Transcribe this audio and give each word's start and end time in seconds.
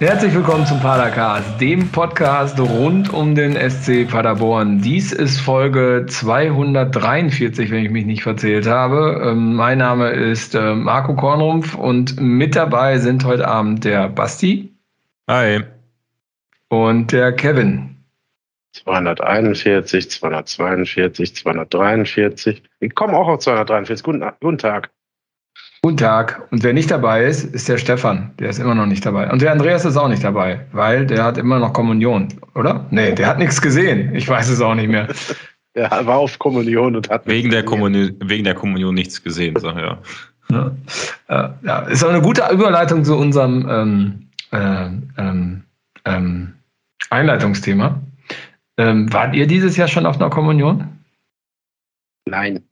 Herzlich 0.00 0.32
willkommen 0.32 0.64
zum 0.64 0.78
Padercast, 0.78 1.60
dem 1.60 1.90
Podcast 1.90 2.60
rund 2.60 3.12
um 3.12 3.34
den 3.34 3.56
SC 3.56 4.08
Paderborn. 4.08 4.80
Dies 4.80 5.12
ist 5.12 5.40
Folge 5.40 6.06
243, 6.08 7.72
wenn 7.72 7.84
ich 7.84 7.90
mich 7.90 8.06
nicht 8.06 8.22
verzählt 8.22 8.68
habe. 8.68 9.20
Ähm, 9.24 9.56
mein 9.56 9.78
Name 9.78 10.10
ist 10.10 10.54
äh, 10.54 10.76
Marco 10.76 11.16
Kornrumpf 11.16 11.74
und 11.74 12.20
mit 12.20 12.54
dabei 12.54 12.98
sind 12.98 13.24
heute 13.24 13.48
Abend 13.48 13.84
der 13.84 14.08
Basti. 14.08 14.72
Hi. 15.28 15.64
Und 16.68 17.10
der 17.10 17.32
Kevin. 17.32 17.96
241, 18.74 20.12
242, 20.12 21.34
243. 21.34 22.62
Ich 22.78 22.94
komme 22.94 23.14
auch 23.14 23.26
auf 23.26 23.40
243. 23.40 24.04
Guten, 24.04 24.24
guten 24.40 24.58
Tag. 24.58 24.90
Guten 25.82 25.96
Tag. 25.96 26.48
Und 26.50 26.64
wer 26.64 26.72
nicht 26.72 26.90
dabei 26.90 27.24
ist, 27.24 27.44
ist 27.54 27.68
der 27.68 27.78
Stefan. 27.78 28.32
Der 28.38 28.50
ist 28.50 28.58
immer 28.58 28.74
noch 28.74 28.86
nicht 28.86 29.06
dabei. 29.06 29.30
Und 29.30 29.42
der 29.42 29.52
Andreas 29.52 29.84
ist 29.84 29.96
auch 29.96 30.08
nicht 30.08 30.24
dabei, 30.24 30.66
weil 30.72 31.06
der 31.06 31.22
hat 31.22 31.38
immer 31.38 31.60
noch 31.60 31.72
Kommunion, 31.72 32.28
oder? 32.54 32.86
Nee, 32.90 33.12
der 33.12 33.28
hat 33.28 33.38
nichts 33.38 33.62
gesehen. 33.62 34.14
Ich 34.14 34.28
weiß 34.28 34.48
es 34.48 34.60
auch 34.60 34.74
nicht 34.74 34.88
mehr. 34.88 35.08
Der 35.74 35.90
war 36.06 36.16
auf 36.16 36.38
Kommunion 36.40 36.96
und 36.96 37.08
hat 37.08 37.24
wegen 37.28 37.50
der 37.50 37.64
Kommunion, 37.64 38.16
wegen 38.24 38.42
der 38.42 38.54
Kommunion 38.54 38.94
nichts 38.94 39.22
gesehen, 39.22 39.54
sag 39.60 39.76
ja. 39.76 39.98
Ja, 40.50 40.72
äh, 41.28 41.50
ja. 41.62 41.78
ist 41.82 42.02
auch 42.02 42.08
eine 42.08 42.22
gute 42.22 42.42
Überleitung 42.50 43.04
zu 43.04 43.16
unserem 43.16 43.68
ähm, 43.70 44.28
äh, 44.50 44.88
ähm, 45.18 45.62
ähm, 46.04 46.54
Einleitungsthema. 47.10 48.00
Ähm, 48.78 49.12
wart 49.12 49.36
ihr 49.36 49.46
dieses 49.46 49.76
Jahr 49.76 49.86
schon 49.86 50.06
auf 50.06 50.16
einer 50.16 50.30
Kommunion? 50.30 50.88
Nein. 52.24 52.64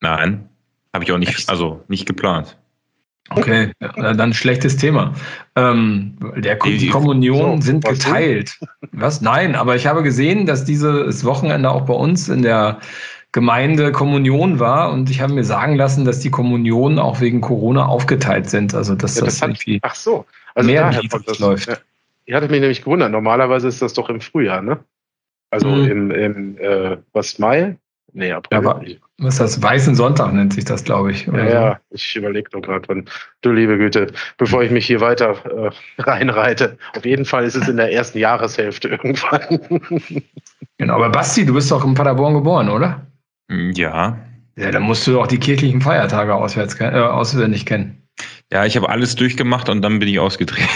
Nein. 0.00 0.48
Habe 0.94 1.04
ich 1.04 1.12
auch 1.12 1.18
nicht, 1.18 1.36
Echt? 1.36 1.50
also 1.50 1.82
nicht 1.88 2.06
geplant. 2.06 2.56
Okay, 3.30 3.72
ja, 3.80 4.12
dann 4.12 4.32
schlechtes 4.32 4.76
Thema. 4.76 5.14
Ähm, 5.56 6.16
der, 6.36 6.56
die, 6.56 6.76
die 6.76 6.88
Kommunionen 6.88 7.62
so, 7.62 7.66
sind 7.66 7.84
geteilt. 7.84 8.58
Was? 8.92 9.20
Nein, 9.20 9.56
aber 9.56 9.76
ich 9.76 9.86
habe 9.86 10.02
gesehen, 10.02 10.46
dass 10.46 10.64
dieses 10.64 11.24
Wochenende 11.24 11.70
auch 11.70 11.86
bei 11.86 11.94
uns 11.94 12.28
in 12.28 12.42
der 12.42 12.78
Gemeinde 13.32 13.90
Kommunion 13.90 14.60
war 14.60 14.92
und 14.92 15.10
ich 15.10 15.20
habe 15.20 15.32
mir 15.32 15.42
sagen 15.42 15.74
lassen, 15.74 16.04
dass 16.04 16.20
die 16.20 16.30
Kommunionen 16.30 17.00
auch 17.00 17.20
wegen 17.20 17.40
Corona 17.40 17.86
aufgeteilt 17.86 18.48
sind. 18.48 18.74
Also 18.74 18.94
dass 18.94 19.16
ja, 19.16 19.24
das, 19.24 19.40
das 19.40 19.48
irgendwie 19.48 19.80
ach 19.82 19.96
so, 19.96 20.26
also 20.54 20.70
mehr 20.70 20.90
das, 21.26 21.38
läuft. 21.40 21.68
Ja, 21.68 21.78
ich 22.26 22.34
hatte 22.34 22.48
mich 22.48 22.60
nämlich 22.60 22.82
gewundert. 22.82 23.10
Normalerweise 23.10 23.66
ist 23.66 23.82
das 23.82 23.94
doch 23.94 24.08
im 24.10 24.20
Frühjahr, 24.20 24.62
ne? 24.62 24.78
Also 25.50 25.68
mhm. 25.68 25.90
im, 25.90 26.10
im 26.12 26.58
äh, 26.58 26.98
was 27.12 27.38
Mai? 27.40 27.76
Nee, 28.12 28.30
April. 28.30 28.62
Ja, 28.62 28.70
aber, 28.70 28.84
was 29.18 29.34
ist 29.34 29.40
das? 29.40 29.62
Weißen 29.62 29.94
Sonntag 29.94 30.32
nennt 30.32 30.54
sich 30.54 30.64
das, 30.64 30.82
glaube 30.82 31.12
ich. 31.12 31.26
Ja, 31.26 31.44
ja, 31.44 31.80
ich 31.90 32.16
überlege 32.16 32.48
nur 32.52 32.62
gerade, 32.62 32.88
wann. 32.88 33.04
Du 33.42 33.52
liebe 33.52 33.78
Güte, 33.78 34.08
bevor 34.38 34.62
ich 34.62 34.70
mich 34.70 34.86
hier 34.86 35.00
weiter 35.00 35.36
äh, 35.44 35.70
reinreite. 36.02 36.76
Auf 36.96 37.04
jeden 37.04 37.24
Fall 37.24 37.44
ist 37.44 37.54
es 37.54 37.68
in 37.68 37.76
der 37.76 37.92
ersten 37.92 38.18
Jahreshälfte 38.18 38.88
irgendwann. 38.88 39.60
genau, 40.78 40.94
aber 40.94 41.10
Basti, 41.10 41.46
du 41.46 41.54
bist 41.54 41.70
doch 41.70 41.84
in 41.84 41.94
Paderborn 41.94 42.34
geboren, 42.34 42.68
oder? 42.68 43.06
Ja. 43.48 44.18
Ja, 44.56 44.70
dann 44.70 44.82
musst 44.82 45.06
du 45.06 45.20
auch 45.20 45.26
die 45.26 45.38
kirchlichen 45.38 45.80
Feiertage 45.80 46.34
auswärts, 46.34 46.80
äh, 46.80 46.90
auswendig 46.90 47.66
kennen. 47.66 48.04
Ja, 48.52 48.64
ich 48.64 48.76
habe 48.76 48.88
alles 48.88 49.16
durchgemacht 49.16 49.68
und 49.68 49.82
dann 49.82 49.98
bin 49.98 50.08
ich 50.08 50.20
ausgedreht. 50.20 50.68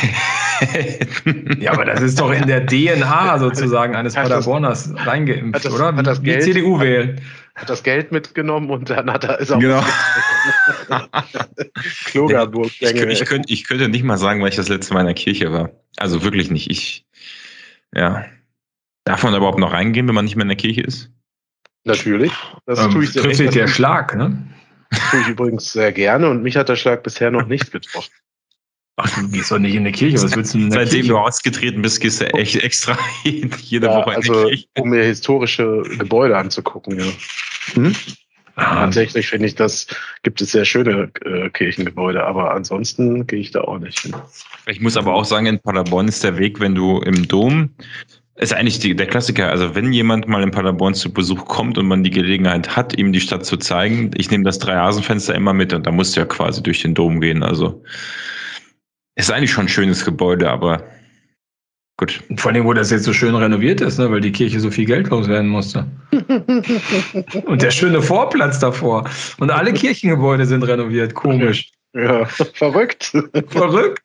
ja, 1.61 1.73
aber 1.73 1.85
das 1.85 2.01
ist 2.01 2.19
doch 2.19 2.33
in 2.33 2.47
der 2.47 2.67
DNA 2.67 3.39
sozusagen 3.39 3.95
eines 3.95 4.15
Paderborners 4.15 4.93
reingeimpft, 4.97 5.55
hat 5.55 5.65
das, 5.65 5.73
oder? 5.73 5.95
Hat 5.95 6.07
das 6.07 6.23
Geld, 6.23 6.43
CDU 6.43 6.81
wählen. 6.81 7.21
Hat 7.59 7.69
das 7.69 7.83
Geld 7.83 8.13
mitgenommen 8.13 8.71
und 8.71 8.89
dann 8.89 9.13
hat 9.13 9.25
er 9.25 9.41
ist 9.41 9.51
auch 9.51 9.59
genau. 9.59 9.83
Klogerburg. 12.05 12.67
Ich, 12.67 12.83
ich, 12.83 13.03
ich, 13.03 13.25
könnte, 13.25 13.53
ich 13.53 13.67
könnte 13.67 13.89
nicht 13.89 14.05
mal 14.05 14.17
sagen, 14.17 14.41
weil 14.41 14.51
ich 14.51 14.57
das 14.57 14.69
letzte 14.69 14.95
Mal 14.95 15.01
in 15.01 15.07
der 15.07 15.15
Kirche 15.17 15.53
war. 15.53 15.71
Also 15.97 16.23
wirklich 16.23 16.53
nicht. 16.53 16.71
Ich, 16.71 17.05
ja. 17.93 18.27
Darf 19.03 19.25
man 19.25 19.35
überhaupt 19.35 19.59
noch 19.59 19.73
reingehen, 19.73 20.07
wenn 20.07 20.15
man 20.15 20.25
nicht 20.25 20.37
mehr 20.37 20.45
in 20.45 20.51
der 20.51 20.57
Kirche 20.57 20.83
ist? 20.83 21.11
Natürlich. 21.83 22.33
Das 22.65 22.79
ähm, 22.79 22.93
tue 22.93 23.03
ich 23.03 23.13
trifft 23.13 23.37
sich 23.37 23.51
der 23.51 23.67
Schlag, 23.67 24.15
ne? 24.15 24.47
Das 24.91 25.11
tue 25.11 25.21
ich 25.23 25.29
übrigens 25.29 25.73
sehr 25.73 25.91
gerne 25.91 26.31
und 26.31 26.45
mich 26.45 26.57
hat 26.57 26.69
der 26.69 26.77
Schlag 26.77 27.03
bisher 27.03 27.33
noch 27.33 27.47
nicht 27.47 27.73
getroffen. 27.73 28.13
Ach, 29.01 29.09
du 29.17 29.29
gehst 29.29 29.53
doch 29.53 29.61
nicht 29.61 29.77
in 29.77 29.85
die 29.85 29.93
Kirche. 29.93 30.21
Was 30.21 30.35
willst 30.35 30.55
du 30.55 30.59
in 30.59 30.71
der 30.71 30.81
Seitdem 30.81 31.03
Kirche? 31.03 31.09
du 31.13 31.19
ausgetreten 31.19 31.83
bist, 31.83 32.01
gehst 32.01 32.21
du 32.21 32.27
echt 32.35 32.57
extra 32.57 32.99
jede 33.25 33.87
ja, 33.87 33.95
Woche 33.95 34.11
in 34.11 34.17
also, 34.17 34.45
die 34.45 34.49
Kirche. 34.51 34.69
Um 34.77 34.89
mir 34.91 35.05
historische 35.05 35.83
Gebäude 35.99 36.37
anzugucken, 36.37 36.99
ja. 36.99 37.07
Hm? 37.75 37.95
Ah. 38.57 38.75
Tatsächlich 38.75 39.29
finde 39.29 39.47
ich, 39.47 39.55
das 39.55 39.87
gibt 40.25 40.41
es 40.41 40.51
sehr 40.51 40.65
schöne 40.65 41.13
äh, 41.25 41.49
Kirchengebäude, 41.51 42.25
aber 42.25 42.53
ansonsten 42.53 43.25
gehe 43.29 43.39
ich 43.39 43.53
da 43.53 43.61
auch 43.61 43.79
nicht 43.79 44.01
hin. 44.01 44.17
Ich 44.67 44.81
muss 44.81 44.97
aber 44.97 45.15
auch 45.15 45.25
sagen, 45.25 45.47
in 45.47 45.61
Paderborn 45.61 46.09
ist 46.09 46.25
der 46.25 46.37
Weg, 46.39 46.59
wenn 46.59 46.75
du 46.75 46.99
im 46.99 47.29
Dom, 47.29 47.71
ist 48.35 48.53
eigentlich 48.53 48.81
die, 48.81 48.97
der 48.97 49.07
Klassiker, 49.07 49.49
also 49.49 49.77
wenn 49.77 49.93
jemand 49.93 50.27
mal 50.27 50.43
in 50.43 50.51
Paderborn 50.51 50.95
zu 50.95 51.13
Besuch 51.13 51.45
kommt 51.45 51.79
und 51.79 51.87
man 51.87 52.03
die 52.03 52.11
Gelegenheit 52.11 52.75
hat, 52.75 52.99
ihm 52.99 53.13
die 53.13 53.21
Stadt 53.21 53.47
zu 53.47 53.59
zeigen, 53.59 54.11
ich 54.17 54.29
nehme 54.33 54.43
das 54.43 54.59
Dreihasenfenster 54.59 55.37
immer 55.37 55.53
mit 55.53 55.73
und 55.73 55.87
da 55.87 55.93
musst 55.93 56.17
du 56.17 56.21
ja 56.21 56.27
quasi 56.27 56.61
durch 56.61 56.83
den 56.83 56.95
Dom 56.95 57.21
gehen, 57.21 57.45
also 57.45 57.85
ist 59.19 59.31
eigentlich 59.31 59.51
schon 59.51 59.67
ein 59.67 59.69
schönes 59.69 60.05
Gebäude, 60.05 60.49
aber 60.49 60.83
gut. 61.99 62.23
Vor 62.37 62.53
allem, 62.53 62.65
wo 62.65 62.73
das 62.73 62.91
jetzt 62.91 63.05
so 63.05 63.13
schön 63.13 63.35
renoviert 63.35 63.81
ist, 63.81 63.99
ne, 63.99 64.11
weil 64.11 64.21
die 64.21 64.33
Kirche 64.33 64.61
so 64.61 64.71
viel 64.71 64.85
Geld 64.85 65.09
loswerden 65.09 65.49
musste. 65.49 65.87
Und 67.45 67.61
der 67.61 67.71
schöne 67.71 68.01
Vorplatz 68.01 68.61
davor. 68.61 69.09
Und 69.39 69.51
alle 69.51 69.73
Kirchengebäude 69.73 70.47
sind 70.47 70.63
renoviert. 70.63 71.15
Komisch. 71.15 71.73
Ja, 71.95 72.27
verrückt. 72.27 73.13
Verrückt. 73.49 74.03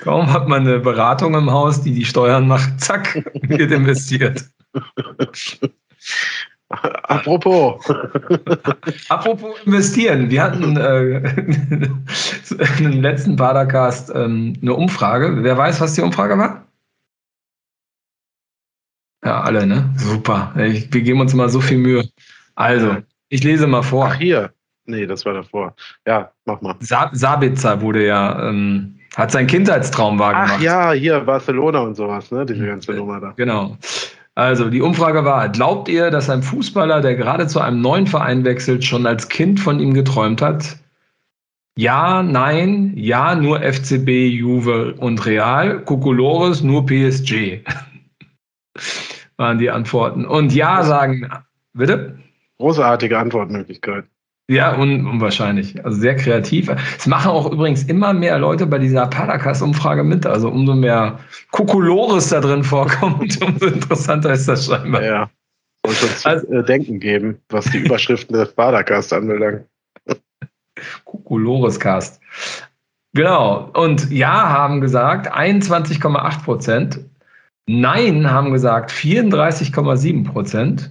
Kaum 0.00 0.32
hat 0.32 0.48
man 0.48 0.66
eine 0.66 0.80
Beratung 0.80 1.34
im 1.34 1.50
Haus, 1.50 1.82
die 1.82 1.92
die 1.92 2.04
Steuern 2.04 2.48
macht, 2.48 2.80
zack, 2.80 3.14
wird 3.42 3.70
investiert. 3.70 4.44
Apropos. 7.02 7.84
Apropos 9.08 9.58
investieren. 9.64 10.30
Wir 10.30 10.42
hatten 10.42 10.76
äh, 10.76 11.34
im 12.78 13.02
letzten 13.02 13.36
Badercast 13.36 14.12
ähm, 14.14 14.56
eine 14.62 14.74
Umfrage. 14.74 15.42
Wer 15.42 15.56
weiß, 15.56 15.80
was 15.80 15.94
die 15.94 16.02
Umfrage 16.02 16.38
war? 16.38 16.64
Ja, 19.24 19.40
alle, 19.42 19.66
ne? 19.66 19.92
Super. 19.96 20.54
Ich, 20.56 20.92
wir 20.92 21.02
geben 21.02 21.20
uns 21.20 21.34
mal 21.34 21.48
so 21.48 21.60
viel 21.60 21.78
Mühe. 21.78 22.08
Also, 22.54 22.96
ich 23.28 23.42
lese 23.42 23.66
mal 23.66 23.82
vor. 23.82 24.06
Ach, 24.06 24.14
hier. 24.14 24.52
Nee, 24.86 25.06
das 25.06 25.24
war 25.26 25.34
davor. 25.34 25.74
Ja, 26.06 26.32
mach 26.46 26.60
mal. 26.62 26.74
Sa 26.80 27.10
Sabitzer 27.12 27.80
wurde 27.80 28.06
ja, 28.06 28.48
ähm, 28.48 28.98
hat 29.16 29.30
seinen 29.30 29.46
Kindheitstraum 29.46 30.18
wahrgemacht. 30.18 30.54
Ach 30.56 30.60
ja, 30.60 30.92
hier 30.92 31.20
Barcelona 31.20 31.80
und 31.80 31.96
sowas, 31.96 32.30
ne? 32.30 32.46
Diese 32.46 32.66
ganze 32.66 32.92
Nummer 32.92 33.20
da. 33.20 33.32
Genau. 33.36 33.76
Also 34.36 34.70
die 34.70 34.80
Umfrage 34.80 35.24
war, 35.24 35.48
glaubt 35.48 35.88
ihr, 35.88 36.10
dass 36.10 36.30
ein 36.30 36.42
Fußballer, 36.42 37.00
der 37.00 37.16
gerade 37.16 37.46
zu 37.46 37.60
einem 37.60 37.80
neuen 37.80 38.06
Verein 38.06 38.44
wechselt, 38.44 38.84
schon 38.84 39.06
als 39.06 39.28
Kind 39.28 39.60
von 39.60 39.80
ihm 39.80 39.92
geträumt 39.92 40.40
hat? 40.40 40.78
Ja, 41.76 42.22
nein, 42.22 42.92
ja, 42.96 43.34
nur 43.34 43.60
FCB, 43.60 44.28
Juve 44.28 44.94
und 44.94 45.24
Real, 45.24 45.84
Kokolores, 45.84 46.62
nur 46.62 46.86
PSG. 46.86 47.64
waren 49.40 49.58
die 49.58 49.70
Antworten. 49.70 50.26
Und 50.26 50.54
ja 50.54 50.84
sagen, 50.84 51.28
bitte? 51.72 52.18
Großartige 52.58 53.18
Antwortmöglichkeit. 53.18 54.04
Ja, 54.50 54.76
un 54.76 55.06
unwahrscheinlich. 55.06 55.84
Also 55.84 56.00
sehr 56.00 56.16
kreativ. 56.16 56.68
Es 56.98 57.06
machen 57.06 57.30
auch 57.30 57.52
übrigens 57.52 57.84
immer 57.84 58.12
mehr 58.12 58.36
Leute 58.36 58.66
bei 58.66 58.80
dieser 58.80 59.06
Paracas-Umfrage 59.06 60.02
mit. 60.02 60.26
Also 60.26 60.48
umso 60.48 60.74
mehr 60.74 61.20
Kokolores 61.52 62.30
da 62.30 62.40
drin 62.40 62.64
vorkommt, 62.64 63.40
umso 63.46 63.66
interessanter 63.66 64.32
ist 64.32 64.48
das 64.48 64.66
scheinbar. 64.66 65.04
Ja. 65.04 65.30
Und 65.86 66.02
uns 66.02 66.26
also, 66.26 66.48
zu 66.48 66.52
äh, 66.52 66.64
denken 66.64 66.98
geben, 66.98 67.38
was 67.50 67.66
die 67.66 67.78
Überschriften 67.78 68.36
des 68.36 68.52
Paracast 68.52 69.12
anbelangt. 69.12 69.66
Kokolores-Cast. 71.04 72.20
Genau. 73.14 73.70
Und 73.74 74.10
Ja 74.10 74.48
haben 74.48 74.80
gesagt 74.80 75.32
21,8 75.32 76.42
Prozent. 76.42 76.98
Nein 77.68 78.28
haben 78.28 78.50
gesagt 78.50 78.90
34,7 78.90 80.24
Prozent. 80.24 80.90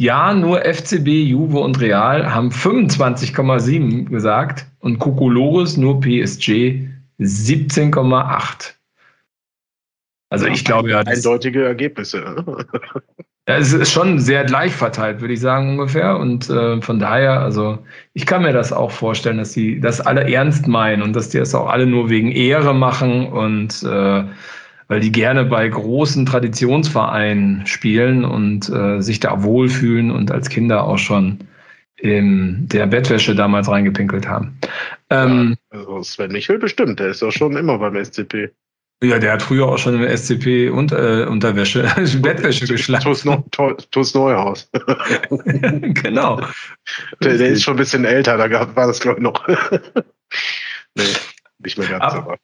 Ja, 0.00 0.32
nur 0.32 0.62
FCB, 0.62 1.08
Juve 1.08 1.58
und 1.58 1.78
Real 1.78 2.32
haben 2.32 2.48
25,7 2.48 4.08
gesagt 4.08 4.64
und 4.78 4.98
Kokolores 4.98 5.76
nur 5.76 6.00
PSG 6.00 6.88
17,8. 7.20 8.76
Also 10.30 10.46
ich 10.46 10.64
glaube 10.64 10.88
ja. 10.88 11.00
Eindeutige 11.00 11.64
Ergebnisse. 11.64 12.46
Es 13.46 13.72
ist 13.72 13.90
schon 13.90 14.20
sehr 14.20 14.44
gleich 14.44 14.72
verteilt, 14.72 15.20
würde 15.20 15.34
ich 15.34 15.40
sagen 15.40 15.70
ungefähr. 15.70 16.16
Und 16.18 16.48
äh, 16.50 16.80
von 16.80 17.00
daher, 17.00 17.40
also 17.40 17.78
ich 18.12 18.24
kann 18.24 18.42
mir 18.42 18.52
das 18.52 18.72
auch 18.72 18.92
vorstellen, 18.92 19.38
dass 19.38 19.52
die 19.52 19.80
das 19.80 20.00
alle 20.00 20.32
ernst 20.32 20.68
meinen 20.68 21.02
und 21.02 21.16
dass 21.16 21.30
die 21.30 21.38
das 21.38 21.54
auch 21.54 21.68
alle 21.68 21.86
nur 21.86 22.08
wegen 22.08 22.30
Ehre 22.30 22.74
machen 22.74 23.26
und 23.26 23.82
äh, 23.82 24.24
weil 24.90 24.98
die 24.98 25.12
gerne 25.12 25.44
bei 25.44 25.68
großen 25.68 26.26
Traditionsvereinen 26.26 27.64
spielen 27.64 28.24
und 28.24 28.68
äh, 28.70 29.00
sich 29.00 29.20
da 29.20 29.44
wohlfühlen 29.44 30.10
und 30.10 30.32
als 30.32 30.48
Kinder 30.48 30.82
auch 30.82 30.98
schon 30.98 31.38
in 31.94 32.66
der 32.66 32.86
Bettwäsche 32.86 33.36
damals 33.36 33.68
reingepinkelt 33.68 34.26
haben. 34.26 34.58
Ähm, 35.08 35.56
ja, 35.72 35.78
also 35.78 36.02
Sven 36.02 36.32
Michel 36.32 36.58
bestimmt, 36.58 36.98
der 36.98 37.10
ist 37.10 37.22
doch 37.22 37.30
schon 37.30 37.56
immer 37.56 37.78
beim 37.78 38.04
SCP. 38.04 38.50
Ja, 39.00 39.20
der 39.20 39.34
hat 39.34 39.42
früher 39.42 39.68
auch 39.68 39.78
schon 39.78 39.94
im 39.94 40.16
SCP 40.16 40.70
und, 40.70 40.90
äh, 40.90 41.24
Unterwäsche, 41.24 41.82
Bettwäsche 42.20 42.66
geschlagen. 42.66 43.04
TuS 43.92 44.14
Neuhaus. 44.14 44.68
genau. 45.30 46.40
Der, 47.22 47.38
der, 47.38 47.48
ist 47.50 47.62
schon 47.62 47.74
ein 47.74 47.78
bisschen 47.78 48.04
älter, 48.04 48.36
da 48.36 48.74
war 48.74 48.88
das, 48.88 48.98
glaube 48.98 49.18
ich, 49.18 49.22
noch. 49.22 49.46
nee, 50.96 51.04
nicht 51.60 51.78
mehr 51.78 51.86
ganz. 51.86 52.02
Ab, 52.02 52.40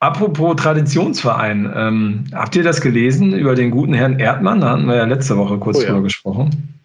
apropos 0.00 0.56
Traditionsverein, 0.56 1.72
ähm, 1.74 2.24
habt 2.32 2.56
ihr 2.56 2.62
das 2.62 2.80
gelesen 2.80 3.32
über 3.32 3.54
den 3.54 3.70
guten 3.70 3.94
Herrn 3.94 4.18
Erdmann? 4.18 4.60
Da 4.60 4.70
hatten 4.70 4.86
wir 4.86 4.96
ja 4.96 5.04
letzte 5.04 5.36
Woche 5.36 5.58
kurz 5.58 5.78
oh, 5.78 5.82
ja. 5.82 5.86
drüber 5.88 6.02
gesprochen. 6.02 6.80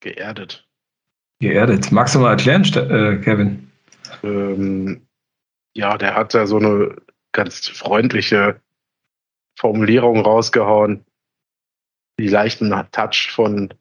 Geerdet. 0.00 0.66
Geerdet. 1.40 1.90
Magst 1.90 2.14
du 2.14 2.20
mal 2.20 2.30
erklären, 2.30 2.62
äh, 2.62 3.16
Kevin? 3.16 3.70
Ähm, 4.22 5.02
ja, 5.74 5.96
der 5.96 6.14
hat 6.14 6.34
ja 6.34 6.46
so 6.46 6.58
eine 6.58 6.96
ganz 7.32 7.68
freundliche 7.68 8.60
Formulierung 9.58 10.20
rausgehauen, 10.20 11.04
die 12.18 12.28
leichten 12.28 12.70
Touch 12.92 13.30
von 13.32 13.72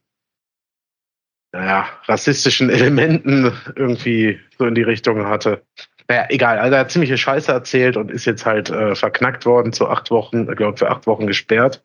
naja, 1.52 1.88
rassistischen 2.06 2.70
Elementen 2.70 3.52
irgendwie 3.76 4.40
so 4.58 4.66
in 4.66 4.76
die 4.76 4.84
Richtung 4.84 5.26
hatte. 5.26 5.64
Naja, 6.10 6.26
egal, 6.30 6.60
also 6.60 6.76
er 6.76 6.82
hat 6.82 6.92
ziemliche 6.92 7.18
Scheiße 7.18 7.52
erzählt 7.52 7.98
und 7.98 8.12
ist 8.12 8.26
jetzt 8.26 8.46
halt 8.46 8.70
äh, 8.70 8.96
verknackt 8.96 9.46
worden 9.46 9.74
zu 9.74 9.90
acht 9.90 10.10
Wochen, 10.10 10.50
ich 10.50 10.56
glaube 10.56 10.78
für 10.78 10.90
acht 10.90 11.06
Wochen 11.06 11.28
gesperrt. 11.28 11.84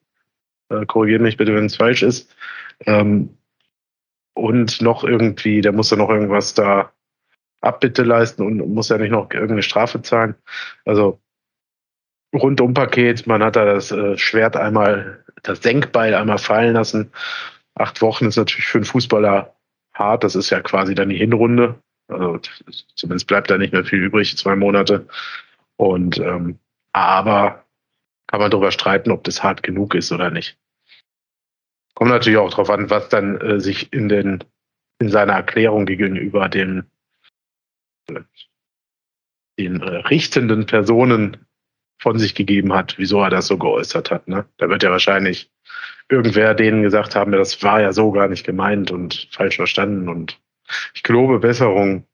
Äh, 0.68 0.86
Korrigiert 0.86 1.22
mich 1.22 1.36
bitte, 1.36 1.54
wenn 1.54 1.66
es 1.66 1.76
falsch 1.76 2.02
ist. 2.02 2.34
Ähm, 2.86 3.36
und 4.34 4.80
noch 4.80 5.04
irgendwie, 5.04 5.60
der 5.60 5.72
muss 5.72 5.90
ja 5.90 5.96
noch 5.96 6.08
irgendwas 6.08 6.54
da 6.54 6.92
Abbitte 7.60 8.02
leisten 8.02 8.42
und 8.42 8.58
muss 8.74 8.88
ja 8.88 8.98
nicht 8.98 9.10
noch 9.10 9.30
irgendeine 9.30 9.62
Strafe 9.62 10.02
zahlen. 10.02 10.34
Also 10.84 11.20
Rundum-Paket. 12.34 13.26
Man 13.26 13.42
hat 13.42 13.56
da 13.56 13.64
das 13.64 13.92
äh, 13.92 14.16
Schwert 14.18 14.56
einmal, 14.56 15.24
das 15.42 15.60
Denkbeil 15.60 16.14
einmal 16.14 16.38
fallen 16.38 16.74
lassen. 16.74 17.12
Acht 17.74 18.02
Wochen 18.02 18.26
ist 18.26 18.36
natürlich 18.36 18.66
für 18.66 18.78
einen 18.78 18.84
Fußballer 18.84 19.54
hart. 19.94 20.24
Das 20.24 20.34
ist 20.34 20.50
ja 20.50 20.60
quasi 20.60 20.94
dann 20.94 21.10
die 21.10 21.18
Hinrunde. 21.18 21.76
Also 22.08 22.40
zumindest 22.94 23.26
bleibt 23.26 23.50
da 23.50 23.58
nicht 23.58 23.72
mehr 23.72 23.84
viel 23.84 24.02
übrig, 24.02 24.36
zwei 24.36 24.56
Monate. 24.56 25.06
Und 25.76 26.18
ähm, 26.18 26.58
aber 26.92 27.64
kann 28.26 28.40
man 28.40 28.50
darüber 28.50 28.72
streiten, 28.72 29.10
ob 29.10 29.24
das 29.24 29.42
hart 29.42 29.62
genug 29.62 29.94
ist 29.94 30.12
oder 30.12 30.30
nicht. 30.30 30.58
Kommt 31.94 32.10
natürlich 32.10 32.38
auch 32.38 32.50
darauf 32.50 32.70
an, 32.70 32.90
was 32.90 33.08
dann 33.08 33.40
äh, 33.40 33.60
sich 33.60 33.92
in 33.92 34.08
den 34.08 34.44
in 34.98 35.08
seiner 35.08 35.34
Erklärung 35.34 35.86
gegenüber 35.86 36.48
den 36.48 36.84
den 39.58 39.80
äh, 39.80 39.96
richtenden 40.06 40.66
Personen 40.66 41.46
von 41.98 42.18
sich 42.18 42.34
gegeben 42.34 42.72
hat, 42.72 42.98
wieso 42.98 43.20
er 43.20 43.30
das 43.30 43.46
so 43.46 43.58
geäußert 43.58 44.10
hat. 44.10 44.26
Ne? 44.26 44.44
Da 44.56 44.68
wird 44.68 44.82
ja 44.82 44.90
wahrscheinlich 44.90 45.50
irgendwer 46.08 46.54
denen 46.54 46.82
gesagt 46.82 47.14
haben, 47.14 47.32
das 47.32 47.62
war 47.62 47.80
ja 47.80 47.92
so 47.92 48.10
gar 48.10 48.28
nicht 48.28 48.44
gemeint 48.44 48.90
und 48.90 49.28
falsch 49.30 49.56
verstanden. 49.56 50.08
Und 50.08 50.40
ich 50.94 51.02
glaube, 51.02 51.38
Besserung. 51.38 52.06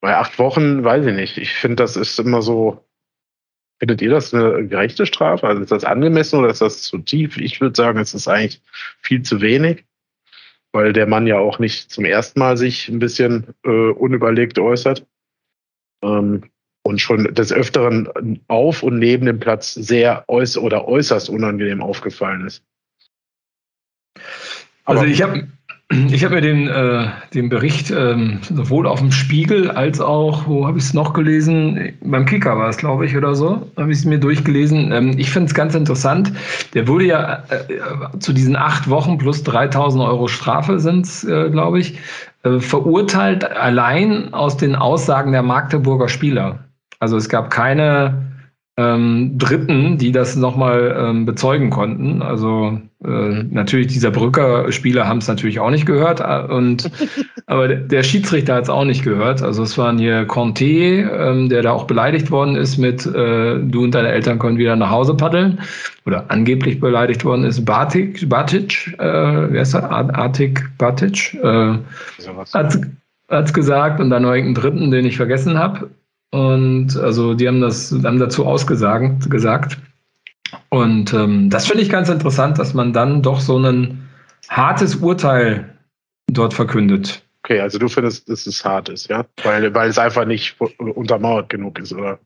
Bei 0.00 0.16
acht 0.16 0.38
Wochen 0.38 0.84
weiß 0.84 1.06
ich 1.06 1.14
nicht. 1.14 1.38
Ich 1.38 1.54
finde, 1.54 1.76
das 1.76 1.96
ist 1.96 2.18
immer 2.18 2.42
so. 2.42 2.82
Findet 3.78 4.00
ihr 4.00 4.10
das 4.10 4.32
eine 4.32 4.66
gerechte 4.66 5.04
Strafe? 5.04 5.46
Also 5.46 5.62
ist 5.62 5.72
das 5.72 5.84
angemessen 5.84 6.38
oder 6.38 6.48
ist 6.48 6.62
das 6.62 6.82
zu 6.82 6.98
tief? 6.98 7.36
Ich 7.36 7.60
würde 7.60 7.76
sagen, 7.76 7.98
es 7.98 8.14
ist 8.14 8.26
eigentlich 8.26 8.62
viel 9.02 9.22
zu 9.22 9.42
wenig, 9.42 9.84
weil 10.72 10.94
der 10.94 11.06
Mann 11.06 11.26
ja 11.26 11.38
auch 11.38 11.58
nicht 11.58 11.90
zum 11.90 12.06
ersten 12.06 12.40
Mal 12.40 12.56
sich 12.56 12.88
ein 12.88 13.00
bisschen 13.00 13.54
äh, 13.64 13.68
unüberlegt 13.68 14.58
äußert. 14.58 15.06
Ähm, 16.02 16.50
und 16.86 17.00
schon 17.00 17.34
des 17.34 17.52
Öfteren 17.52 18.40
auf 18.46 18.84
und 18.84 18.98
neben 18.98 19.26
dem 19.26 19.40
Platz 19.40 19.74
sehr 19.74 20.24
äuß 20.28 20.56
oder 20.58 20.86
äußerst 20.86 21.28
unangenehm 21.28 21.82
aufgefallen 21.82 22.46
ist. 22.46 22.64
Aber 24.84 25.00
also 25.00 25.12
ich 25.12 25.20
habe 25.20 25.48
ich 25.88 26.24
hab 26.24 26.32
mir 26.32 26.40
den, 26.40 26.66
äh, 26.66 27.06
den 27.32 27.48
Bericht 27.48 27.92
ähm, 27.92 28.40
sowohl 28.42 28.88
auf 28.88 28.98
dem 28.98 29.12
Spiegel 29.12 29.70
als 29.70 30.00
auch, 30.00 30.46
wo 30.48 30.66
habe 30.66 30.78
ich 30.78 30.84
es 30.84 30.94
noch 30.94 31.12
gelesen? 31.12 31.94
Beim 32.00 32.26
Kicker 32.26 32.58
war 32.58 32.68
es, 32.68 32.76
glaube 32.76 33.06
ich, 33.06 33.16
oder 33.16 33.36
so, 33.36 33.70
habe 33.76 33.92
ich 33.92 33.98
es 33.98 34.04
mir 34.04 34.18
durchgelesen. 34.18 34.90
Ähm, 34.90 35.14
ich 35.16 35.30
finde 35.30 35.46
es 35.46 35.54
ganz 35.54 35.76
interessant. 35.76 36.32
Der 36.74 36.88
wurde 36.88 37.04
ja 37.04 37.44
äh, 37.50 38.18
zu 38.18 38.32
diesen 38.32 38.56
acht 38.56 38.90
Wochen 38.90 39.16
plus 39.16 39.44
3000 39.44 40.02
Euro 40.02 40.26
Strafe 40.26 40.80
sind 40.80 41.06
es, 41.06 41.22
äh, 41.22 41.50
glaube 41.50 41.78
ich, 41.78 41.98
äh, 42.42 42.58
verurteilt 42.58 43.48
allein 43.48 44.34
aus 44.34 44.56
den 44.56 44.74
Aussagen 44.74 45.30
der 45.30 45.44
Magdeburger 45.44 46.08
Spieler. 46.08 46.64
Also 46.98 47.16
es 47.16 47.28
gab 47.28 47.50
keine 47.50 48.35
ähm, 48.78 49.38
Dritten, 49.38 49.96
die 49.96 50.12
das 50.12 50.36
nochmal 50.36 50.94
ähm, 50.98 51.24
bezeugen 51.24 51.70
konnten. 51.70 52.20
Also 52.20 52.78
äh, 53.02 53.42
natürlich 53.50 53.86
dieser 53.86 54.10
Brücker-Spieler 54.10 55.08
haben 55.08 55.18
es 55.18 55.28
natürlich 55.28 55.60
auch 55.60 55.70
nicht 55.70 55.86
gehört, 55.86 56.20
äh, 56.20 56.52
und 56.52 56.90
aber 57.46 57.68
der 57.68 58.02
Schiedsrichter 58.02 58.54
hat 58.54 58.64
es 58.64 58.68
auch 58.68 58.84
nicht 58.84 59.02
gehört. 59.02 59.42
Also 59.42 59.62
es 59.62 59.78
waren 59.78 59.98
hier 59.98 60.26
Conte, 60.26 60.64
ähm, 60.64 61.48
der 61.48 61.62
da 61.62 61.72
auch 61.72 61.84
beleidigt 61.84 62.30
worden 62.30 62.54
ist 62.56 62.76
mit 62.76 63.06
äh, 63.06 63.58
du 63.60 63.84
und 63.84 63.94
deine 63.94 64.08
Eltern 64.08 64.38
können 64.38 64.58
wieder 64.58 64.76
nach 64.76 64.90
Hause 64.90 65.14
paddeln 65.14 65.60
oder 66.04 66.26
angeblich 66.28 66.78
beleidigt 66.78 67.24
worden 67.24 67.44
ist 67.44 67.64
Batic, 67.64 68.28
Batic, 68.28 68.94
äh, 68.98 69.52
wer 69.52 69.62
ist 69.62 69.72
das? 69.72 69.84
Artik 69.84 70.68
Batic, 70.76 71.34
äh, 71.42 71.78
hat 73.28 73.46
es 73.46 73.52
gesagt 73.54 74.00
und 74.00 74.10
dann 74.10 74.22
noch 74.22 74.34
irgendeinen 74.34 74.54
Dritten, 74.54 74.90
den 74.90 75.06
ich 75.06 75.16
vergessen 75.16 75.58
habe. 75.58 75.90
Und 76.30 76.96
also 76.96 77.34
die 77.34 77.48
haben 77.48 77.60
das 77.60 77.92
haben 77.92 78.18
dazu 78.18 78.46
ausgesagt 78.46 79.30
gesagt. 79.30 79.78
Und 80.68 81.12
ähm, 81.12 81.50
das 81.50 81.66
finde 81.66 81.82
ich 81.82 81.90
ganz 81.90 82.08
interessant, 82.08 82.58
dass 82.58 82.74
man 82.74 82.92
dann 82.92 83.22
doch 83.22 83.40
so 83.40 83.58
ein 83.58 84.08
hartes 84.48 84.96
Urteil 84.96 85.76
dort 86.30 86.54
verkündet. 86.54 87.22
Okay, 87.42 87.60
also 87.60 87.78
du 87.78 87.88
findest, 87.88 88.28
dass 88.28 88.46
es 88.46 88.64
hart 88.64 88.88
ist, 88.88 89.08
ja? 89.08 89.24
Weil, 89.44 89.72
weil 89.72 89.88
es 89.88 89.98
einfach 89.98 90.24
nicht 90.24 90.56
untermauert 90.78 91.48
genug 91.48 91.78
ist, 91.78 91.92
oder? 91.92 92.18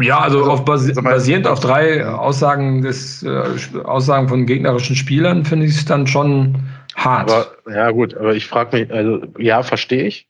Ja, 0.00 0.20
also, 0.20 0.38
also 0.38 0.50
auf 0.50 0.64
basi 0.64 0.92
basierend 0.94 1.46
auf 1.46 1.60
drei 1.60 2.06
Aussagen 2.06 2.82
des 2.82 3.22
äh, 3.22 3.44
Aussagen 3.84 4.28
von 4.28 4.46
gegnerischen 4.46 4.94
Spielern 4.96 5.44
finde 5.44 5.66
ich 5.66 5.76
es 5.76 5.84
dann 5.84 6.06
schon 6.06 6.56
hart. 6.94 7.30
Aber, 7.30 7.74
ja, 7.74 7.90
gut, 7.90 8.16
aber 8.16 8.34
ich 8.34 8.46
frage 8.46 8.78
mich, 8.78 8.92
also 8.92 9.20
ja, 9.38 9.62
verstehe 9.62 10.04
ich. 10.06 10.28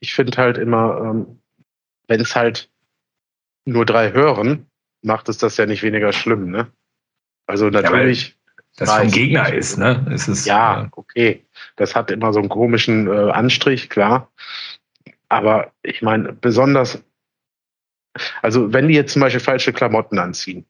Ich 0.00 0.14
finde 0.14 0.36
halt 0.38 0.58
immer, 0.58 1.00
ähm, 1.04 1.38
wenn 2.08 2.20
es 2.20 2.34
halt 2.34 2.68
nur 3.64 3.86
drei 3.86 4.12
hören, 4.12 4.66
macht 5.02 5.28
es 5.28 5.38
das 5.38 5.56
ja 5.56 5.66
nicht 5.66 5.82
weniger 5.82 6.12
schlimm, 6.12 6.50
ne? 6.50 6.72
Also 7.46 7.70
natürlich. 7.70 8.30
Ja, 8.30 8.34
das 8.76 8.96
vom 8.96 9.10
Gegner 9.10 9.52
ist, 9.52 9.76
ne? 9.76 10.06
Es 10.12 10.28
ist, 10.28 10.46
ja, 10.46 10.84
äh, 10.84 10.88
okay. 10.92 11.44
Das 11.76 11.94
hat 11.94 12.10
immer 12.10 12.32
so 12.32 12.40
einen 12.40 12.48
komischen 12.48 13.08
äh, 13.08 13.30
Anstrich, 13.30 13.90
klar. 13.90 14.30
Aber 15.28 15.72
ich 15.82 16.00
meine, 16.00 16.32
besonders, 16.32 17.02
also 18.40 18.72
wenn 18.72 18.88
die 18.88 18.94
jetzt 18.94 19.12
zum 19.12 19.20
Beispiel 19.20 19.40
falsche 19.40 19.72
Klamotten 19.72 20.18
anziehen, 20.18 20.64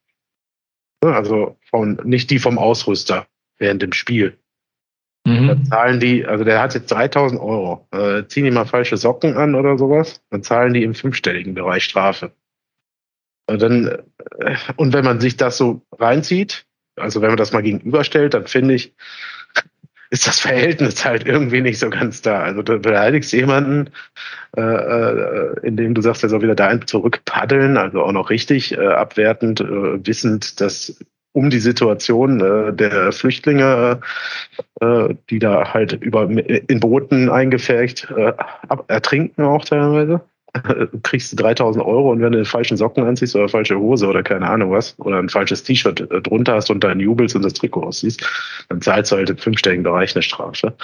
ne? 1.04 1.14
also 1.14 1.56
von, 1.70 2.00
nicht 2.04 2.30
die 2.30 2.38
vom 2.38 2.58
Ausrüster 2.58 3.26
während 3.58 3.82
dem 3.82 3.92
Spiel, 3.92 4.38
Mhm. 5.28 5.48
Da 5.48 5.64
zahlen 5.64 6.00
die, 6.00 6.26
also 6.26 6.44
der 6.44 6.60
hat 6.60 6.74
jetzt 6.74 6.90
3000 6.90 7.40
Euro. 7.40 7.86
Äh, 7.90 8.24
ziehen 8.26 8.44
die 8.44 8.50
mal 8.50 8.64
falsche 8.64 8.96
Socken 8.96 9.36
an 9.36 9.54
oder 9.54 9.76
sowas, 9.76 10.22
dann 10.30 10.42
zahlen 10.42 10.74
die 10.74 10.82
im 10.82 10.94
fünfstelligen 10.94 11.54
Bereich 11.54 11.84
Strafe. 11.84 12.32
Und, 13.46 13.62
dann, 13.62 13.86
äh, 14.38 14.56
und 14.76 14.92
wenn 14.92 15.04
man 15.04 15.20
sich 15.20 15.36
das 15.36 15.56
so 15.56 15.82
reinzieht, 15.92 16.66
also 16.96 17.20
wenn 17.20 17.28
man 17.28 17.36
das 17.36 17.52
mal 17.52 17.62
gegenüberstellt, 17.62 18.34
dann 18.34 18.46
finde 18.46 18.74
ich, 18.74 18.94
ist 20.10 20.26
das 20.26 20.40
Verhältnis 20.40 21.04
halt 21.04 21.26
irgendwie 21.26 21.60
nicht 21.60 21.78
so 21.78 21.90
ganz 21.90 22.22
da. 22.22 22.40
Also 22.40 22.62
du 22.62 22.78
beleidigst 22.78 23.32
jemanden, 23.32 23.90
äh, 24.56 24.60
äh, 24.62 25.60
indem 25.62 25.94
du 25.94 26.00
sagst, 26.00 26.22
er 26.22 26.30
soll 26.30 26.42
wieder 26.42 26.54
da 26.54 26.80
zurückpaddeln, 26.80 27.76
also 27.76 28.02
auch 28.02 28.12
noch 28.12 28.30
richtig 28.30 28.72
äh, 28.72 28.86
abwertend, 28.86 29.60
äh, 29.60 30.06
wissend, 30.06 30.60
dass 30.60 30.98
um 31.32 31.50
die 31.50 31.58
Situation 31.58 32.40
äh, 32.40 32.72
der 32.72 33.12
Flüchtlinge, 33.12 34.00
äh, 34.80 35.14
die 35.30 35.38
da 35.38 35.72
halt 35.72 35.92
über 35.92 36.28
in 36.28 36.80
Booten 36.80 37.30
eingefärcht 37.30 38.08
äh, 38.16 38.32
ertrinken 38.88 39.44
auch 39.44 39.64
teilweise. 39.64 40.22
kriegst 41.02 41.32
du 41.32 41.36
3000 41.36 41.84
Euro 41.84 42.12
und 42.12 42.20
wenn 42.20 42.32
du 42.32 42.38
den 42.38 42.44
falschen 42.44 42.76
Socken 42.76 43.04
anziehst 43.04 43.34
oder 43.36 43.48
falsche 43.48 43.78
Hose 43.78 44.06
oder 44.06 44.22
keine 44.22 44.48
Ahnung 44.48 44.72
was 44.72 44.94
oder 44.98 45.18
ein 45.18 45.28
falsches 45.28 45.62
T-Shirt 45.62 46.00
äh, 46.10 46.20
drunter 46.20 46.54
hast 46.54 46.70
und 46.70 46.84
dann 46.84 47.00
jubelst 47.00 47.36
und 47.36 47.42
das 47.42 47.54
Trikot 47.54 47.82
aussiehst, 47.82 48.24
dann 48.68 48.80
zahlst 48.80 49.12
du 49.12 49.16
halt 49.16 49.30
im 49.30 49.38
fünfstelligen 49.38 49.84
Bereich 49.84 50.14
eine 50.14 50.22
Strafe. 50.22 50.74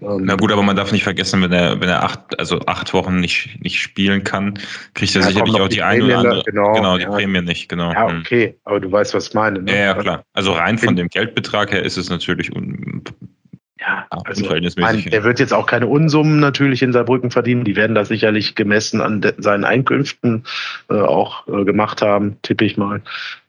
Ähm, 0.00 0.22
Na 0.24 0.36
gut, 0.36 0.52
aber 0.52 0.62
man 0.62 0.76
darf 0.76 0.92
nicht 0.92 1.04
vergessen, 1.04 1.42
wenn 1.42 1.52
er, 1.52 1.80
wenn 1.80 1.88
er 1.88 2.02
acht, 2.02 2.38
also 2.38 2.60
acht 2.66 2.92
Wochen 2.92 3.20
nicht, 3.20 3.62
nicht 3.62 3.80
spielen 3.80 4.24
kann, 4.24 4.54
kriegt 4.94 5.14
er 5.14 5.22
ja, 5.22 5.28
sicherlich 5.28 5.54
auch 5.54 5.68
die, 5.68 5.76
die 5.76 5.82
eine 5.82 6.04
oder 6.04 6.18
andere, 6.18 6.42
genau, 6.44 6.72
genau 6.72 6.96
die 6.96 7.04
ja. 7.04 7.10
Prämie 7.10 7.42
nicht, 7.42 7.68
genau. 7.68 7.92
Ja, 7.92 8.08
hm. 8.08 8.20
okay, 8.20 8.56
aber 8.64 8.80
du 8.80 8.90
weißt, 8.90 9.14
was 9.14 9.28
ich 9.28 9.34
meine. 9.34 9.62
Ne? 9.62 9.72
Ja, 9.72 9.78
ja, 9.78 9.94
klar. 9.94 10.24
Also 10.32 10.52
rein 10.52 10.78
von 10.78 10.96
dem 10.96 11.08
Geldbetrag 11.08 11.72
her 11.72 11.82
ist 11.82 11.96
es 11.96 12.10
natürlich 12.10 12.50
ja, 13.82 14.06
also, 14.10 14.46
mein, 14.76 15.06
er 15.06 15.24
wird 15.24 15.40
jetzt 15.40 15.52
auch 15.52 15.66
keine 15.66 15.86
Unsummen 15.88 16.38
natürlich 16.38 16.82
in 16.82 16.92
Saarbrücken 16.92 17.30
verdienen. 17.30 17.64
Die 17.64 17.74
werden 17.74 17.94
das 17.94 18.08
sicherlich 18.08 18.54
gemessen 18.54 19.00
an 19.00 19.22
seinen 19.38 19.64
Einkünften 19.64 20.44
äh, 20.88 20.94
auch 20.94 21.46
äh, 21.48 21.64
gemacht 21.64 22.00
haben, 22.00 22.36
tippe 22.42 22.64
ich 22.64 22.76
mal. 22.76 23.02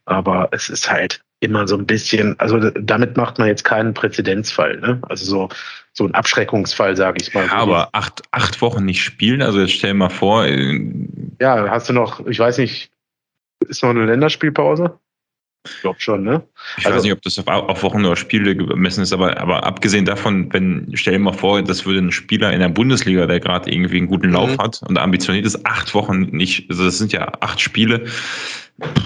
Aber 0.05 0.49
es 0.51 0.69
ist 0.69 0.89
halt 0.89 1.21
immer 1.39 1.67
so 1.67 1.77
ein 1.77 1.85
bisschen, 1.85 2.39
also 2.39 2.59
damit 2.71 3.17
macht 3.17 3.37
man 3.37 3.47
jetzt 3.47 3.63
keinen 3.63 3.93
Präzedenzfall, 3.93 4.79
ne? 4.79 4.99
Also 5.03 5.25
so, 5.25 5.49
so 5.91 6.05
ein 6.05 6.15
Abschreckungsfall, 6.15 6.95
sage 6.95 7.19
ich 7.21 7.33
mal. 7.33 7.45
Ja, 7.45 7.53
aber 7.53 7.89
acht, 7.91 8.23
acht 8.31 8.61
Wochen 8.61 8.85
nicht 8.85 9.03
spielen, 9.03 9.41
also 9.41 9.59
jetzt 9.59 9.73
stell 9.73 9.93
mal 9.93 10.09
vor. 10.09 10.45
Äh, 10.45 10.79
ja, 11.39 11.69
hast 11.69 11.89
du 11.89 11.93
noch, 11.93 12.25
ich 12.25 12.39
weiß 12.39 12.57
nicht, 12.57 12.91
ist 13.67 13.83
noch 13.83 13.91
eine 13.91 14.05
Länderspielpause? 14.05 14.97
Ich 15.65 15.82
glaube 15.82 16.00
schon, 16.01 16.24
ne? 16.24 16.43
Ich 16.77 16.86
also, 16.86 16.98
weiß 16.98 17.03
nicht, 17.03 17.13
ob 17.13 17.22
das 17.22 17.39
auf, 17.39 17.48
auf, 17.48 17.84
Wochen 17.84 18.03
oder 18.03 18.17
Spiele 18.17 18.55
gemessen 18.55 19.01
ist, 19.01 19.13
aber, 19.13 19.38
aber 19.38 19.63
abgesehen 19.63 20.03
davon, 20.03 20.51
wenn, 20.51 20.91
stell 20.93 21.13
dir 21.13 21.20
mal 21.20 21.32
vor, 21.32 21.62
das 21.62 21.86
würde 21.86 22.00
ein 22.00 22.12
Spieler 22.12 22.51
in 22.51 22.60
der 22.60 22.70
Bundesliga, 22.70 23.25
der 23.27 23.39
gerade 23.39 23.72
irgendwie 23.72 23.98
einen 23.98 24.08
guten 24.08 24.32
Lauf 24.32 24.51
mhm. 24.51 24.58
hat 24.58 24.82
und 24.88 24.98
ambitioniert 24.98 25.46
ist, 25.46 25.65
acht 25.65 25.93
Wochen 25.93 26.24
nicht, 26.32 26.70
also 26.70 26.84
das 26.84 26.98
sind 26.98 27.13
ja 27.13 27.32
acht 27.39 27.62
Spiele, 27.62 28.05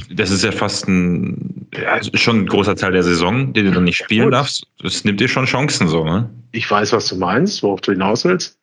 das 0.10 0.32
ist 0.32 0.44
ja 0.44 0.52
fast 0.52 0.88
ein, 0.88 1.68
ja, 1.74 2.00
schon 2.16 2.42
ein 2.42 2.46
großer 2.48 2.76
Teil 2.76 2.94
der 2.94 3.04
Saison, 3.04 3.54
den 3.54 3.66
du 3.66 3.72
dann 3.72 3.84
nicht 3.84 3.98
spielen 3.98 4.32
darfst. 4.32 4.66
Das 4.82 5.04
nimmt 5.04 5.20
dir 5.20 5.28
schon 5.28 5.46
Chancen 5.46 5.88
so, 5.88 6.04
ne? 6.04 6.30
Ich 6.54 6.70
weiß, 6.70 6.92
was 6.94 7.08
du 7.08 7.18
meinst, 7.18 7.62
worauf 7.62 7.82
du 7.82 7.92
hinaus 7.92 8.26
willst. 8.26 8.58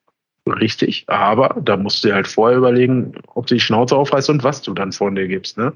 Richtig, 0.47 1.05
aber 1.07 1.61
da 1.63 1.77
musst 1.77 2.03
du 2.03 2.09
dir 2.09 2.15
halt 2.15 2.29
vorher 2.29 2.59
überlegen, 2.59 3.15
ob 3.35 3.47
du 3.47 3.55
die 3.55 3.61
Schnauze 3.61 3.97
aufreißt 3.97 4.29
und 4.31 4.43
was 4.43 4.61
du 4.63 4.75
dann 4.75 4.93
von 4.93 5.15
dir 5.15 5.27
gibst, 5.27 5.57
ne? 5.57 5.73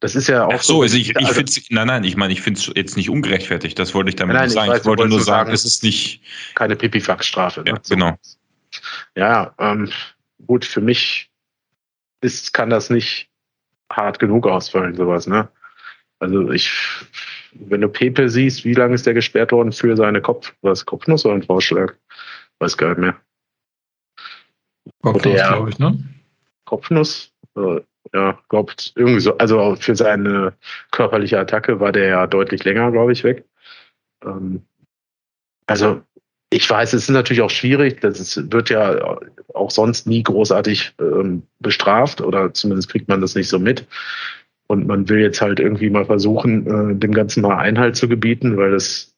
Das 0.00 0.14
ist 0.14 0.28
ja 0.28 0.46
auch. 0.46 0.52
Ach 0.54 0.62
so, 0.62 0.82
also 0.82 0.96
ich, 0.96 1.10
ich 1.10 1.16
also, 1.16 1.32
finde 1.34 1.52
nein, 1.70 1.86
nein, 1.88 2.04
ich 2.04 2.16
meine, 2.16 2.32
ich 2.32 2.40
finde 2.40 2.60
es 2.60 2.70
jetzt 2.74 2.96
nicht 2.96 3.10
ungerechtfertigt. 3.10 3.78
Das 3.78 3.94
wollte 3.94 4.10
ich 4.10 4.16
damit 4.16 4.34
nein, 4.34 4.44
nicht 4.44 4.54
sagen. 4.54 4.66
Ich, 4.66 4.74
weiß, 4.74 4.80
ich 4.80 4.86
wollte 4.86 5.08
nur 5.08 5.20
sagen, 5.20 5.52
es 5.52 5.64
ist 5.64 5.82
nicht. 5.82 6.22
Keine 6.54 6.76
Pipifax-Strafe. 6.76 7.64
Ja, 7.66 7.74
ne? 7.74 7.80
genau. 7.88 8.18
Ja, 9.16 9.54
ähm, 9.58 9.90
gut, 10.46 10.64
für 10.64 10.80
mich 10.80 11.30
ist, 12.20 12.52
kann 12.52 12.70
das 12.70 12.90
nicht 12.90 13.28
hart 13.90 14.18
genug 14.18 14.46
ausfallen, 14.46 14.94
sowas, 14.94 15.26
ne? 15.26 15.48
Also 16.20 16.50
ich, 16.50 16.70
wenn 17.52 17.80
du 17.80 17.88
Pepe 17.88 18.28
siehst, 18.28 18.64
wie 18.64 18.74
lange 18.74 18.94
ist 18.94 19.06
der 19.06 19.14
gesperrt 19.14 19.52
worden 19.52 19.72
für 19.72 19.96
seine 19.96 20.20
Kopf, 20.20 20.52
was 20.62 20.84
Kopfnuss 20.84 21.24
oder 21.24 21.34
ein 21.34 21.42
Vorschlag? 21.42 21.94
Weiß 22.58 22.76
gar 22.76 22.90
nicht 22.90 22.98
mehr. 22.98 23.16
Kopfnuss, 25.02 25.34
glaube 25.34 25.70
ich, 25.70 25.78
ne? 25.78 25.98
Kopfnuss, 26.64 27.32
äh, 27.56 27.80
ja, 28.14 28.38
glaubt 28.48 28.92
irgendwie 28.96 29.20
so, 29.20 29.36
also 29.38 29.76
für 29.76 29.96
seine 29.96 30.54
körperliche 30.90 31.38
Attacke 31.38 31.80
war 31.80 31.92
der 31.92 32.06
ja 32.06 32.26
deutlich 32.26 32.64
länger, 32.64 32.90
glaube 32.92 33.12
ich, 33.12 33.24
weg. 33.24 33.44
Ähm, 34.24 34.62
also 35.66 36.02
ich 36.50 36.68
weiß, 36.68 36.94
es 36.94 37.04
ist 37.04 37.10
natürlich 37.10 37.42
auch 37.42 37.50
schwierig, 37.50 38.00
das 38.00 38.20
ist, 38.20 38.52
wird 38.52 38.70
ja 38.70 39.18
auch 39.54 39.70
sonst 39.70 40.06
nie 40.06 40.22
großartig 40.22 40.94
ähm, 40.98 41.42
bestraft 41.58 42.20
oder 42.20 42.54
zumindest 42.54 42.88
kriegt 42.88 43.08
man 43.08 43.20
das 43.20 43.34
nicht 43.34 43.48
so 43.48 43.58
mit. 43.58 43.86
Und 44.66 44.86
man 44.86 45.08
will 45.08 45.20
jetzt 45.20 45.40
halt 45.40 45.60
irgendwie 45.60 45.90
mal 45.90 46.06
versuchen, 46.06 46.66
äh, 46.66 46.94
dem 46.94 47.12
Ganzen 47.12 47.42
mal 47.42 47.56
Einhalt 47.58 47.96
zu 47.96 48.08
gebieten, 48.08 48.56
weil 48.56 48.72
das, 48.72 49.14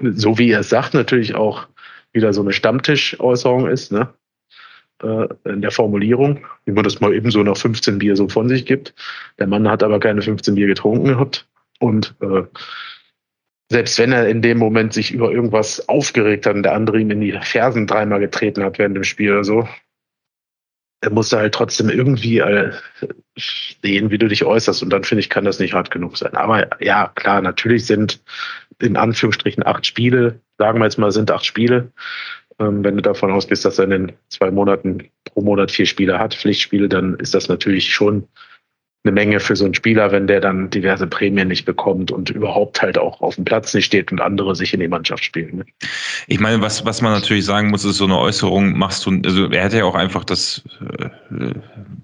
so 0.00 0.38
wie 0.38 0.50
er 0.50 0.60
es 0.60 0.68
sagt, 0.68 0.94
natürlich 0.94 1.34
auch 1.34 1.68
wieder 2.12 2.32
so 2.32 2.42
eine 2.42 2.52
Stammtischäußerung 2.52 3.68
ist, 3.68 3.92
ne? 3.92 4.12
Äh, 5.02 5.28
in 5.44 5.62
der 5.62 5.72
Formulierung, 5.72 6.46
wie 6.64 6.72
man 6.72 6.84
das 6.84 7.00
mal 7.00 7.12
eben 7.12 7.30
so 7.30 7.42
nach 7.42 7.56
15 7.56 7.98
Bier 7.98 8.14
so 8.14 8.28
von 8.28 8.48
sich 8.48 8.66
gibt. 8.66 8.94
Der 9.38 9.48
Mann 9.48 9.68
hat 9.68 9.82
aber 9.82 9.98
keine 9.98 10.22
15 10.22 10.54
Bier 10.54 10.68
getrunken 10.68 11.08
gehabt 11.08 11.48
und 11.80 12.14
äh, 12.20 12.42
selbst 13.68 13.98
wenn 13.98 14.12
er 14.12 14.28
in 14.28 14.42
dem 14.42 14.58
Moment 14.58 14.92
sich 14.92 15.12
über 15.12 15.32
irgendwas 15.32 15.88
aufgeregt 15.88 16.46
hat 16.46 16.54
und 16.54 16.62
der 16.62 16.74
andere 16.74 17.00
ihm 17.00 17.10
in 17.10 17.20
die 17.20 17.32
Fersen 17.42 17.86
dreimal 17.86 18.20
getreten 18.20 18.62
hat 18.62 18.78
während 18.78 18.96
dem 18.96 19.04
Spiel 19.04 19.32
oder 19.32 19.44
so, 19.44 19.68
er 21.00 21.10
musste 21.10 21.38
halt 21.38 21.54
trotzdem 21.54 21.88
irgendwie 21.88 22.38
äh, 22.38 22.70
sehen, 23.82 24.10
wie 24.10 24.18
du 24.18 24.28
dich 24.28 24.44
äußerst. 24.44 24.84
Und 24.84 24.90
dann 24.90 25.02
finde 25.02 25.20
ich, 25.20 25.30
kann 25.30 25.44
das 25.44 25.58
nicht 25.58 25.74
hart 25.74 25.90
genug 25.90 26.16
sein. 26.16 26.34
Aber 26.34 26.68
ja, 26.80 27.08
klar, 27.16 27.42
natürlich 27.42 27.86
sind 27.86 28.22
in 28.78 28.96
Anführungsstrichen 28.96 29.66
acht 29.66 29.84
Spiele, 29.84 30.40
sagen 30.58 30.78
wir 30.78 30.84
jetzt 30.84 30.98
mal, 30.98 31.10
sind 31.10 31.30
acht 31.32 31.44
Spiele. 31.44 31.90
Ähm, 32.62 32.84
wenn 32.84 32.96
du 32.96 33.02
davon 33.02 33.30
ausgehst, 33.30 33.64
dass 33.64 33.78
er 33.78 33.84
in 33.84 33.90
den 33.90 34.12
zwei 34.28 34.50
Monaten 34.50 35.08
pro 35.24 35.42
Monat 35.42 35.70
vier 35.70 35.86
Spiele 35.86 36.18
hat, 36.18 36.34
Pflichtspiele, 36.34 36.88
dann 36.88 37.14
ist 37.16 37.34
das 37.34 37.48
natürlich 37.48 37.92
schon 37.92 38.28
eine 39.04 39.12
Menge 39.12 39.40
für 39.40 39.56
so 39.56 39.64
einen 39.64 39.74
Spieler, 39.74 40.12
wenn 40.12 40.28
der 40.28 40.40
dann 40.40 40.70
diverse 40.70 41.08
Prämien 41.08 41.48
nicht 41.48 41.64
bekommt 41.64 42.12
und 42.12 42.30
überhaupt 42.30 42.82
halt 42.82 42.96
auch 42.98 43.20
auf 43.20 43.34
dem 43.34 43.44
Platz 43.44 43.74
nicht 43.74 43.86
steht 43.86 44.12
und 44.12 44.20
andere 44.20 44.54
sich 44.54 44.72
in 44.74 44.80
die 44.80 44.86
Mannschaft 44.86 45.24
spielen. 45.24 45.56
Ne? 45.58 45.64
Ich 46.28 46.38
meine, 46.38 46.62
was, 46.62 46.84
was 46.84 47.02
man 47.02 47.12
natürlich 47.12 47.44
sagen 47.44 47.70
muss, 47.70 47.84
ist 47.84 47.96
so 47.96 48.04
eine 48.04 48.18
Äußerung 48.18 48.78
machst 48.78 49.04
du, 49.04 49.20
also 49.24 49.50
er 49.50 49.64
hätte 49.64 49.78
ja 49.78 49.84
auch 49.84 49.96
einfach 49.96 50.24
das, 50.24 50.62
äh, 50.98 51.08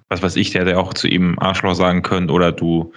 was 0.09 0.23
weiß 0.23 0.35
ich, 0.37 0.51
der 0.51 0.63
hätte 0.63 0.79
auch 0.79 0.93
zu 0.93 1.07
ihm 1.07 1.39
Arschloch 1.39 1.75
sagen 1.75 2.03
können 2.03 2.31
oder 2.31 2.51
du, 2.51 2.93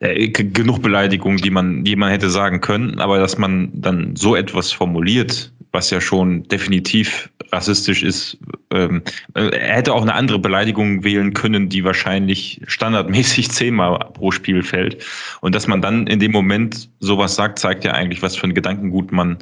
äh, 0.00 0.28
genug 0.28 0.82
Beleidigungen, 0.82 1.38
die 1.38 1.50
man, 1.50 1.84
die 1.84 1.94
man 1.94 2.10
hätte 2.10 2.30
sagen 2.30 2.60
können, 2.60 2.98
aber 2.98 3.18
dass 3.18 3.38
man 3.38 3.70
dann 3.72 4.16
so 4.16 4.34
etwas 4.34 4.72
formuliert, 4.72 5.52
was 5.72 5.90
ja 5.90 6.00
schon 6.00 6.44
definitiv 6.44 7.30
rassistisch 7.52 8.02
ist. 8.02 8.38
Ähm, 8.70 9.02
äh, 9.34 9.48
er 9.48 9.76
hätte 9.76 9.94
auch 9.94 10.02
eine 10.02 10.14
andere 10.14 10.38
Beleidigung 10.38 11.04
wählen 11.04 11.34
können, 11.34 11.68
die 11.68 11.84
wahrscheinlich 11.84 12.60
standardmäßig 12.66 13.50
zehnmal 13.50 13.98
pro 14.12 14.30
Spiel 14.30 14.62
fällt. 14.62 15.04
Und 15.40 15.54
dass 15.54 15.66
man 15.66 15.82
dann 15.82 16.06
in 16.06 16.20
dem 16.20 16.32
Moment 16.32 16.90
sowas 17.00 17.34
sagt, 17.34 17.58
zeigt 17.58 17.84
ja 17.84 17.92
eigentlich, 17.92 18.22
was 18.22 18.36
für 18.36 18.46
ein 18.46 18.54
Gedankengut 18.54 19.12
man 19.12 19.38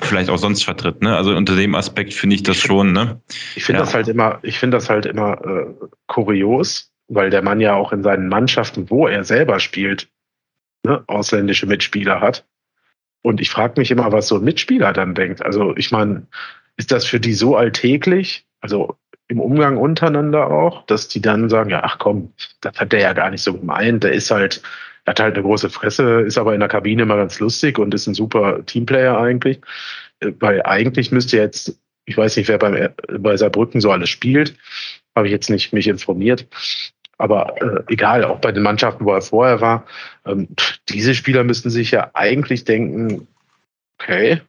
vielleicht 0.00 0.30
auch 0.30 0.38
sonst 0.38 0.64
vertritt. 0.64 1.02
Ne? 1.02 1.16
Also 1.16 1.34
unter 1.34 1.56
dem 1.56 1.74
Aspekt 1.74 2.14
finde 2.14 2.36
ich 2.36 2.42
das 2.42 2.56
ich 2.56 2.62
schon. 2.62 2.92
Ne? 2.92 3.20
Ich 3.56 3.64
finde 3.64 3.80
ja. 3.80 3.84
das 3.84 3.94
halt 3.94 4.08
immer, 4.08 4.38
ich 4.42 4.58
finde 4.58 4.76
das 4.76 4.88
halt 4.88 5.06
immer 5.06 5.44
äh, 5.44 5.86
kurios, 6.06 6.92
weil 7.08 7.30
der 7.30 7.42
Mann 7.42 7.60
ja 7.60 7.74
auch 7.74 7.92
in 7.92 8.02
seinen 8.02 8.28
Mannschaften, 8.28 8.90
wo 8.90 9.06
er 9.06 9.24
selber 9.24 9.58
spielt, 9.58 10.08
ne, 10.84 11.02
ausländische 11.06 11.66
Mitspieler 11.66 12.20
hat. 12.20 12.46
Und 13.22 13.40
ich 13.40 13.50
frage 13.50 13.80
mich 13.80 13.90
immer, 13.90 14.12
was 14.12 14.28
so 14.28 14.36
ein 14.36 14.44
Mitspieler 14.44 14.92
dann 14.92 15.14
denkt. 15.14 15.42
Also 15.42 15.76
ich 15.76 15.92
meine, 15.92 16.26
ist 16.76 16.92
das 16.92 17.06
für 17.06 17.20
die 17.20 17.34
so 17.34 17.56
alltäglich, 17.56 18.44
also 18.60 18.96
im 19.28 19.40
Umgang 19.40 19.76
untereinander 19.76 20.50
auch, 20.50 20.84
dass 20.86 21.08
die 21.08 21.22
dann 21.22 21.48
sagen, 21.48 21.70
ja, 21.70 21.82
ach 21.84 21.98
komm, 21.98 22.32
das 22.60 22.76
hat 22.78 22.92
der 22.92 23.00
ja 23.00 23.12
gar 23.12 23.30
nicht 23.30 23.42
so 23.42 23.54
gemeint, 23.54 24.04
der 24.04 24.12
ist 24.12 24.30
halt, 24.30 24.62
hat 25.06 25.20
halt 25.20 25.34
eine 25.34 25.42
große 25.42 25.70
Fresse, 25.70 26.20
ist 26.20 26.38
aber 26.38 26.54
in 26.54 26.60
der 26.60 26.68
Kabine 26.68 27.02
immer 27.02 27.16
ganz 27.16 27.40
lustig 27.40 27.78
und 27.78 27.94
ist 27.94 28.06
ein 28.06 28.14
super 28.14 28.64
Teamplayer 28.66 29.18
eigentlich. 29.18 29.60
Äh, 30.20 30.32
weil 30.38 30.62
eigentlich 30.62 31.12
müsste 31.12 31.36
jetzt, 31.36 31.78
ich 32.04 32.16
weiß 32.16 32.36
nicht, 32.36 32.48
wer 32.48 32.58
beim, 32.58 32.88
bei 33.18 33.36
Saarbrücken 33.36 33.80
so 33.80 33.90
alles 33.90 34.10
spielt, 34.10 34.56
habe 35.16 35.26
ich 35.28 35.32
jetzt 35.32 35.50
nicht 35.50 35.72
mich 35.72 35.88
informiert. 35.88 36.46
Aber 37.22 37.54
äh, 37.62 37.84
egal, 37.86 38.24
auch 38.24 38.40
bei 38.40 38.50
den 38.50 38.64
Mannschaften, 38.64 39.04
wo 39.04 39.12
er 39.12 39.22
vorher 39.22 39.60
war, 39.60 39.86
ähm, 40.26 40.48
diese 40.88 41.14
Spieler 41.14 41.44
müssten 41.44 41.70
sich 41.70 41.92
ja 41.92 42.10
eigentlich 42.14 42.64
denken, 42.64 43.28
okay, 43.96 44.40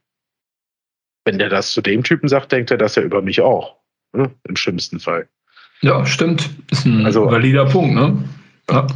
wenn 1.24 1.38
der 1.38 1.50
das 1.50 1.72
zu 1.72 1.82
dem 1.84 2.04
Typen 2.04 2.28
sagt, 2.28 2.52
denkt 2.52 2.72
er 2.72 2.78
das 2.78 2.96
ja 2.96 3.04
über 3.04 3.22
mich 3.22 3.42
auch. 3.42 3.76
Ne? 4.12 4.32
Im 4.48 4.56
schlimmsten 4.56 5.00
Fall. 5.00 5.30
Ja, 5.82 6.04
stimmt. 6.08 6.50
Ist 6.72 6.88
ein 6.88 7.06
also, 7.06 7.30
valider 7.30 7.66
Punkt, 7.66 7.94
ne? 7.94 8.28
Ja. 8.72 8.88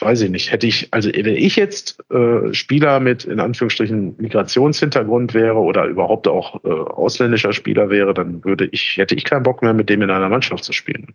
Weiß 0.00 0.22
ich 0.22 0.30
nicht. 0.30 0.50
Hätte 0.50 0.66
ich, 0.66 0.88
also 0.90 1.10
wenn 1.14 1.36
ich 1.36 1.56
jetzt 1.56 2.02
äh, 2.10 2.54
Spieler 2.54 3.00
mit 3.00 3.24
in 3.24 3.38
Anführungsstrichen 3.38 4.16
Migrationshintergrund 4.16 5.34
wäre 5.34 5.58
oder 5.58 5.84
überhaupt 5.84 6.26
auch 6.26 6.64
äh, 6.64 6.68
ausländischer 6.70 7.52
Spieler 7.52 7.90
wäre, 7.90 8.14
dann 8.14 8.42
würde 8.44 8.66
ich, 8.72 8.96
hätte 8.96 9.14
ich 9.14 9.24
keinen 9.24 9.42
Bock 9.42 9.60
mehr, 9.60 9.74
mit 9.74 9.90
dem 9.90 10.00
in 10.00 10.10
einer 10.10 10.30
Mannschaft 10.30 10.64
zu 10.64 10.72
spielen. 10.72 11.14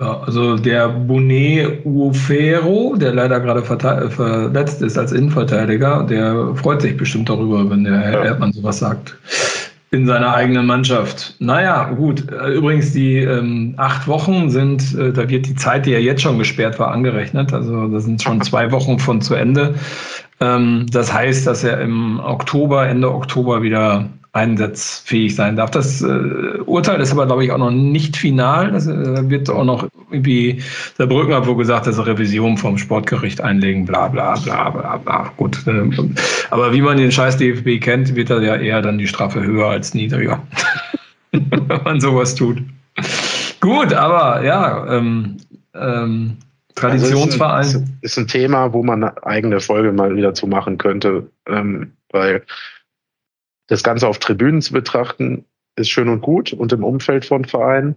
Ja, 0.00 0.20
also 0.26 0.56
der 0.56 0.88
Bonet 0.88 1.84
Ufero, 1.84 2.96
der 2.96 3.14
leider 3.14 3.38
gerade 3.38 3.62
verletzt 3.62 4.82
ist 4.82 4.98
als 4.98 5.12
Innenverteidiger, 5.12 6.02
der 6.02 6.54
freut 6.56 6.82
sich 6.82 6.96
bestimmt 6.96 7.28
darüber, 7.28 7.70
wenn 7.70 7.84
der 7.84 8.00
Herr. 8.00 8.24
Erdmann 8.24 8.52
sowas 8.52 8.78
sagt. 8.78 9.16
In 9.92 10.08
seiner 10.08 10.34
eigenen 10.34 10.66
Mannschaft. 10.66 11.36
Naja, 11.38 11.90
gut. 11.90 12.24
Übrigens, 12.52 12.92
die 12.92 13.18
ähm, 13.18 13.74
acht 13.76 14.08
Wochen 14.08 14.50
sind, 14.50 14.92
äh, 14.98 15.12
da 15.12 15.28
wird 15.28 15.46
die 15.46 15.54
Zeit, 15.54 15.86
die 15.86 15.92
ja 15.92 16.00
jetzt 16.00 16.22
schon 16.22 16.36
gesperrt 16.36 16.80
war, 16.80 16.90
angerechnet. 16.90 17.52
Also 17.52 17.86
da 17.86 18.00
sind 18.00 18.20
schon 18.20 18.40
zwei 18.40 18.72
Wochen 18.72 18.98
von 18.98 19.20
zu 19.20 19.36
Ende. 19.36 19.76
Ähm, 20.40 20.86
das 20.90 21.12
heißt, 21.12 21.46
dass 21.46 21.62
er 21.62 21.80
im 21.80 22.18
Oktober, 22.18 22.88
Ende 22.88 23.14
Oktober 23.14 23.62
wieder 23.62 24.06
einsatzfähig 24.34 25.36
sein 25.36 25.56
darf. 25.56 25.70
Das 25.70 26.02
äh, 26.02 26.58
Urteil 26.66 27.00
ist 27.00 27.12
aber, 27.12 27.26
glaube 27.26 27.44
ich, 27.44 27.52
auch 27.52 27.58
noch 27.58 27.70
nicht 27.70 28.16
final. 28.16 28.72
Das 28.72 28.86
äh, 28.86 29.30
wird 29.30 29.48
auch 29.48 29.64
noch 29.64 29.88
irgendwie 30.10 30.60
der 30.98 31.06
Brücken 31.06 31.32
hat 31.32 31.46
wohl 31.46 31.56
gesagt, 31.56 31.86
dass 31.86 31.98
er 31.98 32.06
Revision 32.06 32.58
vom 32.58 32.76
Sportgericht 32.76 33.40
einlegen, 33.40 33.84
bla 33.84 34.08
bla 34.08 34.34
bla 34.34 34.70
bla 34.70 34.96
bla. 34.96 35.32
Gut. 35.36 35.64
Äh, 35.68 35.88
aber 36.50 36.72
wie 36.72 36.82
man 36.82 36.96
den 36.96 37.12
scheiß 37.12 37.36
DFB 37.36 37.80
kennt, 37.80 38.16
wird 38.16 38.30
er 38.30 38.42
ja 38.42 38.56
eher 38.56 38.82
dann 38.82 38.98
die 38.98 39.06
Strafe 39.06 39.40
höher 39.40 39.68
als 39.68 39.94
niedriger. 39.94 40.42
Wenn 41.30 41.82
man 41.84 42.00
sowas 42.00 42.34
tut. 42.34 42.58
Gut, 43.60 43.92
aber 43.92 44.44
ja, 44.44 44.96
ähm, 44.96 45.36
ähm, 45.74 46.36
Traditionsverein. 46.74 47.56
Also 47.56 47.78
ist, 47.78 47.84
ein, 47.84 47.98
ist, 48.02 48.18
ein, 48.18 48.26
Thema, 48.26 48.72
wo 48.72 48.82
man 48.82 49.04
eine 49.04 49.26
eigene 49.26 49.60
Folge 49.60 49.92
mal 49.92 50.16
wieder 50.16 50.34
zu 50.34 50.48
machen 50.48 50.76
könnte, 50.76 51.28
ähm, 51.46 51.92
weil 52.10 52.42
das 53.66 53.82
Ganze 53.82 54.08
auf 54.08 54.18
Tribünen 54.18 54.62
zu 54.62 54.72
betrachten, 54.72 55.44
ist 55.76 55.90
schön 55.90 56.08
und 56.08 56.20
gut 56.20 56.52
und 56.52 56.72
im 56.72 56.84
Umfeld 56.84 57.24
von 57.24 57.44
Vereinen. 57.44 57.96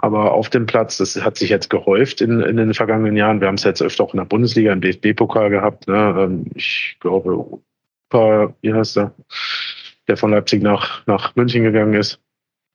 Aber 0.00 0.32
auf 0.32 0.48
dem 0.48 0.66
Platz, 0.66 0.98
das 0.98 1.20
hat 1.22 1.36
sich 1.36 1.50
jetzt 1.50 1.70
gehäuft 1.70 2.20
in, 2.20 2.40
in 2.40 2.56
den 2.56 2.72
vergangenen 2.72 3.16
Jahren. 3.16 3.40
Wir 3.40 3.48
haben 3.48 3.56
es 3.56 3.64
jetzt 3.64 3.82
öfter 3.82 4.04
auch 4.04 4.14
in 4.14 4.18
der 4.18 4.26
Bundesliga, 4.26 4.72
im 4.72 4.80
DFB-Pokal 4.80 5.50
gehabt. 5.50 5.88
Ne? 5.88 6.14
Ähm, 6.18 6.44
ich 6.54 6.96
glaube, 7.00 7.58
wie 8.60 8.72
heißt 8.72 8.96
der? 8.96 9.12
Der 10.06 10.16
von 10.16 10.30
Leipzig 10.30 10.62
nach, 10.62 11.04
nach 11.06 11.34
München 11.34 11.64
gegangen 11.64 11.94
ist. 11.94 12.20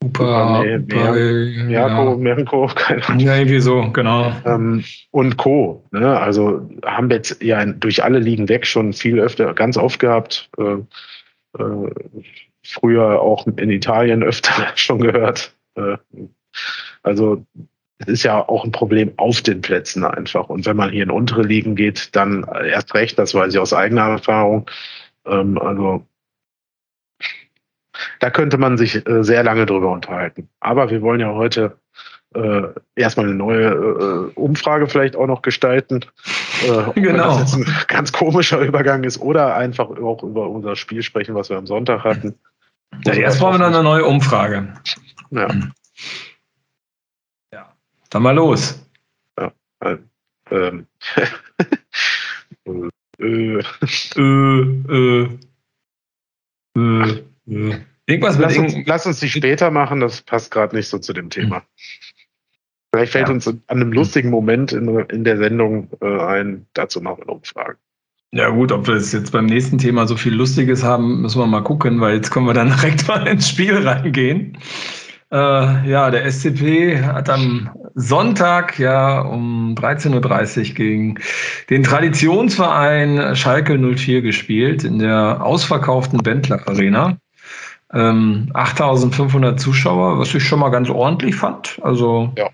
Upa, 0.03 0.63
nee, 0.63 0.75
Upa, 0.75 1.13
Merko, 1.13 2.17
Merko, 2.17 2.67
keine 2.75 3.07
Ahnung. 3.07 3.19
Ja, 3.21 3.37
irgendwie 3.37 3.61
so, 3.61 3.89
genau. 3.91 4.33
Ähm, 4.43 4.83
und 5.11 5.37
Co. 5.37 5.85
Ne? 5.91 6.19
Also 6.19 6.69
haben 6.85 7.09
wir 7.09 7.17
jetzt 7.17 7.41
ja 7.41 7.65
durch 7.65 8.03
alle 8.03 8.19
Ligen 8.19 8.49
weg 8.49 8.67
schon 8.67 8.91
viel 8.91 9.19
öfter, 9.19 9.53
ganz 9.53 9.77
oft 9.77 9.99
gehabt. 9.99 10.49
Äh, 11.57 11.91
früher 12.63 13.21
auch 13.21 13.45
in 13.47 13.69
Italien 13.69 14.23
öfter 14.23 14.71
schon 14.75 14.99
gehört. 14.99 15.55
Äh, 15.75 15.97
also 17.03 17.45
es 17.99 18.07
ist 18.07 18.23
ja 18.23 18.47
auch 18.47 18.63
ein 18.63 18.71
Problem 18.71 19.13
auf 19.17 19.41
den 19.41 19.61
Plätzen 19.61 20.03
einfach. 20.03 20.49
Und 20.49 20.65
wenn 20.65 20.77
man 20.77 20.91
hier 20.91 21.03
in 21.03 21.11
untere 21.11 21.43
Ligen 21.43 21.75
geht, 21.75 22.15
dann 22.15 22.45
erst 22.65 22.93
recht, 22.93 23.17
das 23.19 23.33
weiß 23.33 23.53
ich 23.53 23.59
aus 23.59 23.73
eigener 23.73 24.09
Erfahrung. 24.09 24.69
Ähm, 25.25 25.57
also 25.57 26.05
da 28.19 28.29
könnte 28.29 28.57
man 28.57 28.77
sich 28.77 29.05
äh, 29.07 29.23
sehr 29.23 29.43
lange 29.43 29.65
drüber 29.65 29.91
unterhalten. 29.91 30.49
Aber 30.59 30.89
wir 30.89 31.01
wollen 31.01 31.19
ja 31.19 31.33
heute 31.33 31.77
äh, 32.33 32.63
erstmal 32.95 33.27
eine 33.27 33.35
neue 33.35 33.67
äh, 33.67 34.31
Umfrage 34.33 34.87
vielleicht 34.87 35.15
auch 35.15 35.27
noch 35.27 35.41
gestalten. 35.41 36.05
Äh, 36.63 36.91
genau. 36.99 37.39
das 37.39 37.55
jetzt 37.55 37.67
ein 37.67 37.85
ganz 37.87 38.11
komischer 38.11 38.59
Übergang 38.59 39.03
ist 39.03 39.19
oder 39.19 39.55
einfach 39.55 39.89
auch 39.89 40.23
über 40.23 40.49
unser 40.49 40.75
Spiel 40.75 41.03
sprechen, 41.03 41.35
was 41.35 41.49
wir 41.49 41.57
am 41.57 41.67
Sonntag 41.67 42.03
hatten. 42.03 42.35
Ja, 43.05 43.13
erst 43.13 43.39
brauchen 43.39 43.55
wir 43.55 43.59
dann 43.59 43.73
eine 43.73 43.83
neue 43.83 44.05
Umfrage. 44.05 44.73
Ja. 45.31 45.47
ja. 47.51 47.73
Dann 48.09 48.23
mal 48.23 48.35
los. 48.35 48.79
Ja. 49.39 49.51
Äh, 49.79 49.97
ähm. 50.51 50.87
äh. 52.65 52.89
Äh, 53.19 53.59
äh, 54.89 55.29
äh. 57.47 57.79
Irgendwas 58.05 58.37
lass, 58.37 58.57
uns, 58.57 58.75
lass 58.85 59.05
uns 59.05 59.19
die 59.21 59.29
später 59.29 59.71
machen, 59.71 60.01
das 60.01 60.21
passt 60.21 60.51
gerade 60.51 60.75
nicht 60.75 60.89
so 60.89 60.99
zu 60.99 61.13
dem 61.13 61.29
Thema. 61.29 61.63
Vielleicht 62.93 63.11
fällt 63.11 63.27
ja. 63.27 63.33
uns 63.33 63.47
an 63.47 63.59
einem 63.67 63.91
lustigen 63.91 64.29
Moment 64.29 64.71
in, 64.71 64.87
in 65.09 65.23
der 65.23 65.37
Sendung 65.37 65.89
äh, 65.99 66.19
ein, 66.19 66.67
dazu 66.73 67.01
machen 67.01 67.17
wir 67.17 67.23
eine 67.23 67.31
Umfrage. 67.31 67.77
Ja 68.31 68.49
gut, 68.49 68.71
ob 68.71 68.85
wir 68.85 68.93
es 68.93 69.11
jetzt 69.11 69.31
beim 69.31 69.47
nächsten 69.47 69.79
Thema 69.79 70.05
so 70.05 70.15
viel 70.15 70.33
Lustiges 70.33 70.83
haben, 70.83 71.21
müssen 71.21 71.39
wir 71.39 71.47
mal 71.47 71.63
gucken, 71.63 71.99
weil 72.01 72.15
jetzt 72.15 72.29
können 72.29 72.45
wir 72.45 72.53
dann 72.53 72.69
direkt 72.75 73.07
mal 73.07 73.27
ins 73.27 73.49
Spiel 73.49 73.87
reingehen. 73.87 74.59
Äh, 75.31 75.89
ja, 75.89 76.11
der 76.11 76.31
SCP 76.31 77.01
hat 77.01 77.31
am 77.31 77.71
Sonntag 77.95 78.77
ja 78.77 79.21
um 79.21 79.73
13.30 79.75 80.59
Uhr 80.69 80.75
gegen 80.75 81.15
den 81.71 81.81
Traditionsverein 81.81 83.35
Schalke 83.35 83.75
04 83.75 84.21
gespielt 84.21 84.83
in 84.83 84.99
der 84.99 85.43
ausverkauften 85.43 86.19
Bentler 86.19 86.61
Arena. 86.67 87.17
Ähm, 87.91 88.51
8500 88.53 89.59
Zuschauer, 89.59 90.19
was 90.19 90.33
ich 90.35 90.43
schon 90.43 90.59
mal 90.59 90.69
ganz 90.69 90.91
ordentlich 90.91 91.35
fand. 91.35 91.79
Also 91.81 92.31
ja. 92.37 92.49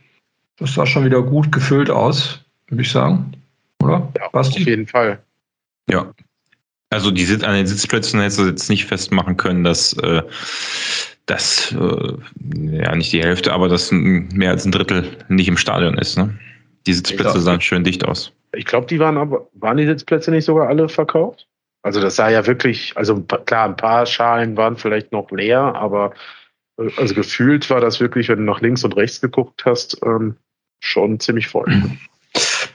Das 0.60 0.74
sah 0.74 0.86
schon 0.86 1.06
wieder 1.06 1.22
gut 1.22 1.52
gefüllt 1.52 1.90
aus, 1.90 2.40
würde 2.68 2.84
ich 2.84 2.92
sagen. 2.92 3.34
Oder? 3.82 4.12
Ja, 4.18 4.28
Basti? 4.30 4.62
auf 4.62 4.68
jeden 4.68 4.88
Fall. 4.88 5.20
Ja. 5.90 6.14
Also 6.92 7.12
die 7.12 7.26
sind 7.26 7.44
an 7.44 7.56
den 7.56 7.68
Sitzplätzen 7.68 8.20
hättest 8.20 8.40
du 8.40 8.46
jetzt 8.46 8.70
nicht 8.70 8.86
festmachen 8.86 9.38
können, 9.38 9.64
dass 9.64 9.94
äh, 9.94 10.24
das 11.28 11.72
äh, 11.72 12.14
ja 12.54 12.96
nicht 12.96 13.14
die 13.14 13.22
Hälfte, 13.22 13.54
aber 13.54 13.70
dass 13.70 13.92
mehr 13.92 14.50
als 14.50 14.66
ein 14.66 14.72
Drittel 14.72 15.18
nicht 15.28 15.48
im 15.48 15.58
Stadion 15.58 15.98
ist. 15.98 16.18
Ne? 16.18 16.38
Die 16.88 16.94
Sitzplätze 16.94 17.34
glaub, 17.34 17.44
sahen 17.44 17.62
schön 17.62 17.84
dicht 17.84 18.06
aus. 18.06 18.34
Ich 18.54 18.66
glaube, 18.66 18.88
die 18.88 19.00
waren 19.00 19.18
aber, 19.18 19.48
waren 19.54 19.78
die 19.78 19.86
Sitzplätze 19.86 20.32
nicht 20.32 20.46
sogar 20.46 20.68
alle 20.68 20.90
verkauft? 20.90 21.48
Also 21.84 22.02
das 22.02 22.16
sah 22.16 22.30
ja 22.30 22.46
wirklich, 22.46 22.98
also 22.98 23.22
klar, 23.22 23.66
ein 23.66 23.78
paar 23.78 24.06
Schalen 24.06 24.58
waren 24.58 24.76
vielleicht 24.76 25.12
noch 25.12 25.30
leer, 25.32 25.60
aber 25.60 26.14
äh, 26.78 26.90
also 26.98 27.14
gefühlt 27.14 27.70
war 27.70 27.80
das 27.80 28.00
wirklich, 28.00 28.30
wenn 28.30 28.40
du 28.40 28.46
nach 28.46 28.62
links 28.62 28.84
und 28.84 28.96
rechts 28.96 29.22
geguckt 29.22 29.64
hast, 29.66 30.02
ähm, 30.04 30.36
schon 30.80 31.20
ziemlich 31.20 31.48
voll. 31.48 31.66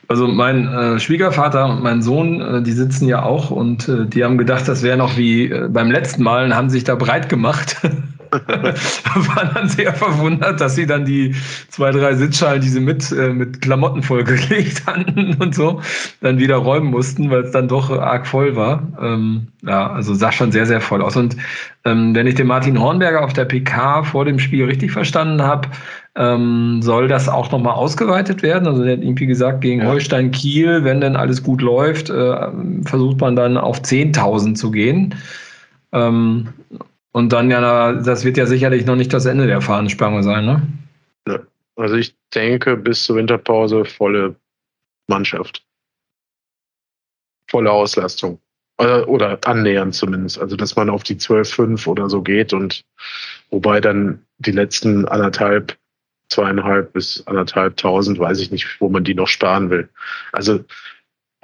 Also 0.07 0.29
mein 0.29 0.69
äh, 0.69 1.01
Schwiegervater 1.01 1.65
und 1.67 1.83
mein 1.83 2.03
Sohn, 2.03 2.41
äh, 2.41 2.63
die 2.63 2.73
sitzen 2.73 3.09
ja 3.09 3.23
auch 3.23 3.51
und 3.51 3.89
äh, 3.89 4.05
die 4.05 4.23
haben 4.23 4.37
gedacht, 4.37 4.69
das 4.69 4.83
wäre 4.83 4.99
noch 4.99 5.17
wie 5.17 5.51
äh, 5.51 5.69
beim 5.71 5.91
letzten 5.91 6.23
Mal 6.23 6.45
und 6.45 6.55
haben 6.55 6.69
sich 6.69 6.85
da 6.85 6.95
breit 6.95 7.31
gemacht. 7.31 7.77
waren 8.35 9.51
dann 9.55 9.69
sehr 9.69 9.93
verwundert, 9.95 10.61
dass 10.61 10.75
sie 10.75 10.87
dann 10.87 11.05
die 11.05 11.35
zwei, 11.69 11.91
drei 11.91 12.15
Sitzschalen, 12.15 12.61
die 12.61 12.69
sie 12.69 12.81
mit, 12.81 13.11
äh, 13.13 13.31
mit 13.31 13.61
Klamotten 13.61 14.03
vollgelegt 14.03 14.87
hatten 14.87 15.37
und 15.39 15.55
so, 15.55 15.81
dann 16.21 16.39
wieder 16.39 16.57
räumen 16.57 16.91
mussten, 16.91 17.31
weil 17.31 17.43
es 17.43 17.53
dann 17.53 17.69
doch 17.69 17.91
arg 17.91 18.27
voll 18.27 18.57
war. 18.57 18.83
Ähm, 19.01 19.49
ja, 19.63 19.91
also 19.91 20.15
sah 20.15 20.33
schon 20.33 20.53
sehr, 20.53 20.67
sehr 20.67 20.81
voll 20.81 21.03
aus. 21.03 21.17
Und 21.17 21.37
ähm, 21.85 22.15
wenn 22.15 22.27
ich 22.27 22.35
den 22.35 22.47
Martin 22.47 22.81
Hornberger 22.81 23.25
auf 23.25 23.33
der 23.33 23.45
PK 23.45 24.05
vor 24.05 24.25
dem 24.25 24.39
Spiel 24.39 24.65
richtig 24.65 24.93
verstanden 24.93 25.43
habe, 25.43 25.69
ähm, 26.17 26.81
soll 26.81 27.09
das 27.09 27.29
auch 27.29 27.51
nochmal 27.51 27.75
ausgeweitet 27.75 28.43
werden. 28.43 28.69
Also 28.69 28.83
er 28.83 28.93
hat 28.93 29.03
irgendwie 29.03 29.27
gesagt, 29.27 29.61
gegen 29.63 29.81
ja. 29.81 29.89
Holstein 29.89 30.31
Kiel, 30.31 30.85
wenn 30.85 31.01
denn 31.01 31.17
alles 31.17 31.43
gut 31.43 31.61
läuft, 31.61 32.11
äh, 32.11 32.49
versucht 32.85 33.21
man 33.21 33.37
dann 33.37 33.57
auf 33.57 33.81
10.000 33.81 34.55
zu 34.55 34.71
gehen. 34.71 35.15
Ähm, 35.93 36.49
und 37.15 37.33
dann 37.33 37.49
ja, 37.49 37.93
das 37.93 38.25
wird 38.25 38.37
ja 38.37 38.45
sicherlich 38.45 38.87
noch 38.87 38.97
nicht 38.97 39.13
das 39.13 39.25
Ende 39.25 39.47
der 39.47 39.61
Fahnenspange 39.61 40.25
sein, 40.25 40.45
ne? 40.45 41.41
Also 41.77 41.95
ich 41.95 42.17
denke, 42.35 42.77
bis 42.77 43.05
zur 43.05 43.17
Winterpause 43.17 43.85
volle 43.85 44.35
Mannschaft. 45.07 45.65
Volle 47.49 47.71
Auslastung. 47.71 48.41
Oder, 48.79 49.09
oder 49.09 49.39
annähernd 49.45 49.95
zumindest. 49.95 50.41
Also 50.41 50.57
dass 50.57 50.75
man 50.75 50.91
auf 50.91 51.05
die 51.05 51.15
12,5 51.15 51.87
oder 51.87 52.11
so 52.11 52.21
geht 52.21 52.53
und 52.53 52.85
wobei 53.51 53.81
dann 53.81 54.25
die 54.39 54.51
letzten 54.51 55.07
anderthalb, 55.07 55.79
zweieinhalb 56.31 56.95
bis 56.95 57.25
anderthalb 57.29 57.77
tausend, 57.77 58.19
weiß 58.19 58.41
ich 58.41 58.51
nicht, 58.51 58.81
wo 58.81 58.89
man 58.89 59.05
die 59.05 59.15
noch 59.15 59.29
sparen 59.29 59.71
will. 59.71 59.89
Also 60.33 60.65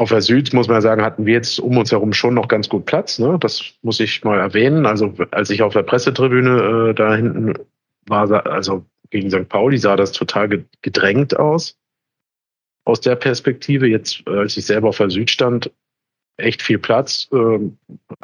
auf 0.01 0.09
der 0.09 0.23
Süd, 0.23 0.55
muss 0.55 0.67
man 0.67 0.81
sagen, 0.81 1.03
hatten 1.03 1.27
wir 1.27 1.35
jetzt 1.35 1.61
um 1.61 1.77
uns 1.77 1.93
herum 1.93 2.15
schon 2.15 2.33
noch 2.33 2.49
ganz 2.49 2.71
gut 2.71 2.87
Platz. 2.87 3.19
Ne? 3.19 3.37
Das 3.39 3.75
muss 3.83 4.01
ich 4.01 4.25
mal 4.25 4.41
erwähnen. 4.41 4.87
Also 4.87 5.13
als 5.31 5.51
ich 5.51 5.61
auf 5.61 5.75
der 5.75 5.83
Pressetribüne 5.83 6.89
äh, 6.89 6.95
da 6.95 7.15
hinten 7.15 7.53
war, 8.07 8.47
also 8.47 8.87
gegen 9.11 9.31
St. 9.31 9.47
Pauli 9.51 9.77
sah 9.77 9.97
das 9.97 10.13
total 10.13 10.65
gedrängt 10.81 11.39
aus. 11.39 11.77
Aus 12.87 13.03
der 13.03 13.15
Perspektive, 13.15 13.87
jetzt 13.89 14.27
als 14.27 14.57
ich 14.57 14.65
selber 14.65 14.89
auf 14.89 14.97
der 14.97 15.11
Süd 15.11 15.29
stand, 15.29 15.71
echt 16.39 16.63
viel 16.63 16.79
Platz, 16.79 17.29
äh, 17.33 17.59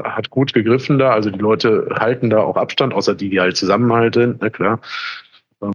hat 0.03 0.31
gut 0.31 0.55
gegriffen 0.55 0.99
da. 0.99 1.11
Also 1.11 1.29
die 1.29 1.39
Leute 1.39 1.89
halten 1.91 2.31
da 2.31 2.39
auch 2.39 2.57
Abstand, 2.57 2.95
außer 2.95 3.15
die, 3.15 3.29
die 3.29 3.39
halt 3.39 3.59
zusammenhalten, 3.59 4.39
na 4.41 4.49
klar. 4.49 4.81
Ähm, 5.61 5.73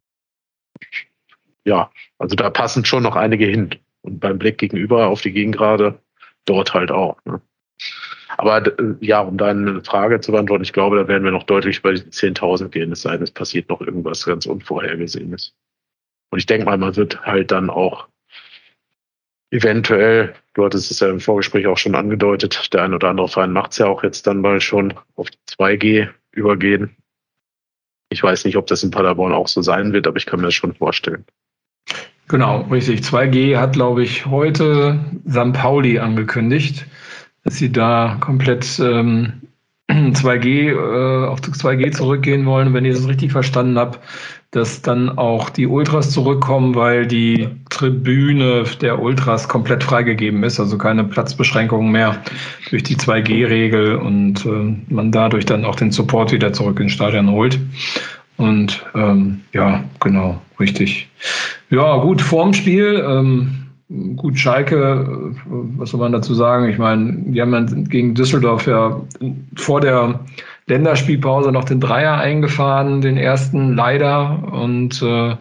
ja, 1.64 1.92
also 2.18 2.36
da 2.36 2.50
passen 2.50 2.86
schon 2.86 3.04
noch 3.04 3.16
einige 3.16 3.46
hin. 3.46 3.76
Und 4.02 4.20
beim 4.20 4.40
Blick 4.40 4.58
gegenüber 4.58 5.08
auf 5.08 5.22
die 5.22 5.32
Gegengrade 5.32 6.00
dort 6.46 6.74
halt 6.74 6.92
auch. 6.92 7.18
Ne? 7.26 7.42
Aber 8.38 8.66
äh, 8.66 8.96
ja, 9.00 9.22
um 9.22 9.38
deine 9.38 9.84
Frage 9.84 10.20
zu 10.22 10.32
beantworten, 10.32 10.64
ich 10.64 10.74
glaube, 10.74 10.98
da 10.98 11.08
werden 11.08 11.24
wir 11.24 11.32
noch 11.32 11.44
deutlich 11.44 11.82
bei 11.82 11.92
10.000 11.92 12.70
gehen, 12.70 12.92
es 12.92 13.02
sei 13.02 13.14
denn, 13.14 13.24
es 13.24 13.32
passiert 13.32 13.70
noch 13.70 13.82
irgendwas 13.82 14.26
ganz 14.26 14.46
Unvorhergesehenes. 14.46 15.54
Und 16.32 16.40
ich 16.40 16.46
denke 16.46 16.66
mal, 16.66 16.78
man 16.78 16.96
wird 16.96 17.26
halt 17.26 17.52
dann 17.52 17.70
auch 17.70 18.08
eventuell, 19.52 20.34
du 20.54 20.64
hattest 20.64 20.92
es 20.92 21.02
ja 21.02 21.10
im 21.10 21.20
Vorgespräch 21.20 21.68
auch 21.68 21.78
schon 21.78 21.96
angedeutet, 21.96 22.74
der 22.74 22.84
ein 22.84 22.94
oder 22.94 23.10
andere 23.10 23.28
Verein 23.28 23.52
macht 23.52 23.74
es 23.74 23.80
ja 23.80 23.88
auch 23.88 24.02
jetzt 24.04 24.26
dann 24.26 24.40
mal 24.40 24.62
schon 24.62 24.94
auf 25.16 25.28
2G 25.50 26.10
übergehen. 26.32 26.96
Ich 28.10 28.24
weiß 28.24 28.46
nicht, 28.46 28.58
ob 28.58 28.68
das 28.68 28.84
in 28.84 28.92
Paderborn 28.92 29.34
auch 29.34 29.48
so 29.48 29.62
sein 29.62 29.94
wird, 29.94 30.08
aber 30.08 30.18
ich 30.18 30.26
kann 30.26 30.40
mir 30.40 30.48
das 30.48 30.54
schon 30.54 30.74
vorstellen. 30.74 31.26
Genau, 32.32 32.62
richtig. 32.72 33.02
2G 33.02 33.58
hat, 33.58 33.74
glaube 33.74 34.04
ich, 34.04 34.26
heute 34.26 34.98
St. 35.30 35.52
Pauli 35.52 36.00
angekündigt, 36.00 36.86
dass 37.44 37.58
sie 37.58 37.74
da 37.74 38.16
komplett 38.22 38.80
ähm, 38.80 39.34
2G 39.92 40.70
äh, 40.70 41.28
auf 41.28 41.42
2G 41.42 41.92
zurückgehen 41.92 42.46
wollen. 42.46 42.74
Wenn 42.74 42.86
ich 42.86 42.96
das 42.96 43.10
richtig 43.10 43.34
verstanden 43.34 43.78
habe, 43.78 43.98
dass 44.52 44.82
dann 44.82 45.18
auch 45.18 45.50
die 45.50 45.68
Ultras 45.68 46.12
zurückkommen, 46.12 46.74
weil 46.74 47.06
die 47.06 47.50
Tribüne 47.70 48.64
der 48.80 49.02
Ultras 49.02 49.50
komplett 49.50 49.84
freigegeben 49.84 50.44
ist, 50.44 50.58
also 50.58 50.78
keine 50.78 51.04
Platzbeschränkungen 51.04 51.92
mehr 51.92 52.16
durch 52.70 52.84
die 52.84 52.96
2G-Regel 52.96 53.98
und 53.98 54.46
äh, 54.46 54.78
man 54.88 55.12
dadurch 55.12 55.46
dann 55.46 55.66
auch 55.66 55.76
den 55.76 55.92
Support 55.92 56.32
wieder 56.32 56.54
zurück 56.54 56.80
ins 56.80 56.94
Stadion 56.94 57.30
holt. 57.30 57.60
Und 58.42 58.84
ähm, 58.96 59.42
ja, 59.54 59.84
genau, 60.00 60.42
richtig. 60.60 61.08
Ja, 61.70 61.98
gut, 61.98 62.22
vorm 62.22 62.56
Spiel. 62.56 63.06
Ähm, 63.08 63.68
gut, 64.16 64.40
Schalke, 64.40 65.36
was 65.78 65.92
soll 65.92 66.00
man 66.00 66.12
dazu 66.12 66.34
sagen? 66.34 66.68
Ich 66.68 66.80
meine, 66.80 67.14
die 67.28 67.40
haben 67.40 67.52
dann 67.52 67.86
gegen 67.86 68.16
Düsseldorf 68.16 68.66
ja 68.66 69.00
vor 69.56 69.80
der 69.80 70.20
Länderspielpause 70.66 71.52
noch 71.52 71.66
den 71.66 71.80
Dreier 71.80 72.18
eingefahren, 72.18 73.02
den 73.02 73.16
ersten 73.16 73.76
leider. 73.76 74.42
Und 74.52 75.04
äh, 75.04 75.36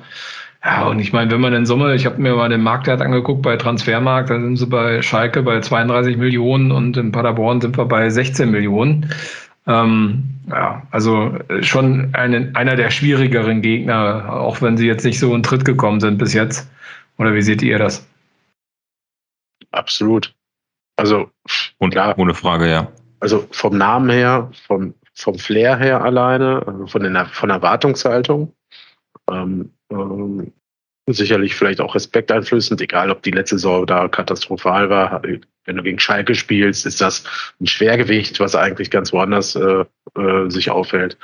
ja, 0.62 0.86
und 0.86 0.98
ich 0.98 1.14
meine, 1.14 1.30
wenn 1.30 1.40
man 1.40 1.54
in 1.54 1.64
Summe, 1.64 1.94
ich 1.94 2.04
habe 2.04 2.20
mir 2.20 2.34
mal 2.34 2.50
den 2.50 2.62
Marktwert 2.62 3.00
angeguckt 3.00 3.40
bei 3.40 3.56
Transfermarkt, 3.56 4.28
da 4.28 4.38
sind 4.38 4.56
sie 4.56 4.66
bei 4.66 5.00
Schalke 5.00 5.42
bei 5.42 5.58
32 5.60 6.18
Millionen 6.18 6.70
und 6.70 6.98
in 6.98 7.12
Paderborn 7.12 7.62
sind 7.62 7.78
wir 7.78 7.86
bei 7.86 8.10
16 8.10 8.50
Millionen. 8.50 9.08
Ähm, 9.66 10.24
ja, 10.50 10.86
also 10.90 11.36
äh, 11.48 11.62
schon 11.62 12.14
eine, 12.14 12.50
einer 12.54 12.76
der 12.76 12.90
schwierigeren 12.90 13.62
Gegner, 13.62 14.32
auch 14.32 14.60
wenn 14.62 14.76
sie 14.76 14.86
jetzt 14.86 15.04
nicht 15.04 15.18
so 15.18 15.34
in 15.34 15.42
Tritt 15.42 15.64
gekommen 15.64 16.00
sind 16.00 16.18
bis 16.18 16.34
jetzt. 16.34 16.70
Oder 17.18 17.34
wie 17.34 17.42
seht 17.42 17.62
ihr 17.62 17.78
das? 17.78 18.06
Absolut. 19.72 20.34
Also, 20.96 21.30
und 21.78 21.90
klar, 21.90 22.18
ohne 22.18 22.34
Frage, 22.34 22.70
ja. 22.70 22.92
Also 23.20 23.46
vom 23.50 23.76
Namen 23.76 24.10
her, 24.10 24.50
vom, 24.66 24.94
vom 25.14 25.38
Flair 25.38 25.76
her 25.76 26.02
alleine, 26.02 26.62
also 26.66 26.86
von, 26.86 27.02
der, 27.02 27.26
von 27.26 27.48
der 27.48 27.56
Erwartungshaltung, 27.56 28.52
ähm, 29.30 29.72
ähm, 29.90 30.52
sicherlich 31.12 31.54
vielleicht 31.54 31.80
auch 31.80 31.94
respekteinflößend, 31.94 32.80
egal 32.80 33.10
ob 33.10 33.22
die 33.22 33.30
letzte 33.30 33.56
Saison 33.56 33.86
da 33.86 34.08
katastrophal 34.08 34.90
war. 34.90 35.22
Wenn 35.64 35.76
du 35.76 35.82
gegen 35.82 35.98
Schalke 35.98 36.34
spielst, 36.34 36.86
ist 36.86 37.00
das 37.00 37.24
ein 37.60 37.66
Schwergewicht, 37.66 38.40
was 38.40 38.54
eigentlich 38.54 38.90
ganz 38.90 39.12
woanders 39.12 39.56
äh, 39.56 39.84
äh, 40.16 40.50
sich 40.50 40.70
aufhält. 40.70 41.18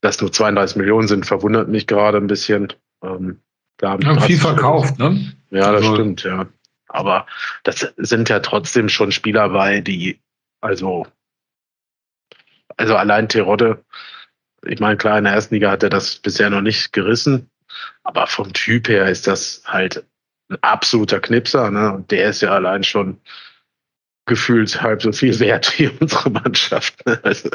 Dass 0.00 0.20
nur 0.20 0.32
32 0.32 0.76
Millionen 0.76 1.08
sind, 1.08 1.26
verwundert 1.26 1.68
mich 1.68 1.86
gerade 1.86 2.18
ein 2.18 2.26
bisschen. 2.26 2.72
Ähm, 3.02 3.40
da 3.78 3.90
haben 3.90 4.02
ja, 4.02 4.20
viel 4.20 4.38
verkauft, 4.38 4.98
ne? 4.98 5.34
Ja, 5.50 5.72
das 5.72 5.82
also, 5.82 5.94
stimmt, 5.94 6.22
ja. 6.24 6.46
Aber 6.88 7.26
das 7.64 7.92
sind 7.96 8.28
ja 8.28 8.40
trotzdem 8.40 8.88
schon 8.88 9.12
Spieler 9.12 9.48
bei, 9.50 9.80
die, 9.80 10.20
also, 10.60 11.06
also 12.76 12.96
allein 12.96 13.28
Terodde, 13.28 13.84
ich 14.64 14.80
meine, 14.80 14.96
klar, 14.96 15.18
in 15.18 15.24
der 15.24 15.34
ersten 15.34 15.54
Liga 15.54 15.70
hat 15.70 15.82
er 15.82 15.90
das 15.90 16.16
bisher 16.16 16.50
noch 16.50 16.60
nicht 16.60 16.92
gerissen, 16.92 17.50
aber 18.02 18.26
vom 18.26 18.52
Typ 18.52 18.88
her 18.88 19.08
ist 19.08 19.26
das 19.26 19.62
halt 19.66 20.04
ein 20.48 20.58
absoluter 20.62 21.20
Knipser, 21.20 21.70
ne? 21.70 21.92
Und 21.92 22.10
der 22.10 22.30
ist 22.30 22.42
ja 22.42 22.50
allein 22.50 22.84
schon 22.84 23.20
gefühlt 24.26 24.82
halb 24.82 25.02
so 25.02 25.12
viel 25.12 25.38
wert 25.40 25.78
wie 25.78 25.88
unsere 25.88 26.30
Mannschaft. 26.30 27.04
Ne? 27.06 27.18
Also 27.22 27.50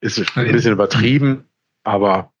ist 0.00 0.36
ein 0.36 0.52
bisschen 0.52 0.72
übertrieben, 0.72 1.48
aber 1.84 2.32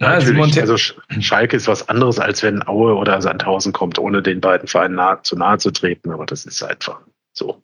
ja, 0.00 0.18
natürlich, 0.18 0.60
also 0.60 0.76
Schalke 0.76 1.56
ist 1.56 1.68
was 1.68 1.88
anderes, 1.88 2.18
als 2.18 2.42
wenn 2.42 2.66
Aue 2.66 2.94
oder 2.94 3.20
Sandhausen 3.20 3.72
kommt, 3.72 3.98
ohne 3.98 4.22
den 4.22 4.40
beiden 4.40 4.66
Vereinen 4.66 4.94
nah, 4.94 5.22
zu 5.22 5.36
nahe 5.36 5.58
zu 5.58 5.70
treten, 5.70 6.10
aber 6.10 6.24
das 6.24 6.46
ist 6.46 6.62
einfach 6.62 7.00
so. 7.32 7.62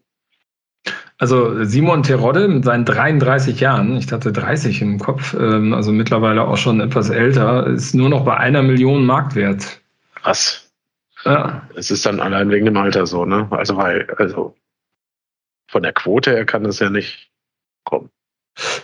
Also 1.18 1.64
Simon 1.64 2.02
Terodde 2.02 2.46
mit 2.46 2.64
seinen 2.64 2.84
33 2.84 3.58
Jahren, 3.60 3.96
ich 3.96 4.12
hatte 4.12 4.32
30 4.32 4.82
im 4.82 4.98
Kopf, 4.98 5.34
ähm, 5.34 5.72
also 5.72 5.90
mittlerweile 5.90 6.46
auch 6.46 6.58
schon 6.58 6.80
etwas 6.80 7.08
älter, 7.08 7.66
ist 7.68 7.94
nur 7.94 8.10
noch 8.10 8.24
bei 8.24 8.36
einer 8.36 8.62
Million 8.62 9.06
Marktwert. 9.06 9.80
Krass. 10.14 10.70
Ja. 11.24 11.66
Es 11.74 11.90
ist 11.90 12.04
dann 12.04 12.20
allein 12.20 12.50
wegen 12.50 12.66
dem 12.66 12.76
Alter 12.76 13.06
so, 13.06 13.24
ne? 13.24 13.48
Also 13.50 13.76
weil, 13.76 14.08
also 14.18 14.54
von 15.68 15.82
der 15.82 15.92
Quote 15.92 16.32
her 16.32 16.44
kann 16.44 16.66
es 16.66 16.78
ja 16.78 16.90
nicht 16.90 17.30
kommen. 17.84 18.10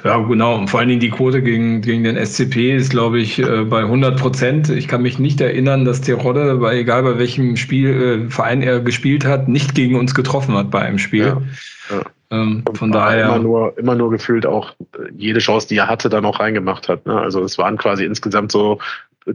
Ja, 0.04 0.18
genau. 0.18 0.56
Und 0.56 0.68
vor 0.68 0.80
allen 0.80 0.88
Dingen 0.88 1.00
die 1.00 1.10
Quote 1.10 1.42
gegen, 1.42 1.80
gegen 1.80 2.04
den 2.04 2.16
SCP 2.16 2.76
ist, 2.76 2.90
glaube 2.90 3.20
ich, 3.20 3.38
äh, 3.38 3.64
bei 3.64 3.80
100 3.80 4.18
Prozent. 4.18 4.68
Ich 4.68 4.88
kann 4.88 5.02
mich 5.02 5.18
nicht 5.18 5.40
erinnern, 5.40 5.84
dass 5.84 6.00
Terodde, 6.00 6.56
bei, 6.56 6.78
egal 6.78 7.02
bei 7.04 7.18
welchem 7.18 7.56
Spiel, 7.56 8.26
äh, 8.26 8.30
Verein 8.30 8.62
er 8.62 8.80
gespielt 8.80 9.24
hat, 9.24 9.48
nicht 9.48 9.74
gegen 9.74 9.96
uns 9.96 10.14
getroffen 10.14 10.54
hat 10.56 10.70
bei 10.70 10.80
einem 10.80 10.98
Spiel. 10.98 11.26
Ja, 11.26 11.42
ja. 11.90 12.02
Ähm, 12.30 12.64
von 12.74 12.90
daher. 12.90 13.26
Immer 13.26 13.38
nur, 13.38 13.78
immer 13.78 13.94
nur 13.94 14.10
gefühlt 14.10 14.46
auch 14.46 14.70
äh, 14.70 15.10
jede 15.16 15.38
Chance, 15.38 15.68
die 15.68 15.76
er 15.76 15.86
hatte, 15.86 16.08
dann 16.08 16.24
auch 16.24 16.40
reingemacht 16.40 16.88
hat. 16.88 17.06
Ne? 17.06 17.18
Also 17.18 17.42
es 17.42 17.56
waren 17.58 17.76
quasi 17.76 18.04
insgesamt 18.04 18.52
so 18.52 18.78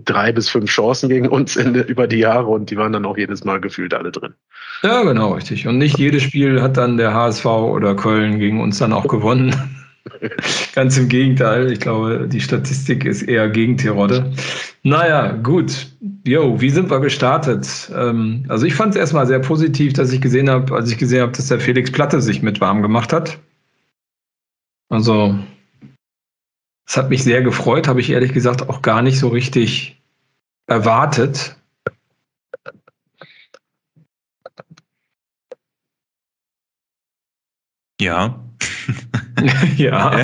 drei 0.05 0.31
bis 0.31 0.49
fünf 0.49 0.69
Chancen 0.69 1.07
gegen 1.09 1.29
uns 1.29 1.55
in, 1.55 1.75
über 1.75 2.07
die 2.07 2.17
Jahre 2.17 2.47
und 2.47 2.69
die 2.69 2.77
waren 2.77 2.91
dann 2.91 3.05
auch 3.05 3.17
jedes 3.17 3.43
Mal 3.43 3.61
gefühlt 3.61 3.93
alle 3.93 4.11
drin. 4.11 4.33
Ja, 4.83 5.03
genau, 5.03 5.33
richtig. 5.33 5.67
Und 5.67 5.77
nicht 5.77 5.97
jedes 5.97 6.23
Spiel 6.23 6.61
hat 6.61 6.77
dann 6.77 6.97
der 6.97 7.13
HSV 7.13 7.45
oder 7.45 7.95
Köln 7.95 8.39
gegen 8.39 8.61
uns 8.61 8.79
dann 8.79 8.93
auch 8.93 9.07
gewonnen. 9.07 9.55
Ganz 10.75 10.97
im 10.97 11.09
Gegenteil. 11.09 11.71
Ich 11.71 11.79
glaube, 11.79 12.27
die 12.27 12.41
Statistik 12.41 13.05
ist 13.05 13.23
eher 13.23 13.49
gegen 13.49 13.77
Terodde. 13.77 14.31
Naja, 14.83 15.31
gut. 15.33 15.87
Jo, 16.25 16.59
wie 16.59 16.69
sind 16.69 16.89
wir 16.89 16.99
gestartet? 16.99 17.91
Ähm, 17.95 18.45
also 18.47 18.65
ich 18.65 18.75
fand 18.75 18.93
es 18.93 18.99
erstmal 18.99 19.27
sehr 19.27 19.39
positiv, 19.39 19.93
dass 19.93 20.11
ich 20.11 20.21
gesehen 20.21 20.49
habe, 20.49 20.73
als 20.75 20.91
ich 20.91 20.97
gesehen 20.97 21.21
habe, 21.21 21.31
dass 21.31 21.47
der 21.47 21.59
Felix 21.59 21.91
Platte 21.91 22.21
sich 22.21 22.41
mit 22.41 22.61
warm 22.61 22.81
gemacht 22.81 23.13
hat. 23.13 23.39
Also, 24.89 25.37
es 26.87 26.95
hat 26.95 27.09
mich 27.09 27.23
sehr 27.23 27.41
gefreut, 27.41 27.87
habe 27.87 27.99
ich 27.99 28.09
ehrlich 28.09 28.33
gesagt 28.33 28.69
auch 28.69 28.81
gar 28.81 29.01
nicht 29.01 29.19
so 29.19 29.27
richtig 29.27 30.01
erwartet. 30.67 31.57
Ja. 37.99 38.46
ja, 39.77 40.19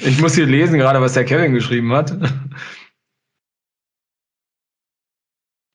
ich 0.00 0.20
muss 0.20 0.34
hier 0.34 0.46
lesen 0.46 0.78
gerade, 0.78 1.00
was 1.00 1.14
der 1.14 1.24
Kevin 1.24 1.54
geschrieben 1.54 1.92
hat. 1.92 2.16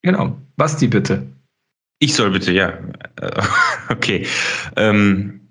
genau, 0.02 0.38
Basti 0.56 0.88
bitte. 0.88 1.26
Ich 2.00 2.14
soll 2.14 2.32
bitte, 2.32 2.52
ja. 2.52 2.78
Okay. 3.90 4.28
Ähm, 4.76 5.42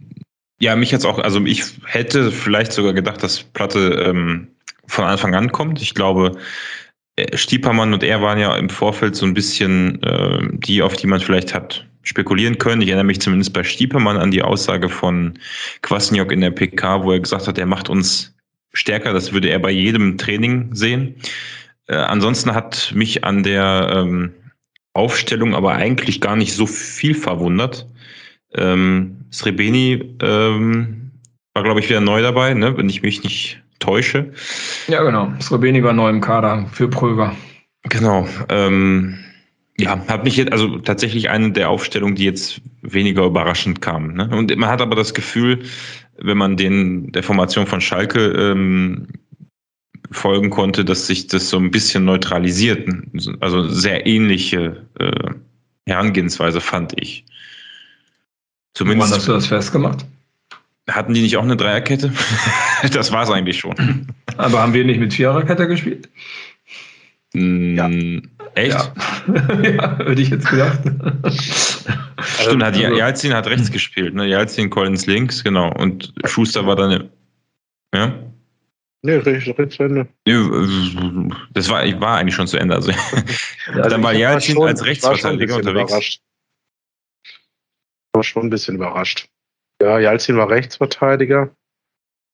ja, 0.61 0.77
mich 0.77 0.91
jetzt 0.91 1.05
auch, 1.05 1.19
also 1.19 1.45
ich 1.45 1.65
hätte 1.85 2.31
vielleicht 2.31 2.73
sogar 2.73 2.93
gedacht, 2.93 3.23
dass 3.23 3.43
Platte 3.43 4.05
ähm, 4.07 4.49
von 4.87 5.05
Anfang 5.05 5.35
an 5.35 5.51
kommt. 5.51 5.81
Ich 5.83 5.95
glaube, 5.95 6.33
äh, 6.33 6.39
Stiepermann 7.35 7.93
und 7.93 8.03
er 8.03 8.23
waren 8.23 8.39
ja 8.39 8.57
im 8.57 8.71
Vorfeld 8.71 9.17
so 9.17 9.27
ein 9.27 9.35
bisschen 9.35 10.03
äh, 10.03 10.41
die, 10.53 10.83
auf 10.83 10.97
die 10.97 11.07
man 11.07 11.21
vielleicht 11.21 11.55
hat 11.55 11.87
spekulieren 12.03 12.59
können. 12.59 12.83
Ich 12.83 12.89
erinnere 12.89 13.05
mich 13.05 13.21
zumindest 13.21 13.53
bei 13.53 13.63
Stiepermann 13.63 14.17
an 14.17 14.31
die 14.31 14.43
Aussage 14.43 14.89
von 14.89 15.39
Kwasniok 15.83 16.33
in 16.33 16.41
der 16.41 16.51
PK, 16.51 17.05
wo 17.05 17.13
er 17.13 17.21
gesagt 17.21 17.47
hat, 17.47 17.59
er 17.59 17.67
macht 17.67 17.89
uns 17.89 18.35
stärker. 18.73 19.13
Das 19.13 19.33
würde 19.33 19.51
er 19.51 19.59
bei 19.59 19.71
jedem 19.71 20.19
Training 20.19 20.75
sehen. 20.75 21.17
Äh, 21.87 21.97
ansonsten 21.97 22.55
hat 22.55 22.93
mich 22.95 23.25
an 23.25 23.43
der 23.43 23.93
ähm, 23.95 24.33
Aufstellung 24.95 25.55
aber 25.55 25.75
eigentlich 25.75 26.21
gar 26.21 26.37
nicht 26.37 26.55
so 26.55 26.67
viel 26.67 27.15
verwundert. 27.15 27.89
Ähm, 28.55 29.27
Srebeni 29.31 30.17
ähm, 30.21 31.13
war, 31.55 31.63
glaube 31.63 31.81
ich, 31.81 31.89
wieder 31.89 32.01
neu 32.01 32.23
dabei, 32.23 32.55
ne? 32.55 32.77
wenn 32.77 32.89
ich 32.89 33.03
mich 33.03 33.23
nicht 33.23 33.62
täusche. 33.83 34.33
Ja, 34.89 35.03
genau. 35.03 35.33
Srebeni 35.41 35.83
war 35.83 35.93
neu 35.93 36.09
im 36.09 36.21
Kader 36.21 36.67
für 36.73 36.89
Pröger. 36.89 37.35
Genau. 37.85 38.29
Ähm, 38.49 39.19
ja, 39.79 39.99
hat 40.07 40.25
mich 40.25 40.37
jetzt, 40.37 40.53
also 40.53 40.79
tatsächlich 40.79 41.31
eine 41.31 41.53
der 41.53 41.69
Aufstellungen, 41.71 42.15
die 42.15 42.25
jetzt 42.25 42.61
weniger 42.83 43.25
überraschend 43.25 43.81
kam. 43.81 44.15
Ne? 44.15 44.29
Und 44.31 44.55
man 44.57 44.69
hat 44.69 44.81
aber 44.81 44.95
das 44.95 45.15
Gefühl, 45.15 45.65
wenn 46.19 46.39
man 46.39 46.57
den 46.57 47.11
der 47.13 47.23
Formation 47.23 47.67
von 47.67 47.81
Schalke 47.81 48.21
ähm, 48.21 49.09
folgen 50.11 50.51
konnte, 50.51 50.85
dass 50.85 51.07
sich 51.07 51.27
das 51.27 51.49
so 51.49 51.57
ein 51.57 51.71
bisschen 51.71 52.05
neutralisiert. 52.05 52.89
Also 53.41 53.67
sehr 53.69 54.07
ähnliche 54.07 54.87
äh, 54.99 55.31
Herangehensweise 55.87 56.61
fand 56.61 57.01
ich. 57.01 57.25
Zumindest. 58.75 59.11
Wann 59.11 59.19
hast 59.19 59.29
du 59.29 59.33
das 59.33 59.47
festgemacht? 59.47 60.07
Hatten 60.91 61.15
die 61.15 61.23
nicht 61.23 61.37
auch 61.37 61.43
eine 61.43 61.57
Dreierkette? 61.57 62.13
das 62.93 63.13
war 63.13 63.23
es 63.23 63.31
eigentlich 63.31 63.59
schon. 63.59 64.07
Aber 64.37 64.61
haben 64.61 64.75
wir 64.75 64.85
nicht 64.85 64.99
mit 64.99 65.15
Viererkette 65.15 65.69
gespielt? 65.69 66.09
Ja. 67.35 67.89
Echt? 68.55 68.75
Ja, 68.75 68.93
ja 69.63 69.99
hätte 69.99 70.21
ich 70.21 70.31
jetzt 70.31 70.49
gedacht. 70.49 70.81
Stimmt, 72.21 72.63
hat 72.63 72.77
also, 72.77 72.97
Jalzin 72.97 73.33
hat 73.33 73.47
rechts 73.47 73.71
gespielt, 73.71 74.15
ne? 74.15 74.27
Jalzin, 74.27 74.69
Collins 74.69 75.07
links, 75.07 75.43
genau. 75.43 75.73
Und 75.75 76.13
Schuster 76.25 76.67
war 76.67 76.77
dann, 76.77 77.09
ja? 77.95 78.13
Nee, 79.03 79.17
rechts, 79.17 79.59
rechts 79.59 79.77
zu 79.77 79.85
Ende. 79.85 80.09
Das 81.55 81.69
war, 81.69 81.85
ich 81.85 81.99
war 82.01 82.19
eigentlich 82.19 82.35
schon 82.35 82.47
zu 82.47 82.59
Ende. 82.59 82.75
Also, 82.75 82.93
also 83.73 83.89
dann 83.89 84.03
war 84.03 84.13
Jalzin 84.13 84.61
als 84.63 84.85
Rechtsverteidiger 84.85 85.57
unterwegs. 85.57 85.91
Überrascht. 85.91 86.21
Ich 87.25 88.15
war 88.15 88.23
schon 88.23 88.43
ein 88.45 88.51
bisschen 88.51 88.75
überrascht. 88.77 89.29
Ja, 89.83 89.99
Jalzin 89.99 90.37
war 90.37 90.49
Rechtsverteidiger 90.49 91.51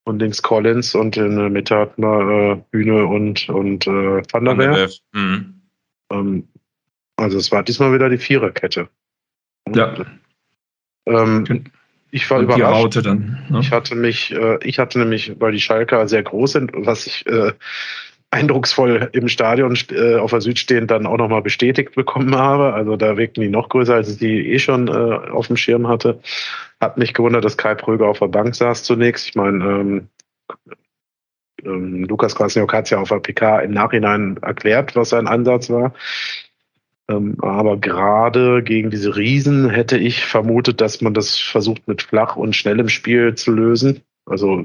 und 0.05 0.19
links 0.19 0.43
Collins 0.43 0.95
und 0.95 1.17
in 1.17 1.37
der 1.37 1.49
Mitte 1.49 1.77
hatten 1.77 2.03
wir 2.03 2.53
äh, 2.53 2.63
Bühne 2.71 3.07
und, 3.07 3.49
und 3.49 3.87
äh, 3.87 4.23
Van 4.31 4.45
der 4.45 4.59
Werf. 4.59 4.93
Mhm. 5.13 5.63
Ähm, 6.13 6.49
also 7.17 7.39
es 7.39 7.51
war 7.51 7.63
diesmal 7.63 7.95
wieder 7.95 8.11
die 8.11 8.19
Viererkette. 8.19 8.89
Ja. 9.75 9.95
Ähm, 11.07 11.65
ich 12.11 12.29
war 12.31 12.39
und 12.39 12.45
überrascht. 12.45 12.97
Die 12.97 13.03
dann, 13.03 13.47
ne? 13.49 13.61
Ich 13.61 13.73
hatte 13.73 13.95
mich, 13.95 14.31
äh, 14.33 14.59
ich 14.63 14.79
hatte 14.79 14.99
nämlich, 14.99 15.41
weil 15.41 15.53
die 15.53 15.61
Schalker 15.61 16.07
sehr 16.07 16.23
groß 16.23 16.53
sind, 16.53 16.73
was 16.75 17.07
ich 17.07 17.27
äh, 17.27 17.53
eindrucksvoll 18.31 19.09
im 19.13 19.29
Stadion 19.29 19.77
äh, 19.91 20.17
auf 20.17 20.33
der 20.33 20.43
Süd 20.43 20.59
stehend 20.59 20.91
dann 20.91 21.07
auch 21.07 21.17
nochmal 21.17 21.43
bestätigt 21.43 21.95
bekommen 21.95 22.37
habe. 22.37 22.75
Also 22.75 22.97
da 22.97 23.17
wirkten 23.17 23.41
die 23.41 23.49
noch 23.49 23.71
größer, 23.71 23.95
als 23.95 24.11
ich 24.11 24.19
die 24.19 24.53
eh 24.53 24.59
schon 24.59 24.89
äh, 24.89 24.91
auf 24.91 25.47
dem 25.47 25.57
Schirm 25.57 25.89
hatte. 25.89 26.21
Hat 26.81 26.97
mich 26.97 27.15
gewundert, 27.15 27.45
dass 27.45 27.57
Kai 27.57 27.75
Pröger 27.75 28.07
auf 28.07 28.21
der 28.21 28.29
Bank 28.29 28.55
saß 28.55 28.85
zunächst. 28.85 29.29
Ich 29.29 29.35
meine, 29.35 29.65
ähm, 29.65 30.09
ähm, 31.65 32.05
Lukas 32.05 32.35
Kwasniok 32.35 32.73
hat 32.73 32.85
es 32.85 32.91
ja 32.91 33.01
auf 33.01 33.09
der 33.09 33.19
PK 33.19 33.61
im 33.61 33.73
Nachhinein 33.73 34.37
erklärt, 34.43 34.95
was 34.95 35.11
sein 35.11 35.27
Ansatz 35.27 35.71
war. 35.71 35.95
Ähm, 37.09 37.37
aber 37.41 37.79
gerade 37.79 38.63
gegen 38.63 38.91
diese 38.91 39.17
Riesen 39.17 39.71
hätte 39.71 39.99
ich 39.99 40.25
vermutet, 40.25 40.81
dass 40.81 41.01
man 41.01 41.15
das 41.15 41.37
versucht 41.37 41.89
mit 41.89 42.03
flach 42.03 42.37
und 42.37 42.55
schnellem 42.55 42.89
Spiel 42.89 43.35
zu 43.35 43.53
lösen. 43.53 44.03
Also 44.27 44.63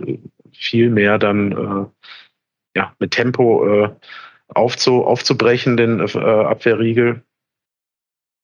viel 0.52 0.90
mehr 0.90 1.18
dann 1.18 1.52
äh, 1.52 2.10
ja, 2.78 2.94
mit 3.00 3.12
Tempo 3.12 3.86
äh, 3.86 3.90
aufzu, 4.50 5.06
aufzubrechen, 5.06 5.78
den 5.78 6.00
äh, 6.00 6.20
Abwehrriegel. 6.20 7.24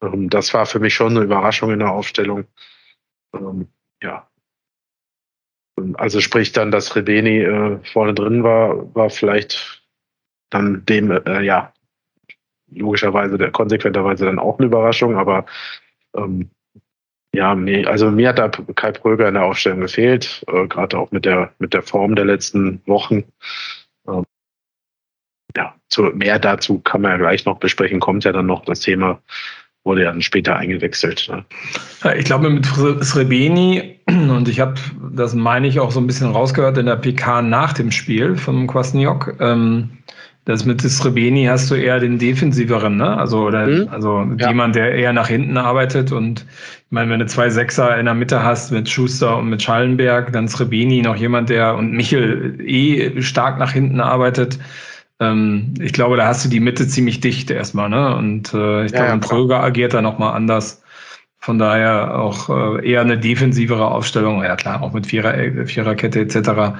Ähm, 0.01 0.29
das 0.29 0.53
war 0.53 0.65
für 0.65 0.79
mich 0.79 0.93
schon 0.93 1.15
eine 1.15 1.25
Überraschung 1.25 1.71
in 1.71 1.79
der 1.79 1.91
Aufstellung. 1.91 2.45
Ähm, 3.33 3.67
ja. 4.01 4.27
Also 5.95 6.19
sprich 6.19 6.51
dann, 6.51 6.71
dass 6.71 6.95
Rebeni 6.95 7.39
äh, 7.39 7.79
vorne 7.93 8.13
drin 8.13 8.43
war, 8.43 8.93
war 8.95 9.09
vielleicht 9.09 9.83
dann 10.49 10.85
dem, 10.85 11.11
äh, 11.11 11.41
ja, 11.41 11.73
logischerweise, 12.71 13.37
der, 13.37 13.51
konsequenterweise 13.51 14.25
dann 14.25 14.39
auch 14.39 14.59
eine 14.59 14.67
Überraschung, 14.67 15.15
aber 15.15 15.45
ähm, 16.15 16.49
ja, 17.33 17.53
nee, 17.53 17.85
also 17.85 18.09
mir 18.09 18.29
hat 18.29 18.39
da 18.39 18.49
Kai 18.49 18.91
Pröger 18.91 19.27
in 19.27 19.35
der 19.35 19.43
Aufstellung 19.43 19.81
gefehlt, 19.81 20.43
äh, 20.47 20.67
gerade 20.67 20.97
auch 20.97 21.11
mit 21.11 21.25
der, 21.25 21.53
mit 21.59 21.73
der 21.73 21.83
Form 21.83 22.15
der 22.15 22.25
letzten 22.25 22.81
Wochen. 22.87 23.23
Ähm, 24.07 24.25
ja, 25.55 25.75
zu, 25.89 26.03
mehr 26.03 26.39
dazu 26.39 26.79
kann 26.79 27.01
man 27.01 27.11
ja 27.11 27.17
gleich 27.17 27.45
noch 27.45 27.59
besprechen, 27.59 27.99
kommt 27.99 28.23
ja 28.23 28.31
dann 28.31 28.47
noch 28.47 28.65
das 28.65 28.79
Thema, 28.79 29.21
wurde 29.83 30.03
ja 30.03 30.11
dann 30.11 30.21
später 30.21 30.55
eingewechselt. 30.55 31.27
Ne? 31.31 31.45
Ja, 32.03 32.13
ich 32.13 32.25
glaube 32.25 32.49
mit 32.49 32.65
Srebeni, 32.65 33.99
und 34.07 34.47
ich 34.47 34.59
habe, 34.59 34.75
das 35.13 35.33
meine 35.33 35.67
ich 35.67 35.79
auch 35.79 35.91
so 35.91 35.99
ein 35.99 36.07
bisschen 36.07 36.31
rausgehört 36.31 36.77
in 36.77 36.85
der 36.85 36.97
PK 36.97 37.41
nach 37.41 37.73
dem 37.73 37.91
Spiel 37.91 38.35
von 38.35 38.67
Kwasniok, 38.67 39.35
ähm, 39.39 39.89
das 40.49 40.65
mit 40.65 40.81
Srebeni 40.81 41.45
hast 41.45 41.69
du 41.69 41.75
eher 41.75 41.99
den 41.99 42.17
defensiveren, 42.17 42.97
ne? 42.97 43.15
Also, 43.15 43.45
oder, 43.45 43.67
mhm. 43.67 43.87
also 43.91 44.25
ja. 44.35 44.47
jemand, 44.47 44.73
der 44.73 44.93
eher 44.93 45.13
nach 45.13 45.27
hinten 45.27 45.57
arbeitet. 45.57 46.11
Und 46.11 46.39
ich 46.39 46.91
meine, 46.91 47.11
wenn 47.11 47.19
du 47.19 47.27
zwei 47.27 47.51
Sechser 47.51 47.95
in 47.99 48.05
der 48.05 48.15
Mitte 48.15 48.41
hast 48.41 48.71
mit 48.71 48.89
Schuster 48.89 49.37
und 49.37 49.49
mit 49.49 49.61
Schallenberg, 49.61 50.33
dann 50.33 50.47
Srebeni 50.47 51.03
noch 51.03 51.17
jemand, 51.17 51.49
der 51.49 51.75
und 51.75 51.91
Michel 51.91 52.59
eh 52.65 53.21
stark 53.21 53.59
nach 53.59 53.73
hinten 53.73 53.99
arbeitet. 54.01 54.57
Ähm, 55.19 55.73
ich 55.79 55.93
glaube, 55.93 56.17
da 56.17 56.27
hast 56.27 56.45
du 56.45 56.49
die 56.49 56.59
Mitte 56.59 56.87
ziemlich 56.87 57.19
dicht 57.19 57.51
erstmal, 57.51 57.89
ne? 57.89 58.15
Und 58.15 58.53
äh, 58.53 58.85
ich 58.85 58.91
ja, 58.91 58.97
glaube, 58.97 59.11
ja, 59.11 59.17
Pröger 59.17 59.63
agiert 59.63 59.93
da 59.93 60.01
nochmal 60.01 60.33
anders. 60.35 60.81
Von 61.39 61.57
daher 61.57 62.19
auch 62.19 62.49
äh, 62.49 62.89
eher 62.89 63.01
eine 63.01 63.17
defensivere 63.17 63.89
Aufstellung. 63.89 64.43
Ja 64.43 64.55
klar, 64.55 64.81
auch 64.81 64.93
mit 64.93 65.07
Vierer, 65.07 65.65
Viererkette 65.65 66.19
etc. 66.19 66.77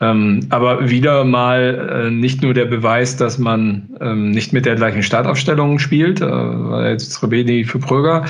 Ähm, 0.00 0.46
aber 0.50 0.90
wieder 0.90 1.24
mal 1.24 2.06
äh, 2.06 2.10
nicht 2.10 2.42
nur 2.42 2.54
der 2.54 2.64
Beweis, 2.64 3.16
dass 3.16 3.38
man 3.38 3.90
ähm, 4.00 4.32
nicht 4.32 4.52
mit 4.52 4.66
der 4.66 4.74
gleichen 4.74 5.04
Startaufstellung 5.04 5.78
spielt, 5.78 6.20
äh, 6.20 6.90
jetzt 6.90 7.22
Rebedi 7.22 7.64
für 7.64 7.78
Pröger, 7.78 8.24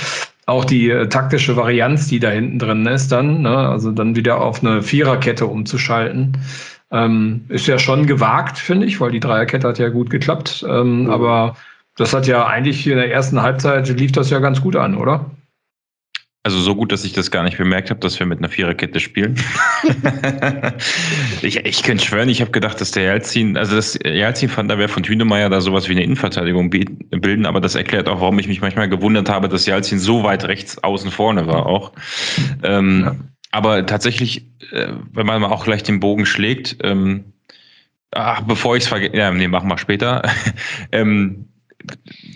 auch 0.44 0.66
die 0.66 0.90
äh, 0.90 1.08
taktische 1.08 1.56
Varianz, 1.56 2.08
die 2.08 2.20
da 2.20 2.28
hinten 2.28 2.58
drin 2.58 2.84
ist, 2.84 3.10
dann, 3.10 3.40
ne, 3.40 3.56
also 3.56 3.90
dann 3.90 4.14
wieder 4.16 4.42
auf 4.42 4.62
eine 4.62 4.82
Viererkette 4.82 5.46
umzuschalten, 5.46 6.36
ähm, 6.92 7.44
ist 7.48 7.66
ja 7.66 7.78
schon 7.78 8.06
gewagt, 8.06 8.58
finde 8.58 8.86
ich, 8.86 9.00
weil 9.00 9.10
die 9.10 9.20
Dreierkette 9.20 9.66
hat 9.66 9.78
ja 9.78 9.88
gut 9.88 10.10
geklappt. 10.10 10.64
Ähm, 10.68 11.04
mhm. 11.04 11.10
Aber 11.10 11.56
das 11.96 12.12
hat 12.12 12.26
ja 12.26 12.46
eigentlich 12.46 12.86
in 12.86 12.96
der 12.96 13.10
ersten 13.10 13.40
Halbzeit 13.42 13.88
lief 13.88 14.12
das 14.12 14.30
ja 14.30 14.38
ganz 14.38 14.60
gut 14.60 14.76
an, 14.76 14.96
oder? 14.96 15.30
Also 16.44 16.58
so 16.58 16.74
gut, 16.74 16.90
dass 16.90 17.04
ich 17.04 17.12
das 17.12 17.30
gar 17.30 17.44
nicht 17.44 17.56
bemerkt 17.56 17.90
habe, 17.90 18.00
dass 18.00 18.18
wir 18.18 18.26
mit 18.26 18.38
einer 18.38 18.48
Viererkette 18.48 18.98
spielen. 18.98 19.36
ich, 21.42 21.64
ich 21.64 21.82
könnte 21.84 22.04
schwören, 22.04 22.28
ich 22.28 22.40
habe 22.40 22.50
gedacht, 22.50 22.80
dass 22.80 22.90
der 22.90 23.04
Jelzin, 23.04 23.56
also 23.56 23.76
das 23.76 23.96
Jelzin 24.04 24.48
fand, 24.48 24.68
da 24.68 24.76
wäre 24.76 24.88
von 24.88 25.04
Hünemeyer 25.04 25.50
da 25.50 25.60
sowas 25.60 25.88
wie 25.88 25.92
eine 25.92 26.02
Innenverteidigung 26.02 26.68
bilden, 26.68 27.46
aber 27.46 27.60
das 27.60 27.76
erklärt 27.76 28.08
auch, 28.08 28.20
warum 28.20 28.40
ich 28.40 28.48
mich 28.48 28.60
manchmal 28.60 28.88
gewundert 28.88 29.28
habe, 29.28 29.48
dass 29.48 29.66
Jelzin 29.66 30.00
so 30.00 30.24
weit 30.24 30.44
rechts 30.44 30.82
außen 30.82 31.12
vorne 31.12 31.46
war 31.46 31.66
auch. 31.66 31.92
Ähm, 32.64 33.02
ja. 33.04 33.14
Aber 33.52 33.86
tatsächlich, 33.86 34.46
äh, 34.72 34.88
wenn 35.12 35.26
man 35.26 35.40
mal 35.40 35.50
auch 35.50 35.64
gleich 35.64 35.82
den 35.82 36.00
Bogen 36.00 36.26
schlägt, 36.26 36.78
ähm, 36.82 37.32
ach, 38.10 38.40
bevor 38.42 38.76
ich 38.76 38.84
es 38.84 38.88
vergesse, 38.88 39.16
ja, 39.16 39.30
nee, 39.30 39.46
machen 39.46 39.68
wir 39.68 39.78
später. 39.78 40.22
ähm, 40.92 41.48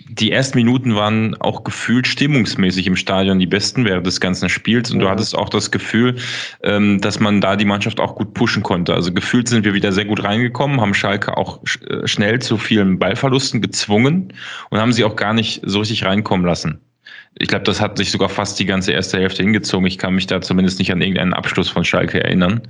die 0.09 0.31
ersten 0.31 0.57
Minuten 0.57 0.95
waren 0.95 1.35
auch 1.35 1.63
gefühlt 1.63 2.05
stimmungsmäßig 2.07 2.85
im 2.87 2.95
Stadion 2.95 3.39
die 3.39 3.47
besten 3.47 3.85
während 3.85 4.05
des 4.05 4.19
ganzen 4.19 4.49
Spiels 4.49 4.91
und 4.91 4.99
du 4.99 5.09
hattest 5.09 5.35
auch 5.35 5.49
das 5.49 5.71
Gefühl, 5.71 6.17
ähm, 6.63 6.99
dass 7.01 7.19
man 7.19 7.39
da 7.39 7.55
die 7.55 7.65
Mannschaft 7.65 7.99
auch 7.99 8.15
gut 8.15 8.33
pushen 8.33 8.63
konnte. 8.63 8.93
Also 8.93 9.13
gefühlt 9.13 9.47
sind 9.47 9.63
wir 9.63 9.73
wieder 9.73 9.91
sehr 9.91 10.05
gut 10.05 10.23
reingekommen, 10.23 10.81
haben 10.81 10.93
Schalke 10.93 11.37
auch 11.37 11.61
äh, 11.87 12.05
schnell 12.07 12.39
zu 12.39 12.57
vielen 12.57 12.99
Ballverlusten 12.99 13.61
gezwungen 13.61 14.33
und 14.69 14.79
haben 14.79 14.93
sie 14.93 15.03
auch 15.03 15.15
gar 15.15 15.33
nicht 15.33 15.61
so 15.63 15.79
richtig 15.79 16.03
reinkommen 16.05 16.45
lassen. 16.45 16.81
Ich 17.39 17.47
glaube, 17.47 17.65
das 17.65 17.79
hat 17.79 17.97
sich 17.97 18.11
sogar 18.11 18.29
fast 18.29 18.59
die 18.59 18.65
ganze 18.65 18.93
erste 18.93 19.19
Hälfte 19.19 19.43
hingezogen. 19.43 19.85
Ich 19.85 19.97
kann 19.97 20.15
mich 20.15 20.27
da 20.27 20.41
zumindest 20.41 20.79
nicht 20.79 20.91
an 20.91 21.01
irgendeinen 21.01 21.33
Abschluss 21.33 21.69
von 21.69 21.83
Schalke 21.83 22.23
erinnern, 22.23 22.61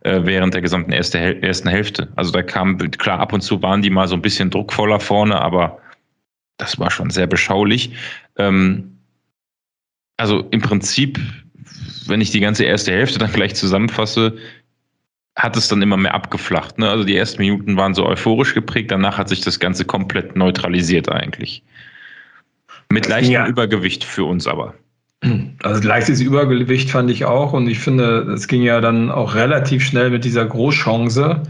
äh, 0.00 0.20
während 0.22 0.54
der 0.54 0.60
gesamten 0.60 0.92
erste, 0.92 1.42
ersten 1.42 1.68
Hälfte. 1.68 2.08
Also 2.14 2.30
da 2.30 2.42
kam, 2.42 2.78
klar, 2.78 3.18
ab 3.18 3.32
und 3.32 3.40
zu 3.40 3.62
waren 3.62 3.82
die 3.82 3.90
mal 3.90 4.06
so 4.06 4.14
ein 4.14 4.22
bisschen 4.22 4.50
druckvoller 4.50 5.00
vorne, 5.00 5.40
aber 5.40 5.78
das 6.56 6.78
war 6.78 6.90
schon 6.90 7.10
sehr 7.10 7.26
beschaulich. 7.26 7.90
Ähm, 8.36 8.98
also 10.16 10.46
im 10.50 10.60
Prinzip, 10.60 11.18
wenn 12.06 12.20
ich 12.20 12.30
die 12.30 12.40
ganze 12.40 12.64
erste 12.64 12.92
Hälfte 12.92 13.18
dann 13.18 13.32
gleich 13.32 13.56
zusammenfasse, 13.56 14.36
hat 15.34 15.56
es 15.56 15.66
dann 15.66 15.82
immer 15.82 15.96
mehr 15.96 16.14
abgeflacht. 16.14 16.78
Ne? 16.78 16.88
Also 16.88 17.04
die 17.04 17.16
ersten 17.16 17.40
Minuten 17.42 17.76
waren 17.76 17.94
so 17.94 18.06
euphorisch 18.06 18.54
geprägt, 18.54 18.90
danach 18.90 19.18
hat 19.18 19.28
sich 19.28 19.40
das 19.40 19.58
Ganze 19.58 19.84
komplett 19.84 20.36
neutralisiert 20.36 21.10
eigentlich. 21.10 21.64
Mit 22.92 23.08
leichtem 23.08 23.32
ja. 23.32 23.46
Übergewicht 23.46 24.04
für 24.04 24.24
uns 24.24 24.46
aber. 24.46 24.74
Also 25.62 25.86
leichtes 25.86 26.20
Übergewicht 26.20 26.90
fand 26.90 27.10
ich 27.10 27.24
auch 27.24 27.52
und 27.52 27.68
ich 27.68 27.78
finde, 27.78 28.22
es 28.32 28.48
ging 28.48 28.62
ja 28.62 28.80
dann 28.80 29.10
auch 29.10 29.34
relativ 29.34 29.84
schnell 29.84 30.10
mit 30.10 30.24
dieser 30.24 30.44
Großchance. 30.44 31.42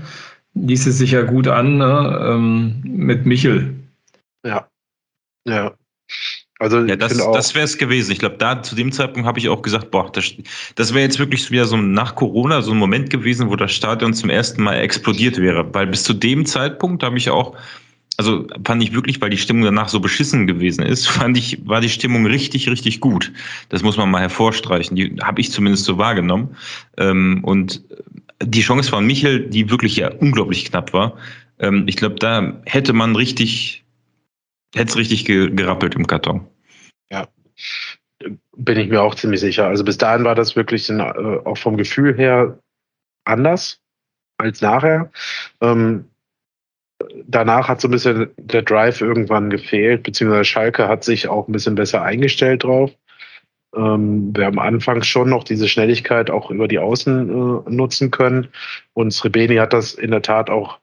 Ließ 0.55 0.87
es 0.87 0.99
sich 0.99 1.13
ja 1.13 1.23
gut 1.23 1.49
an 1.49 1.79
ne? 1.79 2.21
ähm, 2.23 2.83
mit 2.85 3.25
Michel. 3.25 3.75
Ja. 4.45 4.69
Ja. 5.49 5.73
Also 6.59 6.85
ja, 6.85 6.95
das, 6.95 7.17
das 7.17 7.55
wäre 7.57 7.65
es 7.65 7.77
gewesen. 7.77 8.13
Ich 8.13 8.19
glaube, 8.21 8.37
da 8.37 8.63
zu 8.63 8.77
dem 8.77 8.93
Zeitpunkt 8.93 9.27
habe 9.27 9.41
ich 9.41 9.49
auch 9.49 9.63
gesagt, 9.63 9.91
boah, 9.91 10.13
das, 10.13 10.33
das 10.77 10.95
wäre 10.95 11.03
jetzt 11.03 11.19
wirklich 11.19 11.51
wieder 11.51 11.65
so 11.65 11.77
nach 11.77 12.15
Corona 12.15 12.63
so 12.63 12.71
ein 12.71 12.79
Moment 12.79 13.11
gewesen, 13.11 13.51
wo 13.51 13.57
das 13.57 13.73
Stadion 13.73 14.15
zum 14.15 14.31
ersten 14.31 14.63
Mal 14.63 14.77
explodiert 14.77 15.39
wäre. 15.39 15.75
Weil 15.75 15.89
bis 15.89 16.05
zu 16.05 16.13
dem 16.13 16.47
Zeitpunkt 16.47 17.03
habe 17.03 17.17
ich 17.17 17.31
auch, 17.31 17.57
also 18.17 18.47
fand 18.65 18.83
ich 18.83 18.93
wirklich, 18.93 19.21
weil 19.21 19.31
die 19.31 19.39
Stimmung 19.39 19.65
danach 19.65 19.89
so 19.89 20.01
beschissen 20.01 20.47
gewesen 20.47 20.83
ist, 20.83 21.07
fand 21.09 21.37
ich, 21.37 21.67
war 21.67 21.81
die 21.81 21.89
Stimmung 21.89 22.27
richtig, 22.27 22.69
richtig 22.69 23.01
gut. 23.01 23.33
Das 23.69 23.83
muss 23.83 23.97
man 23.97 24.11
mal 24.11 24.21
hervorstreichen. 24.21 24.97
Die 24.97 25.17
habe 25.23 25.41
ich 25.41 25.51
zumindest 25.51 25.85
so 25.85 25.99
wahrgenommen. 25.99 26.57
Ähm, 26.99 27.41
und 27.43 27.83
die 28.43 28.63
Chance 28.63 28.91
von 28.91 29.07
Michel, 29.07 29.49
die 29.49 29.71
wirklich 29.71 29.97
ja 29.97 30.13
unglaublich 30.13 30.65
knapp 30.65 30.93
war, 30.93 31.17
ähm, 31.59 31.85
ich 31.87 31.97
glaube, 31.97 32.17
da 32.17 32.61
hätte 32.65 32.93
man 32.93 33.17
richtig 33.17 33.83
hätte 34.75 34.91
es 34.91 34.97
richtig 34.97 35.25
gerappelt 35.25 35.95
im 35.95 36.07
Karton. 36.07 36.47
Ja, 37.11 37.29
bin 38.57 38.79
ich 38.79 38.89
mir 38.89 39.03
auch 39.03 39.15
ziemlich 39.15 39.41
sicher. 39.41 39.67
Also 39.67 39.85
bis 39.85 39.99
dahin 39.99 40.25
war 40.25 40.35
das 40.35 40.57
wirklich 40.57 40.89
äh, 40.89 41.01
auch 41.01 41.59
vom 41.59 41.77
Gefühl 41.77 42.17
her 42.17 42.59
anders 43.25 43.81
als 44.39 44.61
nachher. 44.61 45.11
Ähm, 45.61 46.07
danach 47.27 47.69
hat 47.69 47.81
so 47.81 47.89
ein 47.89 47.93
bisschen 47.93 48.31
der 48.37 48.63
Drive 48.63 49.01
irgendwann 49.01 49.51
gefehlt, 49.51 50.03
beziehungsweise 50.03 50.45
Schalke 50.45 50.89
hat 50.89 51.05
sich 51.05 51.29
auch 51.29 51.49
ein 51.49 51.53
bisschen 51.53 51.75
besser 51.75 52.03
eingestellt 52.03 52.65
drauf. 52.65 52.91
Ähm, 53.75 54.37
wir 54.37 54.47
haben 54.47 54.59
anfangs 54.59 55.07
schon 55.07 55.31
noch 55.31 55.45
diese 55.45 55.69
Schnelligkeit 55.69 56.31
auch 56.31 56.51
über 56.51 56.69
die 56.69 56.79
Außen 56.79 57.29
äh, 57.29 57.71
nutzen 57.71 58.11
können. 58.11 58.49
Und 58.93 59.13
Srebeni 59.13 59.57
hat 59.57 59.73
das 59.73 59.95
in 59.95 60.11
der 60.11 60.23
Tat 60.23 60.51
auch 60.51 60.79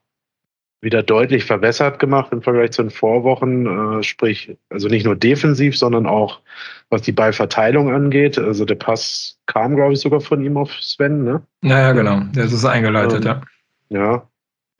wieder 0.82 1.02
deutlich 1.02 1.44
verbessert 1.44 1.98
gemacht 1.98 2.32
im 2.32 2.42
Vergleich 2.42 2.72
zu 2.72 2.82
den 2.82 2.90
Vorwochen. 2.90 3.98
Äh, 3.98 4.02
sprich, 4.02 4.56
also 4.70 4.88
nicht 4.88 5.04
nur 5.04 5.14
defensiv, 5.14 5.76
sondern 5.76 6.06
auch 6.06 6.40
was 6.88 7.02
die 7.02 7.12
Ballverteilung 7.12 7.92
angeht. 7.92 8.38
Also 8.38 8.64
der 8.64 8.74
Pass 8.74 9.38
kam, 9.46 9.76
glaube 9.76 9.92
ich, 9.92 10.00
sogar 10.00 10.20
von 10.20 10.42
ihm 10.44 10.56
auf 10.56 10.72
Sven, 10.80 11.22
ne? 11.22 11.42
Naja, 11.60 11.92
genau. 11.92 12.20
Der 12.34 12.44
ist 12.44 12.64
eingeleitet, 12.64 13.24
ähm, 13.24 13.42
ja. 13.90 14.00
Ja. 14.00 14.29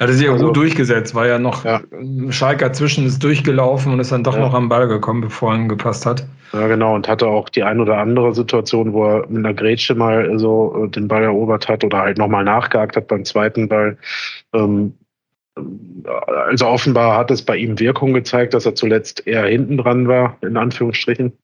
Hat 0.00 0.08
er 0.08 0.14
sich 0.14 0.28
auch 0.30 0.32
also, 0.32 0.46
gut 0.46 0.56
durchgesetzt, 0.56 1.14
war 1.14 1.26
ja 1.26 1.38
noch 1.38 1.66
ja. 1.66 1.82
Schalke 2.30 2.72
zwischen 2.72 3.04
ist 3.04 3.22
durchgelaufen 3.22 3.92
und 3.92 4.00
ist 4.00 4.10
dann 4.10 4.24
doch 4.24 4.34
ja. 4.34 4.40
noch 4.40 4.54
am 4.54 4.70
Ball 4.70 4.88
gekommen, 4.88 5.20
bevor 5.20 5.52
er 5.52 5.58
ihn 5.58 5.68
gepasst 5.68 6.06
hat. 6.06 6.26
Ja, 6.54 6.68
genau, 6.68 6.94
und 6.94 7.06
hatte 7.06 7.26
auch 7.26 7.50
die 7.50 7.62
ein 7.62 7.80
oder 7.80 7.98
andere 7.98 8.34
Situation, 8.34 8.94
wo 8.94 9.04
er 9.04 9.28
mit 9.28 9.44
einer 9.44 9.52
Grätsche 9.52 9.94
mal 9.94 10.38
so 10.38 10.86
äh, 10.86 10.88
den 10.88 11.06
Ball 11.06 11.24
erobert 11.24 11.68
hat 11.68 11.84
oder 11.84 11.98
halt 11.98 12.16
nochmal 12.16 12.44
nachgehakt 12.44 12.96
hat 12.96 13.08
beim 13.08 13.26
zweiten 13.26 13.68
Ball. 13.68 13.98
Ähm, 14.54 14.94
also 16.46 16.66
offenbar 16.66 17.18
hat 17.18 17.30
es 17.30 17.42
bei 17.42 17.58
ihm 17.58 17.78
Wirkung 17.78 18.14
gezeigt, 18.14 18.54
dass 18.54 18.64
er 18.64 18.74
zuletzt 18.74 19.26
eher 19.26 19.44
hinten 19.44 19.76
dran 19.76 20.08
war, 20.08 20.38
in 20.40 20.56
Anführungsstrichen. 20.56 21.34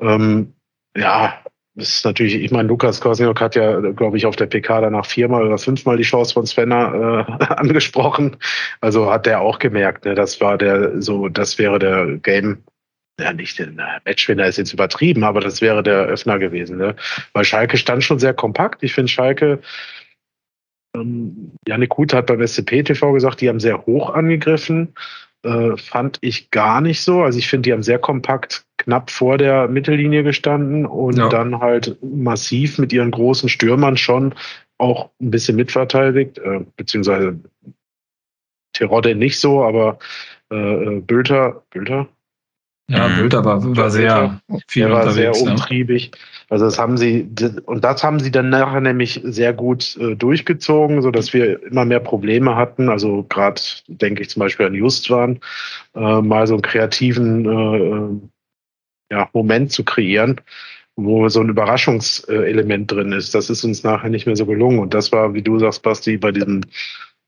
Ähm, 0.00 0.52
ja, 0.96 1.34
das 1.78 1.88
ist 1.88 2.04
natürlich, 2.04 2.34
ich 2.34 2.50
meine, 2.50 2.68
Lukas 2.68 3.00
Kosniok 3.00 3.40
hat 3.40 3.54
ja, 3.54 3.78
glaube 3.92 4.16
ich, 4.16 4.26
auf 4.26 4.34
der 4.34 4.46
PK 4.46 4.80
danach 4.80 5.06
viermal 5.06 5.46
oder 5.46 5.58
fünfmal 5.58 5.96
die 5.96 6.02
Chance 6.02 6.34
von 6.34 6.44
Svenner 6.44 7.26
äh, 7.28 7.42
angesprochen. 7.54 8.36
Also 8.80 9.10
hat 9.10 9.26
er 9.28 9.40
auch 9.40 9.60
gemerkt, 9.60 10.04
ne, 10.04 10.14
das 10.16 10.40
war 10.40 10.58
der, 10.58 11.00
so, 11.00 11.28
das 11.28 11.56
wäre 11.58 11.78
der 11.78 12.18
Game, 12.18 12.64
ja 13.20 13.32
nicht 13.32 13.58
der 13.58 13.68
Matchwinner 14.04 14.46
ist 14.46 14.58
jetzt 14.58 14.72
übertrieben, 14.72 15.22
aber 15.22 15.40
das 15.40 15.60
wäre 15.60 15.84
der 15.84 16.06
Öffner 16.06 16.40
gewesen. 16.40 16.78
Ne? 16.78 16.96
Weil 17.32 17.44
Schalke 17.44 17.76
stand 17.76 18.02
schon 18.02 18.18
sehr 18.18 18.34
kompakt. 18.34 18.82
Ich 18.82 18.94
finde 18.94 19.08
Schalke, 19.08 19.60
ähm, 20.96 21.52
Janik 21.66 21.96
Huth 21.96 22.12
hat 22.12 22.26
beim 22.26 22.44
SCP 22.44 22.82
TV 22.82 23.12
gesagt, 23.12 23.40
die 23.40 23.48
haben 23.48 23.60
sehr 23.60 23.86
hoch 23.86 24.10
angegriffen. 24.10 24.94
Äh, 25.44 25.76
fand 25.76 26.18
ich 26.20 26.50
gar 26.50 26.80
nicht 26.80 27.00
so. 27.02 27.22
Also 27.22 27.38
ich 27.38 27.48
finde, 27.48 27.68
die 27.68 27.72
haben 27.72 27.82
sehr 27.82 27.98
kompakt 27.98 28.64
knapp 28.76 29.10
vor 29.10 29.38
der 29.38 29.68
Mittellinie 29.68 30.24
gestanden 30.24 30.84
und 30.84 31.16
ja. 31.16 31.28
dann 31.28 31.60
halt 31.60 31.96
massiv 32.02 32.78
mit 32.78 32.92
ihren 32.92 33.10
großen 33.10 33.48
Stürmern 33.48 33.96
schon 33.96 34.34
auch 34.78 35.10
ein 35.20 35.30
bisschen 35.30 35.56
mitverteidigt, 35.56 36.38
äh, 36.38 36.64
beziehungsweise 36.76 37.38
Terodde 38.72 39.14
nicht 39.14 39.38
so, 39.38 39.64
aber 39.64 39.98
äh, 40.50 40.56
äh 40.56 41.00
Bülter, 41.00 41.62
Bülter, 41.70 42.08
ja, 42.90 43.06
mhm. 43.06 43.16
Bülter 43.18 43.44
war, 43.44 43.76
war 43.76 43.90
sehr 43.90 44.40
viel 44.66 44.86
der 44.86 44.92
war 44.92 45.10
sehr 45.10 45.32
ne? 45.32 45.38
umtriebig. 45.38 46.12
Also 46.50 46.64
das 46.64 46.78
haben 46.78 46.96
sie 46.96 47.28
und 47.66 47.84
das 47.84 48.02
haben 48.02 48.20
sie 48.20 48.30
dann 48.30 48.48
nachher 48.48 48.80
nämlich 48.80 49.20
sehr 49.22 49.52
gut 49.52 49.98
äh, 50.00 50.16
durchgezogen, 50.16 51.02
so 51.02 51.10
dass 51.10 51.34
wir 51.34 51.62
immer 51.62 51.84
mehr 51.84 52.00
Probleme 52.00 52.56
hatten. 52.56 52.88
Also 52.88 53.24
gerade 53.28 53.60
denke 53.86 54.22
ich 54.22 54.30
zum 54.30 54.40
Beispiel 54.40 54.66
an 54.66 54.74
Justwan, 54.74 55.40
äh, 55.94 56.22
mal 56.22 56.46
so 56.46 56.54
einen 56.54 56.62
kreativen 56.62 57.44
äh, 57.44 57.76
äh, 57.76 58.20
ja, 59.10 59.28
Moment 59.34 59.72
zu 59.72 59.84
kreieren, 59.84 60.40
wo 60.96 61.28
so 61.28 61.40
ein 61.40 61.50
Überraschungselement 61.50 62.90
drin 62.90 63.12
ist. 63.12 63.34
Das 63.34 63.50
ist 63.50 63.64
uns 63.64 63.84
nachher 63.84 64.10
nicht 64.10 64.26
mehr 64.26 64.36
so 64.36 64.46
gelungen. 64.46 64.78
Und 64.78 64.94
das 64.94 65.12
war, 65.12 65.34
wie 65.34 65.42
du 65.42 65.58
sagst, 65.58 65.82
Basti, 65.82 66.16
bei 66.16 66.32
diesem 66.32 66.62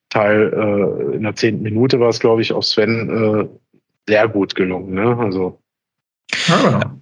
Teil 0.09 0.53
äh, 0.53 1.17
in 1.17 1.23
der 1.23 1.37
zehnten 1.37 1.63
Minute 1.63 2.01
war 2.01 2.09
es, 2.09 2.21
glaube 2.21 2.41
ich, 2.41 2.53
auf 2.53 2.65
Sven 2.65 3.11
äh, 3.11 3.49
sehr 4.09 4.29
gut 4.29 4.55
gelungen. 4.55 4.95
Ne? 4.95 5.17
Also 5.19 5.61
ja, 6.49 6.57
genau. 6.57 7.00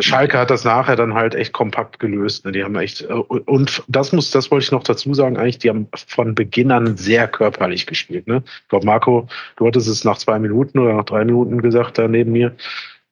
Schalke 0.00 0.38
hat 0.38 0.50
das 0.50 0.64
nachher 0.64 0.96
dann 0.96 1.14
halt 1.14 1.34
echt 1.34 1.52
kompakt 1.52 1.98
gelöst. 1.98 2.44
Ne? 2.44 2.52
Die 2.52 2.64
haben 2.64 2.76
echt 2.76 3.02
äh, 3.02 3.12
und 3.12 3.82
das 3.88 4.12
muss, 4.12 4.30
das 4.30 4.50
wollte 4.50 4.64
ich 4.64 4.72
noch 4.72 4.84
dazu 4.84 5.12
sagen. 5.14 5.36
Eigentlich, 5.36 5.58
die 5.58 5.68
haben 5.68 5.88
von 6.06 6.34
Beginn 6.34 6.70
an 6.70 6.96
sehr 6.96 7.28
körperlich 7.28 7.86
gespielt. 7.86 8.26
Ne? 8.26 8.42
Ich 8.44 8.68
glaube, 8.68 8.86
Marco, 8.86 9.28
du 9.56 9.66
hattest 9.66 9.88
es 9.88 10.04
nach 10.04 10.18
zwei 10.18 10.38
Minuten 10.38 10.78
oder 10.78 10.94
nach 10.94 11.04
drei 11.04 11.24
Minuten 11.24 11.60
gesagt 11.60 11.98
da 11.98 12.08
neben 12.08 12.32
mir. 12.32 12.54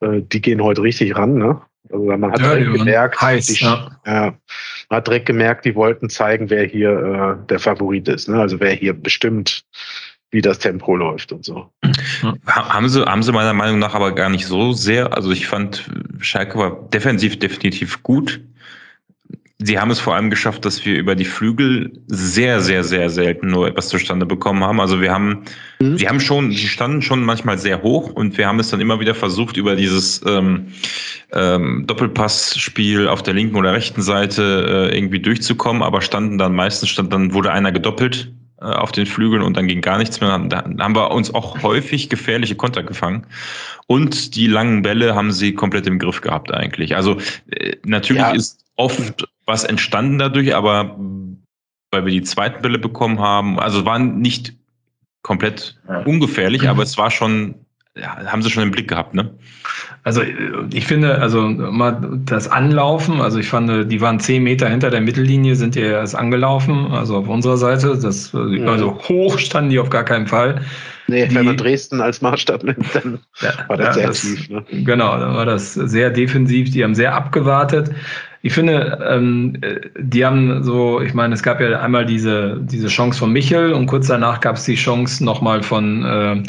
Äh, 0.00 0.22
die 0.22 0.40
gehen 0.40 0.62
heute 0.62 0.82
richtig 0.82 1.16
ran. 1.16 1.34
Ne? 1.34 1.60
Also 1.92 2.04
man 2.04 2.32
hat 2.32 2.40
ja, 2.40 2.54
direkt 2.54 2.78
gemerkt, 2.78 3.20
heiß, 3.20 3.46
die, 3.46 3.64
ja. 3.64 3.90
ja. 4.06 4.34
man 4.88 4.96
hat 4.96 5.06
direkt 5.06 5.26
gemerkt, 5.26 5.64
die 5.64 5.74
wollten 5.74 6.08
zeigen, 6.08 6.50
wer 6.50 6.64
hier 6.64 7.38
äh, 7.42 7.46
der 7.48 7.58
Favorit 7.58 8.08
ist. 8.08 8.28
Ne? 8.28 8.40
Also 8.40 8.60
wer 8.60 8.72
hier 8.72 8.92
bestimmt 8.92 9.64
wie 10.30 10.40
das 10.40 10.58
Tempo 10.58 10.94
läuft 10.94 11.32
und 11.32 11.44
so. 11.44 11.70
Haben 12.46 12.88
sie, 12.88 13.04
haben 13.04 13.22
sie 13.22 13.32
meiner 13.32 13.52
Meinung 13.52 13.78
nach 13.78 13.94
aber 13.94 14.14
gar 14.14 14.30
nicht 14.30 14.46
so 14.46 14.72
sehr. 14.72 15.14
Also 15.14 15.30
ich 15.30 15.46
fand, 15.46 15.90
Schalke 16.20 16.58
war 16.58 16.88
defensiv 16.90 17.38
definitiv 17.38 18.02
gut. 18.02 18.40
Sie 19.62 19.78
haben 19.78 19.90
es 19.90 20.00
vor 20.00 20.14
allem 20.14 20.30
geschafft, 20.30 20.64
dass 20.64 20.86
wir 20.86 20.98
über 20.98 21.14
die 21.14 21.26
Flügel 21.26 21.92
sehr, 22.06 22.60
sehr, 22.60 22.82
sehr 22.82 23.10
selten 23.10 23.48
nur 23.48 23.68
etwas 23.68 23.88
zustande 23.88 24.24
bekommen 24.24 24.64
haben. 24.64 24.80
Also 24.80 25.02
wir 25.02 25.12
haben, 25.12 25.42
mhm. 25.80 26.00
wir 26.00 26.08
haben 26.08 26.20
schon, 26.20 26.48
die 26.48 26.56
standen 26.56 27.02
schon 27.02 27.22
manchmal 27.22 27.58
sehr 27.58 27.82
hoch 27.82 28.10
und 28.10 28.38
wir 28.38 28.46
haben 28.46 28.58
es 28.58 28.70
dann 28.70 28.80
immer 28.80 29.00
wieder 29.00 29.14
versucht, 29.14 29.58
über 29.58 29.76
dieses 29.76 30.24
ähm, 30.26 30.68
ähm, 31.32 31.84
Doppelpassspiel 31.86 33.06
auf 33.06 33.22
der 33.22 33.34
linken 33.34 33.56
oder 33.56 33.74
rechten 33.74 34.00
Seite 34.00 34.88
äh, 34.90 34.96
irgendwie 34.96 35.20
durchzukommen, 35.20 35.82
aber 35.82 36.00
standen 36.00 36.38
dann 36.38 36.54
meistens 36.54 36.88
stand 36.88 37.12
dann 37.12 37.34
wurde 37.34 37.52
einer 37.52 37.70
gedoppelt 37.70 38.32
auf 38.60 38.92
den 38.92 39.06
Flügeln 39.06 39.42
und 39.42 39.56
dann 39.56 39.66
ging 39.66 39.80
gar 39.80 39.98
nichts 39.98 40.20
mehr. 40.20 40.38
Da 40.38 40.64
haben 40.64 40.94
wir 40.94 41.10
uns 41.10 41.34
auch 41.34 41.62
häufig 41.62 42.08
gefährliche 42.08 42.54
Konter 42.54 42.82
gefangen. 42.82 43.26
Und 43.86 44.36
die 44.36 44.46
langen 44.46 44.82
Bälle 44.82 45.14
haben 45.14 45.32
sie 45.32 45.54
komplett 45.54 45.86
im 45.86 45.98
Griff 45.98 46.20
gehabt 46.20 46.52
eigentlich. 46.52 46.94
Also 46.94 47.18
äh, 47.50 47.76
natürlich 47.84 48.22
ja. 48.22 48.30
ist 48.30 48.64
oft 48.76 49.26
was 49.46 49.64
entstanden 49.64 50.18
dadurch, 50.18 50.54
aber 50.54 50.96
weil 51.90 52.04
wir 52.04 52.12
die 52.12 52.22
zweiten 52.22 52.62
Bälle 52.62 52.78
bekommen 52.78 53.18
haben, 53.18 53.58
also 53.58 53.84
waren 53.84 54.20
nicht 54.20 54.54
komplett 55.22 55.78
ungefährlich, 56.04 56.68
aber 56.68 56.82
es 56.82 56.96
war 56.96 57.10
schon 57.10 57.54
ja, 57.96 58.16
haben 58.26 58.42
sie 58.42 58.50
schon 58.50 58.62
im 58.62 58.70
Blick 58.70 58.88
gehabt, 58.88 59.14
ne? 59.14 59.34
Also 60.02 60.22
ich 60.72 60.86
finde, 60.86 61.18
also 61.18 61.42
mal 61.42 62.20
das 62.24 62.48
Anlaufen, 62.48 63.20
also 63.20 63.38
ich 63.38 63.48
fand, 63.48 63.92
die 63.92 64.00
waren 64.00 64.18
zehn 64.18 64.42
Meter 64.42 64.68
hinter 64.68 64.90
der 64.90 65.00
Mittellinie, 65.00 65.56
sind 65.56 65.74
die 65.74 65.80
erst 65.80 66.16
angelaufen, 66.16 66.86
also 66.92 67.16
auf 67.18 67.28
unserer 67.28 67.58
Seite. 67.58 67.98
Das, 68.00 68.32
mhm. 68.32 68.66
Also 68.66 68.98
hoch 69.08 69.38
standen 69.38 69.70
die 69.70 69.78
auf 69.78 69.90
gar 69.90 70.04
keinen 70.04 70.26
Fall. 70.26 70.62
Nee, 71.08 71.26
die, 71.26 71.34
wenn 71.34 71.44
man 71.44 71.56
Dresden 71.56 72.00
als 72.00 72.22
Maßstab 72.22 72.62
nimmt, 72.62 72.94
dann 72.94 73.18
ja, 73.40 73.52
war 73.68 73.76
das 73.76 73.86
ja, 73.88 73.92
sehr 73.92 74.06
das, 74.06 74.20
tief. 74.20 74.48
Ne? 74.48 74.64
Genau, 74.70 75.18
dann 75.18 75.34
war 75.34 75.44
das 75.44 75.74
sehr 75.74 76.08
defensiv. 76.10 76.70
Die 76.70 76.84
haben 76.84 76.94
sehr 76.94 77.14
abgewartet. 77.14 77.90
Ich 78.42 78.54
finde, 78.54 79.06
ähm, 79.06 79.58
die 79.98 80.24
haben 80.24 80.62
so, 80.62 81.00
ich 81.02 81.12
meine, 81.12 81.34
es 81.34 81.42
gab 81.42 81.60
ja 81.60 81.80
einmal 81.80 82.06
diese, 82.06 82.58
diese 82.62 82.88
Chance 82.88 83.18
von 83.18 83.32
Michel 83.32 83.72
und 83.74 83.86
kurz 83.86 84.06
danach 84.06 84.40
gab 84.40 84.56
es 84.56 84.64
die 84.64 84.76
Chance 84.76 85.22
nochmal 85.22 85.62
von 85.62 86.04
äh, 86.04 86.42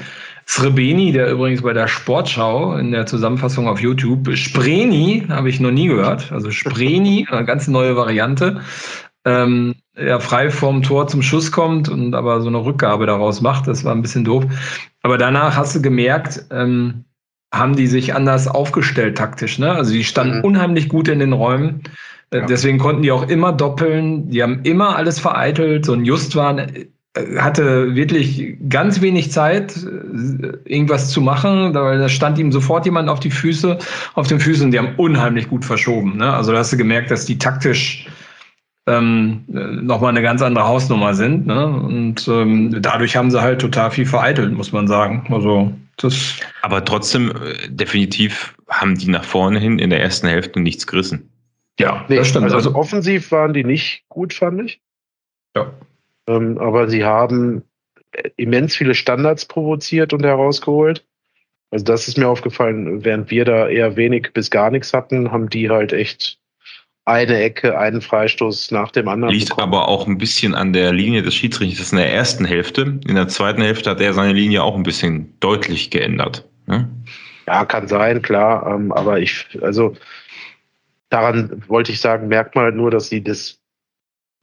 Srebeni, 0.52 1.14
der 1.14 1.32
übrigens 1.32 1.62
bei 1.62 1.72
der 1.72 1.88
Sportschau 1.88 2.76
in 2.76 2.92
der 2.92 3.06
Zusammenfassung 3.06 3.70
auf 3.70 3.80
YouTube, 3.80 4.36
Spreni, 4.36 5.26
habe 5.30 5.48
ich 5.48 5.62
noch 5.62 5.72
nie 5.72 5.88
gehört, 5.88 6.30
also 6.34 6.52
Spreni, 6.52 7.26
eine 7.32 7.46
ganz 7.46 7.70
neue 7.70 7.96
Variante, 7.96 8.60
ähm, 9.24 9.76
ja, 9.96 10.20
frei 10.20 10.52
vorm 10.52 10.84
Tor 10.84 11.08
zum 11.08 11.22
Schuss 11.22 11.54
kommt 11.54 11.88
und 11.88 12.14
aber 12.14 12.42
so 12.42 12.50
eine 12.50 12.66
Rückgabe 12.66 13.06
daraus 13.06 13.40
macht, 13.40 13.66
das 13.68 13.86
war 13.86 13.96
ein 13.96 14.02
bisschen 14.02 14.26
doof. 14.26 14.44
Aber 15.04 15.18
danach 15.18 15.56
hast 15.56 15.74
du 15.74 15.82
gemerkt, 15.82 16.44
ähm, 16.52 17.06
haben 17.54 17.78
die 17.78 17.88
sich 17.88 18.14
anders 18.14 18.50
aufgestellt 18.50 19.18
taktisch. 19.18 19.58
Ne? 19.58 19.72
Also 19.72 19.94
die 19.94 20.04
standen 20.04 20.40
mhm. 20.40 20.44
unheimlich 20.44 20.90
gut 20.90 21.08
in 21.08 21.20
den 21.20 21.32
Räumen. 21.32 21.84
Äh, 22.32 22.40
ja. 22.40 22.46
Deswegen 22.46 22.78
konnten 22.78 23.04
die 23.04 23.12
auch 23.14 23.30
immer 23.30 23.54
doppeln. 23.54 24.30
Die 24.30 24.44
haben 24.44 24.64
immer 24.64 24.98
alles 24.98 25.18
vereitelt. 25.18 25.86
So 25.86 25.94
ein 25.94 26.04
Just 26.04 26.36
war 26.36 26.58
hatte 27.16 27.94
wirklich 27.94 28.56
ganz 28.70 29.02
wenig 29.02 29.32
Zeit, 29.32 29.76
irgendwas 30.64 31.10
zu 31.10 31.20
machen, 31.20 31.74
weil 31.74 32.00
da 32.00 32.08
stand 32.08 32.38
ihm 32.40 32.52
sofort 32.52 32.86
jemand 32.86 33.10
auf 33.10 33.20
die 33.20 33.32
Füße, 33.32 33.78
auf 34.14 34.28
den 34.28 34.40
Füßen 34.40 34.66
und 34.66 34.72
die 34.72 34.80
haben 34.80 34.96
unheimlich 34.96 35.50
gut 35.50 35.66
verschoben. 35.66 36.18
Ne? 36.18 36.34
Also 36.34 36.54
da 36.54 36.60
hast 36.60 36.72
du 36.72 36.78
gemerkt, 36.78 37.12
dass 37.12 37.26
die 37.26 37.38
taktisch 37.38 38.08
ähm, 38.88 39.44
nochmal 39.48 40.12
eine 40.12 40.22
ganz 40.22 40.42
andere 40.42 40.66
Hausnummer 40.66 41.14
sind. 41.14 41.48
Ne? 41.48 41.68
Und 41.68 42.28
ähm, 42.30 42.82
dadurch 42.82 43.16
haben 43.18 43.30
sie 43.30 43.42
halt 43.42 43.60
total 43.60 43.92
viel 43.92 44.06
vereitelt, 44.06 44.54
muss 44.54 44.72
man 44.72 44.88
sagen. 44.88 45.28
Also 45.32 45.74
das. 45.98 46.38
Aber 46.62 46.84
trotzdem, 46.86 47.32
äh, 47.32 47.68
definitiv 47.70 48.56
haben 48.70 48.98
die 48.98 49.10
nach 49.10 49.26
vorne 49.26 49.60
hin 49.60 49.80
in 49.80 49.90
der 49.90 50.02
ersten 50.02 50.28
Hälfte 50.28 50.62
nichts 50.62 50.88
gerissen. 50.88 51.30
Ja, 51.78 52.06
nee, 52.08 52.16
das 52.16 52.30
stimmt. 52.30 52.46
Also, 52.46 52.56
also 52.56 52.76
offensiv 52.76 53.32
waren 53.32 53.54
die 53.54 53.64
nicht 53.64 54.04
gut, 54.08 54.34
fand 54.34 54.62
ich. 54.62 54.82
Ja. 55.56 55.72
Ähm, 56.36 56.58
aber 56.58 56.90
sie 56.90 57.04
haben 57.04 57.64
immens 58.36 58.76
viele 58.76 58.96
Standards 58.96 59.46
provoziert 59.46 60.14
und 60.14 60.24
herausgeholt. 60.24 61.06
Also 61.72 61.86
das 61.86 62.08
ist 62.08 62.18
mir 62.18 62.28
aufgefallen, 62.28 63.06
während 63.06 63.32
wir 63.32 63.46
da 63.46 63.70
eher 63.70 63.96
wenig 63.96 64.34
bis 64.34 64.52
gar 64.52 64.72
nichts 64.72 64.94
hatten, 64.94 65.32
haben 65.32 65.50
die 65.50 65.70
halt 65.70 65.94
echt 65.94 66.38
eine 67.06 67.42
Ecke, 67.42 67.78
einen 67.80 68.02
Freistoß 68.02 68.72
nach 68.72 68.92
dem 68.92 69.08
anderen. 69.08 69.34
Liegt 69.34 69.50
bekommen. 69.50 69.74
aber 69.74 69.88
auch 69.88 70.06
ein 70.06 70.18
bisschen 70.18 70.54
an 70.54 70.74
der 70.74 70.94
Linie 70.94 71.24
des 71.24 71.34
Schiedsrichters 71.34 71.92
in 71.92 71.98
der 71.98 72.14
ersten 72.14 72.46
Hälfte. 72.46 73.00
In 73.08 73.16
der 73.16 73.28
zweiten 73.28 73.62
Hälfte 73.62 73.90
hat 73.90 74.02
er 74.02 74.14
seine 74.14 74.34
Linie 74.34 74.64
auch 74.64 74.76
ein 74.76 74.84
bisschen 74.84 75.34
deutlich 75.40 75.90
geändert. 75.90 76.48
Ne? 76.68 76.90
Ja, 77.48 77.66
kann 77.66 77.88
sein, 77.88 78.22
klar. 78.22 78.76
Ähm, 78.76 78.92
aber 78.92 79.20
ich, 79.20 79.48
also 79.62 79.96
daran 81.10 81.64
wollte 81.68 81.92
ich 81.92 82.02
sagen, 82.02 82.28
merkt 82.28 82.56
man 82.56 82.66
halt 82.66 82.76
nur, 82.76 82.92
dass 82.92 83.10
sie 83.10 83.24
das 83.24 83.61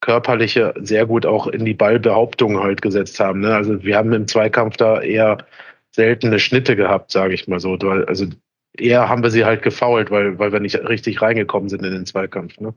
körperliche 0.00 0.74
sehr 0.80 1.06
gut 1.06 1.26
auch 1.26 1.46
in 1.46 1.64
die 1.64 1.74
Ballbehauptung 1.74 2.58
halt 2.58 2.82
gesetzt 2.82 3.18
haben. 3.20 3.40
Ne? 3.40 3.54
Also 3.54 3.82
wir 3.82 3.96
haben 3.96 4.12
im 4.12 4.28
Zweikampf 4.28 4.76
da 4.76 5.00
eher 5.00 5.38
seltene 5.90 6.38
Schnitte 6.38 6.76
gehabt, 6.76 7.10
sage 7.10 7.34
ich 7.34 7.48
mal 7.48 7.60
so. 7.60 7.74
Also 8.06 8.26
eher 8.76 9.08
haben 9.08 9.22
wir 9.22 9.30
sie 9.30 9.44
halt 9.44 9.62
gefault, 9.62 10.10
weil, 10.10 10.38
weil 10.38 10.52
wir 10.52 10.60
nicht 10.60 10.76
richtig 10.88 11.20
reingekommen 11.20 11.68
sind 11.68 11.84
in 11.84 11.92
den 11.92 12.06
Zweikampf. 12.06 12.58
Ne? 12.60 12.74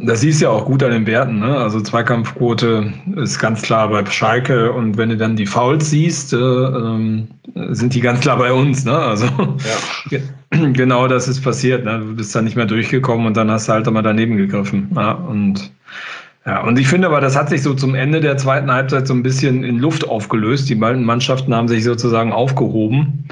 Das 0.00 0.20
siehst 0.20 0.40
du 0.40 0.46
ja 0.46 0.50
auch 0.50 0.64
gut 0.64 0.82
an 0.82 0.92
den 0.92 1.06
Werten. 1.06 1.40
Ne? 1.40 1.56
Also 1.56 1.80
Zweikampfquote 1.80 2.92
ist 3.16 3.38
ganz 3.38 3.62
klar 3.62 3.88
bei 3.88 4.04
Schalke 4.06 4.72
und 4.72 4.96
wenn 4.96 5.10
du 5.10 5.16
dann 5.16 5.36
die 5.36 5.46
Fouls 5.46 5.90
siehst, 5.90 6.32
äh, 6.32 6.36
äh, 6.36 7.24
sind 7.70 7.94
die 7.94 8.00
ganz 8.00 8.20
klar 8.20 8.38
bei 8.38 8.52
uns. 8.52 8.84
Ne? 8.84 8.96
Also 8.96 9.26
ja. 10.10 10.18
genau 10.72 11.08
das 11.08 11.28
ist 11.28 11.42
passiert. 11.42 11.84
Ne? 11.84 11.98
Du 11.98 12.16
bist 12.16 12.34
da 12.34 12.42
nicht 12.42 12.56
mehr 12.56 12.66
durchgekommen 12.66 13.26
und 13.26 13.36
dann 13.36 13.50
hast 13.50 13.68
du 13.68 13.72
halt 13.72 13.86
immer 13.86 14.02
daneben 14.02 14.36
gegriffen. 14.36 14.90
Ja? 14.94 15.12
Und 15.12 15.72
ja, 16.46 16.62
und 16.62 16.78
ich 16.78 16.88
finde 16.88 17.06
aber, 17.08 17.20
das 17.20 17.36
hat 17.36 17.48
sich 17.48 17.62
so 17.62 17.74
zum 17.74 17.94
Ende 17.94 18.20
der 18.20 18.36
zweiten 18.36 18.70
Halbzeit 18.70 19.06
so 19.06 19.14
ein 19.14 19.22
bisschen 19.22 19.64
in 19.64 19.78
Luft 19.78 20.06
aufgelöst. 20.06 20.68
Die 20.68 20.74
beiden 20.74 21.04
Mannschaften 21.04 21.54
haben 21.54 21.68
sich 21.68 21.84
sozusagen 21.84 22.32
aufgehoben. 22.32 23.28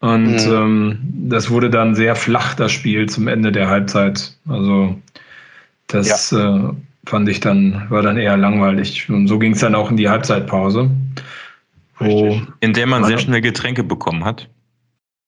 Und 0.00 0.46
mhm. 0.46 0.52
ähm, 0.52 0.98
das 1.28 1.50
wurde 1.50 1.68
dann 1.68 1.94
sehr 1.94 2.16
flach, 2.16 2.54
das 2.54 2.72
Spiel 2.72 3.08
zum 3.08 3.28
Ende 3.28 3.52
der 3.52 3.68
Halbzeit. 3.68 4.34
Also 4.48 4.96
Das 5.88 6.30
ja. 6.30 6.68
äh, 6.68 6.72
fand 7.06 7.28
ich 7.28 7.40
dann, 7.40 7.86
war 7.90 8.02
dann 8.02 8.16
eher 8.16 8.36
langweilig. 8.38 9.10
Und 9.10 9.28
so 9.28 9.38
ging 9.38 9.52
es 9.52 9.60
dann 9.60 9.74
auch 9.74 9.90
in 9.90 9.98
die 9.98 10.08
Halbzeitpause. 10.08 10.90
Wo 11.98 12.40
in 12.60 12.72
der 12.72 12.86
man 12.86 13.04
sehr 13.04 13.18
schnell 13.18 13.40
Getränke 13.40 13.84
bekommen 13.84 14.24
hat. 14.24 14.48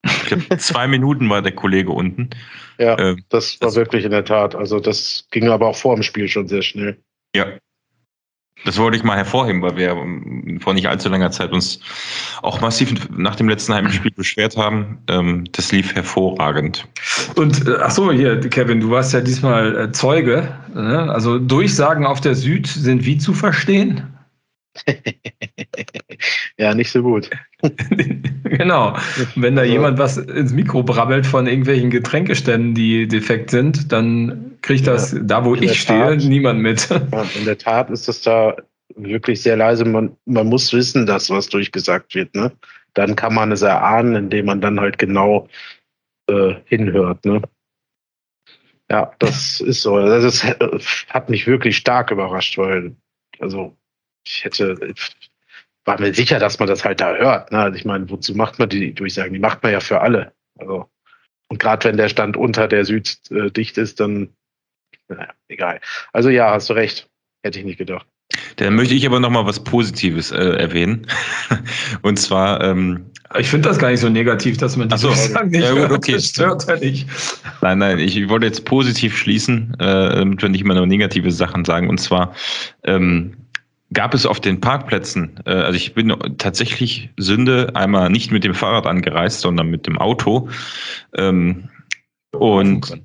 Ich 0.05 0.25
glaube, 0.25 0.45
zwei 0.59 0.89
Minuten 0.89 1.29
war 1.29 1.43
der 1.43 1.53
Kollege 1.53 1.91
unten. 1.91 2.31
Ja, 2.79 2.99
äh, 2.99 3.17
das 3.29 3.61
war 3.61 3.69
das 3.69 3.77
wirklich 3.77 4.05
in 4.05 4.11
der 4.11 4.25
Tat. 4.25 4.55
Also 4.55 4.81
das 4.81 5.27
ging 5.31 5.49
aber 5.49 5.69
auch 5.69 5.77
vor 5.77 5.95
dem 5.95 6.03
Spiel 6.03 6.29
schon 6.29 6.49
sehr 6.49 6.63
schnell. 6.63 6.99
Ja, 7.37 7.45
das 8.65 8.79
wollte 8.79 8.97
ich 8.97 9.05
mal 9.05 9.17
hervorheben, 9.17 9.61
weil 9.61 9.77
wir 9.77 9.95
vor 10.61 10.73
nicht 10.73 10.89
allzu 10.89 11.11
langer 11.11 11.31
Zeit 11.31 11.53
uns 11.53 11.79
auch 12.43 12.61
massiv 12.61 12.95
nach 13.11 13.37
dem 13.37 13.49
letzten 13.49 13.75
Heimspiel 13.75 14.11
beschwert 14.11 14.57
haben. 14.57 14.99
Ähm, 15.09 15.45
das 15.53 15.71
lief 15.73 15.95
hervorragend. 15.95 16.89
Und 17.35 17.69
äh, 17.69 17.77
ach 17.83 17.91
so, 17.91 18.11
hier, 18.11 18.41
Kevin, 18.41 18.81
du 18.81 18.91
warst 18.91 19.13
ja 19.13 19.21
diesmal 19.21 19.77
äh, 19.77 19.93
Zeuge. 19.93 20.49
Ne? 20.75 21.13
Also 21.13 21.39
Durchsagen 21.39 22.07
auf 22.07 22.21
der 22.23 22.35
Süd 22.35 22.67
sind 22.67 23.05
wie 23.05 23.19
zu 23.19 23.35
verstehen? 23.35 24.16
ja, 26.59 26.75
nicht 26.75 26.91
so 26.91 27.03
gut. 27.03 27.31
genau. 28.45 28.97
Wenn 29.35 29.57
da 29.57 29.63
also, 29.63 29.73
jemand 29.73 29.99
was 29.99 30.17
ins 30.19 30.53
Mikro 30.53 30.83
brabbelt 30.83 31.27
von 31.27 31.47
irgendwelchen 31.47 31.91
Getränkeständen, 31.91 32.75
die 32.75 33.09
defekt 33.09 33.51
sind, 33.51 33.93
dann 33.93 34.59
kriegt 34.63 34.87
das 34.87 35.13
ja, 35.13 35.21
da, 35.21 35.45
wo 35.45 35.55
ich 35.55 35.81
stehe, 35.81 36.17
Tat, 36.17 36.25
niemand 36.25 36.61
mit. 36.61 36.89
in 37.39 37.45
der 37.45 37.59
Tat 37.59 37.91
ist 37.91 38.09
das 38.09 38.23
da 38.23 38.57
wirklich 38.95 39.43
sehr 39.43 39.57
leise. 39.57 39.85
Man, 39.85 40.17
man 40.25 40.47
muss 40.47 40.73
wissen, 40.73 41.07
dass 41.07 41.31
was 41.31 41.49
durchgesagt 41.49 42.15
wird. 42.15 42.35
Ne? 42.35 42.53
Dann 42.95 43.17
kann 43.17 43.35
man 43.35 43.53
es 43.53 43.63
erahnen, 43.63 44.15
indem 44.15 44.47
man 44.47 44.61
dann 44.61 44.81
halt 44.81 44.99
genau 44.99 45.49
äh, 46.29 46.55
hinhört. 46.65 47.25
Ne? 47.25 47.43
Ja, 48.91 49.13
das 49.19 49.61
ist 49.67 49.83
so. 49.83 49.99
Das 49.99 50.45
hat 51.09 51.31
mich 51.31 51.47
wirklich 51.47 51.77
stark 51.77 52.11
überrascht, 52.11 52.59
weil, 52.59 52.97
also, 53.39 53.77
ich 54.27 54.45
hätte, 54.45 54.95
war 55.85 56.01
mir 56.01 56.13
sicher, 56.13 56.39
dass 56.39 56.59
man 56.59 56.69
das 56.69 56.85
halt 56.85 57.01
da 57.01 57.15
hört. 57.15 57.53
Ne? 57.53 57.59
Also 57.59 57.79
ich 57.79 57.85
meine, 57.85 58.09
wozu 58.11 58.35
macht 58.35 58.59
man 58.59 58.69
die 58.69 58.93
Durchsagen? 58.93 59.33
Die 59.33 59.39
macht 59.39 59.63
man 59.63 59.73
ja 59.73 59.81
für 59.81 60.01
alle. 60.01 60.33
Also, 60.59 60.89
und 61.49 61.59
gerade 61.59 61.89
wenn 61.89 61.97
der 61.97 62.09
Stand 62.09 62.37
unter 62.37 62.67
der 62.69 62.85
Süd 62.85 63.19
äh, 63.31 63.51
dicht 63.51 63.79
ist, 63.79 64.01
dann, 64.01 64.31
naja, 65.09 65.29
egal. 65.49 65.81
Also 66.13 66.29
ja, 66.29 66.51
hast 66.51 66.69
du 66.69 66.75
recht. 66.75 67.09
Hätte 67.43 67.61
ich 67.61 67.65
nicht 67.65 67.79
gedacht. 67.79 68.07
Dann 68.57 68.75
möchte 68.75 68.95
ich 68.95 69.07
aber 69.07 69.21
noch 69.21 69.31
mal 69.31 69.47
was 69.47 69.63
Positives 69.63 70.33
äh, 70.33 70.37
erwähnen. 70.37 71.07
Und 72.03 72.19
zwar. 72.19 72.63
Ähm, 72.63 73.07
ich 73.39 73.49
finde 73.49 73.69
das 73.69 73.79
gar 73.79 73.91
nicht 73.91 74.01
so 74.01 74.09
negativ, 74.09 74.57
dass 74.57 74.77
man 74.77 74.89
die 74.89 74.97
so, 74.97 75.09
Durchsagen 75.09 75.51
nicht 75.51 75.63
ja, 75.63 75.73
gut, 75.73 75.97
okay. 75.97 76.13
Das 76.13 76.27
stört 76.29 76.67
ja 76.69 76.77
nicht. 76.77 77.09
Nein, 77.61 77.79
nein, 77.79 77.99
ich 77.99 78.29
wollte 78.29 78.47
jetzt 78.47 78.65
positiv 78.65 79.17
schließen, 79.17 79.75
äh, 79.79 80.17
damit 80.17 80.43
wir 80.43 80.49
nicht 80.49 80.61
immer 80.61 80.75
nur 80.75 80.87
negative 80.87 81.31
Sachen 81.31 81.65
sagen. 81.65 81.89
Und 81.89 81.99
zwar 81.99 82.35
ähm, 82.85 83.37
gab 83.93 84.15
es 84.15 84.27
auf 84.27 84.41
den 84.41 84.61
Parkplätzen, 84.61 85.41
äh, 85.47 85.51
also 85.51 85.77
ich 85.77 85.95
bin 85.95 86.15
tatsächlich 86.39 87.11
Sünde 87.17 87.71
einmal 87.75 88.11
nicht 88.11 88.33
mit 88.33 88.45
dem 88.45 88.55
Fahrrad 88.55 88.87
angereist, 88.87 89.41
sondern 89.41 89.69
mit 89.69 89.87
dem 89.87 89.99
Auto. 89.99 90.49
Ähm, 91.15 91.69
und 92.33 93.03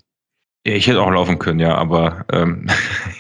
ich 0.64 0.86
hätte 0.86 1.02
auch 1.02 1.10
laufen 1.10 1.40
können, 1.40 1.60
ja, 1.60 1.74
aber 1.74 2.24
ähm, 2.32 2.68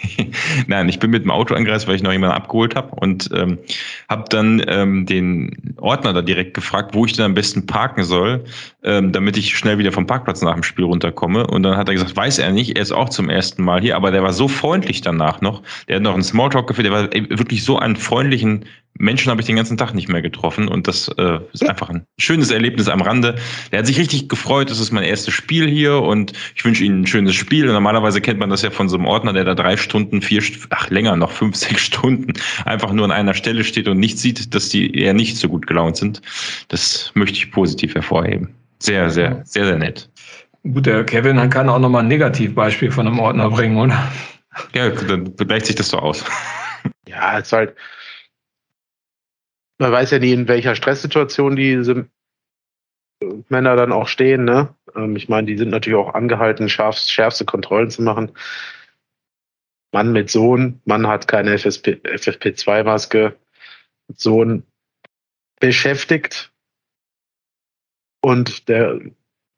nein, 0.67 0.87
ich 0.89 0.99
bin 0.99 1.09
mit 1.09 1.23
dem 1.23 1.31
Auto 1.31 1.55
angereist, 1.55 1.87
weil 1.87 1.95
ich 1.95 2.03
noch 2.03 2.11
jemanden 2.11 2.35
abgeholt 2.35 2.75
habe 2.75 2.93
und 2.95 3.29
ähm, 3.33 3.57
habe 4.09 4.25
dann 4.29 4.63
ähm, 4.67 5.07
den 5.07 5.75
Ordner 5.77 6.13
da 6.13 6.21
direkt 6.21 6.53
gefragt, 6.53 6.93
wo 6.93 7.05
ich 7.05 7.13
denn 7.13 7.25
am 7.25 7.33
besten 7.33 7.65
parken 7.65 8.03
soll, 8.03 8.43
ähm, 8.83 9.11
damit 9.11 9.37
ich 9.37 9.57
schnell 9.57 9.79
wieder 9.79 9.91
vom 9.91 10.05
Parkplatz 10.05 10.43
nach 10.43 10.53
dem 10.53 10.61
Spiel 10.61 10.85
runterkomme. 10.85 11.47
Und 11.47 11.63
dann 11.63 11.77
hat 11.77 11.87
er 11.87 11.95
gesagt, 11.95 12.15
weiß 12.15 12.37
er 12.37 12.51
nicht, 12.51 12.77
er 12.77 12.83
ist 12.83 12.91
auch 12.91 13.09
zum 13.09 13.27
ersten 13.27 13.63
Mal 13.63 13.81
hier, 13.81 13.95
aber 13.95 14.11
der 14.11 14.21
war 14.21 14.33
so 14.33 14.47
freundlich 14.47 15.01
danach 15.01 15.41
noch. 15.41 15.63
Der 15.87 15.95
hat 15.95 16.03
noch 16.03 16.13
einen 16.13 16.23
Smalltalk 16.23 16.67
geführt, 16.67 16.85
der 16.85 16.93
war 16.93 17.11
wirklich 17.11 17.63
so 17.63 17.79
einen 17.79 17.95
freundlichen 17.95 18.65
Menschen 19.01 19.31
habe 19.31 19.41
ich 19.41 19.47
den 19.47 19.55
ganzen 19.55 19.77
Tag 19.77 19.93
nicht 19.93 20.09
mehr 20.09 20.21
getroffen 20.21 20.67
und 20.67 20.87
das 20.87 21.07
äh, 21.17 21.39
ist 21.53 21.67
einfach 21.67 21.89
ein 21.89 22.05
schönes 22.19 22.51
Erlebnis 22.51 22.87
am 22.87 23.01
Rande. 23.01 23.35
Der 23.71 23.79
hat 23.79 23.87
sich 23.87 23.97
richtig 23.97 24.29
gefreut, 24.29 24.69
das 24.69 24.79
ist 24.79 24.91
mein 24.91 25.03
erstes 25.03 25.33
Spiel 25.33 25.67
hier 25.67 26.01
und 26.01 26.33
ich 26.55 26.63
wünsche 26.63 26.83
Ihnen 26.83 27.01
ein 27.01 27.07
schönes 27.07 27.33
Spiel. 27.33 27.67
Und 27.67 27.73
normalerweise 27.73 28.21
kennt 28.21 28.39
man 28.39 28.51
das 28.51 28.61
ja 28.61 28.69
von 28.69 28.89
so 28.89 28.97
einem 28.97 29.07
Ordner, 29.07 29.33
der 29.33 29.43
da 29.43 29.55
drei 29.55 29.75
Stunden, 29.75 30.21
vier, 30.21 30.43
ach 30.69 30.89
länger, 30.91 31.15
noch 31.15 31.31
fünf, 31.31 31.55
sechs 31.57 31.81
Stunden 31.81 32.33
einfach 32.65 32.93
nur 32.93 33.05
an 33.05 33.11
einer 33.11 33.33
Stelle 33.33 33.63
steht 33.63 33.87
und 33.87 33.99
nicht 33.99 34.19
sieht, 34.19 34.53
dass 34.53 34.69
die 34.69 34.95
eher 34.95 35.13
nicht 35.13 35.37
so 35.37 35.49
gut 35.49 35.65
gelaunt 35.65 35.97
sind. 35.97 36.21
Das 36.67 37.11
möchte 37.15 37.37
ich 37.37 37.51
positiv 37.51 37.95
hervorheben. 37.95 38.53
Sehr, 38.77 39.09
sehr, 39.09 39.41
sehr, 39.45 39.65
sehr 39.65 39.77
nett. 39.77 40.09
Gut, 40.63 40.85
der 40.85 41.03
Kevin 41.05 41.49
kann 41.49 41.69
auch 41.69 41.79
nochmal 41.79 42.03
ein 42.03 42.07
Negativbeispiel 42.07 42.91
von 42.91 43.07
einem 43.07 43.17
Ordner 43.17 43.49
bringen, 43.49 43.77
oder? 43.77 44.11
Ja, 44.75 44.89
dann 44.89 45.35
gleicht 45.35 45.65
sich 45.65 45.75
das 45.75 45.89
so 45.89 45.97
aus. 45.97 46.23
Ja, 47.07 47.39
es 47.39 47.47
ist 47.47 47.53
halt, 47.53 47.75
man 49.81 49.91
weiß 49.91 50.11
ja 50.11 50.19
nie, 50.19 50.31
in 50.31 50.47
welcher 50.47 50.75
Stresssituation 50.75 51.55
diese 51.55 52.07
Männer 53.49 53.75
dann 53.75 53.91
auch 53.91 54.07
stehen. 54.07 54.45
Ne? 54.45 54.73
Ähm, 54.95 55.15
ich 55.15 55.27
meine, 55.27 55.47
die 55.47 55.57
sind 55.57 55.69
natürlich 55.69 55.97
auch 55.97 56.13
angehalten, 56.13 56.69
scharf, 56.69 56.97
schärfste 56.97 57.45
Kontrollen 57.45 57.89
zu 57.89 58.03
machen. 58.03 58.31
Mann 59.91 60.13
mit 60.13 60.29
Sohn, 60.29 60.79
Mann 60.85 61.07
hat 61.07 61.27
keine 61.27 61.57
FFP, 61.57 61.99
FFP2-Maske, 62.03 63.35
Sohn 64.15 64.63
beschäftigt 65.59 66.53
und 68.21 68.69
der 68.69 69.01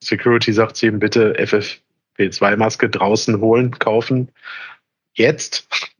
Security 0.02 0.54
sagt 0.54 0.78
zu 0.78 0.88
ihm, 0.88 1.00
bitte 1.00 1.36
FFP2-Maske 1.36 2.90
draußen 2.90 3.40
holen, 3.42 3.78
kaufen. 3.78 4.32
Jetzt. 5.14 5.93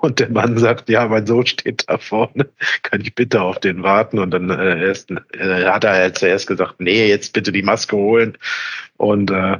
Und 0.00 0.18
der 0.18 0.30
Mann 0.30 0.56
sagt, 0.56 0.88
ja, 0.88 1.06
mein 1.08 1.26
Sohn 1.26 1.46
steht 1.46 1.84
da 1.88 1.98
vorne, 1.98 2.48
kann 2.82 3.02
ich 3.02 3.14
bitte 3.14 3.42
auf 3.42 3.60
den 3.60 3.82
warten? 3.82 4.18
Und 4.18 4.30
dann 4.30 4.48
äh, 4.48 4.86
erst, 4.86 5.10
äh, 5.10 5.64
hat 5.66 5.84
er 5.84 6.14
zuerst 6.14 6.46
gesagt, 6.46 6.80
nee, 6.80 7.06
jetzt 7.06 7.34
bitte 7.34 7.52
die 7.52 7.62
Maske 7.62 7.96
holen. 7.96 8.38
Und 8.96 9.30
äh, 9.30 9.58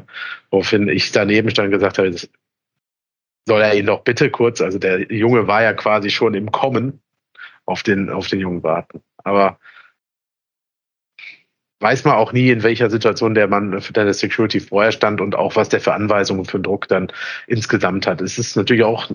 woraufhin 0.51 0.89
ich 0.89 1.13
daneben 1.13 1.51
stand 1.51 1.71
gesagt 1.71 1.99
habe, 1.99 2.15
soll 3.47 3.61
er 3.61 3.75
ihn 3.75 3.87
doch 3.87 4.03
bitte 4.03 4.31
kurz, 4.31 4.61
also 4.61 4.79
der 4.79 5.13
Junge 5.13 5.47
war 5.47 5.63
ja 5.63 5.73
quasi 5.73 6.11
schon 6.11 6.35
im 6.35 6.51
Kommen, 6.53 7.01
auf 7.67 7.83
den, 7.83 8.11
auf 8.11 8.29
den 8.29 8.41
Jungen 8.41 8.63
warten. 8.63 9.03
Aber 9.19 9.59
weiß 11.81 12.05
man 12.05 12.15
auch 12.15 12.33
nie, 12.33 12.51
in 12.51 12.63
welcher 12.63 12.91
Situation 12.91 13.35
der 13.35 13.49
Mann 13.49 13.81
für 13.81 13.93
der 13.93 14.13
Security 14.15 14.61
vorher 14.61 14.93
stand 14.93 15.21
und 15.21 15.35
auch 15.35 15.57
was 15.57 15.69
der 15.69 15.81
für 15.81 15.95
Anweisungen 15.95 16.45
für 16.45 16.61
Druck 16.61 16.89
dann 16.89 17.13
insgesamt 17.47 18.07
hat. 18.07 18.21
Es 18.21 18.39
ist 18.39 18.57
natürlich 18.57 18.85
auch 18.85 19.11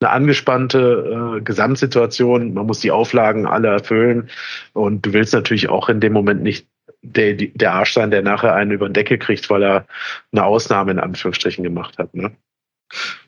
eine 0.00 0.10
angespannte 0.10 1.36
äh, 1.38 1.40
Gesamtsituation. 1.40 2.54
Man 2.54 2.66
muss 2.66 2.80
die 2.80 2.90
Auflagen 2.90 3.46
alle 3.46 3.68
erfüllen. 3.68 4.30
Und 4.72 5.04
du 5.04 5.12
willst 5.12 5.34
natürlich 5.34 5.68
auch 5.68 5.88
in 5.88 6.00
dem 6.00 6.12
Moment 6.12 6.42
nicht 6.42 6.68
der, 7.02 7.34
der 7.34 7.72
Arsch 7.72 7.92
sein, 7.92 8.10
der 8.10 8.22
nachher 8.22 8.54
einen 8.54 8.70
über 8.70 8.88
den 8.88 8.94
Decke 8.94 9.18
kriegt, 9.18 9.50
weil 9.50 9.62
er 9.62 9.86
eine 10.32 10.44
Ausnahme 10.44 10.92
in 10.92 10.98
Anführungsstrichen 10.98 11.64
gemacht 11.64 11.98
hat. 11.98 12.14
Ne? 12.14 12.32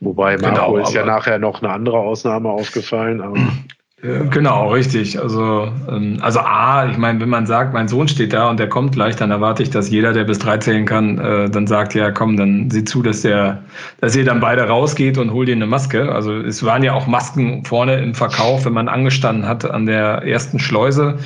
Wobei 0.00 0.36
Marco 0.36 0.72
genau, 0.72 0.76
ist 0.78 0.94
ja 0.94 1.04
nachher 1.04 1.38
noch 1.38 1.62
eine 1.62 1.72
andere 1.72 1.98
Ausnahme 1.98 2.50
aufgefallen. 2.50 3.20
Aber 3.20 3.36
Genau, 4.02 4.72
richtig. 4.72 5.20
Also, 5.20 5.70
ähm, 5.90 6.16
also 6.22 6.40
A, 6.40 6.86
ich 6.90 6.96
meine, 6.96 7.20
wenn 7.20 7.28
man 7.28 7.46
sagt, 7.46 7.74
mein 7.74 7.86
Sohn 7.86 8.08
steht 8.08 8.32
da 8.32 8.48
und 8.48 8.58
der 8.58 8.66
kommt 8.66 8.92
gleich, 8.92 9.14
dann 9.16 9.30
erwarte 9.30 9.62
ich, 9.62 9.68
dass 9.68 9.90
jeder, 9.90 10.14
der 10.14 10.24
bis 10.24 10.38
drei 10.38 10.56
zählen 10.56 10.86
kann, 10.86 11.18
äh, 11.18 11.50
dann 11.50 11.66
sagt, 11.66 11.94
ja 11.94 12.10
komm, 12.10 12.38
dann 12.38 12.70
sieh 12.70 12.84
zu, 12.84 13.02
dass 13.02 13.20
der, 13.20 13.62
dass 14.00 14.16
ihr 14.16 14.24
dann 14.24 14.40
beide 14.40 14.62
rausgeht 14.66 15.18
und 15.18 15.32
hol 15.32 15.44
dir 15.44 15.54
eine 15.54 15.66
Maske. 15.66 16.10
Also 16.10 16.34
es 16.34 16.64
waren 16.64 16.82
ja 16.82 16.94
auch 16.94 17.06
Masken 17.06 17.62
vorne 17.66 17.98
im 18.00 18.14
Verkauf, 18.14 18.64
wenn 18.64 18.72
man 18.72 18.88
angestanden 18.88 19.46
hat 19.46 19.70
an 19.70 19.84
der 19.84 20.22
ersten 20.22 20.58
Schleuse, 20.58 21.18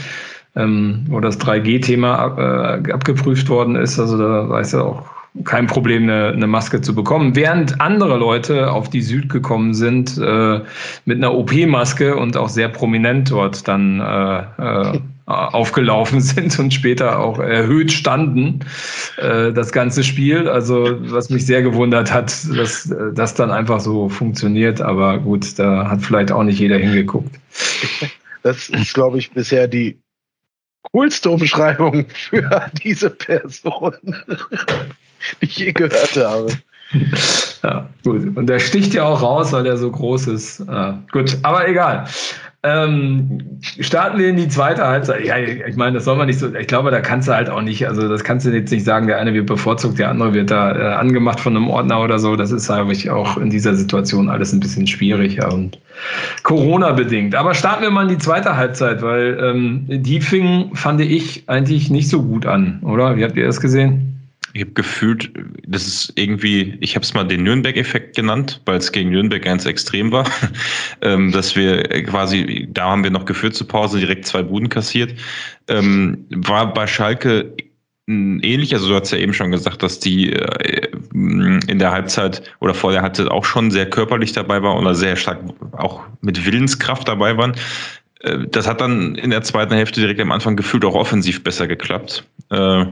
ähm, 0.56 1.06
wo 1.08 1.20
das 1.20 1.38
3G-Thema 1.38 2.18
ab, 2.18 2.38
äh, 2.38 2.92
abgeprüft 2.92 3.48
worden 3.48 3.76
ist. 3.76 4.00
Also 4.00 4.18
da 4.18 4.48
weiß 4.48 4.72
ja 4.72 4.80
auch 4.82 5.13
kein 5.42 5.66
Problem, 5.66 6.04
eine, 6.04 6.28
eine, 6.28 6.46
Maske 6.46 6.80
zu 6.80 6.94
bekommen. 6.94 7.34
Während 7.34 7.80
andere 7.80 8.16
Leute 8.16 8.70
auf 8.70 8.88
die 8.88 9.02
Süd 9.02 9.28
gekommen 9.28 9.74
sind 9.74 10.16
äh, 10.16 10.60
mit 11.04 11.18
einer 11.18 11.34
OP-Maske 11.34 12.14
und 12.16 12.36
auch 12.36 12.48
sehr 12.48 12.68
prominent 12.68 13.32
dort 13.32 13.66
dann 13.66 14.00
äh, 14.00 14.92
äh, 14.92 14.98
aufgelaufen 15.26 16.20
sind 16.20 16.56
und 16.60 16.72
später 16.72 17.18
auch 17.18 17.40
erhöht 17.40 17.90
standen, 17.90 18.60
äh, 19.16 19.52
das 19.52 19.72
ganze 19.72 20.04
Spiel. 20.04 20.48
Also 20.48 20.98
was 21.10 21.30
mich 21.30 21.44
sehr 21.46 21.62
gewundert 21.62 22.12
hat, 22.12 22.32
dass 22.56 22.94
das 23.14 23.34
dann 23.34 23.50
einfach 23.50 23.80
so 23.80 24.08
funktioniert. 24.08 24.80
Aber 24.80 25.18
gut, 25.18 25.58
da 25.58 25.90
hat 25.90 26.02
vielleicht 26.02 26.30
auch 26.30 26.44
nicht 26.44 26.60
jeder 26.60 26.78
hingeguckt. 26.78 27.34
Das 28.44 28.68
ist, 28.68 28.94
glaube 28.94 29.18
ich, 29.18 29.32
bisher 29.32 29.66
die 29.66 29.98
coolste 30.92 31.30
Umschreibung 31.30 32.06
für 32.08 32.70
diese 32.84 33.10
Person 33.10 33.94
ich 35.40 35.58
je 35.58 35.72
gehört 35.72 36.16
habe. 36.16 36.52
ja, 37.62 37.88
gut. 38.04 38.36
Und 38.36 38.46
der 38.46 38.58
sticht 38.58 38.94
ja 38.94 39.04
auch 39.04 39.22
raus, 39.22 39.52
weil 39.52 39.66
er 39.66 39.76
so 39.76 39.90
groß 39.90 40.28
ist. 40.28 40.64
Ja, 40.66 41.02
gut, 41.12 41.36
aber 41.42 41.68
egal. 41.68 42.06
Ähm, 42.66 43.60
starten 43.80 44.18
wir 44.18 44.30
in 44.30 44.36
die 44.36 44.48
zweite 44.48 44.86
Halbzeit. 44.86 45.22
Ja, 45.22 45.36
ich 45.36 45.76
meine, 45.76 45.96
das 45.96 46.06
soll 46.06 46.16
man 46.16 46.28
nicht 46.28 46.38
so. 46.38 46.54
Ich 46.54 46.66
glaube, 46.66 46.90
da 46.90 47.02
kannst 47.02 47.28
du 47.28 47.34
halt 47.34 47.50
auch 47.50 47.60
nicht. 47.60 47.86
Also, 47.86 48.08
das 48.08 48.24
kannst 48.24 48.46
du 48.46 48.50
jetzt 48.50 48.70
nicht 48.70 48.86
sagen, 48.86 49.06
der 49.06 49.18
eine 49.18 49.34
wird 49.34 49.44
bevorzugt, 49.44 49.98
der 49.98 50.08
andere 50.08 50.32
wird 50.32 50.50
da 50.50 50.74
äh, 50.74 50.94
angemacht 50.94 51.40
von 51.40 51.54
einem 51.54 51.68
Ordner 51.68 52.00
oder 52.00 52.18
so. 52.18 52.36
Das 52.36 52.52
ist, 52.52 52.68
glaube 52.68 52.92
ich, 52.92 53.10
auch 53.10 53.36
in 53.36 53.50
dieser 53.50 53.74
Situation 53.74 54.30
alles 54.30 54.54
ein 54.54 54.60
bisschen 54.60 54.86
schwierig 54.86 55.34
ja, 55.34 55.50
und 55.50 55.78
Corona-bedingt. 56.42 57.34
Aber 57.34 57.52
starten 57.52 57.82
wir 57.82 57.90
mal 57.90 58.04
in 58.04 58.16
die 58.16 58.18
zweite 58.18 58.56
Halbzeit, 58.56 59.02
weil 59.02 59.38
ähm, 59.42 59.84
die 59.86 60.22
fing, 60.22 60.74
fand 60.74 61.02
ich, 61.02 61.46
eigentlich 61.48 61.90
nicht 61.90 62.08
so 62.08 62.22
gut 62.22 62.46
an, 62.46 62.80
oder? 62.82 63.18
Wie 63.18 63.24
habt 63.24 63.36
ihr 63.36 63.44
das 63.44 63.60
gesehen? 63.60 64.13
Ich 64.54 64.62
habe 64.62 64.72
gefühlt, 64.72 65.32
das 65.66 65.86
ist 65.86 66.12
irgendwie, 66.14 66.76
ich 66.80 66.94
habe 66.94 67.02
es 67.02 67.12
mal 67.12 67.24
den 67.24 67.42
Nürnberg-Effekt 67.42 68.14
genannt, 68.14 68.62
weil 68.66 68.78
es 68.78 68.92
gegen 68.92 69.10
Nürnberg 69.10 69.42
ganz 69.42 69.66
extrem 69.66 70.12
war, 70.12 70.30
ähm, 71.02 71.32
dass 71.32 71.56
wir 71.56 71.82
quasi, 72.04 72.68
da 72.70 72.90
haben 72.90 73.02
wir 73.02 73.10
noch 73.10 73.24
geführt 73.24 73.56
zur 73.56 73.66
Pause, 73.66 73.98
direkt 73.98 74.26
zwei 74.26 74.42
Buden 74.42 74.68
kassiert. 74.68 75.14
Ähm, 75.68 76.26
war 76.30 76.72
bei 76.72 76.86
Schalke 76.86 77.52
ähnlich, 78.06 78.74
also 78.74 78.88
du 78.88 78.94
hast 78.94 79.10
ja 79.10 79.18
eben 79.18 79.32
schon 79.32 79.50
gesagt, 79.50 79.82
dass 79.82 79.98
die 79.98 80.32
äh, 80.32 80.88
in 81.12 81.78
der 81.78 81.90
Halbzeit 81.90 82.42
oder 82.60 82.74
vor 82.74 82.92
der 82.92 83.02
Halbzeit 83.02 83.28
auch 83.28 83.44
schon 83.44 83.70
sehr 83.70 83.88
körperlich 83.88 84.32
dabei 84.32 84.62
war 84.62 84.78
oder 84.78 84.94
sehr 84.94 85.16
stark 85.16 85.40
auch 85.72 86.02
mit 86.20 86.44
Willenskraft 86.44 87.08
dabei 87.08 87.36
waren. 87.36 87.54
Äh, 88.24 88.46
das 88.48 88.66
hat 88.66 88.80
dann 88.80 89.14
in 89.14 89.30
der 89.30 89.42
zweiten 89.42 89.74
Hälfte 89.74 90.00
direkt 90.00 90.20
am 90.20 90.32
Anfang 90.32 90.56
gefühlt 90.56 90.84
auch 90.84 90.94
offensiv 90.94 91.44
besser 91.44 91.66
geklappt, 91.66 92.24
äh, 92.50 92.84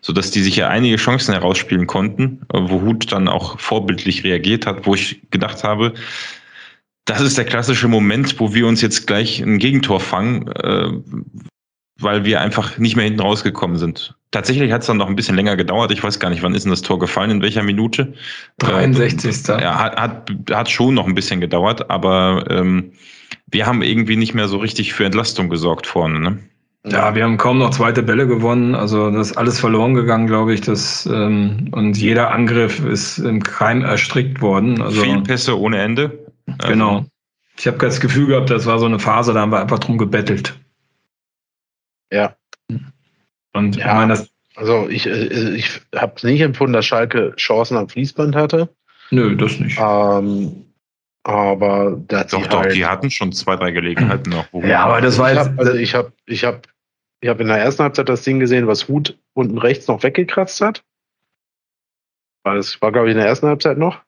so 0.00 0.12
dass 0.12 0.30
die 0.30 0.42
sich 0.42 0.56
ja 0.56 0.68
einige 0.68 0.96
Chancen 0.96 1.34
herausspielen 1.34 1.86
konnten, 1.86 2.42
äh, 2.52 2.58
wo 2.60 2.80
Hut 2.80 3.10
dann 3.12 3.28
auch 3.28 3.58
vorbildlich 3.58 4.24
reagiert 4.24 4.66
hat, 4.66 4.86
wo 4.86 4.94
ich 4.94 5.20
gedacht 5.30 5.64
habe, 5.64 5.94
das 7.04 7.20
ist 7.20 7.38
der 7.38 7.44
klassische 7.44 7.88
Moment, 7.88 8.40
wo 8.40 8.54
wir 8.54 8.66
uns 8.66 8.82
jetzt 8.82 9.06
gleich 9.06 9.40
ein 9.40 9.58
Gegentor 9.58 10.00
fangen, 10.00 10.50
weil 12.00 12.24
wir 12.24 12.40
einfach 12.40 12.78
nicht 12.78 12.96
mehr 12.96 13.04
hinten 13.04 13.20
rausgekommen 13.20 13.76
sind. 13.76 14.16
Tatsächlich 14.32 14.72
hat 14.72 14.80
es 14.80 14.88
dann 14.88 14.96
noch 14.96 15.06
ein 15.06 15.14
bisschen 15.14 15.36
länger 15.36 15.54
gedauert. 15.54 15.92
Ich 15.92 16.02
weiß 16.02 16.18
gar 16.18 16.30
nicht, 16.30 16.42
wann 16.42 16.56
ist 16.56 16.64
denn 16.64 16.72
das 16.72 16.82
Tor 16.82 16.98
gefallen, 16.98 17.30
in 17.30 17.42
welcher 17.42 17.62
Minute? 17.62 18.14
63. 18.58 19.46
ja, 19.60 19.78
hat, 19.78 19.96
hat, 19.96 20.30
hat 20.50 20.68
schon 20.68 20.94
noch 20.94 21.06
ein 21.06 21.14
bisschen 21.14 21.40
gedauert, 21.40 21.88
aber 21.90 22.44
ähm, 22.50 22.90
wir 23.46 23.66
haben 23.66 23.82
irgendwie 23.82 24.16
nicht 24.16 24.34
mehr 24.34 24.48
so 24.48 24.58
richtig 24.58 24.92
für 24.92 25.04
Entlastung 25.04 25.48
gesorgt 25.48 25.86
vorne. 25.86 26.20
Ne? 26.20 26.38
Ja, 26.86 27.14
wir 27.14 27.24
haben 27.24 27.36
kaum 27.36 27.58
noch 27.58 27.70
zweite 27.70 28.02
Bälle 28.02 28.26
gewonnen. 28.26 28.74
Also 28.74 29.10
das 29.10 29.30
ist 29.30 29.36
alles 29.36 29.58
verloren 29.58 29.94
gegangen, 29.94 30.26
glaube 30.26 30.54
ich. 30.54 30.60
Das, 30.60 31.06
ähm, 31.06 31.68
und 31.72 31.96
jeder 31.96 32.30
Angriff 32.30 32.84
ist 32.84 33.18
im 33.18 33.42
Keim 33.42 33.82
erstrickt 33.82 34.40
worden. 34.40 34.80
Also, 34.80 35.02
Viel 35.02 35.20
Pässe 35.22 35.58
ohne 35.58 35.78
Ende. 35.82 36.26
Also, 36.58 36.68
genau. 36.68 37.06
Ich 37.58 37.66
habe 37.66 37.78
das 37.78 38.00
Gefühl 38.00 38.26
gehabt, 38.26 38.50
das 38.50 38.66
war 38.66 38.78
so 38.78 38.86
eine 38.86 38.98
Phase, 38.98 39.32
da 39.32 39.40
haben 39.40 39.50
wir 39.50 39.60
einfach 39.60 39.78
drum 39.78 39.98
gebettelt. 39.98 40.54
Ja. 42.12 42.36
Und 43.52 43.76
ja, 43.76 43.86
ich 43.86 43.94
meine, 43.94 44.12
das. 44.12 44.30
Also 44.54 44.88
ich, 44.88 45.06
äh, 45.06 45.54
ich 45.54 45.80
habe 45.94 46.26
nicht 46.26 46.40
empfunden, 46.40 46.72
dass 46.72 46.86
Schalke 46.86 47.34
Chancen 47.36 47.76
am 47.76 47.88
Fließband 47.88 48.36
hatte. 48.36 48.68
Nö, 49.10 49.36
das 49.36 49.58
nicht. 49.58 49.78
Ähm, 49.80 50.65
aber 51.26 52.00
das 52.06 52.30
doch, 52.30 52.46
doch, 52.46 52.60
halt, 52.60 52.74
die 52.74 52.86
hatten 52.86 53.10
schon 53.10 53.32
zwei, 53.32 53.56
drei 53.56 53.72
Gelegenheiten 53.72 54.30
noch. 54.30 54.46
Ja, 54.62 54.84
aber 54.84 55.00
das 55.00 55.18
war 55.18 55.32
jetzt. 55.32 55.50
also 55.58 55.74
ich 55.74 55.94
habe 55.94 56.12
ich 56.24 56.44
hab, 56.44 56.68
ich 57.20 57.28
hab 57.28 57.40
in 57.40 57.48
der 57.48 57.58
ersten 57.58 57.82
Halbzeit 57.82 58.08
das 58.08 58.22
Ding 58.22 58.38
gesehen, 58.38 58.68
was 58.68 58.86
Hut 58.86 59.18
unten 59.34 59.58
rechts 59.58 59.88
noch 59.88 60.04
weggekratzt 60.04 60.60
hat. 60.60 60.84
Das 62.44 62.80
war, 62.80 62.92
glaube 62.92 63.08
ich, 63.08 63.12
in 63.12 63.18
der 63.18 63.26
ersten 63.26 63.48
Halbzeit 63.48 63.76
noch. 63.76 64.02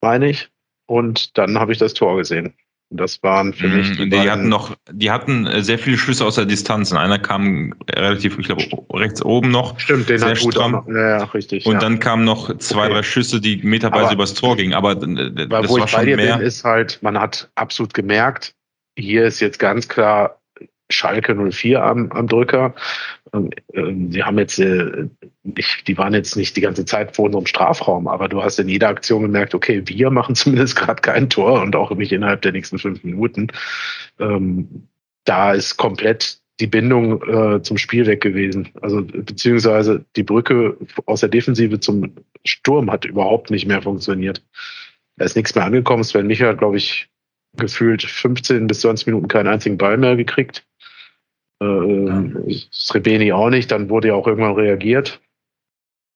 Meine 0.00 0.28
ich. 0.28 0.50
Und 0.88 1.36
dann 1.36 1.58
habe 1.58 1.72
ich 1.72 1.78
das 1.78 1.94
Tor 1.94 2.16
gesehen. 2.16 2.54
Das 2.90 3.20
waren 3.24 3.52
für 3.52 3.66
mich 3.66 3.96
die, 3.96 4.08
die 4.08 4.30
hatten 4.30 4.48
noch, 4.48 4.76
die 4.90 5.10
hatten 5.10 5.46
äh, 5.46 5.62
sehr 5.62 5.78
viele 5.78 5.98
Schüsse 5.98 6.24
aus 6.24 6.36
der 6.36 6.44
Distanz. 6.44 6.92
Und 6.92 6.98
einer 6.98 7.18
kam 7.18 7.74
relativ, 7.90 8.38
ich 8.38 8.46
glaube, 8.46 8.64
rechts 8.92 9.22
oben 9.22 9.50
noch. 9.50 9.78
Stimmt, 9.80 10.08
den 10.08 10.18
sehr 10.18 10.30
hat 10.30 10.38
stramm. 10.38 10.72
Noch, 10.72 10.88
ja, 10.88 11.24
richtig. 11.24 11.66
Und 11.66 11.74
ja. 11.74 11.78
dann 11.80 11.98
kamen 11.98 12.24
noch 12.24 12.56
zwei, 12.58 12.84
okay. 12.84 12.94
drei 12.94 13.02
Schüsse, 13.02 13.40
die 13.40 13.56
meterweise 13.56 14.04
aber, 14.04 14.12
übers 14.14 14.34
Tor 14.34 14.56
gingen. 14.56 14.74
Aber 14.74 14.92
äh, 14.92 15.48
das 15.48 15.68
wo 15.68 15.78
war 15.78 15.84
ich 15.84 15.90
schon 15.90 16.00
bei 16.00 16.04
dir 16.04 16.16
mehr. 16.16 16.36
Bin, 16.36 16.46
ist 16.46 16.62
halt, 16.62 17.00
man 17.02 17.18
hat 17.18 17.50
absolut 17.56 17.92
gemerkt, 17.92 18.54
hier 18.96 19.24
ist 19.24 19.40
jetzt 19.40 19.58
ganz 19.58 19.88
klar 19.88 20.40
Schalke 20.88 21.34
04 21.34 21.82
am, 21.82 22.12
am 22.12 22.28
Drücker. 22.28 22.74
Ähm, 23.36 23.50
ähm, 23.74 24.10
die 24.10 24.22
haben 24.22 24.38
jetzt, 24.38 24.58
äh, 24.58 25.08
nicht, 25.42 25.86
die 25.88 25.98
waren 25.98 26.14
jetzt 26.14 26.36
nicht 26.36 26.56
die 26.56 26.60
ganze 26.60 26.84
Zeit 26.84 27.14
vor 27.14 27.26
unserem 27.26 27.46
Strafraum, 27.46 28.08
aber 28.08 28.28
du 28.28 28.42
hast 28.42 28.58
in 28.58 28.68
jeder 28.68 28.88
Aktion 28.88 29.22
gemerkt, 29.22 29.54
okay, 29.54 29.82
wir 29.86 30.10
machen 30.10 30.34
zumindest 30.36 30.76
gerade 30.76 31.02
kein 31.02 31.30
Tor 31.30 31.62
und 31.62 31.76
auch 31.76 31.90
nicht 31.92 32.12
innerhalb 32.12 32.42
der 32.42 32.52
nächsten 32.52 32.78
fünf 32.78 33.04
Minuten. 33.04 33.48
Ähm, 34.18 34.88
da 35.24 35.52
ist 35.52 35.76
komplett 35.76 36.40
die 36.60 36.66
Bindung 36.66 37.22
äh, 37.22 37.62
zum 37.62 37.76
Spiel 37.76 38.06
weg 38.06 38.22
gewesen. 38.22 38.70
Also 38.80 39.02
beziehungsweise 39.02 40.04
die 40.16 40.22
Brücke 40.22 40.76
aus 41.04 41.20
der 41.20 41.28
Defensive 41.28 41.80
zum 41.80 42.14
Sturm 42.46 42.90
hat 42.90 43.04
überhaupt 43.04 43.50
nicht 43.50 43.66
mehr 43.66 43.82
funktioniert. 43.82 44.42
Da 45.16 45.26
ist 45.26 45.36
nichts 45.36 45.54
mehr 45.54 45.64
angekommen. 45.64 46.04
Sven 46.04 46.26
Michael 46.26 46.52
hat, 46.52 46.58
glaube 46.58 46.78
ich, 46.78 47.08
gefühlt 47.56 48.02
15 48.02 48.66
bis 48.66 48.80
20 48.80 49.06
Minuten 49.06 49.28
keinen 49.28 49.48
einzigen 49.48 49.78
Ball 49.78 49.96
mehr 49.96 50.16
gekriegt. 50.16 50.64
Äh, 51.62 52.06
ja. 52.06 52.24
Srebeni 52.70 53.32
auch 53.32 53.50
nicht, 53.50 53.70
dann 53.70 53.88
wurde 53.88 54.08
ja 54.08 54.14
auch 54.14 54.26
irgendwann 54.26 54.54
reagiert. 54.54 55.20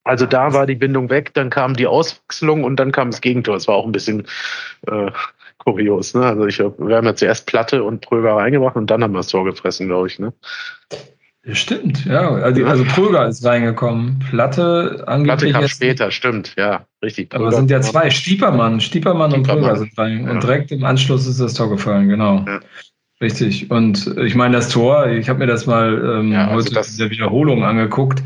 Also 0.03 0.25
da 0.25 0.53
war 0.53 0.65
die 0.65 0.75
Bindung 0.75 1.09
weg, 1.09 1.33
dann 1.33 1.49
kam 1.49 1.75
die 1.75 1.85
Auswechslung 1.85 2.63
und 2.63 2.77
dann 2.77 2.91
kam 2.91 3.11
das 3.11 3.21
Gegentor. 3.21 3.55
Es 3.55 3.67
war 3.67 3.75
auch 3.75 3.85
ein 3.85 3.91
bisschen 3.91 4.25
äh, 4.87 5.11
kurios. 5.59 6.15
Ne? 6.15 6.25
Also 6.25 6.47
ich, 6.47 6.59
wir 6.59 6.95
haben 6.95 7.05
ja 7.05 7.15
zuerst 7.15 7.45
Platte 7.45 7.83
und 7.83 8.01
Pröger 8.01 8.35
reingebracht 8.35 8.75
und 8.75 8.89
dann 8.89 9.03
haben 9.03 9.13
wir 9.13 9.19
das 9.19 9.27
Tor 9.27 9.45
gefressen, 9.45 9.87
glaube 9.87 10.07
ich. 10.07 10.17
Ne? 10.17 10.33
Stimmt, 11.53 12.05
ja. 12.05 12.29
Also, 12.29 12.65
also 12.65 12.83
Pröger 12.85 13.27
ist 13.27 13.43
reingekommen. 13.43 14.23
Platte 14.29 15.03
angeblich. 15.07 15.51
Platte 15.51 15.51
kam 15.51 15.67
später, 15.67 16.11
stimmt, 16.11 16.53
ja, 16.55 16.85
richtig. 17.03 17.33
Aber 17.33 17.47
es 17.47 17.55
sind 17.55 17.71
ja 17.71 17.81
zwei, 17.81 18.11
Stiepermann, 18.11 18.79
Stiepermann, 18.79 19.31
Stiepermann 19.31 19.33
und 19.33 19.47
Pröger 19.47 19.75
sind 19.75 19.97
rein. 19.97 20.25
Ja. 20.25 20.31
Und 20.31 20.43
direkt 20.43 20.71
im 20.71 20.83
Anschluss 20.83 21.25
ist 21.25 21.39
das 21.39 21.55
Tor 21.55 21.69
gefallen, 21.69 22.09
genau. 22.09 22.43
Ja. 22.47 22.59
Richtig. 23.21 23.69
Und 23.69 24.17
ich 24.17 24.33
meine, 24.33 24.55
das 24.55 24.69
Tor, 24.69 25.07
ich 25.07 25.29
habe 25.29 25.39
mir 25.39 25.47
das 25.47 25.67
mal 25.67 26.19
ähm, 26.19 26.31
ja, 26.31 26.47
also 26.47 26.65
heute 26.65 26.73
das 26.73 26.93
in 26.93 26.97
der 26.97 27.11
Wiederholung 27.11 27.63
angeguckt. 27.63 28.23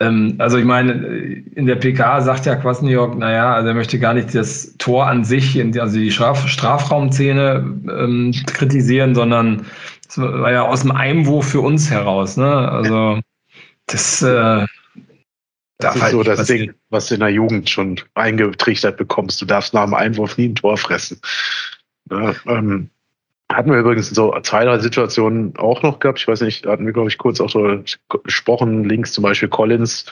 Ähm, 0.00 0.34
also 0.38 0.58
ich 0.58 0.64
meine, 0.64 0.92
in 0.92 1.66
der 1.66 1.76
PK 1.76 2.20
sagt 2.20 2.44
ja 2.44 2.56
Kwasniok, 2.56 3.16
naja, 3.16 3.54
also 3.54 3.68
er 3.68 3.74
möchte 3.74 4.00
gar 4.00 4.14
nicht 4.14 4.34
das 4.34 4.74
Tor 4.78 5.06
an 5.06 5.24
sich, 5.24 5.62
also 5.80 5.98
die 5.98 6.10
Straf 6.10 6.46
Strafraumszene 6.48 7.80
ähm, 7.88 8.34
kritisieren, 8.46 9.14
sondern 9.14 9.64
es 10.08 10.18
war 10.18 10.50
ja 10.50 10.62
aus 10.62 10.82
dem 10.82 10.90
Einwurf 10.90 11.48
für 11.48 11.60
uns 11.60 11.90
heraus. 11.90 12.36
Ne? 12.36 12.48
Also 12.48 13.20
das, 13.86 14.22
äh, 14.22 14.66
das 15.78 15.96
ist 15.96 16.02
halt 16.02 16.12
so 16.12 16.22
das 16.24 16.46
Ding, 16.46 16.74
was 16.90 17.06
du 17.06 17.14
in 17.14 17.20
der 17.20 17.30
Jugend 17.30 17.70
schon 17.70 18.00
eingetrichtert 18.14 18.96
bekommst. 18.96 19.40
Du 19.40 19.46
darfst 19.46 19.72
nach 19.72 19.84
dem 19.84 19.94
Einwurf 19.94 20.36
nie 20.36 20.48
ein 20.48 20.56
Tor 20.56 20.76
fressen. 20.76 21.20
Ja, 22.10 22.34
ähm, 22.46 22.90
hatten 23.52 23.70
wir 23.70 23.78
übrigens 23.78 24.10
so 24.10 24.36
zwei, 24.42 24.64
drei 24.64 24.78
Situationen 24.78 25.56
auch 25.56 25.82
noch 25.82 26.00
gehabt. 26.00 26.18
Ich 26.18 26.26
weiß 26.26 26.40
nicht, 26.40 26.66
hatten 26.66 26.84
wir, 26.84 26.92
glaube 26.92 27.08
ich, 27.08 27.16
kurz 27.16 27.40
auch 27.40 27.48
so 27.48 27.80
gesprochen, 28.24 28.82
links 28.82 29.12
zum 29.12 29.22
Beispiel 29.22 29.48
Collins, 29.48 30.04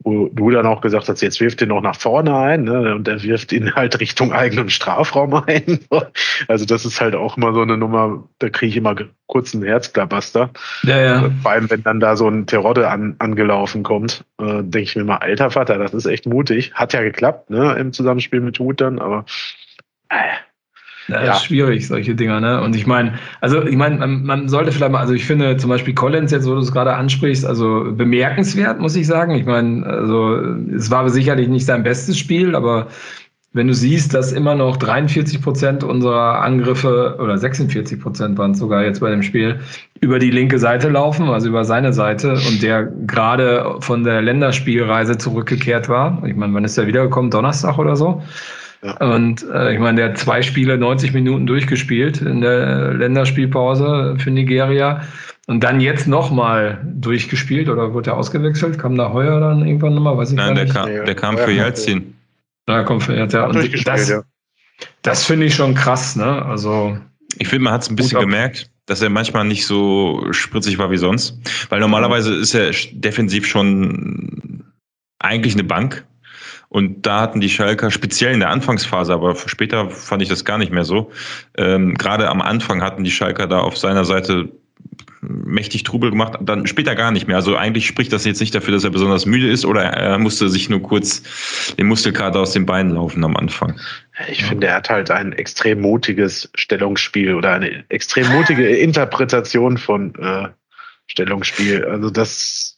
wo 0.00 0.28
du 0.28 0.50
dann 0.50 0.66
auch 0.66 0.82
gesagt 0.82 1.08
hast, 1.08 1.22
jetzt 1.22 1.40
wirft 1.40 1.62
ihn 1.62 1.68
noch 1.68 1.80
nach 1.80 1.96
vorne 1.96 2.36
ein, 2.36 2.64
ne? 2.64 2.94
und 2.94 3.08
er 3.08 3.22
wirft 3.22 3.52
ihn 3.52 3.74
halt 3.74 3.98
Richtung 4.00 4.32
eigenen 4.32 4.68
Strafraum 4.68 5.34
ein. 5.46 5.80
Also 6.48 6.66
das 6.66 6.84
ist 6.84 7.00
halt 7.00 7.14
auch 7.14 7.36
immer 7.36 7.54
so 7.54 7.62
eine 7.62 7.78
Nummer, 7.78 8.24
da 8.38 8.50
kriege 8.50 8.70
ich 8.70 8.76
immer 8.76 8.94
kurz 9.26 9.54
einen 9.54 9.64
Herzklabaster. 9.64 10.50
Ja, 10.82 11.00
ja. 11.00 11.14
Also 11.14 11.30
vor 11.42 11.52
allem, 11.52 11.70
wenn 11.70 11.82
dann 11.82 12.00
da 12.00 12.16
so 12.16 12.28
ein 12.28 12.46
Terodde 12.46 12.90
an, 12.90 13.16
angelaufen 13.18 13.82
kommt, 13.82 14.24
äh, 14.40 14.62
denke 14.62 14.80
ich 14.80 14.96
mir 14.96 15.04
mal, 15.04 15.18
alter 15.18 15.50
Vater, 15.50 15.78
das 15.78 15.94
ist 15.94 16.06
echt 16.06 16.26
mutig. 16.26 16.74
Hat 16.74 16.92
ja 16.92 17.02
geklappt, 17.02 17.50
ne, 17.50 17.74
im 17.78 17.92
Zusammenspiel 17.92 18.40
mit 18.40 18.58
Hut 18.58 18.80
dann, 18.80 18.98
aber 18.98 19.24
äh, 20.08 20.16
das 21.08 21.26
ja. 21.26 21.32
ist 21.34 21.44
schwierig, 21.44 21.86
solche 21.86 22.14
Dinger, 22.14 22.40
ne? 22.40 22.60
Und 22.62 22.74
ich 22.74 22.86
meine, 22.86 23.14
also 23.40 23.62
ich 23.62 23.76
meine, 23.76 23.98
man, 23.98 24.24
man, 24.24 24.48
sollte 24.48 24.72
vielleicht 24.72 24.92
mal, 24.92 25.00
also 25.00 25.12
ich 25.12 25.26
finde 25.26 25.56
zum 25.56 25.70
Beispiel 25.70 25.94
Collins 25.94 26.32
jetzt, 26.32 26.46
wo 26.46 26.54
du 26.54 26.60
es 26.60 26.72
gerade 26.72 26.94
ansprichst, 26.94 27.44
also 27.44 27.92
bemerkenswert, 27.92 28.80
muss 28.80 28.96
ich 28.96 29.06
sagen. 29.06 29.34
Ich 29.34 29.44
meine, 29.44 29.84
also 29.84 30.36
es 30.74 30.90
war 30.90 31.08
sicherlich 31.10 31.48
nicht 31.48 31.66
sein 31.66 31.82
bestes 31.82 32.18
Spiel, 32.18 32.54
aber 32.54 32.88
wenn 33.54 33.68
du 33.68 33.74
siehst, 33.74 34.14
dass 34.14 34.32
immer 34.32 34.56
noch 34.56 34.78
43 34.78 35.40
Prozent 35.40 35.84
unserer 35.84 36.40
Angriffe 36.40 37.16
oder 37.20 37.38
46 37.38 38.00
Prozent 38.00 38.36
waren 38.36 38.50
es 38.50 38.58
sogar 38.58 38.82
jetzt 38.82 39.00
bei 39.00 39.10
dem 39.10 39.22
Spiel 39.22 39.60
über 40.00 40.18
die 40.18 40.30
linke 40.30 40.58
Seite 40.58 40.88
laufen, 40.88 41.28
also 41.28 41.48
über 41.48 41.64
seine 41.64 41.92
Seite 41.92 42.32
und 42.32 42.62
der 42.62 42.86
gerade 43.06 43.76
von 43.78 44.02
der 44.02 44.22
Länderspielreise 44.22 45.18
zurückgekehrt 45.18 45.88
war. 45.88 46.20
Ich 46.26 46.34
meine, 46.34 46.52
wann 46.52 46.64
ist 46.64 46.76
er 46.78 46.88
wiedergekommen? 46.88 47.30
Donnerstag 47.30 47.78
oder 47.78 47.94
so? 47.94 48.22
Und 49.00 49.44
äh, 49.50 49.72
ich 49.72 49.80
meine, 49.80 49.96
der 49.96 50.10
hat 50.10 50.18
zwei 50.18 50.42
Spiele 50.42 50.76
90 50.76 51.14
Minuten 51.14 51.46
durchgespielt 51.46 52.20
in 52.20 52.40
der 52.42 52.92
Länderspielpause 52.94 54.16
für 54.18 54.30
Nigeria. 54.30 55.02
Und 55.46 55.62
dann 55.62 55.80
jetzt 55.80 56.06
nochmal 56.06 56.80
durchgespielt 56.84 57.68
oder 57.68 57.92
wurde 57.94 58.10
er 58.10 58.16
ausgewechselt? 58.16 58.78
Kam 58.78 58.96
da 58.96 59.12
Heuer 59.12 59.40
dann 59.40 59.66
irgendwann 59.66 59.94
nochmal? 59.94 60.16
Weiß 60.16 60.30
ich 60.30 60.36
Nein, 60.36 60.54
der 60.54 60.64
nicht. 60.64 60.74
kam, 60.74 60.88
der 60.88 61.14
kam 61.14 61.36
für 61.38 61.50
Jelzin. 61.50 62.14
Ja, 62.68 62.82
kommt 62.82 63.02
für 63.02 63.14
ja, 63.14 63.24
und 63.24 63.54
durchgespielt, 63.54 63.86
das, 63.86 64.08
ja. 64.08 64.22
das 65.02 65.24
finde 65.24 65.46
ich 65.46 65.54
schon 65.54 65.74
krass, 65.74 66.16
ne? 66.16 66.42
Also, 66.46 66.96
Ich 67.38 67.48
finde, 67.48 67.64
man 67.64 67.74
hat 67.74 67.82
es 67.82 67.90
ein 67.90 67.96
bisschen 67.96 68.20
gemerkt, 68.20 68.70
dass 68.86 69.02
er 69.02 69.10
manchmal 69.10 69.44
nicht 69.44 69.66
so 69.66 70.26
spritzig 70.30 70.78
war 70.78 70.90
wie 70.90 70.96
sonst. 70.96 71.38
Weil 71.68 71.80
normalerweise 71.80 72.34
ist 72.34 72.54
er 72.54 72.70
defensiv 72.92 73.46
schon 73.46 74.64
eigentlich 75.18 75.54
eine 75.54 75.64
Bank. 75.64 76.06
Und 76.68 77.06
da 77.06 77.20
hatten 77.20 77.40
die 77.40 77.50
Schalker, 77.50 77.90
speziell 77.90 78.34
in 78.34 78.40
der 78.40 78.50
Anfangsphase, 78.50 79.12
aber 79.12 79.36
später 79.36 79.90
fand 79.90 80.22
ich 80.22 80.28
das 80.28 80.44
gar 80.44 80.58
nicht 80.58 80.72
mehr 80.72 80.84
so. 80.84 81.10
Ähm, 81.56 81.94
Gerade 81.94 82.28
am 82.28 82.40
Anfang 82.40 82.82
hatten 82.82 83.04
die 83.04 83.10
Schalker 83.10 83.46
da 83.46 83.60
auf 83.60 83.78
seiner 83.78 84.04
Seite 84.04 84.50
mächtig 85.28 85.84
Trubel 85.84 86.10
gemacht, 86.10 86.34
dann 86.40 86.66
später 86.66 86.94
gar 86.94 87.10
nicht 87.10 87.26
mehr. 87.26 87.36
Also 87.36 87.56
eigentlich 87.56 87.86
spricht 87.86 88.12
das 88.12 88.24
jetzt 88.24 88.40
nicht 88.40 88.54
dafür, 88.54 88.74
dass 88.74 88.84
er 88.84 88.90
besonders 88.90 89.26
müde 89.26 89.50
ist 89.50 89.64
oder 89.64 89.82
er 89.82 90.18
musste 90.18 90.48
sich 90.48 90.68
nur 90.68 90.82
kurz 90.82 91.22
den 91.78 91.86
Muskelkater 91.86 92.40
aus 92.40 92.52
den 92.52 92.66
Beinen 92.66 92.94
laufen 92.94 93.24
am 93.24 93.36
Anfang. 93.36 93.80
Ich 94.28 94.44
finde, 94.44 94.68
er 94.68 94.76
hat 94.76 94.90
halt 94.90 95.10
ein 95.10 95.32
extrem 95.32 95.80
mutiges 95.80 96.50
Stellungsspiel 96.54 97.34
oder 97.34 97.52
eine 97.52 97.84
extrem 97.88 98.28
mutige 98.32 98.68
Interpretation 98.68 99.78
von 99.78 100.14
äh, 100.16 100.48
Stellungsspiel. 101.06 101.84
Also 101.84 102.10
das 102.10 102.73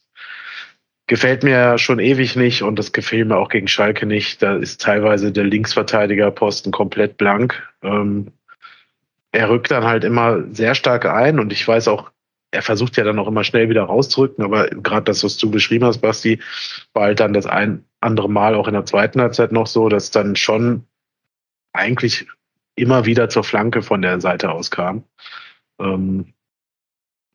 gefällt 1.06 1.42
mir 1.42 1.78
schon 1.78 1.98
ewig 1.98 2.36
nicht 2.36 2.62
und 2.62 2.78
das 2.78 2.92
gefällt 2.92 3.28
mir 3.28 3.36
auch 3.36 3.48
gegen 3.48 3.68
Schalke 3.68 4.06
nicht. 4.06 4.42
Da 4.42 4.56
ist 4.56 4.80
teilweise 4.80 5.32
der 5.32 5.44
Linksverteidigerposten 5.44 6.72
komplett 6.72 7.16
blank. 7.16 7.62
Ähm, 7.82 8.32
er 9.32 9.50
rückt 9.50 9.70
dann 9.70 9.84
halt 9.84 10.04
immer 10.04 10.42
sehr 10.52 10.74
stark 10.74 11.06
ein 11.06 11.38
und 11.38 11.52
ich 11.52 11.66
weiß 11.66 11.88
auch, 11.88 12.10
er 12.50 12.62
versucht 12.62 12.96
ja 12.96 13.04
dann 13.04 13.18
auch 13.18 13.28
immer 13.28 13.44
schnell 13.44 13.68
wieder 13.68 13.82
rauszurücken, 13.82 14.44
aber 14.44 14.68
gerade 14.68 15.04
das, 15.04 15.22
was 15.22 15.36
du 15.36 15.50
beschrieben 15.50 15.84
hast, 15.84 15.98
Basti, 15.98 16.40
war 16.94 17.04
halt 17.04 17.20
dann 17.20 17.32
das 17.32 17.46
ein 17.46 17.84
andere 18.00 18.30
Mal 18.30 18.54
auch 18.54 18.68
in 18.68 18.74
der 18.74 18.86
zweiten 18.86 19.20
Halbzeit 19.20 19.52
noch 19.52 19.66
so, 19.66 19.88
dass 19.88 20.10
dann 20.10 20.36
schon 20.36 20.86
eigentlich 21.72 22.26
immer 22.76 23.04
wieder 23.04 23.28
zur 23.28 23.44
Flanke 23.44 23.82
von 23.82 24.00
der 24.00 24.20
Seite 24.20 24.50
aus 24.50 24.70
kam. 24.70 25.04
Ähm, 25.78 26.32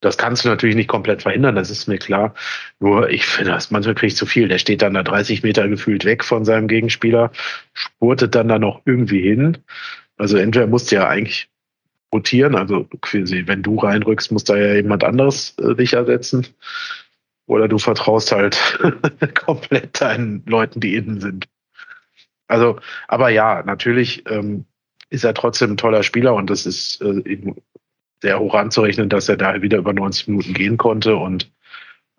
das 0.01 0.17
kannst 0.17 0.43
du 0.43 0.49
natürlich 0.49 0.75
nicht 0.75 0.89
komplett 0.89 1.21
verhindern, 1.21 1.55
das 1.55 1.69
ist 1.69 1.87
mir 1.87 1.99
klar. 1.99 2.33
Nur 2.79 3.09
ich 3.09 3.25
finde, 3.25 3.51
das 3.51 3.71
manchmal 3.71 3.95
kriege 3.95 4.07
ich 4.07 4.17
zu 4.17 4.25
viel. 4.25 4.47
Der 4.47 4.57
steht 4.57 4.81
dann 4.81 4.95
da 4.95 5.03
30 5.03 5.43
Meter 5.43 5.69
gefühlt 5.69 6.05
weg 6.05 6.23
von 6.23 6.43
seinem 6.43 6.67
Gegenspieler, 6.67 7.31
spurtet 7.73 8.35
dann 8.35 8.47
da 8.47 8.59
noch 8.59 8.81
irgendwie 8.85 9.21
hin. 9.21 9.59
Also 10.17 10.37
entweder 10.37 10.67
musst 10.67 10.91
du 10.91 10.95
ja 10.95 11.07
eigentlich 11.07 11.49
rotieren, 12.13 12.55
also 12.55 12.87
quasi, 13.01 13.43
wenn 13.45 13.63
du 13.63 13.77
reinrückst, 13.77 14.31
muss 14.31 14.43
da 14.43 14.57
ja 14.57 14.73
jemand 14.73 15.03
anderes 15.03 15.55
äh, 15.59 15.75
dich 15.75 15.93
ersetzen. 15.93 16.47
Oder 17.45 17.67
du 17.67 17.77
vertraust 17.77 18.31
halt 18.31 18.57
komplett 19.45 20.01
deinen 20.01 20.43
Leuten, 20.45 20.79
die 20.79 20.95
innen 20.95 21.21
sind. 21.21 21.47
Also, 22.47 22.79
aber 23.07 23.29
ja, 23.29 23.63
natürlich 23.63 24.29
ähm, 24.29 24.65
ist 25.09 25.23
er 25.23 25.33
trotzdem 25.33 25.71
ein 25.71 25.77
toller 25.77 26.03
Spieler 26.03 26.33
und 26.33 26.49
das 26.49 26.65
ist 26.65 27.01
äh, 27.01 27.53
sehr 28.21 28.39
hoch 28.39 28.53
anzurechnen, 28.53 29.09
dass 29.09 29.29
er 29.29 29.37
da 29.37 29.61
wieder 29.61 29.79
über 29.79 29.93
90 29.93 30.27
Minuten 30.27 30.53
gehen 30.53 30.77
konnte 30.77 31.15
und 31.15 31.51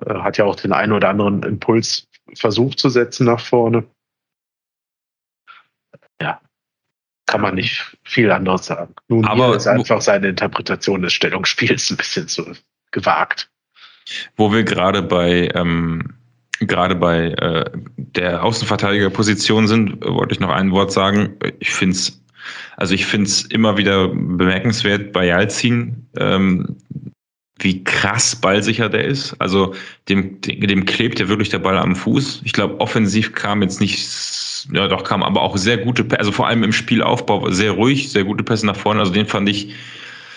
äh, 0.04 0.14
hat 0.14 0.36
ja 0.38 0.44
auch 0.44 0.56
den 0.56 0.72
einen 0.72 0.92
oder 0.92 1.08
anderen 1.08 1.42
Impuls 1.42 2.08
versucht 2.34 2.78
zu 2.78 2.88
setzen 2.88 3.26
nach 3.26 3.40
vorne. 3.40 3.84
Ja, 6.20 6.40
kann 7.26 7.40
man 7.40 7.54
nicht 7.54 7.96
viel 8.04 8.30
anderes 8.30 8.66
sagen. 8.66 8.94
Nun 9.08 9.24
Aber 9.24 9.56
ist 9.56 9.66
einfach 9.66 10.00
seine 10.00 10.28
Interpretation 10.28 11.02
des 11.02 11.12
Stellungsspiels 11.12 11.90
ein 11.90 11.96
bisschen 11.96 12.28
zu 12.28 12.52
gewagt. 12.90 13.50
Wo 14.36 14.52
wir 14.52 14.64
gerade 14.64 15.02
bei 15.02 15.48
ähm, 15.54 16.14
gerade 16.60 16.94
bei 16.94 17.28
äh, 17.28 17.70
der 17.96 18.44
Außenverteidigerposition 18.44 19.66
sind, 19.66 20.04
wollte 20.04 20.34
ich 20.34 20.40
noch 20.40 20.50
ein 20.50 20.70
Wort 20.72 20.92
sagen. 20.92 21.36
Ich 21.60 21.72
finde 21.72 21.96
es 21.96 22.21
also 22.76 22.94
ich 22.94 23.06
finde 23.06 23.26
es 23.26 23.42
immer 23.42 23.76
wieder 23.76 24.08
bemerkenswert 24.08 25.12
bei 25.12 25.26
Jalzin, 25.26 26.08
ähm, 26.16 26.76
wie 27.58 27.84
krass 27.84 28.36
ballsicher 28.36 28.88
der 28.88 29.04
ist. 29.04 29.34
Also 29.40 29.74
dem, 30.08 30.40
dem 30.40 30.84
klebt 30.84 31.20
ja 31.20 31.28
wirklich 31.28 31.48
der 31.48 31.60
Ball 31.60 31.78
am 31.78 31.94
Fuß. 31.94 32.42
Ich 32.44 32.52
glaube, 32.52 32.80
offensiv 32.80 33.34
kam 33.34 33.62
jetzt 33.62 33.80
nicht, 33.80 34.68
ja 34.72 34.88
doch 34.88 35.04
kam 35.04 35.22
aber 35.22 35.42
auch 35.42 35.56
sehr 35.56 35.78
gute, 35.78 36.06
also 36.18 36.32
vor 36.32 36.48
allem 36.48 36.64
im 36.64 36.72
Spielaufbau 36.72 37.50
sehr 37.50 37.72
ruhig, 37.72 38.10
sehr 38.10 38.24
gute 38.24 38.42
Pässe 38.42 38.66
nach 38.66 38.76
vorne. 38.76 39.00
Also 39.00 39.12
den 39.12 39.26
fand 39.26 39.48
ich, 39.48 39.74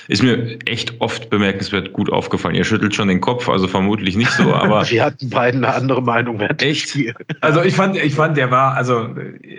ist 0.07 0.23
mir 0.23 0.59
echt 0.65 0.99
oft 0.99 1.29
bemerkenswert 1.29 1.93
gut 1.93 2.11
aufgefallen. 2.11 2.55
Ihr 2.55 2.63
schüttelt 2.63 2.95
schon 2.95 3.07
den 3.07 3.21
Kopf, 3.21 3.49
also 3.49 3.67
vermutlich 3.67 4.15
nicht 4.15 4.31
so, 4.31 4.43
aber 4.53 4.89
Wir 4.89 5.03
hatten 5.03 5.29
beiden 5.29 5.63
eine 5.63 5.73
andere 5.73 6.01
Meinung. 6.01 6.39
Echt? 6.39 6.97
Also 7.41 7.61
ich 7.61 7.75
fand, 7.75 7.95
ich 7.97 8.15
fand, 8.15 8.37
der 8.37 8.49
war, 8.49 8.75
also, 8.75 9.09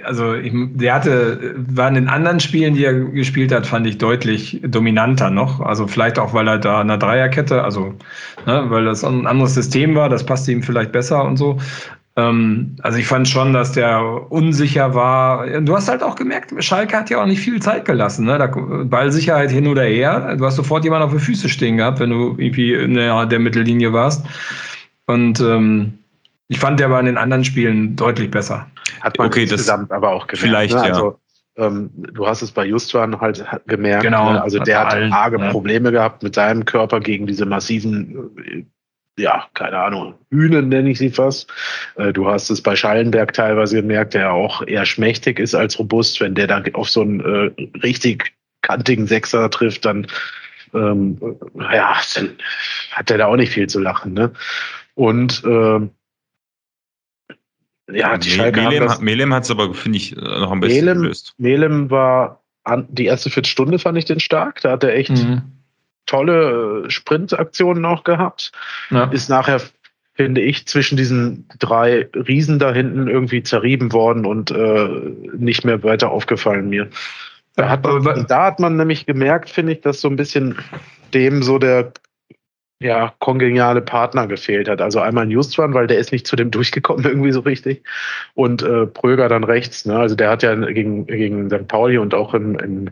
also 0.05 0.35
ich, 0.35 0.53
der 0.55 0.95
hatte, 0.95 1.55
war 1.57 1.89
in 1.89 1.95
den 1.95 2.09
anderen 2.09 2.41
Spielen, 2.41 2.75
die 2.75 2.85
er 2.85 2.95
gespielt 2.95 3.53
hat, 3.53 3.67
fand 3.67 3.87
ich 3.87 3.99
deutlich 3.99 4.61
dominanter 4.67 5.31
noch. 5.31 5.61
Also 5.61 5.87
vielleicht 5.87 6.19
auch, 6.19 6.35
weil 6.35 6.49
er 6.49 6.59
da 6.59 6.83
in 6.83 6.89
der 6.89 6.97
Dreierkette, 6.97 7.63
also, 7.63 7.95
ne, 8.47 8.65
weil 8.69 8.85
das 8.85 9.05
ein 9.05 9.27
anderes 9.27 9.55
System 9.55 9.95
war, 9.95 10.09
das 10.09 10.27
passte 10.27 10.53
ihm 10.53 10.63
vielleicht 10.63 10.93
besser 10.93 11.25
und 11.25 11.37
so. 11.37 11.59
Ähm, 12.19 12.77
also 12.83 12.99
ich 12.99 13.07
fand 13.07 13.29
schon, 13.29 13.53
dass 13.53 13.73
der 13.73 14.31
unsicher 14.33 14.95
war. 14.95 15.47
Du 15.61 15.75
hast 15.77 15.89
halt 15.89 16.03
auch 16.03 16.17
gemerkt, 16.17 16.53
Schalke 16.65 16.97
hat 16.97 17.11
ja 17.11 17.21
auch 17.21 17.27
nicht 17.27 17.41
viel 17.41 17.61
Zeit 17.61 17.85
gelassen. 17.85 18.25
Ne? 18.25 18.39
Da, 18.39 18.47
Ballsicherheit 18.47 19.51
hin 19.51 19.67
oder 19.67 19.85
her. 19.85 20.35
Du 20.37 20.45
hast 20.47 20.57
sofort 20.57 20.85
jemanden 20.85 21.05
auf 21.05 21.11
den 21.11 21.21
Füße 21.21 21.49
stehen 21.49 21.77
gehabt, 21.77 22.01
wenn 22.01 22.11
du 22.11 22.35
irgendwie 22.39 22.73
in 22.73 22.95
der, 22.95 23.27
der 23.27 23.39
Mittellinie 23.39 23.93
warst. 23.93 24.25
Und 25.07 25.41
ähm, 25.41 25.99
ich 26.49 26.59
fand, 26.59 26.81
der 26.81 26.91
war 26.91 27.01
in 27.01 27.07
den 27.07 27.19
anderen 27.19 27.45
Spielen 27.45 27.97
deutlich 27.97 28.31
besser. 28.31 28.67
Hat 29.01 29.19
man 29.19 29.27
Okay, 29.29 29.43
das- 29.45 29.53
insgesamt 29.53 29.93
aber 29.93 30.11
auch 30.11 30.27
gemerkt. 30.27 30.39
vielleicht, 30.47 30.75
ne? 30.75 30.81
ja. 30.89 30.95
Also, 30.95 31.19
ähm, 31.59 31.91
du 31.95 32.27
hast 32.27 32.43
es 32.43 32.51
bei 32.51 32.65
Justwan 32.67 33.21
halt 33.21 33.45
gemerkt. 33.67 34.03
Genau, 34.05 34.33
Ne? 34.33 34.43
Also 34.43 34.59
der 34.59 34.81
hat 34.81 34.93
allen, 34.95 35.13
arge 35.13 35.39
ne? 35.39 35.51
Probleme 35.51 35.91
gehabt 35.93 36.23
mit 36.23 36.35
seinem 36.35 36.65
Körper 36.65 37.01
gegen 37.01 37.27
diese 37.27 37.47
massiven, 37.47 38.31
äh, 38.39 38.65
ja, 39.19 39.47
keine 39.55 39.79
Ahnung, 39.79 40.15
Hühnen 40.31 40.69
nenne 40.69 40.91
ich 40.91 40.99
sie 40.99 41.11
fast. 41.11 41.51
Äh, 41.97 42.13
Du 42.13 42.29
hast 42.29 42.51
es 42.51 42.61
bei 42.63 42.77
Schallenberg 42.77 43.33
teilweise 43.33 43.77
gemerkt, 43.77 44.15
der 44.15 44.33
auch 44.33 44.63
eher 44.67 44.85
schmächtig 44.87 45.39
ist 45.39 45.55
als 45.55 45.79
robust. 45.79 46.21
Wenn 46.21 46.35
der 46.35 46.47
dann 46.47 46.75
auf 46.75 46.91
so 46.91 47.01
einen 47.03 47.21
äh, 47.21 47.79
richtig 47.79 48.35
kantigen 48.63 49.07
Sechser 49.07 49.49
trifft, 49.51 49.85
dann 49.85 50.07
ähm, 50.75 51.19
ja, 51.55 51.97
dann 52.15 52.37
hat 52.93 53.11
er 53.11 53.19
da 53.19 53.27
auch 53.27 53.37
nicht 53.37 53.53
viel 53.53 53.69
zu 53.69 53.79
lachen. 53.81 54.13
Ne? 54.13 54.33
Und 54.95 55.43
ähm, 55.47 55.91
ja, 57.91 58.19
die 58.19 58.31
Schalke 58.31 58.63
haben 58.63 58.71
Melem, 58.71 58.89
das, 58.89 59.01
Melem 59.01 59.33
hat 59.33 59.45
es 59.45 59.51
aber, 59.51 59.73
finde 59.73 59.99
ich, 59.99 60.15
noch 60.17 60.51
am 60.51 60.61
besten 60.61 60.85
Melem- 60.85 61.03
gelöst. 61.03 61.35
Melem 61.39 61.91
war 61.91 62.43
an, 62.65 62.87
die 62.91 63.05
erste 63.07 63.31
Viertelstunde 63.31 63.79
fand 63.79 63.97
ich 63.97 64.05
den 64.07 64.19
stark. 64.21 64.61
Da 64.63 64.73
hat 64.73 64.83
er 64.83 64.95
echt 64.95 65.11
Mhm. 65.11 65.43
Tolle 66.07 66.85
äh, 66.87 66.91
Sprintaktionen 66.91 67.85
auch 67.85 68.05
gehabt. 68.05 68.53
Ja. 68.91 69.05
Ist 69.05 69.29
nachher, 69.29 69.61
finde 70.15 70.41
ich, 70.41 70.67
zwischen 70.67 70.97
diesen 70.97 71.49
drei 71.59 72.09
Riesen 72.15 72.59
da 72.59 72.73
hinten 72.73 73.09
irgendwie 73.09 73.43
zerrieben 73.43 73.93
worden 73.93 74.25
und 74.25 74.51
äh, 74.51 74.89
nicht 75.37 75.65
mehr 75.65 75.83
weiter 75.83 76.11
aufgefallen 76.11 76.69
mir. 76.69 76.89
Da 77.57 77.71
hat, 77.71 77.85
man, 77.85 78.27
da 78.29 78.45
hat 78.45 78.61
man 78.61 78.77
nämlich 78.77 79.07
gemerkt, 79.07 79.49
finde 79.49 79.73
ich, 79.73 79.81
dass 79.81 80.01
so 80.01 80.09
ein 80.09 80.17
bisschen 80.17 80.59
dem 81.15 81.43
so 81.43 81.59
der 81.59 81.93
ja, 82.79 83.15
kongeniale 83.21 83.81
Partner 83.81 84.27
gefehlt 84.27 84.69
hat. 84.69 84.83
Also 84.83 85.01
einmal 85.01 85.25
ein 85.25 85.31
Justwan, 85.31 85.73
weil 85.73 85.87
der 85.87 85.99
ist 85.99 86.13
nicht 86.13 86.27
zu 86.27 86.37
dem 86.37 86.51
durchgekommen 86.51 87.05
irgendwie 87.07 87.33
so 87.33 87.41
richtig. 87.41 87.83
Und 88.35 88.63
äh, 88.63 88.87
Pröger 88.87 89.29
dann 89.29 89.45
rechts. 89.45 89.87
Ne? 89.87 89.97
Also 89.99 90.15
der 90.15 90.31
hat 90.31 90.43
ja 90.43 90.55
gegen, 90.55 91.07
gegen 91.07 91.49
St. 91.49 91.69
Pauli 91.69 91.99
und 91.99 92.15
auch 92.15 92.35
in, 92.35 92.59
in 92.59 92.91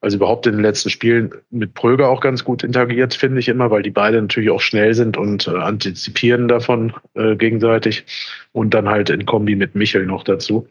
also 0.00 0.16
überhaupt 0.16 0.46
in 0.46 0.52
den 0.52 0.62
letzten 0.62 0.90
Spielen 0.90 1.30
mit 1.50 1.74
Pröger 1.74 2.08
auch 2.08 2.20
ganz 2.20 2.44
gut 2.44 2.62
interagiert, 2.62 3.14
finde 3.14 3.40
ich 3.40 3.48
immer, 3.48 3.70
weil 3.70 3.82
die 3.82 3.90
beide 3.90 4.20
natürlich 4.20 4.50
auch 4.50 4.60
schnell 4.60 4.94
sind 4.94 5.16
und 5.16 5.48
äh, 5.48 5.56
antizipieren 5.56 6.46
davon 6.46 6.92
äh, 7.14 7.34
gegenseitig. 7.34 8.04
Und 8.52 8.74
dann 8.74 8.88
halt 8.88 9.10
in 9.10 9.26
Kombi 9.26 9.56
mit 9.56 9.74
Michel 9.74 10.06
noch 10.06 10.22
dazu. 10.22 10.68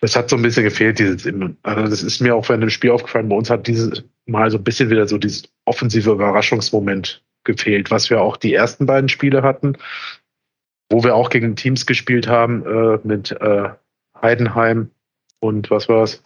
Es 0.00 0.16
hat 0.16 0.28
so 0.28 0.36
ein 0.36 0.42
bisschen 0.42 0.64
gefehlt, 0.64 0.98
dieses, 0.98 1.26
also 1.62 1.82
das 1.88 2.02
ist 2.02 2.20
mir 2.20 2.36
auch 2.36 2.46
während 2.48 2.62
dem 2.62 2.70
Spiel 2.70 2.90
aufgefallen, 2.90 3.30
bei 3.30 3.36
uns 3.36 3.48
hat 3.48 3.66
dieses 3.66 4.04
Mal 4.26 4.50
so 4.50 4.58
ein 4.58 4.64
bisschen 4.64 4.90
wieder 4.90 5.06
so 5.06 5.16
dieses 5.16 5.44
offensive 5.64 6.10
Überraschungsmoment 6.10 7.22
gefehlt, 7.44 7.90
was 7.90 8.10
wir 8.10 8.20
auch 8.20 8.36
die 8.36 8.52
ersten 8.52 8.84
beiden 8.84 9.08
Spiele 9.08 9.42
hatten, 9.42 9.76
wo 10.90 11.02
wir 11.02 11.14
auch 11.14 11.30
gegen 11.30 11.56
Teams 11.56 11.86
gespielt 11.86 12.26
haben, 12.26 12.64
äh, 12.66 12.98
mit 13.04 13.32
äh, 13.32 13.68
Heidenheim 14.20 14.90
und 15.40 15.70
was 15.70 15.88
war's? 15.88 16.22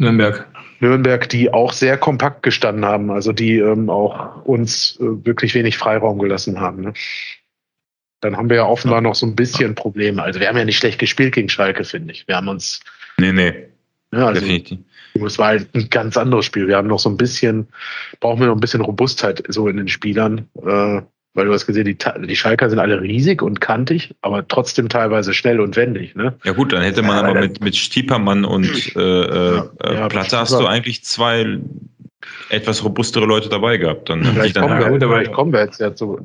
Nürnberg. 0.00 0.46
Nürnberg, 0.80 1.28
die 1.28 1.52
auch 1.52 1.72
sehr 1.72 1.98
kompakt 1.98 2.42
gestanden 2.42 2.84
haben, 2.84 3.10
also 3.10 3.32
die 3.32 3.58
ähm, 3.58 3.90
auch 3.90 4.44
uns 4.44 4.98
äh, 5.00 5.24
wirklich 5.24 5.54
wenig 5.54 5.76
Freiraum 5.76 6.18
gelassen 6.18 6.60
haben. 6.60 6.82
Ne? 6.82 6.92
Dann 8.20 8.36
haben 8.36 8.48
wir 8.48 8.56
ja 8.56 8.66
offenbar 8.66 9.00
noch 9.00 9.14
so 9.14 9.26
ein 9.26 9.36
bisschen 9.36 9.74
Probleme. 9.74 10.22
Also 10.22 10.40
wir 10.40 10.48
haben 10.48 10.56
ja 10.56 10.64
nicht 10.64 10.78
schlecht 10.78 10.98
gespielt 10.98 11.34
gegen 11.34 11.48
Schalke, 11.48 11.84
finde 11.84 12.12
ich. 12.12 12.26
Wir 12.26 12.36
haben 12.36 12.48
uns, 12.48 12.80
Nee, 13.18 13.32
nee. 13.32 13.54
Ja, 14.12 14.26
also, 14.28 14.40
Definitiv. 14.40 14.78
Es 15.14 15.38
war 15.38 15.48
halt 15.48 15.74
ein 15.74 15.88
ganz 15.90 16.16
anderes 16.16 16.46
Spiel. 16.46 16.68
Wir 16.68 16.76
haben 16.76 16.88
noch 16.88 16.98
so 16.98 17.10
ein 17.10 17.16
bisschen, 17.16 17.68
brauchen 18.20 18.40
wir 18.40 18.46
noch 18.46 18.56
ein 18.56 18.60
bisschen 18.60 18.80
Robustheit 18.80 19.42
so 19.48 19.68
in 19.68 19.76
den 19.76 19.88
Spielern. 19.88 20.48
Äh, 20.64 21.02
weil 21.34 21.46
du 21.46 21.52
hast 21.52 21.66
gesehen, 21.66 21.84
die, 21.84 21.96
die 22.26 22.36
Schalker 22.36 22.68
sind 22.68 22.78
alle 22.78 23.00
riesig 23.00 23.42
und 23.42 23.60
kantig, 23.60 24.14
aber 24.22 24.46
trotzdem 24.46 24.88
teilweise 24.88 25.32
schnell 25.32 25.60
und 25.60 25.76
wendig. 25.76 26.16
Ne? 26.16 26.34
Ja 26.44 26.52
gut, 26.52 26.72
dann 26.72 26.82
hätte 26.82 27.02
man 27.02 27.24
ja, 27.24 27.30
aber 27.30 27.40
mit, 27.40 27.62
mit 27.62 27.76
Stiepermann 27.76 28.44
und 28.44 28.96
äh, 28.96 29.00
äh, 29.00 29.62
ja, 29.82 30.08
Platte 30.08 30.38
hast 30.38 30.52
du 30.52 30.66
eigentlich 30.66 31.04
zwei 31.04 31.58
etwas 32.50 32.84
robustere 32.84 33.26
Leute 33.26 33.48
dabei 33.48 33.76
gehabt. 33.76 34.08
Dann 34.08 34.24
vielleicht, 34.24 34.56
dann 34.56 34.68
kommen, 34.68 34.78
wir, 34.78 34.88
gut, 34.88 35.02
vielleicht 35.02 35.32
kommen 35.32 35.52
wir 35.52 35.60
jetzt 35.60 35.80
ja 35.80 35.94
zu, 35.94 36.18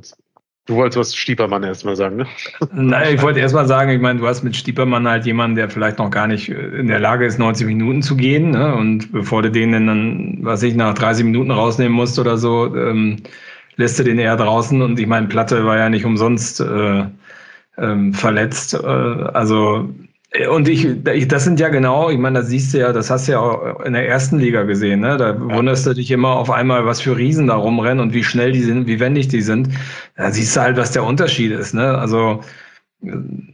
Du 0.67 0.75
wolltest 0.77 0.97
was 0.97 1.15
Stiepermann 1.15 1.61
erstmal 1.61 1.95
sagen, 1.95 2.15
ne? 2.15 2.25
Nein, 2.73 3.13
ich 3.15 3.21
wollte 3.21 3.39
erstmal 3.39 3.67
sagen, 3.67 3.91
ich 3.91 4.01
meine, 4.01 4.19
du 4.19 4.27
hast 4.27 4.43
mit 4.43 4.55
Stiepermann 4.55 5.07
halt 5.07 5.27
jemanden, 5.27 5.55
der 5.55 5.69
vielleicht 5.69 5.99
noch 5.99 6.09
gar 6.09 6.25
nicht 6.25 6.49
in 6.49 6.87
der 6.87 6.97
Lage 6.97 7.27
ist, 7.27 7.37
90 7.37 7.67
Minuten 7.67 8.01
zu 8.01 8.15
gehen. 8.15 8.49
Ne? 8.49 8.73
Und 8.73 9.11
bevor 9.11 9.43
du 9.43 9.51
den 9.51 9.73
dann, 9.73 10.39
was 10.41 10.63
ich, 10.63 10.73
nach 10.73 10.95
30 10.95 11.23
Minuten 11.25 11.51
rausnehmen 11.51 11.93
musst 11.93 12.17
oder 12.17 12.37
so, 12.37 12.75
ähm, 12.75 13.17
lässt 13.77 13.99
du 13.99 14.03
den 14.03 14.19
eher 14.19 14.37
draußen. 14.37 14.81
Und 14.81 14.99
ich 14.99 15.07
meine, 15.07 15.27
Platte 15.27 15.65
war 15.65 15.77
ja 15.77 15.89
nicht 15.89 16.05
umsonst 16.05 16.61
äh, 16.61 17.05
ähm, 17.77 18.13
verletzt. 18.13 18.73
Äh, 18.73 18.87
also 18.87 19.89
und 20.49 20.67
ich, 20.67 20.87
das 21.27 21.45
sind 21.45 21.59
ja 21.59 21.69
genau, 21.69 22.09
ich 22.09 22.17
meine, 22.17 22.39
das 22.39 22.49
siehst 22.49 22.73
du 22.73 22.79
ja, 22.79 22.91
das 22.91 23.09
hast 23.09 23.27
du 23.27 23.33
ja 23.33 23.39
auch 23.39 23.79
in 23.81 23.93
der 23.93 24.07
ersten 24.07 24.37
Liga 24.37 24.63
gesehen, 24.63 24.99
ne? 24.99 25.17
Da 25.17 25.29
ja. 25.29 25.39
wunderst 25.39 25.85
du 25.85 25.93
dich 25.93 26.11
immer 26.11 26.35
auf 26.35 26.51
einmal, 26.51 26.85
was 26.85 27.01
für 27.01 27.15
Riesen 27.15 27.47
da 27.47 27.55
rumrennen 27.55 28.01
und 28.01 28.13
wie 28.13 28.23
schnell 28.23 28.51
die 28.51 28.61
sind, 28.61 28.87
wie 28.87 28.99
wendig 28.99 29.29
die 29.29 29.41
sind. 29.41 29.69
Da 30.17 30.31
siehst 30.31 30.55
du 30.55 30.61
halt, 30.61 30.77
was 30.77 30.91
der 30.91 31.03
Unterschied 31.03 31.51
ist, 31.51 31.73
ne? 31.73 31.97
Also, 31.97 32.41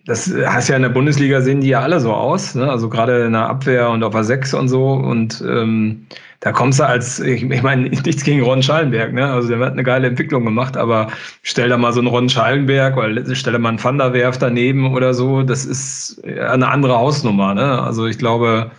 das 0.06 0.34
hast 0.46 0.70
ja 0.70 0.76
in 0.76 0.82
der 0.82 0.90
Bundesliga 0.90 1.42
sehen 1.42 1.62
die 1.62 1.70
ja 1.70 1.82
alle 1.82 2.00
so 2.00 2.14
aus, 2.14 2.56
ne? 2.56 2.70
Also 2.70 2.90
gerade 2.90 3.26
in 3.26 3.34
der 3.34 3.48
Abwehr 3.48 3.90
und 3.90 4.04
auf 4.04 4.14
der 4.14 4.24
Sechs 4.24 4.54
und 4.54 4.70
so 4.70 4.94
und 4.94 5.44
ähm, 5.48 6.08
da 6.40 6.52
kommst 6.52 6.80
du 6.80 6.88
als, 6.88 7.20
ich, 7.20 7.44
ich 7.44 7.62
meine, 7.62 7.90
nichts 7.90 8.24
gegen 8.24 8.42
Ron 8.42 8.64
Schallenberg, 8.64 9.14
ne? 9.14 9.28
Also 9.28 9.50
der 9.50 9.60
hat 9.60 9.74
eine 9.74 9.84
geile 9.84 10.08
Entwicklung 10.08 10.44
gemacht, 10.44 10.76
aber 10.76 11.08
stell 11.44 11.70
da 11.70 11.78
mal 11.78 11.94
so 11.94 12.00
einen 12.00 12.08
Ron 12.08 12.30
Schallenberg, 12.30 12.96
weil 12.96 13.36
stell 13.36 13.54
da 13.54 13.60
mal 13.60 13.70
einen 13.70 13.84
Van 13.84 13.98
der 13.98 14.14
Werf 14.14 14.38
daneben 14.38 14.94
oder 14.94 15.14
so, 15.14 15.44
das 15.44 15.66
ist 15.66 16.24
eine 16.26 16.68
andere 16.68 16.98
Hausnummer, 16.98 17.54
ne? 17.54 17.82
Also 17.82 18.08
ich 18.08 18.18
glaube, 18.18 18.72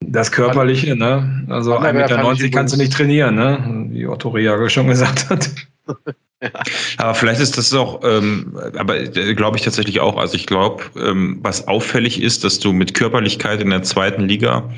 das 0.00 0.32
Körperliche, 0.32 0.96
ne? 0.96 1.46
Also 1.48 1.78
1,90 1.78 1.92
Meter 1.92 2.48
kannst 2.50 2.74
du 2.74 2.78
nicht 2.78 2.92
trainieren, 2.92 3.36
ne? 3.36 3.86
Wie 3.90 4.06
Otto 4.06 4.30
Reager 4.30 4.68
schon 4.68 4.88
gesagt 4.88 5.30
hat. 5.30 5.50
Aber 6.98 7.14
vielleicht 7.14 7.40
ist 7.40 7.58
das 7.58 7.72
auch, 7.74 8.00
ähm, 8.04 8.58
aber 8.78 8.98
äh, 8.98 9.34
glaube 9.34 9.56
ich 9.56 9.62
tatsächlich 9.62 10.00
auch. 10.00 10.16
Also 10.16 10.34
ich 10.34 10.46
glaube, 10.46 10.84
ähm, 10.96 11.38
was 11.42 11.68
auffällig 11.68 12.20
ist, 12.20 12.44
dass 12.44 12.58
du 12.58 12.72
mit 12.72 12.94
Körperlichkeit 12.94 13.60
in 13.60 13.70
der 13.70 13.82
zweiten 13.82 14.28
Liga 14.28 14.70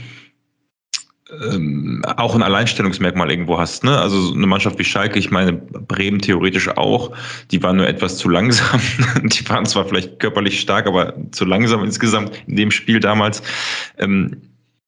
ähm, 1.30 2.04
auch 2.16 2.34
ein 2.34 2.42
Alleinstellungsmerkmal 2.42 3.30
irgendwo 3.30 3.58
hast. 3.58 3.84
Ne? 3.84 3.98
Also 3.98 4.32
eine 4.32 4.46
Mannschaft 4.46 4.78
wie 4.78 4.84
Schalke, 4.84 5.18
ich 5.18 5.30
meine 5.30 5.52
Bremen 5.52 6.20
theoretisch 6.20 6.68
auch, 6.68 7.12
die 7.50 7.62
waren 7.62 7.76
nur 7.76 7.88
etwas 7.88 8.16
zu 8.16 8.28
langsam. 8.28 8.80
die 9.22 9.48
waren 9.48 9.66
zwar 9.66 9.86
vielleicht 9.86 10.20
körperlich 10.20 10.60
stark, 10.60 10.86
aber 10.86 11.14
zu 11.32 11.44
langsam 11.44 11.82
insgesamt 11.82 12.32
in 12.46 12.56
dem 12.56 12.70
Spiel 12.70 13.00
damals. 13.00 13.42
Ähm, 13.98 14.40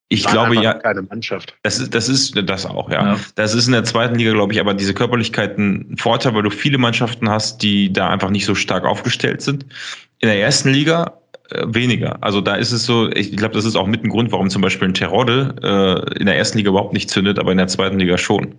ich 0.09 0.25
glaube 0.25 0.57
ja. 0.57 0.75
Keine 0.75 1.03
Mannschaft. 1.03 1.55
Das 1.63 1.79
ist, 1.79 1.95
das 1.95 2.09
ist 2.09 2.35
das 2.49 2.65
auch, 2.65 2.91
ja. 2.91 3.13
ja. 3.13 3.21
Das 3.35 3.55
ist 3.55 3.67
in 3.67 3.73
der 3.73 3.85
zweiten 3.85 4.15
Liga, 4.15 4.33
glaube 4.33 4.53
ich, 4.55 4.61
aber 4.61 4.73
diese 4.73 4.95
Körperlichkeit 4.95 5.59
ein 5.59 5.97
Vorteil, 5.99 6.35
weil 6.35 6.43
du 6.43 6.51
viele 6.51 6.79
Mannschaften 6.79 7.29
hast, 7.29 7.63
die 7.63 7.93
da 7.93 8.09
einfach 8.09 8.31
nicht 8.31 8.47
so 8.47 8.55
stark 8.55 8.85
aufgestellt 8.85 9.43
sind. 9.43 9.67
In 10.21 10.29
der 10.29 10.41
ersten 10.41 10.71
Liga 10.71 11.19
äh, 11.51 11.65
weniger. 11.67 12.17
Also 12.23 12.41
da 12.41 12.55
ist 12.55 12.73
es 12.73 12.87
so, 12.87 13.11
ich 13.11 13.37
glaube, 13.37 13.55
das 13.55 13.67
ist 13.67 13.77
auch 13.77 13.87
mit 13.87 14.03
ein 14.03 14.09
Grund, 14.09 14.33
warum 14.33 14.49
zum 14.49 14.63
Beispiel 14.63 14.89
ein 14.89 14.95
Terodde 14.95 15.55
äh, 15.63 16.19
in 16.19 16.27
der 16.27 16.39
ersten 16.39 16.57
Liga 16.57 16.71
überhaupt 16.71 16.95
nicht 16.95 17.11
zündet, 17.11 17.39
aber 17.39 17.53
in 17.53 17.59
der 17.59 17.69
zweiten 17.69 17.99
Liga 17.99 18.17
schon. 18.17 18.55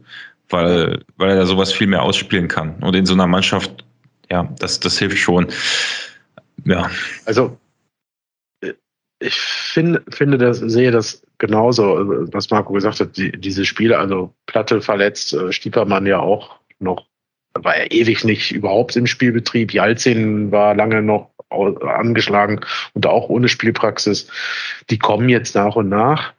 Weil, 0.49 1.03
weil 1.17 1.29
er 1.29 1.35
da 1.35 1.45
sowas 1.45 1.71
viel 1.71 1.87
mehr 1.87 2.01
ausspielen 2.01 2.47
kann. 2.47 2.75
Und 2.81 2.95
in 2.95 3.05
so 3.05 3.13
einer 3.13 3.27
Mannschaft, 3.27 3.85
ja, 4.31 4.51
das, 4.59 4.79
das 4.79 4.97
hilft 4.97 5.17
schon. 5.17 5.47
Ja. 6.65 6.89
Also 7.25 7.57
ich 9.19 9.35
finde, 9.35 10.01
finde 10.09 10.37
das, 10.37 10.59
sehe 10.59 10.91
das 10.91 11.21
genauso, 11.37 11.85
was 12.31 12.49
Marco 12.49 12.73
gesagt 12.73 12.99
hat, 13.01 13.17
die, 13.17 13.31
diese 13.31 13.65
Spiele, 13.65 13.99
also 13.99 14.33
Platte 14.45 14.81
verletzt, 14.81 15.33
äh, 15.33 15.51
Stiepermann 15.51 16.05
ja 16.05 16.19
auch 16.19 16.59
noch, 16.79 17.05
war 17.53 17.75
er 17.75 17.91
ewig 17.91 18.23
nicht 18.23 18.51
überhaupt 18.51 18.95
im 18.95 19.07
Spielbetrieb. 19.07 19.73
Jalzin 19.73 20.51
war 20.51 20.73
lange 20.75 21.01
noch 21.01 21.31
angeschlagen 21.49 22.61
und 22.93 23.07
auch 23.07 23.27
ohne 23.27 23.49
Spielpraxis. 23.49 24.27
Die 24.89 24.99
kommen 24.99 25.29
jetzt 25.29 25.55
nach 25.55 25.75
und 25.75 25.89
nach. 25.89 26.33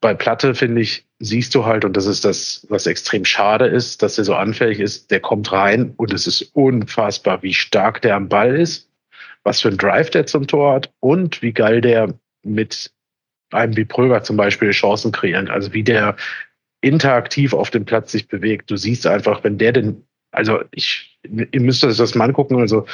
Bei 0.00 0.14
Platte, 0.14 0.54
finde 0.54 0.80
ich, 0.80 1.04
siehst 1.18 1.54
du 1.54 1.64
halt, 1.64 1.84
und 1.84 1.96
das 1.96 2.06
ist 2.06 2.24
das, 2.24 2.66
was 2.68 2.86
extrem 2.86 3.24
schade 3.24 3.66
ist, 3.66 4.02
dass 4.02 4.18
er 4.18 4.24
so 4.24 4.34
anfällig 4.34 4.80
ist, 4.80 5.10
der 5.10 5.20
kommt 5.20 5.52
rein 5.52 5.92
und 5.96 6.12
es 6.12 6.26
ist 6.26 6.42
unfassbar, 6.54 7.42
wie 7.42 7.54
stark 7.54 8.02
der 8.02 8.16
am 8.16 8.28
Ball 8.28 8.56
ist, 8.56 8.88
was 9.44 9.60
für 9.60 9.68
ein 9.68 9.76
Drive 9.76 10.10
der 10.10 10.26
zum 10.26 10.46
Tor 10.46 10.74
hat 10.74 10.92
und 11.00 11.42
wie 11.42 11.52
geil 11.52 11.80
der 11.80 12.14
mit 12.44 12.90
einem 13.50 13.76
wie 13.76 13.84
Pröger 13.84 14.22
zum 14.22 14.36
Beispiel 14.36 14.70
Chancen 14.70 15.12
kreieren. 15.12 15.48
Also 15.48 15.72
wie 15.72 15.82
der 15.82 16.16
interaktiv 16.80 17.54
auf 17.54 17.70
dem 17.70 17.84
Platz 17.84 18.12
sich 18.12 18.28
bewegt. 18.28 18.70
Du 18.70 18.76
siehst 18.76 19.06
einfach, 19.06 19.44
wenn 19.44 19.56
der 19.56 19.72
denn, 19.72 20.04
also 20.32 20.60
ich, 20.72 21.18
ihr 21.22 21.60
müsst 21.60 21.84
euch 21.84 21.96
das 21.96 22.14
mal 22.14 22.24
angucken, 22.24 22.58
also 22.58 22.86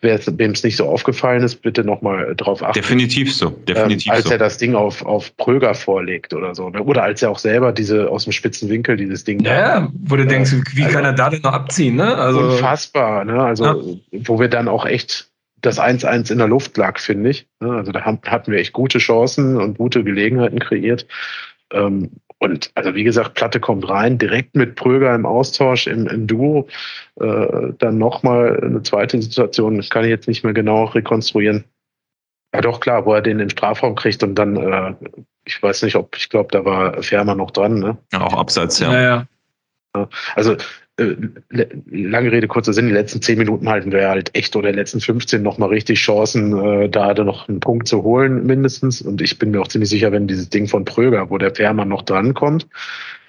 wem 0.00 0.52
es 0.52 0.62
nicht 0.62 0.76
so 0.76 0.86
aufgefallen 0.86 1.42
ist, 1.42 1.56
bitte 1.56 1.82
nochmal 1.82 2.34
drauf 2.36 2.62
achten. 2.62 2.80
Definitiv 2.80 3.34
so, 3.34 3.50
definitiv 3.50 4.06
ähm, 4.06 4.12
als 4.12 4.24
so. 4.26 4.30
er 4.30 4.38
das 4.38 4.58
Ding 4.58 4.74
auf, 4.74 5.04
auf 5.04 5.36
Pröger 5.36 5.74
vorlegt 5.74 6.32
oder 6.34 6.54
so. 6.54 6.70
Ne? 6.70 6.82
Oder 6.82 7.02
als 7.02 7.22
er 7.22 7.30
auch 7.30 7.38
selber 7.38 7.72
diese 7.72 8.08
aus 8.08 8.24
dem 8.24 8.32
spitzen 8.32 8.68
Winkel 8.68 8.96
dieses 8.96 9.24
Ding. 9.24 9.40
Ja, 9.40 9.80
da, 9.80 9.92
wo 10.04 10.16
du 10.16 10.22
äh, 10.22 10.26
denkst, 10.26 10.52
wie 10.74 10.84
also, 10.84 10.94
kann 10.94 11.04
er 11.04 11.14
da 11.14 11.30
denn 11.30 11.40
noch 11.42 11.52
abziehen? 11.52 11.96
Ne? 11.96 12.16
Also, 12.16 12.40
unfassbar, 12.40 13.24
ne? 13.24 13.42
Also, 13.42 13.64
ja. 13.64 13.76
wo 14.28 14.38
wir 14.38 14.48
dann 14.48 14.68
auch 14.68 14.86
echt 14.86 15.30
das 15.60 15.80
1-1 15.80 16.30
in 16.32 16.38
der 16.38 16.48
Luft 16.48 16.76
lag, 16.76 16.98
finde 16.98 17.30
ich. 17.30 17.48
Ne? 17.60 17.70
Also 17.72 17.92
da 17.92 18.04
hatten 18.04 18.52
wir 18.52 18.58
echt 18.58 18.72
gute 18.72 18.98
Chancen 18.98 19.56
und 19.56 19.78
gute 19.78 20.04
Gelegenheiten 20.04 20.58
kreiert. 20.58 21.06
Ähm, 21.72 22.10
und 22.38 22.70
also 22.76 22.94
wie 22.94 23.04
gesagt, 23.04 23.34
Platte 23.34 23.58
kommt 23.58 23.88
rein, 23.88 24.16
direkt 24.18 24.54
mit 24.54 24.76
Pröger 24.76 25.14
im 25.14 25.26
Austausch 25.26 25.88
im, 25.88 26.06
im 26.06 26.26
Duo. 26.26 26.68
Äh, 27.20 27.72
dann 27.78 27.98
nochmal 27.98 28.60
eine 28.62 28.82
zweite 28.82 29.20
Situation, 29.20 29.76
das 29.76 29.90
kann 29.90 30.04
ich 30.04 30.10
jetzt 30.10 30.28
nicht 30.28 30.44
mehr 30.44 30.52
genau 30.52 30.84
rekonstruieren. 30.84 31.64
Ja 32.54 32.60
doch, 32.60 32.80
klar, 32.80 33.04
wo 33.04 33.12
er 33.12 33.22
den 33.22 33.40
im 33.40 33.50
Strafraum 33.50 33.94
kriegt 33.96 34.22
und 34.22 34.36
dann, 34.36 34.56
äh, 34.56 34.94
ich 35.44 35.62
weiß 35.62 35.82
nicht, 35.82 35.96
ob, 35.96 36.16
ich 36.16 36.28
glaube, 36.28 36.50
da 36.52 36.64
war 36.64 37.02
Fermer 37.02 37.34
noch 37.34 37.50
dran. 37.50 37.80
Ne? 37.80 37.98
Ja, 38.12 38.22
auch 38.22 38.34
abseits, 38.34 38.78
ja. 38.78 38.92
ja, 38.92 39.26
ja. 39.94 40.08
Also 40.36 40.56
äh, 40.98 41.16
lange 41.90 42.32
Rede, 42.32 42.48
kurzer 42.48 42.72
Sinn, 42.72 42.88
die 42.88 42.92
letzten 42.92 43.22
zehn 43.22 43.38
Minuten 43.38 43.68
halten 43.68 43.92
wir 43.92 44.08
halt 44.08 44.34
echt 44.34 44.56
oder 44.56 44.72
die 44.72 44.78
letzten 44.78 45.00
15 45.00 45.42
nochmal 45.42 45.68
richtig 45.68 46.00
Chancen, 46.00 46.58
äh, 46.58 46.88
da 46.88 47.14
noch 47.14 47.48
einen 47.48 47.60
Punkt 47.60 47.88
zu 47.88 48.02
holen, 48.02 48.44
mindestens. 48.44 49.00
Und 49.00 49.22
ich 49.22 49.38
bin 49.38 49.52
mir 49.52 49.60
auch 49.60 49.68
ziemlich 49.68 49.90
sicher, 49.90 50.12
wenn 50.12 50.26
dieses 50.26 50.50
Ding 50.50 50.66
von 50.66 50.84
Pröger, 50.84 51.30
wo 51.30 51.38
der 51.38 51.54
Fährmann 51.54 51.88
noch 51.88 52.02
drankommt 52.02 52.66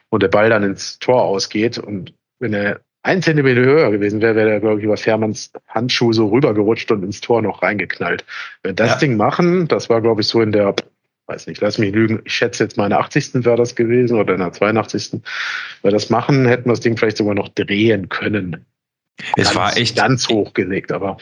und 0.09 0.23
der 0.23 0.29
Ball 0.29 0.49
dann 0.49 0.63
ins 0.63 0.99
Tor 0.99 1.21
ausgeht 1.23 1.77
und 1.77 2.13
wenn 2.39 2.53
er 2.53 2.81
ein 3.03 3.21
Zentimeter 3.21 3.61
höher 3.61 3.91
gewesen 3.91 4.21
wäre, 4.21 4.35
wäre 4.35 4.51
er, 4.51 4.59
glaube 4.59 4.79
ich, 4.79 4.85
über 4.85 4.97
Fährmanns 4.97 5.51
Handschuh 5.67 6.11
so 6.11 6.27
rübergerutscht 6.27 6.91
und 6.91 7.03
ins 7.03 7.21
Tor 7.21 7.41
noch 7.41 7.61
reingeknallt. 7.61 8.25
Wenn 8.63 8.75
das 8.75 8.91
ja. 8.91 8.97
Ding 8.97 9.15
machen, 9.15 9.67
das 9.67 9.89
war, 9.89 10.01
glaube 10.01 10.21
ich, 10.21 10.27
so 10.27 10.41
in 10.41 10.51
der 10.51 10.75
weiß 11.29 11.47
nicht, 11.47 11.61
lass 11.61 11.77
mich 11.77 11.93
lügen, 11.93 12.21
ich 12.25 12.33
schätze 12.33 12.63
jetzt 12.63 12.77
meine 12.77 12.97
80. 12.97 13.45
wäre 13.45 13.55
das 13.55 13.75
gewesen 13.75 14.17
oder 14.17 14.33
in 14.33 14.39
der 14.39 14.51
82. 14.51 15.21
Weil 15.81 15.91
das 15.91 16.09
machen, 16.09 16.47
hätten 16.47 16.65
wir 16.65 16.73
das 16.73 16.79
Ding 16.81 16.97
vielleicht 16.97 17.17
sogar 17.17 17.35
noch 17.35 17.49
drehen 17.49 18.09
können. 18.09 18.65
Es 19.37 19.45
ganz, 19.45 19.55
war 19.55 19.77
echt 19.77 19.95
ganz 19.95 20.27
hochgelegt, 20.27 20.91
aber 20.91 21.17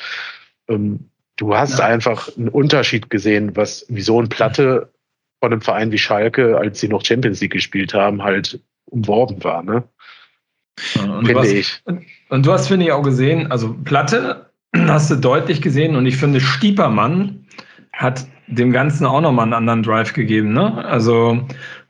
ähm, 0.70 1.10
du 1.36 1.56
hast 1.56 1.80
ja. 1.80 1.86
einfach 1.86 2.30
einen 2.38 2.50
Unterschied 2.50 3.10
gesehen, 3.10 3.56
was 3.56 3.86
wie 3.90 4.02
so 4.02 4.22
ein 4.22 4.30
Platte 4.30 4.92
von 5.40 5.52
einem 5.52 5.62
Verein 5.62 5.92
wie 5.92 5.98
Schalke, 5.98 6.58
als 6.58 6.80
sie 6.80 6.88
noch 6.88 7.06
Champions 7.06 7.42
League 7.42 7.52
gespielt 7.52 7.94
haben, 7.94 8.24
halt 8.24 8.60
umworben 8.86 9.44
war, 9.44 9.64
ne? 9.64 9.84
Und 10.96 11.26
finde 11.26 11.42
hast, 11.42 11.52
ich. 11.52 11.82
Und 12.30 12.46
du 12.46 12.52
hast, 12.52 12.68
finde 12.68 12.86
ich, 12.86 12.92
auch 12.92 13.02
gesehen, 13.02 13.52
also 13.52 13.76
Platte 13.84 14.52
hast 14.76 15.10
du 15.10 15.16
deutlich 15.16 15.62
gesehen 15.62 15.96
und 15.96 16.06
ich 16.06 16.18
finde 16.18 16.40
Stiepermann 16.40 17.46
hat 17.92 18.28
dem 18.48 18.72
Ganzen 18.72 19.06
auch 19.06 19.22
nochmal 19.22 19.44
einen 19.44 19.54
anderen 19.54 19.84
Drive 19.84 20.14
gegeben. 20.14 20.54
Ne? 20.54 20.84
Also 20.86 21.40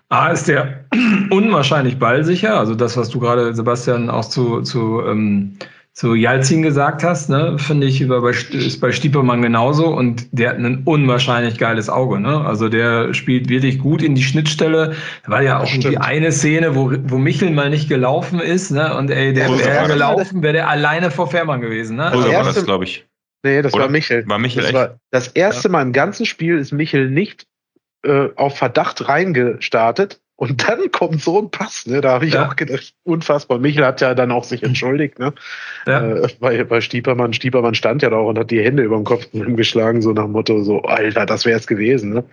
A 0.10 0.30
ist 0.30 0.48
der 0.48 0.86
unwahrscheinlich 1.30 2.00
ballsicher, 2.00 2.58
also 2.58 2.76
das, 2.76 2.98
was 2.98 3.10
du 3.10 3.20
gerade, 3.20 3.54
Sebastian, 3.54 4.10
auch 4.10 4.26
zu, 4.26 4.62
zu, 4.62 5.02
ähm, 5.06 5.58
zu 5.92 6.14
Jalzin 6.14 6.62
gesagt 6.62 7.04
hast, 7.04 7.30
ne, 7.30 7.58
finde 7.58 7.88
ich, 7.88 8.02
über, 8.02 8.24
ist 8.30 8.80
bei 8.80 8.92
Stiepermann 8.92 9.42
genauso 9.42 9.88
und 9.88 10.28
der 10.32 10.52
hat 10.52 10.58
ein 10.58 10.84
unwahrscheinlich 10.86 11.58
geiles 11.58 11.90
Auge. 11.90 12.20
Ne? 12.20 12.46
Also 12.46 12.70
der 12.70 13.14
spielt 13.14 13.50
wirklich 13.50 13.80
gut 13.80 14.02
in 14.02 14.16
die 14.16 14.24
Schnittstelle. 14.24 14.96
Da 15.26 15.32
war 15.32 15.42
ja 15.42 15.60
auch 15.60 15.70
irgendwie 15.70 15.98
eine 15.98 16.32
Szene, 16.32 16.76
wo, 16.76 16.94
wo 17.06 17.18
Michel 17.18 17.52
mal 17.52 17.70
nicht 17.70 17.90
gelaufen 17.90 18.40
ist 18.40 18.72
ne? 18.72 18.96
und 18.96 19.10
ey, 19.10 19.34
der 19.34 19.50
wäre 19.50 19.88
gelaufen, 19.88 20.42
wäre 20.44 20.54
der 20.54 20.70
alleine 20.70 21.12
vor 21.12 21.28
Fährmann 21.28 21.62
gewesen. 21.62 21.98
Ne? 21.98 22.12
Oder 22.16 22.32
war 22.32 22.44
das, 22.44 22.64
glaube 22.64 22.84
ich. 22.84 23.06
Nee, 23.48 23.62
das 23.62 23.74
Oder? 23.74 23.84
war 23.84 23.90
Michel. 23.90 24.28
War 24.28 24.40
Michel 24.40 24.62
das 24.62 24.66
echt? 24.72 24.76
War 24.76 25.00
das 25.12 25.28
erste 25.30 25.70
ja. 25.70 25.72
Mal 25.72 25.82
im 25.82 25.94
ganzen 25.94 26.26
Spiel 26.26 26.58
ist 26.58 26.74
Michel 26.74 27.10
nicht 27.10 27.48
äh, 28.04 28.28
auf 28.36 28.58
Verdacht 28.58 29.08
reingestartet 29.08 30.20
und 30.36 30.68
dann 30.68 30.92
kommt 30.92 31.22
so 31.22 31.42
ein 31.42 31.50
Pass, 31.50 31.88
ne? 31.88 32.02
Da 32.02 32.12
habe 32.12 32.26
ich 32.26 32.34
ja. 32.34 32.48
auch 32.48 32.56
gedacht, 32.56 32.94
unfassbar. 33.04 33.58
Michel 33.58 33.86
hat 33.86 34.02
ja 34.02 34.14
dann 34.14 34.32
auch 34.32 34.44
sich 34.44 34.62
entschuldigt, 34.64 35.18
ne? 35.18 35.34
Ja. 35.88 36.06
Äh, 36.06 36.28
bei, 36.40 36.64
bei 36.64 36.82
Stiepermann, 36.82 37.34
Stiepermann 37.34 37.74
stand 37.74 38.02
ja 38.02 38.10
da 38.10 38.18
auch 38.18 38.28
und 38.28 38.38
hat 38.38 38.52
die 38.52 38.62
Hände 38.62 38.84
über 38.84 38.98
den 38.98 39.06
Kopf 39.06 39.28
geschlagen, 39.32 40.02
so 40.02 40.12
nach 40.12 40.26
dem 40.26 40.34
Motto, 40.34 40.62
so, 40.62 40.82
Alter, 40.84 41.26
das 41.26 41.46
wäre 41.46 41.58
es 41.58 41.68
gewesen, 41.68 42.14
ne? 42.14 42.24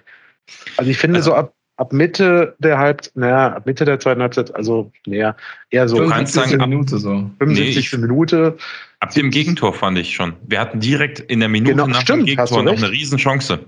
Also 0.77 0.91
ich 0.91 0.99
finde 0.99 1.19
also, 1.19 1.31
so 1.31 1.37
ab, 1.37 1.55
ab 1.77 1.93
Mitte 1.93 2.55
der 2.59 2.79
Halb, 2.79 3.11
naja, 3.15 3.55
ab 3.55 3.67
Mitte 3.67 3.85
der 3.85 3.99
zweiten 3.99 4.21
Halbzeit, 4.21 4.55
also 4.55 4.93
naja, 5.07 5.35
eher 5.71 5.89
so 5.89 5.97
75. 5.97 6.59
Minute 6.59 6.99
so. 6.99 7.31
75. 7.39 7.93
Nee, 7.93 7.99
Minute. 8.01 8.59
Ab 9.05 9.15
dem 9.15 9.31
Gegentor 9.31 9.75
fand 9.75 9.99
ich 9.99 10.15
schon. 10.15 10.33
Wir 10.47 10.59
hatten 10.61 10.81
direkt 10.81 11.21
in 11.21 11.41
der 11.41 11.51
Minute 11.51 11.73
genau, 11.73 11.87
nach 11.87 12.01
stimmt, 12.01 12.23
dem 12.23 12.27
Gegentor 12.27 12.63
noch 12.63 12.77
eine 12.77 12.91
Riesenchance. 12.91 13.59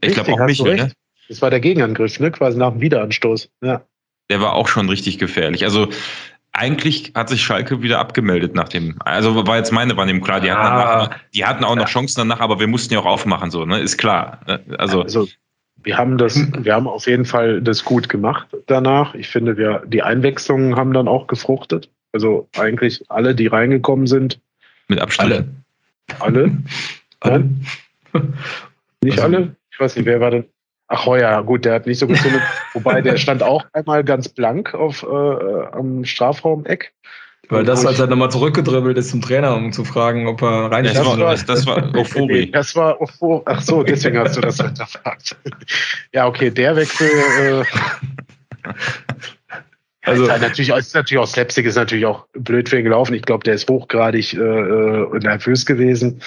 Ich 0.00 0.14
glaube 0.14 0.32
auch 0.32 0.46
Michel, 0.46 0.76
ne? 0.76 0.92
Das 1.28 1.42
war 1.42 1.50
der 1.50 1.58
Gegenangriff, 1.58 2.20
ne? 2.20 2.30
Quasi 2.30 2.58
nach 2.58 2.70
dem 2.70 2.80
Wiederanstoß. 2.80 3.50
Ja. 3.62 3.82
Der 4.30 4.40
war 4.40 4.52
auch 4.52 4.68
schon 4.68 4.88
richtig 4.88 5.18
gefährlich. 5.18 5.64
Also 5.64 5.88
eigentlich 6.52 7.10
hat 7.16 7.28
sich 7.28 7.42
Schalke 7.42 7.82
wieder 7.82 7.98
abgemeldet 7.98 8.54
nach 8.54 8.68
dem. 8.68 8.96
Also 9.00 9.44
war 9.46 9.56
jetzt 9.56 9.72
meine 9.72 9.96
Wahrnehmung 9.96 10.22
klar. 10.22 10.40
Die 10.40 10.52
hatten, 10.52 10.62
danach, 10.62 11.10
die 11.34 11.44
hatten 11.44 11.64
auch 11.64 11.74
noch 11.74 11.88
Chancen 11.88 12.20
danach, 12.20 12.38
aber 12.38 12.60
wir 12.60 12.68
mussten 12.68 12.94
ja 12.94 13.00
auch 13.00 13.06
aufmachen, 13.06 13.50
so, 13.50 13.64
ne? 13.64 13.80
Ist 13.80 13.98
klar. 13.98 14.38
Ne? 14.46 14.60
Also, 14.78 15.02
also 15.02 15.26
wir 15.82 15.98
haben 15.98 16.18
das, 16.18 16.38
wir 16.56 16.72
haben 16.72 16.86
auf 16.86 17.08
jeden 17.08 17.24
Fall 17.24 17.60
das 17.60 17.84
gut 17.84 18.08
gemacht 18.08 18.46
danach. 18.66 19.16
Ich 19.16 19.26
finde, 19.26 19.56
wir, 19.56 19.82
die 19.86 20.02
Einwechslungen 20.02 20.76
haben 20.76 20.92
dann 20.92 21.08
auch 21.08 21.26
gefruchtet. 21.26 21.90
Also 22.12 22.48
eigentlich 22.56 23.02
alle, 23.08 23.34
die 23.34 23.48
reingekommen 23.48 24.06
sind. 24.06 24.40
Mit 24.88 25.00
Abstand. 25.00 25.32
Alle. 25.32 25.48
Alle? 26.20 26.56
alle? 27.20 27.44
Nicht 29.02 29.18
also, 29.20 29.36
alle? 29.36 29.56
Ich 29.70 29.80
weiß 29.80 29.96
nicht, 29.96 30.06
wer 30.06 30.20
war 30.20 30.30
denn? 30.30 30.44
Ach, 30.88 31.06
Heuer, 31.06 31.42
gut, 31.42 31.64
der 31.64 31.74
hat 31.74 31.86
nicht 31.86 31.98
so 31.98 32.06
gezündet. 32.06 32.42
Wobei, 32.74 33.00
der 33.00 33.16
stand 33.16 33.42
auch 33.42 33.64
einmal 33.72 34.04
ganz 34.04 34.28
blank 34.28 34.74
auf, 34.74 35.02
äh, 35.02 35.66
am 35.72 36.04
Strafraum-Eck. 36.04 36.92
Weil 37.48 37.64
das, 37.64 37.84
als 37.84 37.98
er 38.00 38.06
nochmal 38.06 38.30
zurückgedribbelt 38.30 38.96
ist 38.96 39.10
zum 39.10 39.20
Trainer, 39.20 39.54
um 39.54 39.72
zu 39.72 39.84
fragen, 39.84 40.26
ob 40.26 40.40
er 40.42 40.70
rein 40.70 40.84
das, 40.84 41.04
war, 41.04 41.16
das, 41.30 41.44
das 41.44 41.66
war 41.66 41.94
Euphorie. 41.94 42.50
Das 42.50 42.74
war 42.74 43.00
Euphorie. 43.00 43.42
Ach 43.46 43.60
so, 43.60 43.82
deswegen 43.82 44.18
hast 44.18 44.36
du 44.36 44.40
das 44.40 44.56
hinterfragt. 44.60 45.36
ja, 46.12 46.26
okay, 46.26 46.50
der 46.50 46.76
Wechsel. 46.76 47.10
Äh, 47.40 47.64
also, 50.04 50.24
ist 50.24 50.40
natürlich, 50.40 50.70
ist 50.70 50.94
natürlich 50.94 51.22
auch 51.22 51.26
Slapstick, 51.26 51.66
ist 51.66 51.76
natürlich 51.76 52.06
auch 52.06 52.26
blöd 52.32 52.68
für 52.68 52.78
ihn 52.78 52.84
gelaufen. 52.84 53.14
Ich 53.14 53.22
glaube, 53.22 53.44
der 53.44 53.54
ist 53.54 53.68
hochgradig 53.68 54.34
äh, 54.34 54.38
äh 54.38 55.18
nervös 55.18 55.64
gewesen. 55.64 56.20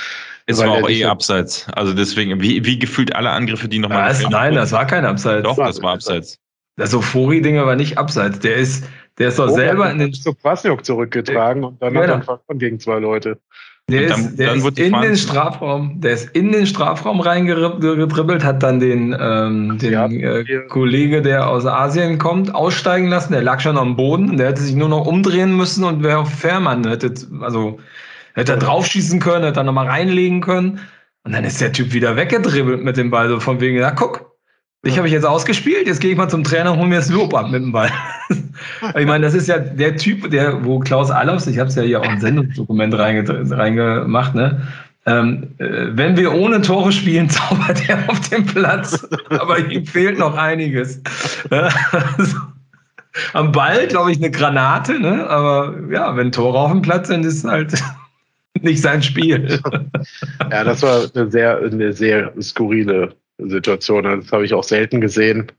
Es 0.47 0.59
war 0.59 0.69
auch 0.69 0.89
eh 0.89 1.03
abseits. 1.05 1.67
Also 1.73 1.93
deswegen, 1.93 2.41
wie, 2.41 2.63
wie 2.65 2.79
gefühlt 2.79 3.13
alle 3.15 3.31
Angriffe, 3.31 3.67
die 3.67 3.79
nochmal. 3.79 4.15
Nein, 4.29 4.55
das 4.55 4.71
war 4.71 4.87
kein 4.87 5.05
Abseits. 5.05 5.43
Doch, 5.43 5.57
das 5.57 5.81
war 5.81 5.93
abseits. 5.93 6.39
Das 6.77 6.93
Euphorie-Dinger 6.93 7.65
war 7.65 7.75
nicht 7.75 7.97
abseits. 7.97 8.39
Der 8.39 8.55
ist, 8.55 8.85
der 9.17 9.29
ist 9.29 9.39
doch 9.39 9.49
oh, 9.49 9.55
selber 9.55 9.91
in 9.91 9.99
den. 9.99 10.13
zu 10.13 10.33
Kwasniok 10.33 10.85
zurückgetragen 10.85 11.63
und 11.63 11.81
dann 11.81 11.93
ja, 11.93 12.25
hat 12.25 12.41
er 12.47 12.55
gegen 12.55 12.79
zwei 12.79 12.99
Leute. 12.99 13.39
Der 13.89 14.09
dann, 14.09 14.19
ist, 14.19 14.35
der 14.37 14.53
ist 14.53 14.79
in 14.79 14.91
den 15.01 15.15
Strafraum, 15.15 16.01
der 16.01 16.11
ist 16.11 16.35
in 16.35 16.51
den 16.51 16.67
Strafraum 16.67 17.21
reingedribbelt, 17.21 18.43
hat 18.43 18.61
dann 18.61 18.81
den, 18.81 19.15
ähm, 19.17 19.77
den 19.77 19.93
ja, 19.93 20.07
äh, 20.07 20.43
Kollege, 20.67 21.21
der 21.21 21.47
aus 21.47 21.65
Asien 21.65 22.17
kommt, 22.17 22.53
aussteigen 22.53 23.07
lassen. 23.07 23.31
Der 23.31 23.43
lag 23.43 23.61
schon 23.61 23.77
am 23.77 23.95
Boden. 23.95 24.35
Der 24.35 24.49
hätte 24.49 24.61
sich 24.61 24.75
nur 24.75 24.89
noch 24.89 25.05
umdrehen 25.05 25.55
müssen 25.55 25.85
und 25.85 26.03
wäre 26.03 26.17
auf 26.17 26.33
Fährmann. 26.33 26.85
Hätte, 26.85 27.13
also 27.39 27.79
hätte 28.33 28.51
er 28.51 28.57
draufschießen 28.57 29.21
können, 29.21 29.45
hätte 29.45 29.61
er 29.61 29.63
nochmal 29.63 29.87
reinlegen 29.87 30.41
können. 30.41 30.81
Und 31.23 31.31
dann 31.31 31.45
ist 31.45 31.61
der 31.61 31.71
Typ 31.71 31.93
wieder 31.93 32.17
weggedribbelt 32.17 32.83
mit 32.83 32.97
dem 32.97 33.09
Ball, 33.09 33.29
so 33.29 33.39
von 33.39 33.61
wegen, 33.61 33.77
ja, 33.77 33.91
guck, 33.91 34.26
ich 34.83 34.97
habe 34.97 35.07
ich 35.07 35.13
jetzt 35.13 35.25
ausgespielt, 35.25 35.87
jetzt 35.87 35.99
gehe 35.99 36.11
ich 36.11 36.17
mal 36.17 36.29
zum 36.29 36.43
Trainer 36.43 36.71
und 36.71 36.79
hole 36.79 36.87
mir 36.87 36.97
das 36.97 37.09
Lob 37.09 37.33
ab 37.33 37.49
mit 37.49 37.61
dem 37.61 37.71
Ball. 37.71 37.91
ich 38.29 39.05
meine, 39.05 39.25
das 39.25 39.33
ist 39.33 39.47
ja 39.47 39.57
der 39.57 39.97
Typ, 39.97 40.29
der, 40.29 40.63
wo 40.63 40.79
Klaus 40.79 41.09
Allofs, 41.09 41.47
ich 41.47 41.59
habe 41.59 41.69
es 41.69 41.75
ja 41.75 41.83
hier 41.83 42.01
auch 42.01 42.07
ein 42.07 42.21
Sendungsdokument 42.21 42.93
reingemacht, 42.93 44.35
ne? 44.35 44.61
Ähm, 45.05 45.55
äh, 45.57 45.87
wenn 45.91 46.17
wir 46.17 46.33
ohne 46.33 46.61
Tore 46.61 46.91
spielen, 46.91 47.29
zaubert 47.29 47.89
er 47.89 48.09
auf 48.09 48.19
dem 48.29 48.45
Platz. 48.45 49.07
Aber 49.29 49.57
ihm 49.57 49.85
fehlt 49.85 50.19
noch 50.19 50.35
einiges. 50.35 51.01
also, 51.49 52.37
am 53.33 53.51
Ball, 53.51 53.87
glaube 53.87 54.11
ich, 54.11 54.17
eine 54.17 54.29
Granate, 54.29 54.99
ne? 54.99 55.27
Aber 55.27 55.75
ja, 55.89 56.15
wenn 56.15 56.31
Tore 56.31 56.59
auf 56.59 56.71
dem 56.71 56.81
Platz 56.81 57.07
sind, 57.07 57.25
ist 57.25 57.45
halt 57.45 57.81
nicht 58.61 58.81
sein 58.81 59.01
Spiel. 59.01 59.59
ja, 60.51 60.63
das 60.63 60.83
war 60.83 61.05
eine 61.15 61.31
sehr, 61.31 61.57
eine 61.57 61.93
sehr 61.93 62.33
skurrile 62.41 63.15
Situation. 63.37 64.03
Das 64.03 64.31
habe 64.31 64.45
ich 64.45 64.53
auch 64.53 64.63
selten 64.63 65.01
gesehen, 65.01 65.51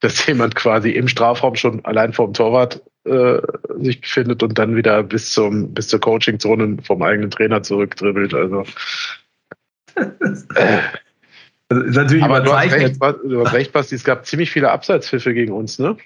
dass 0.00 0.26
jemand 0.26 0.54
quasi 0.54 0.90
im 0.90 1.08
Strafraum 1.08 1.56
schon 1.56 1.84
allein 1.84 2.12
vorm 2.12 2.32
Torwart 2.32 2.82
äh, 3.04 3.38
sich 3.80 4.00
befindet 4.00 4.42
und 4.42 4.58
dann 4.58 4.76
wieder 4.76 5.02
bis 5.02 5.32
zum 5.32 5.72
bis 5.72 5.88
zur 5.88 6.00
Coachingzone 6.00 6.78
vom 6.82 7.02
eigenen 7.02 7.30
Trainer 7.30 7.62
zurückdribbelt. 7.62 8.34
Also, 8.34 8.64
äh. 9.96 10.04
also 11.68 11.82
ist 11.82 11.96
natürlich 11.96 12.24
Aber 12.24 12.40
du 12.40 12.52
hast, 12.52 12.72
recht, 12.72 13.00
du 13.00 13.44
hast 13.44 13.52
recht, 13.54 13.72
Basti, 13.72 13.94
es 13.94 14.04
gab 14.04 14.26
ziemlich 14.26 14.50
viele 14.50 14.70
Abseitspfiffe 14.70 15.32
gegen 15.32 15.52
uns, 15.52 15.78
ne? 15.78 15.96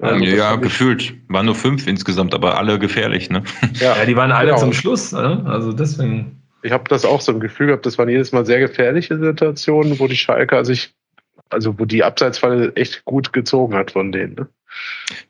Also 0.00 0.24
ja, 0.24 0.56
gefühlt. 0.56 1.14
Waren 1.28 1.46
nur 1.46 1.54
fünf 1.54 1.86
insgesamt, 1.86 2.34
aber 2.34 2.58
alle 2.58 2.78
gefährlich, 2.78 3.30
ne? 3.30 3.44
Ja, 3.74 3.96
ja 3.96 4.04
die 4.04 4.16
waren 4.16 4.32
alle 4.32 4.48
genau. 4.48 4.60
zum 4.60 4.72
Schluss, 4.72 5.12
ne? 5.12 5.44
Also 5.46 5.72
deswegen. 5.72 6.42
Ich 6.64 6.72
habe 6.72 6.88
das 6.88 7.04
auch 7.04 7.20
so 7.20 7.30
im 7.30 7.40
Gefühl 7.40 7.66
gehabt, 7.66 7.84
das 7.84 7.98
waren 7.98 8.08
jedes 8.08 8.32
Mal 8.32 8.46
sehr 8.46 8.58
gefährliche 8.58 9.18
Situationen, 9.18 9.98
wo 9.98 10.06
die 10.06 10.16
Schalke 10.16 10.64
sich, 10.64 10.94
also 11.50 11.78
wo 11.78 11.84
die 11.84 12.02
Abseitsfalle 12.02 12.74
echt 12.74 13.04
gut 13.04 13.34
gezogen 13.34 13.74
hat 13.74 13.90
von 13.90 14.12
denen. 14.12 14.34
Ne? 14.34 14.48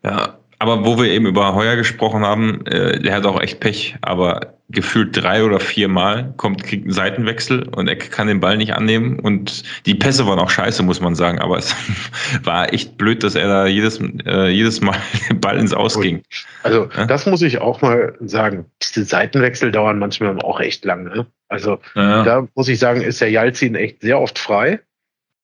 Ja, 0.04 0.38
aber 0.64 0.86
wo 0.86 0.96
wir 0.96 1.10
eben 1.10 1.26
über 1.26 1.54
Heuer 1.54 1.76
gesprochen 1.76 2.24
haben, 2.24 2.64
äh, 2.64 2.98
der 2.98 3.14
hat 3.14 3.26
auch 3.26 3.38
echt 3.38 3.60
Pech, 3.60 3.96
aber 4.00 4.54
gefühlt 4.70 5.14
drei 5.14 5.44
oder 5.44 5.60
vier 5.60 5.88
Mal 5.88 6.32
kommt, 6.38 6.64
kriegt 6.64 6.84
einen 6.84 6.92
Seitenwechsel 6.94 7.68
und 7.68 7.86
er 7.86 7.96
kann 7.96 8.28
den 8.28 8.40
Ball 8.40 8.56
nicht 8.56 8.72
annehmen 8.72 9.18
und 9.18 9.62
die 9.84 9.94
Pässe 9.94 10.26
waren 10.26 10.38
auch 10.38 10.48
scheiße, 10.48 10.82
muss 10.82 11.02
man 11.02 11.14
sagen, 11.14 11.38
aber 11.38 11.58
es 11.58 11.76
war 12.44 12.72
echt 12.72 12.96
blöd, 12.96 13.22
dass 13.22 13.34
er 13.34 13.46
da 13.46 13.66
jedes, 13.66 14.00
äh, 14.24 14.48
jedes 14.48 14.80
Mal 14.80 14.96
den 15.28 15.38
Ball 15.38 15.58
ins 15.58 15.74
Aus 15.74 16.00
ging. 16.00 16.22
Also 16.62 16.88
ja? 16.96 17.04
das 17.04 17.26
muss 17.26 17.42
ich 17.42 17.58
auch 17.58 17.82
mal 17.82 18.14
sagen. 18.20 18.64
Diese 18.82 19.04
Seitenwechsel 19.04 19.70
dauern 19.70 19.98
manchmal 19.98 20.38
auch 20.40 20.60
echt 20.60 20.86
lang. 20.86 21.04
Ne? 21.04 21.26
Also 21.48 21.78
ja. 21.94 22.22
da 22.22 22.48
muss 22.54 22.68
ich 22.68 22.78
sagen, 22.78 23.02
ist 23.02 23.20
der 23.20 23.30
Jalzin 23.30 23.74
echt 23.74 24.00
sehr 24.00 24.18
oft 24.18 24.38
frei 24.38 24.80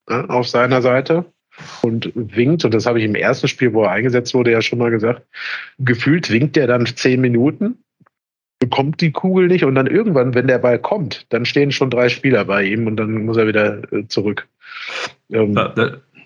ne, 0.09 0.27
auf 0.29 0.47
seiner 0.47 0.81
Seite 0.81 1.25
und 1.81 2.11
winkt, 2.15 2.65
und 2.65 2.73
das 2.73 2.85
habe 2.85 2.99
ich 2.99 3.05
im 3.05 3.15
ersten 3.15 3.47
Spiel, 3.47 3.73
wo 3.73 3.83
er 3.83 3.91
eingesetzt 3.91 4.33
wurde, 4.33 4.51
ja 4.51 4.61
schon 4.61 4.79
mal 4.79 4.91
gesagt, 4.91 5.23
gefühlt 5.79 6.29
winkt 6.31 6.57
er 6.57 6.67
dann 6.67 6.85
zehn 6.85 7.21
Minuten, 7.21 7.77
bekommt 8.59 9.01
die 9.01 9.11
Kugel 9.11 9.47
nicht 9.47 9.65
und 9.65 9.75
dann 9.75 9.87
irgendwann, 9.87 10.35
wenn 10.35 10.47
der 10.47 10.59
Ball 10.59 10.79
kommt, 10.79 11.25
dann 11.29 11.45
stehen 11.45 11.71
schon 11.71 11.89
drei 11.89 12.09
Spieler 12.09 12.45
bei 12.45 12.63
ihm 12.63 12.87
und 12.87 12.95
dann 12.97 13.25
muss 13.25 13.37
er 13.37 13.47
wieder 13.47 13.91
äh, 13.91 14.07
zurück. 14.07 14.47
Ähm, 15.31 15.53
ja, 15.53 15.73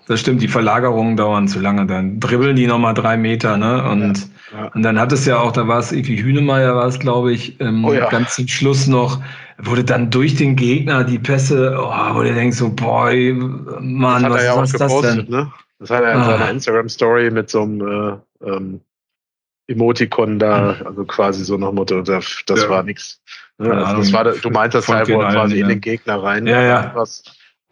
das 0.07 0.19
stimmt, 0.19 0.41
die 0.41 0.47
Verlagerungen 0.47 1.17
dauern 1.17 1.47
zu 1.47 1.59
lange. 1.59 1.85
Dann 1.85 2.19
dribbeln 2.19 2.55
die 2.55 2.67
nochmal 2.67 2.93
drei 2.93 3.17
Meter, 3.17 3.57
ne? 3.57 3.89
Und, 3.89 4.29
ja, 4.51 4.63
ja. 4.63 4.71
und 4.73 4.83
dann 4.83 4.99
hat 4.99 5.11
es 5.11 5.25
ja 5.25 5.39
auch, 5.39 5.51
da 5.51 5.67
war 5.67 5.79
es 5.79 5.91
irgendwie 5.91 6.21
Hünemeyer, 6.21 6.75
war 6.75 6.87
es, 6.87 6.99
glaube 6.99 7.33
ich, 7.33 7.59
ähm, 7.59 7.83
oh 7.85 7.93
ja. 7.93 8.09
ganz 8.09 8.35
zum 8.35 8.47
Schluss 8.47 8.87
noch, 8.87 9.21
wurde 9.57 9.83
dann 9.83 10.11
durch 10.11 10.35
den 10.35 10.55
Gegner 10.55 11.03
die 11.03 11.19
Pässe, 11.19 11.75
oh, 11.79 12.15
wo 12.15 12.21
du 12.21 12.33
denkst 12.33 12.57
so, 12.57 12.69
boy, 12.69 13.33
Mann, 13.33 14.23
das 14.23 14.31
was, 14.31 14.43
ja 14.43 14.57
was 14.57 14.73
ist 14.73 14.79
das 14.79 15.01
denn? 15.01 15.25
Ne? 15.29 15.51
Das 15.79 15.89
hat 15.89 16.03
er 16.03 16.13
in 16.13 16.19
ah. 16.19 16.25
seiner 16.25 16.49
Instagram-Story 16.51 17.31
mit 17.31 17.49
so 17.49 17.63
einem 17.63 17.81
äh, 17.81 18.47
ähm, 18.47 18.81
Emoticon 19.67 20.37
da, 20.37 20.79
hm. 20.79 20.87
also 20.87 21.05
quasi 21.05 21.43
so 21.43 21.57
nach 21.57 21.71
Motto, 21.71 22.01
das, 22.01 22.43
das 22.45 22.63
ja. 22.63 22.69
war 22.69 22.83
nix. 22.83 23.19
Ne? 23.57 23.73
Also 23.73 23.97
das 23.97 24.13
war, 24.13 24.23
du 24.25 24.49
meintest 24.49 24.87
das 24.87 24.95
halt, 24.95 25.09
wo 25.09 25.21
er 25.21 25.31
quasi 25.31 25.59
in 25.59 25.67
den 25.67 25.81
Gegner 25.81 26.21
rein 26.21 26.45
ja, 26.45 26.61
ja. 26.61 26.91
Was, 26.93 27.23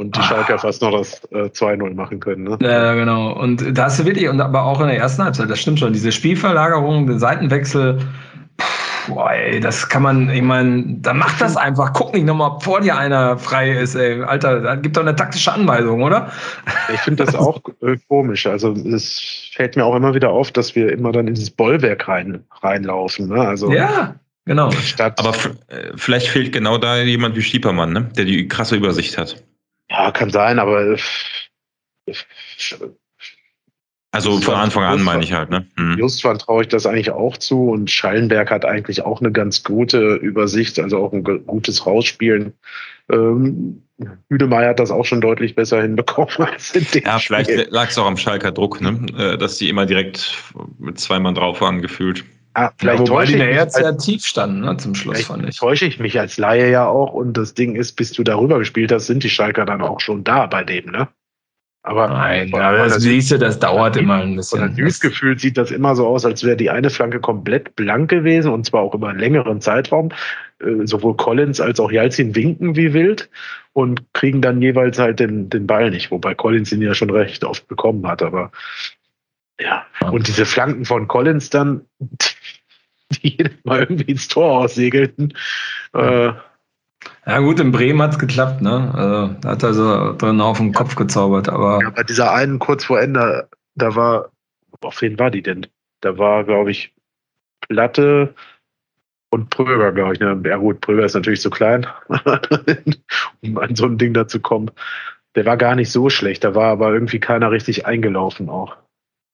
und 0.04 0.16
die 0.16 0.20
ah. 0.20 0.24
Schalker 0.24 0.60
fast 0.60 0.82
noch 0.82 0.92
das 0.92 1.24
äh, 1.32 1.46
2-0 1.46 1.94
machen 1.96 2.20
können. 2.20 2.44
Ne? 2.44 2.58
Ja, 2.62 2.94
genau. 2.94 3.32
Und 3.34 3.78
da 3.78 3.86
hast 3.86 4.00
du 4.00 4.06
wirklich, 4.06 4.28
und 4.28 4.42
aber 4.42 4.64
auch 4.64 4.82
in 4.82 4.88
der 4.88 4.98
ersten 4.98 5.24
Halbzeit, 5.24 5.50
das 5.50 5.60
stimmt 5.60 5.80
schon, 5.80 5.94
diese 5.94 6.12
Spielverlagerung, 6.12 7.08
den 7.08 7.20
Seitenwechsel, 7.20 8.00
boah, 9.08 9.32
ey, 9.32 9.60
das 9.60 9.88
kann 9.88 10.04
man, 10.04 10.30
ich 10.30 10.42
meine, 10.42 10.84
dann 11.00 11.18
mach 11.18 11.38
das 11.40 11.58
einfach. 11.58 11.94
Guck 11.94 12.14
nicht 12.14 12.26
nochmal, 12.26 12.52
ob 12.52 12.64
vor 12.64 12.82
dir 12.82 12.98
einer 12.98 13.38
frei 13.38 13.72
ist, 13.72 13.96
ey. 13.96 14.22
Alter, 14.22 14.62
da 14.62 14.76
gibt 14.76 14.98
doch 14.98 15.02
eine 15.02 15.16
taktische 15.16 15.52
Anweisung, 15.52 16.04
oder? 16.04 16.32
Ich 16.94 17.00
finde 17.02 17.26
das 17.26 17.36
auch 17.36 17.62
äh, 17.82 17.98
komisch. 18.08 18.46
Also 18.46 18.72
es 18.72 19.50
fällt 19.54 19.76
mir 19.76 19.86
auch 19.86 19.96
immer 19.96 20.14
wieder 20.14 20.30
auf, 20.30 20.52
dass 20.52 20.76
wir 20.76 20.92
immer 20.92 21.12
dann 21.12 21.28
in 21.28 21.34
dieses 21.34 21.52
Bollwerk 21.52 22.08
rein, 22.08 22.44
reinlaufen. 22.62 23.30
Ne? 23.30 23.42
Also, 23.42 23.72
ja, 23.72 24.16
genau. 24.46 24.72
Statt 24.72 25.20
Aber 25.20 25.34
äh, 25.68 25.92
vielleicht 25.96 26.28
fehlt 26.28 26.52
genau 26.52 26.78
da 26.78 26.98
jemand 26.98 27.36
wie 27.36 27.42
Stiepermann, 27.42 27.94
ne? 27.94 28.10
der 28.18 28.26
die 28.26 28.48
krasse 28.48 28.76
Übersicht 28.76 29.18
hat. 29.18 29.44
Ja, 29.90 30.12
kann 30.12 30.30
sein, 30.30 30.60
aber 30.60 30.98
also 34.14 34.40
von 34.40 34.54
Anfang 34.54 34.84
an 34.84 35.02
meine 35.02 35.24
ich 35.24 35.34
halt, 35.34 35.50
ne? 35.50 35.66
Mhm. 35.76 35.98
Justwan 35.98 36.38
traue 36.38 36.62
ich 36.62 36.68
das 36.68 36.86
eigentlich 36.86 37.10
auch 37.10 37.36
zu 37.36 37.72
und 37.72 37.90
Schallenberg 37.90 38.52
hat 38.52 38.64
eigentlich 38.64 39.02
auch 39.02 39.22
eine 39.22 39.32
ganz 39.32 39.64
gute 39.64 40.16
Übersicht, 40.16 40.80
also 40.80 41.00
auch 41.00 41.14
ein 41.14 41.24
gutes 41.24 41.88
Rausspielen. 41.88 42.54
Ähm, 43.12 43.82
Hüdemeyer 44.30 44.70
hat 44.70 44.80
das 44.80 44.92
auch 44.92 45.06
schon 45.06 45.20
deutlich 45.20 45.56
besser 45.56 45.82
hinbekommen 45.82 46.36
als 46.38 46.76
in 46.76 46.86
dem 46.94 47.04
Ja, 47.06 47.18
vielleicht 47.18 47.72
lag 47.72 47.90
es 47.90 47.98
auch 47.98 48.06
am 48.06 48.18
Schalker 48.18 48.52
Druck, 48.52 48.82
ne? 48.82 49.00
Äh, 49.18 49.38
dass 49.40 49.58
die 49.58 49.68
immer 49.68 49.88
direkt 49.88 50.32
mit 50.78 51.00
zwei 51.00 51.18
Mann 51.18 51.34
drauf 51.34 51.60
waren, 51.62 51.82
gefühlt. 51.82 52.24
Ah, 52.56 52.72
vielleicht 52.78 53.08
ja, 53.08 53.10
wobei 53.10 53.26
die 53.26 53.34
jetzt 53.34 53.76
sehr 53.76 53.98
tief 53.98 54.26
standen, 54.26 54.62
ne, 54.62 54.78
zum 54.78 54.94
Schluss 54.94 55.26
fand 55.26 55.48
ich. 55.50 55.58
Täusche 55.58 55.86
ich 55.86 56.00
mich 56.00 56.20
als 56.20 56.38
Laie 56.38 56.70
ja 56.70 56.86
auch 56.86 57.14
und 57.14 57.34
das 57.36 57.56
Ding 57.56 57.76
ist, 57.76 57.94
bis 57.94 58.12
du 58.12 58.24
darüber 58.24 58.60
gespielt 58.60 58.92
hast, 58.92 59.08
sind 59.08 59.24
die 59.24 59.30
Schalker 59.30 59.66
dann 59.66 59.82
auch 59.82 60.00
schon 60.00 60.24
da 60.24 60.46
bei 60.46 60.64
dem, 60.64 60.92
ne? 60.92 61.08
Aber 61.86 62.08
Nein, 62.08 62.50
ja, 62.50 62.72
das, 62.72 62.94
das 62.94 63.04
siehst 63.04 63.32
du, 63.32 63.38
das 63.38 63.60
dauert 63.60 63.98
immer 63.98 64.22
ein 64.22 64.38
bisschen. 64.38 64.74
Von 64.74 64.76
Gefühl 65.02 65.38
sieht 65.38 65.58
das 65.58 65.70
immer 65.70 65.98
so 65.98 66.08
aus, 66.08 66.26
als 66.26 66.42
wäre 66.46 66.56
die 66.56 66.70
eine 66.70 66.90
Flanke 66.90 67.20
komplett 67.20 67.76
blank 67.76 68.10
gewesen 68.10 68.54
und 68.54 68.66
zwar 68.66 68.84
auch 68.84 68.94
über 68.94 69.10
einen 69.10 69.20
längeren 69.20 69.60
Zeitraum. 69.60 70.10
Äh, 70.62 70.88
sowohl 70.88 71.18
Collins 71.18 71.60
als 71.60 71.82
auch 71.82 71.92
Jalzin 71.92 72.36
winken 72.36 72.78
wie 72.78 72.94
wild 72.94 73.30
und 73.74 74.06
kriegen 74.14 74.42
dann 74.42 74.62
jeweils 74.62 74.98
halt 74.98 75.20
den, 75.20 75.50
den 75.50 75.68
Ball 75.68 75.90
nicht, 75.90 76.10
wobei 76.10 76.34
Collins 76.36 76.72
ihn 76.72 76.82
ja 76.82 76.94
schon 76.94 77.10
recht 77.10 77.44
oft 77.44 77.68
bekommen 77.68 78.08
hat, 78.08 78.22
aber 78.22 78.52
ja. 79.60 79.86
Und 80.10 80.28
diese 80.28 80.46
Flanken 80.46 80.86
von 80.86 81.08
Collins 81.08 81.50
dann, 81.50 81.82
die 83.24 83.38
jedes 83.38 83.64
Mal 83.64 83.82
irgendwie 83.82 84.12
ins 84.12 84.28
Tor 84.28 84.60
aussegelten. 84.60 85.34
Äh, 85.94 86.34
ja 87.26 87.40
gut, 87.40 87.60
in 87.60 87.72
Bremen 87.72 88.02
hat 88.02 88.12
es 88.12 88.20
geklappt, 88.20 88.62
ne? 88.62 88.92
Also, 88.94 89.34
da 89.42 89.50
hat 89.50 89.64
er 89.64 89.74
so 89.74 90.14
drin 90.14 90.42
auf 90.42 90.58
den 90.58 90.74
Kopf 90.74 90.96
gezaubert, 90.96 91.50
aber. 91.50 91.80
Ja, 91.82 91.90
bei 91.90 92.04
dieser 92.04 92.34
einen 92.34 92.60
kurz 92.60 92.86
vor 92.86 93.00
Ende, 93.00 93.50
da 93.76 93.96
war, 93.96 94.32
auf 94.82 95.02
wen 95.02 95.20
war 95.20 95.32
die 95.32 95.42
denn? 95.42 95.68
Da 96.02 96.18
war, 96.18 96.44
glaube 96.44 96.72
ich, 96.72 96.94
Platte 97.62 98.36
und 99.30 99.50
Pröger, 99.50 99.92
glaube 99.92 100.14
ich. 100.14 100.20
Ne? 100.20 100.42
Ja 100.46 100.58
gut, 100.58 100.82
Pröger 100.82 101.06
ist 101.06 101.14
natürlich 101.16 101.42
zu 101.42 101.50
klein, 101.50 101.88
um 103.42 103.58
an 103.58 103.76
so 103.76 103.86
ein 103.86 103.98
Ding 103.98 104.14
da 104.14 104.28
zu 104.28 104.40
kommen. 104.40 104.72
Der 105.36 105.46
war 105.46 105.58
gar 105.58 105.76
nicht 105.76 105.92
so 105.92 106.10
schlecht, 106.10 106.44
da 106.44 106.54
war 106.56 106.72
aber 106.72 106.94
irgendwie 106.94 107.20
keiner 107.20 107.52
richtig 107.52 107.86
eingelaufen 107.86 108.50
auch. 108.50 108.76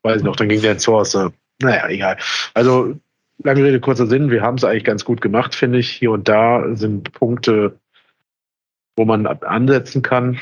Weiß 0.04 0.18
ich 0.18 0.24
noch, 0.24 0.38
dann 0.38 0.48
ging 0.48 0.62
der 0.62 0.74
ins 0.74 0.84
Tor. 0.84 1.04
So. 1.04 1.32
Naja, 1.62 1.90
egal. 1.90 2.18
Also 2.54 2.96
lange 3.44 3.64
Rede, 3.64 3.80
kurzer 3.80 4.08
Sinn, 4.08 4.32
wir 4.32 4.42
haben 4.42 4.58
es 4.58 4.64
eigentlich 4.64 4.84
ganz 4.84 5.06
gut 5.06 5.22
gemacht, 5.22 5.56
finde 5.56 5.80
ich. 5.80 5.90
Hier 5.90 6.12
und 6.12 6.28
da 6.28 6.76
sind 6.76 7.12
Punkte, 7.14 7.80
wo 8.96 9.06
man 9.06 9.26
ansetzen 9.26 10.02
kann. 10.02 10.40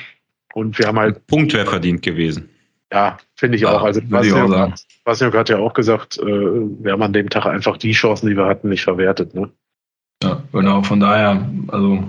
Und 0.53 0.79
wir 0.79 0.87
haben 0.87 0.99
halt. 0.99 1.27
Punkt 1.27 1.53
wäre 1.53 1.65
verdient 1.65 2.01
gewesen. 2.01 2.49
Ja, 2.91 3.17
finde 3.35 3.57
ich 3.57 3.63
ja, 3.63 3.69
auch. 3.69 3.83
Also, 3.83 4.01
was 4.09 5.19
Jörg 5.19 5.35
hat 5.35 5.49
ja 5.49 5.57
auch 5.57 5.73
gesagt, 5.73 6.17
äh, 6.17 6.25
wir 6.25 6.93
haben 6.93 7.01
an 7.01 7.13
dem 7.13 7.29
Tag 7.29 7.45
einfach 7.45 7.77
die 7.77 7.91
Chancen, 7.91 8.29
die 8.29 8.37
wir 8.37 8.45
hatten, 8.45 8.69
nicht 8.69 8.83
verwertet. 8.83 9.35
Ne? 9.35 9.49
Ja, 10.23 10.41
genau. 10.51 10.83
Von 10.83 10.99
daher, 10.99 11.47
also 11.67 12.03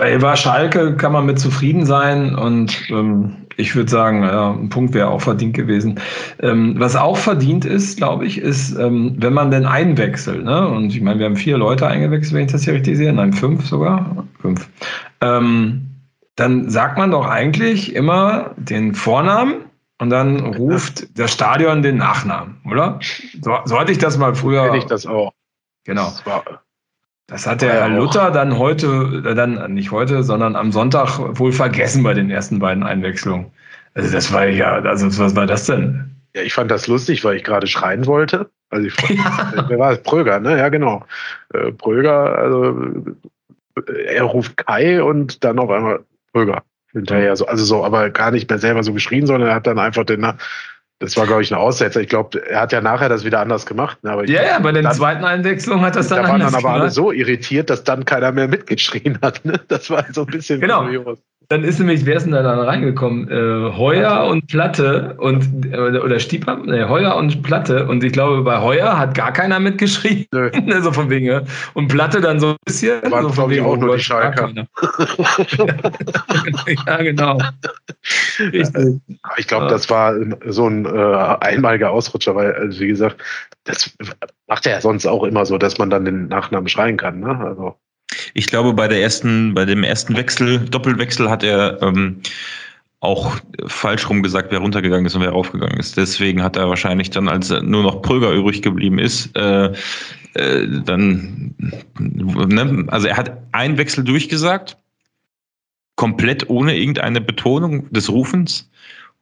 Ey, 0.00 0.20
war 0.22 0.36
Schalke, 0.36 0.96
kann 0.96 1.12
man 1.12 1.26
mit 1.26 1.38
zufrieden 1.38 1.86
sein 1.86 2.34
und 2.34 2.88
ähm, 2.90 3.36
ich 3.56 3.74
würde 3.74 3.90
sagen, 3.90 4.22
ja, 4.22 4.50
ein 4.50 4.68
Punkt 4.68 4.94
wäre 4.94 5.08
auch 5.08 5.20
verdient 5.20 5.54
gewesen. 5.54 6.00
Ähm, 6.40 6.74
was 6.78 6.96
auch 6.96 7.16
verdient 7.16 7.64
ist, 7.64 7.98
glaube 7.98 8.26
ich, 8.26 8.38
ist, 8.38 8.76
ähm, 8.76 9.14
wenn 9.18 9.34
man 9.34 9.50
denn 9.50 9.66
einwechselt, 9.66 10.44
ne? 10.44 10.68
und 10.68 10.94
ich 10.94 11.00
meine, 11.00 11.18
wir 11.18 11.26
haben 11.26 11.36
vier 11.36 11.58
Leute 11.58 11.86
eingewechselt, 11.86 12.34
wenn 12.34 12.46
ich 12.46 12.52
das 12.52 12.64
hier 12.64 12.74
richtig 12.74 12.96
sehe, 12.96 13.12
nein, 13.12 13.32
fünf 13.32 13.66
sogar, 13.66 14.26
fünf, 14.40 14.68
ähm, 15.20 15.86
dann 16.36 16.70
sagt 16.70 16.98
man 16.98 17.10
doch 17.10 17.26
eigentlich 17.26 17.94
immer 17.94 18.52
den 18.56 18.94
Vornamen 18.94 19.66
und 19.98 20.10
dann 20.10 20.40
ruft 20.40 21.18
das 21.18 21.32
Stadion 21.32 21.82
den 21.82 21.98
Nachnamen, 21.98 22.56
oder? 22.68 22.98
So, 23.40 23.58
so 23.64 23.78
hatte 23.78 23.92
ich 23.92 23.98
das 23.98 24.18
mal 24.18 24.34
früher. 24.34 24.64
Kenne 24.64 24.78
ich 24.78 24.86
das 24.86 25.06
auch. 25.06 25.32
Genau. 25.84 26.04
Das 26.04 26.24
war 26.26 26.42
das 27.32 27.46
hat 27.46 27.62
der 27.62 27.72
Herr 27.72 27.88
Luther 27.88 28.30
dann 28.30 28.58
heute, 28.58 29.22
äh, 29.24 29.34
dann 29.34 29.72
nicht 29.72 29.90
heute, 29.90 30.22
sondern 30.22 30.54
am 30.54 30.70
Sonntag 30.70 31.18
wohl 31.38 31.52
vergessen 31.52 32.02
bei 32.02 32.12
den 32.12 32.30
ersten 32.30 32.58
beiden 32.58 32.82
Einwechslungen. 32.82 33.50
Also 33.94 34.12
das 34.12 34.32
war 34.34 34.46
ja, 34.46 34.74
also 34.74 35.06
was 35.18 35.34
war 35.34 35.46
das 35.46 35.64
denn? 35.64 36.14
Ja, 36.36 36.42
ich 36.42 36.52
fand 36.52 36.70
das 36.70 36.88
lustig, 36.88 37.24
weil 37.24 37.36
ich 37.36 37.44
gerade 37.44 37.66
schreien 37.66 38.06
wollte. 38.06 38.50
Also 38.68 38.86
ich, 38.86 38.94
ja. 39.08 39.64
wer 39.66 39.78
war 39.78 39.92
es? 39.92 40.02
Pröger, 40.02 40.40
ne? 40.40 40.58
Ja, 40.58 40.68
genau. 40.68 41.06
Äh, 41.54 41.72
Pröger, 41.72 42.36
also 42.38 42.76
äh, 43.76 44.14
er 44.14 44.24
ruft 44.24 44.58
Kai 44.58 45.02
und 45.02 45.42
dann 45.42 45.58
auf 45.58 45.70
einmal 45.70 46.00
Pröger 46.34 46.62
hinterher. 46.92 47.34
So, 47.36 47.46
also 47.46 47.64
so, 47.64 47.82
aber 47.82 48.10
gar 48.10 48.30
nicht 48.30 48.50
mehr 48.50 48.58
selber 48.58 48.82
so 48.82 48.92
geschrien, 48.92 49.26
sondern 49.26 49.48
er 49.48 49.54
hat 49.54 49.66
dann 49.66 49.78
einfach 49.78 50.04
den, 50.04 50.26
das 51.02 51.16
war, 51.16 51.26
glaube 51.26 51.42
ich, 51.42 51.50
ein 51.50 51.58
Aussetzer. 51.58 52.00
Ich 52.00 52.08
glaube, 52.08 52.40
er 52.48 52.60
hat 52.60 52.70
ja 52.70 52.80
nachher 52.80 53.08
das 53.08 53.24
wieder 53.24 53.40
anders 53.40 53.66
gemacht. 53.66 54.04
Ne? 54.04 54.12
Aber 54.12 54.28
ja, 54.28 54.42
ja, 54.44 54.58
bei 54.60 54.70
der 54.70 54.88
zweiten 54.92 55.24
Einwechslung 55.24 55.80
hat 55.80 55.96
das 55.96 56.06
dann 56.06 56.22
da 56.22 56.30
anders 56.30 56.52
Da 56.52 56.54
waren 56.54 56.62
dann 56.62 56.70
aber 56.70 56.80
alle 56.80 56.90
so 56.90 57.10
irritiert, 57.10 57.70
dass 57.70 57.82
dann 57.82 58.04
keiner 58.04 58.30
mehr 58.30 58.46
mitgeschrien 58.46 59.18
hat. 59.20 59.44
Ne? 59.44 59.60
Das 59.66 59.90
war 59.90 60.04
so 60.12 60.20
ein 60.20 60.28
bisschen 60.28 60.60
genau. 60.60 60.84
kurios. 60.84 61.18
Dann 61.52 61.64
ist 61.64 61.78
nämlich, 61.78 62.06
wer 62.06 62.16
ist 62.16 62.24
denn 62.24 62.32
da 62.32 62.42
dann 62.42 62.60
reingekommen? 62.60 63.30
Äh, 63.30 63.76
Heuer 63.76 64.24
und 64.24 64.46
Platte 64.46 65.16
und 65.18 65.66
äh, 65.70 65.76
oder 65.76 66.18
Stieper, 66.18 66.56
nee, 66.56 66.84
Heuer 66.84 67.14
und 67.14 67.42
Platte. 67.42 67.86
Und 67.88 68.02
ich 68.02 68.14
glaube, 68.14 68.40
bei 68.40 68.62
Heuer 68.62 68.98
hat 68.98 69.14
gar 69.14 69.34
keiner 69.34 69.60
mitgeschrien. 69.60 70.24
Nö. 70.32 70.50
so 70.80 70.92
von 70.92 71.10
wegen. 71.10 71.46
Und 71.74 71.88
Platte 71.88 72.22
dann 72.22 72.40
so 72.40 72.52
ein 72.52 72.56
bisschen. 72.64 73.02
Waren, 73.10 73.24
so 73.24 73.28
von 73.28 73.50
wegen, 73.50 73.66
auch 73.66 73.76
nur 73.76 73.98
die 73.98 74.02
Schalker. 74.02 74.50
ja, 76.86 76.96
genau. 77.02 77.38
Richtig. 78.38 79.02
Ich 79.36 79.46
glaube, 79.46 79.66
das 79.66 79.90
war 79.90 80.14
so 80.46 80.68
ein 80.68 80.86
äh, 80.86 81.36
einmaliger 81.40 81.90
Ausrutscher, 81.90 82.34
weil, 82.34 82.54
also 82.54 82.80
wie 82.80 82.88
gesagt, 82.88 83.22
das 83.64 83.94
macht 84.46 84.64
er 84.64 84.72
ja 84.72 84.80
sonst 84.80 85.04
auch 85.04 85.24
immer 85.24 85.44
so, 85.44 85.58
dass 85.58 85.76
man 85.76 85.90
dann 85.90 86.06
den 86.06 86.28
Nachnamen 86.28 86.68
schreien 86.68 86.96
kann. 86.96 87.20
Ne? 87.20 87.38
Also. 87.38 87.76
Ich 88.34 88.46
glaube, 88.46 88.72
bei 88.72 88.88
der 88.88 89.02
ersten, 89.02 89.54
bei 89.54 89.64
dem 89.64 89.84
ersten 89.84 90.16
Wechsel, 90.16 90.60
Doppelwechsel 90.60 91.30
hat 91.30 91.42
er 91.42 91.80
ähm, 91.82 92.20
auch 93.00 93.36
falsch 93.66 94.08
rum 94.08 94.22
gesagt, 94.22 94.52
wer 94.52 94.60
runtergegangen 94.60 95.06
ist 95.06 95.14
und 95.16 95.22
wer 95.22 95.30
raufgegangen 95.30 95.78
ist. 95.78 95.96
Deswegen 95.96 96.42
hat 96.42 96.56
er 96.56 96.68
wahrscheinlich 96.68 97.10
dann, 97.10 97.28
als 97.28 97.50
nur 97.50 97.82
noch 97.82 98.00
Pröger 98.00 98.32
übrig 98.32 98.62
geblieben 98.62 98.98
ist, 99.00 99.36
äh, 99.36 99.72
äh, 100.34 100.66
dann, 100.84 101.54
ne, 101.98 102.84
also 102.88 103.08
er 103.08 103.16
hat 103.16 103.38
einen 103.50 103.76
Wechsel 103.76 104.04
durchgesagt, 104.04 104.76
komplett 105.96 106.48
ohne 106.48 106.76
irgendeine 106.76 107.20
Betonung 107.20 107.90
des 107.92 108.08
Rufens. 108.08 108.70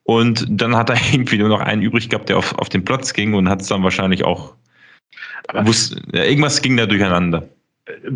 Und 0.02 0.46
dann 0.48 0.76
hat 0.76 0.90
er 0.90 0.96
irgendwie 1.12 1.38
nur 1.38 1.48
noch 1.48 1.60
einen 1.60 1.82
übrig 1.82 2.10
gehabt, 2.10 2.28
der 2.28 2.36
auf, 2.36 2.56
auf 2.58 2.68
den 2.68 2.84
Platz 2.84 3.12
ging 3.14 3.34
und 3.34 3.48
hat 3.48 3.62
es 3.62 3.68
dann 3.68 3.82
wahrscheinlich 3.82 4.24
auch. 4.24 4.54
Wusste, 5.52 6.00
ja, 6.12 6.24
irgendwas 6.24 6.62
ging 6.62 6.76
da 6.76 6.86
durcheinander. 6.86 7.48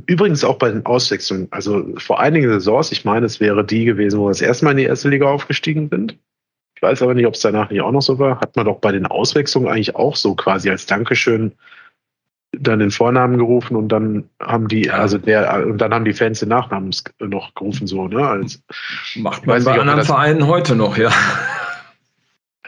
Übrigens 0.07 0.45
auch 0.45 0.57
bei 0.57 0.71
den 0.71 0.85
Auswechslungen, 0.87 1.49
also 1.51 1.87
vor 1.99 2.21
einigen 2.21 2.51
Saisons, 2.51 2.93
ich 2.93 3.05
meine, 3.05 3.27
es 3.27 3.41
wäre 3.41 3.65
die 3.65 3.85
gewesen, 3.85 4.19
wo 4.19 4.25
wir 4.25 4.31
das 4.31 4.41
erste 4.43 4.65
Mal 4.65 4.73
in 4.73 4.79
die 4.79 4.85
erste 4.85 5.09
Liga 5.09 5.27
aufgestiegen 5.27 5.89
sind. 5.89 6.19
Ich 6.77 6.83
weiß 6.83 7.03
aber 7.03 7.15
nicht, 7.15 7.27
ob 7.27 7.35
es 7.35 7.41
danach 7.41 7.71
nicht 7.71 7.81
auch 7.81 7.93
noch 7.93 8.03
so 8.03 8.19
war. 8.19 8.41
Hat 8.41 8.57
man 8.57 8.67
doch 8.67 8.79
bei 8.81 8.93
den 8.93 9.07
Auswechslungen 9.07 9.69
eigentlich 9.69 9.95
auch 9.95 10.17
so 10.17 10.35
quasi 10.35 10.71
als 10.71 10.87
Dankeschön 10.87 11.53
dann 12.61 12.79
den 12.79 12.91
Vornamen 12.91 13.39
gerufen 13.39 13.77
und 13.77 13.89
dann 13.89 14.29
haben 14.41 14.69
die, 14.69 14.91
also 14.91 15.19
der, 15.19 15.67
und 15.67 15.79
dann 15.79 15.93
haben 15.93 16.05
die 16.05 16.13
Fans 16.13 16.41
den 16.41 16.51
Nachnamen 16.51 16.91
noch 17.21 17.55
gerufen, 17.55 17.87
so, 17.87 18.07
ne? 18.09 18.27
Als, 18.27 18.63
Macht 19.17 19.47
man 19.47 19.63
bei 19.65 19.73
nicht, 19.73 19.81
anderen 19.81 20.05
Vereinen 20.05 20.47
heute 20.47 20.77
noch, 20.77 20.97
ja. 20.97 21.11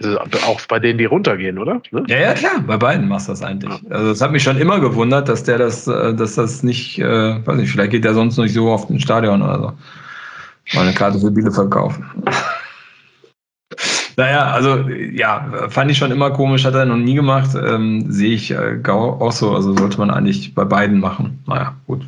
Also 0.02 0.20
auch 0.20 0.60
bei 0.68 0.78
denen, 0.78 0.98
die 0.98 1.06
runtergehen, 1.06 1.58
oder? 1.58 1.80
Ne? 1.90 2.04
Ja, 2.08 2.18
ja, 2.18 2.34
klar, 2.34 2.62
bei 2.66 2.76
beiden 2.76 3.08
machst 3.08 3.28
du 3.28 3.32
das 3.32 3.42
eigentlich. 3.42 3.72
Also 3.88 4.10
es 4.10 4.20
hat 4.20 4.30
mich 4.30 4.42
schon 4.42 4.58
immer 4.58 4.78
gewundert, 4.78 5.28
dass 5.28 5.42
der 5.42 5.56
das, 5.56 5.86
äh, 5.86 6.14
dass 6.14 6.34
das 6.34 6.62
nicht, 6.62 6.98
äh, 6.98 7.46
weiß 7.46 7.56
nicht, 7.56 7.70
vielleicht 7.70 7.92
geht 7.92 8.04
der 8.04 8.12
sonst 8.12 8.36
nicht 8.36 8.52
so 8.52 8.68
oft 8.68 8.90
ins 8.90 9.02
Stadion 9.02 9.40
oder 9.40 9.58
so. 9.58 10.76
Mal 10.76 10.82
eine 10.82 10.92
Karte 10.92 11.18
für 11.18 11.30
Bielefeld 11.30 11.70
kaufen. 11.70 12.04
naja, 14.16 14.50
also 14.50 14.80
ja, 14.90 15.46
fand 15.70 15.90
ich 15.90 15.96
schon 15.96 16.10
immer 16.10 16.30
komisch, 16.30 16.66
hat 16.66 16.74
er 16.74 16.84
noch 16.84 16.96
nie 16.96 17.14
gemacht. 17.14 17.50
Ähm, 17.54 18.12
Sehe 18.12 18.34
ich 18.34 18.50
äh, 18.50 18.82
auch 18.86 19.32
so, 19.32 19.54
also 19.54 19.74
sollte 19.74 19.98
man 19.98 20.10
eigentlich 20.10 20.54
bei 20.54 20.64
beiden 20.64 21.00
machen. 21.00 21.42
Naja, 21.46 21.74
gut. 21.86 22.02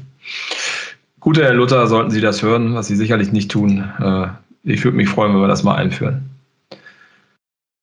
Gute 1.21 1.43
Herr 1.43 1.55
Luther, 1.55 1.87
sollten 1.87 2.11
Sie 2.11 2.21
das 2.21 2.43
hören, 2.43 2.75
was 2.75 2.89
Sie 2.89 2.97
sicherlich 2.97 3.33
nicht 3.33 3.51
tun. 3.51 3.91
Äh, 3.99 4.27
ich 4.65 4.85
würde 4.85 4.99
mich 4.99 5.09
freuen, 5.09 5.33
wenn 5.33 5.41
wir 5.41 5.49
das 5.49 5.63
mal 5.63 5.77
einführen. 5.77 6.28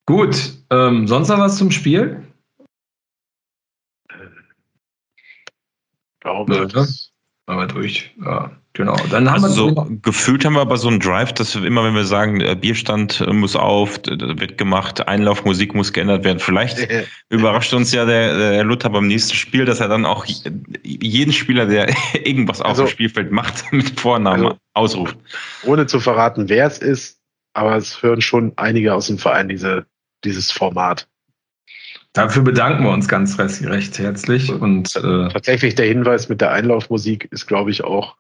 Gut, 0.06 0.54
ähm, 0.70 1.08
sonst 1.08 1.30
noch 1.30 1.40
was 1.40 1.58
zum 1.58 1.72
Spiel? 1.72 2.24
Ich 4.10 4.16
glaube, 6.20 6.56
ja, 6.56 6.86
Machen 7.48 7.60
wir 7.60 7.68
durch. 7.68 8.12
Ja, 8.24 8.52
genau. 8.74 8.96
Dann 9.12 9.30
haben 9.30 9.44
also 9.44 9.68
wir 9.68 9.76
so 9.76 9.88
gefühlt 10.02 10.44
haben 10.44 10.54
wir 10.54 10.62
aber 10.62 10.78
so 10.78 10.88
einen 10.88 11.00
Drive, 11.00 11.32
dass 11.34 11.56
wir 11.56 11.64
immer, 11.64 11.84
wenn 11.84 11.94
wir 11.94 12.06
sagen, 12.06 12.42
äh, 12.42 12.56
Bierstand 12.56 13.24
muss 13.32 13.56
auf, 13.56 14.00
wird 14.08 14.58
gemacht, 14.58 15.08
Einlaufmusik 15.08 15.76
muss 15.76 15.94
geändert 15.94 16.24
werden. 16.24 16.40
Vielleicht 16.40 16.88
überrascht 17.30 17.72
uns 17.76 17.92
ja 17.92 18.06
der, 18.06 18.36
der 18.36 18.64
Luther 18.64 18.90
beim 18.90 19.06
nächsten 19.06 19.36
Spiel, 19.36 19.66
dass 19.66 19.80
er 19.80 19.90
dann 19.90 20.06
auch 20.06 20.26
jeden 20.84 21.34
Spieler, 21.34 21.68
der 21.68 21.94
irgendwas 22.26 22.62
auf 22.62 22.70
also, 22.70 22.86
dem 22.86 22.90
Spielfeld 22.90 23.32
macht, 23.32 23.64
mit 23.72 24.00
Vornamen 24.00 24.46
also, 24.46 24.58
ausruft. 24.74 25.18
Ohne 25.66 25.86
zu 25.86 26.00
verraten, 26.00 26.50
wer 26.50 26.66
es 26.66 26.80
ist, 26.80 27.20
aber 27.54 27.76
es 27.76 28.02
hören 28.02 28.22
schon 28.22 28.54
einige 28.56 28.96
aus 28.96 29.06
dem 29.06 29.20
Verein 29.20 29.50
diese 29.50 29.86
dieses 30.26 30.52
Format. 30.52 31.08
Dafür 32.14 32.44
bedanken 32.44 32.84
wir 32.84 32.92
uns 32.92 33.08
ganz 33.08 33.38
recht 33.38 34.00
herzlich. 34.00 34.50
Und 34.52 34.96
äh, 34.96 35.30
tatsächlich 35.30 35.76
der 35.76 35.86
Hinweis 35.88 36.30
mit 36.30 36.42
der 36.42 36.52
Einlaufmusik 36.52 37.28
ist, 37.32 37.46
glaube 37.46 37.72
ich, 37.72 37.84
auch 37.84 38.16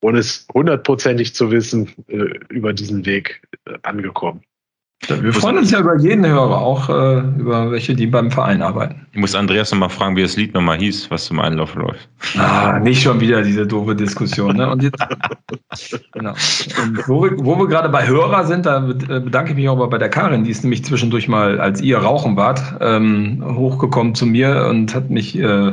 ohne 0.00 0.18
es 0.18 0.46
hundertprozentig 0.52 1.34
zu 1.34 1.50
wissen, 1.50 1.92
äh, 2.08 2.38
über 2.50 2.72
diesen 2.72 3.04
Weg 3.06 3.42
äh, 3.64 3.78
angekommen. 3.82 4.44
Wir 5.06 5.32
freuen 5.32 5.58
uns 5.58 5.70
ja 5.70 5.78
über 5.78 5.96
jeden 5.96 6.26
Hörer, 6.26 6.60
auch 6.60 6.88
äh, 6.88 7.20
über 7.38 7.70
welche, 7.70 7.94
die 7.94 8.08
beim 8.08 8.32
Verein 8.32 8.62
arbeiten. 8.62 9.06
Ich 9.12 9.18
muss 9.18 9.34
Andreas 9.34 9.70
nochmal 9.70 9.90
fragen, 9.90 10.16
wie 10.16 10.22
das 10.22 10.36
Lied 10.36 10.54
nochmal 10.54 10.78
hieß, 10.78 11.10
was 11.10 11.26
zum 11.26 11.38
Einlauf 11.38 11.76
läuft. 11.76 12.08
Ah, 12.36 12.80
nicht 12.80 13.02
schon 13.02 13.20
wieder 13.20 13.42
diese 13.42 13.64
doofe 13.64 13.94
Diskussion. 13.94 14.56
Ne? 14.56 14.68
Und 14.68 14.82
jetzt, 14.82 14.98
genau. 16.12 16.32
Und 16.82 17.08
wo, 17.08 17.22
wir, 17.22 17.30
wo 17.38 17.56
wir 17.56 17.68
gerade 17.68 17.88
bei 17.88 18.06
Hörer 18.08 18.44
sind, 18.44 18.66
da 18.66 18.88
äh, 18.88 19.20
bedanke 19.20 19.50
ich 19.50 19.56
mich 19.56 19.68
auch 19.68 19.76
mal 19.76 19.86
bei 19.86 19.98
der 19.98 20.10
Karin, 20.10 20.42
die 20.42 20.50
ist 20.50 20.64
nämlich 20.64 20.84
zwischendurch 20.84 21.28
mal, 21.28 21.60
als 21.60 21.80
ihr 21.80 21.98
rauchen 21.98 22.36
wart, 22.36 22.60
ähm, 22.80 23.42
hochgekommen 23.56 24.16
zu 24.16 24.26
mir 24.26 24.66
und 24.68 24.94
hat 24.96 25.10
mich 25.10 25.38
äh, 25.38 25.72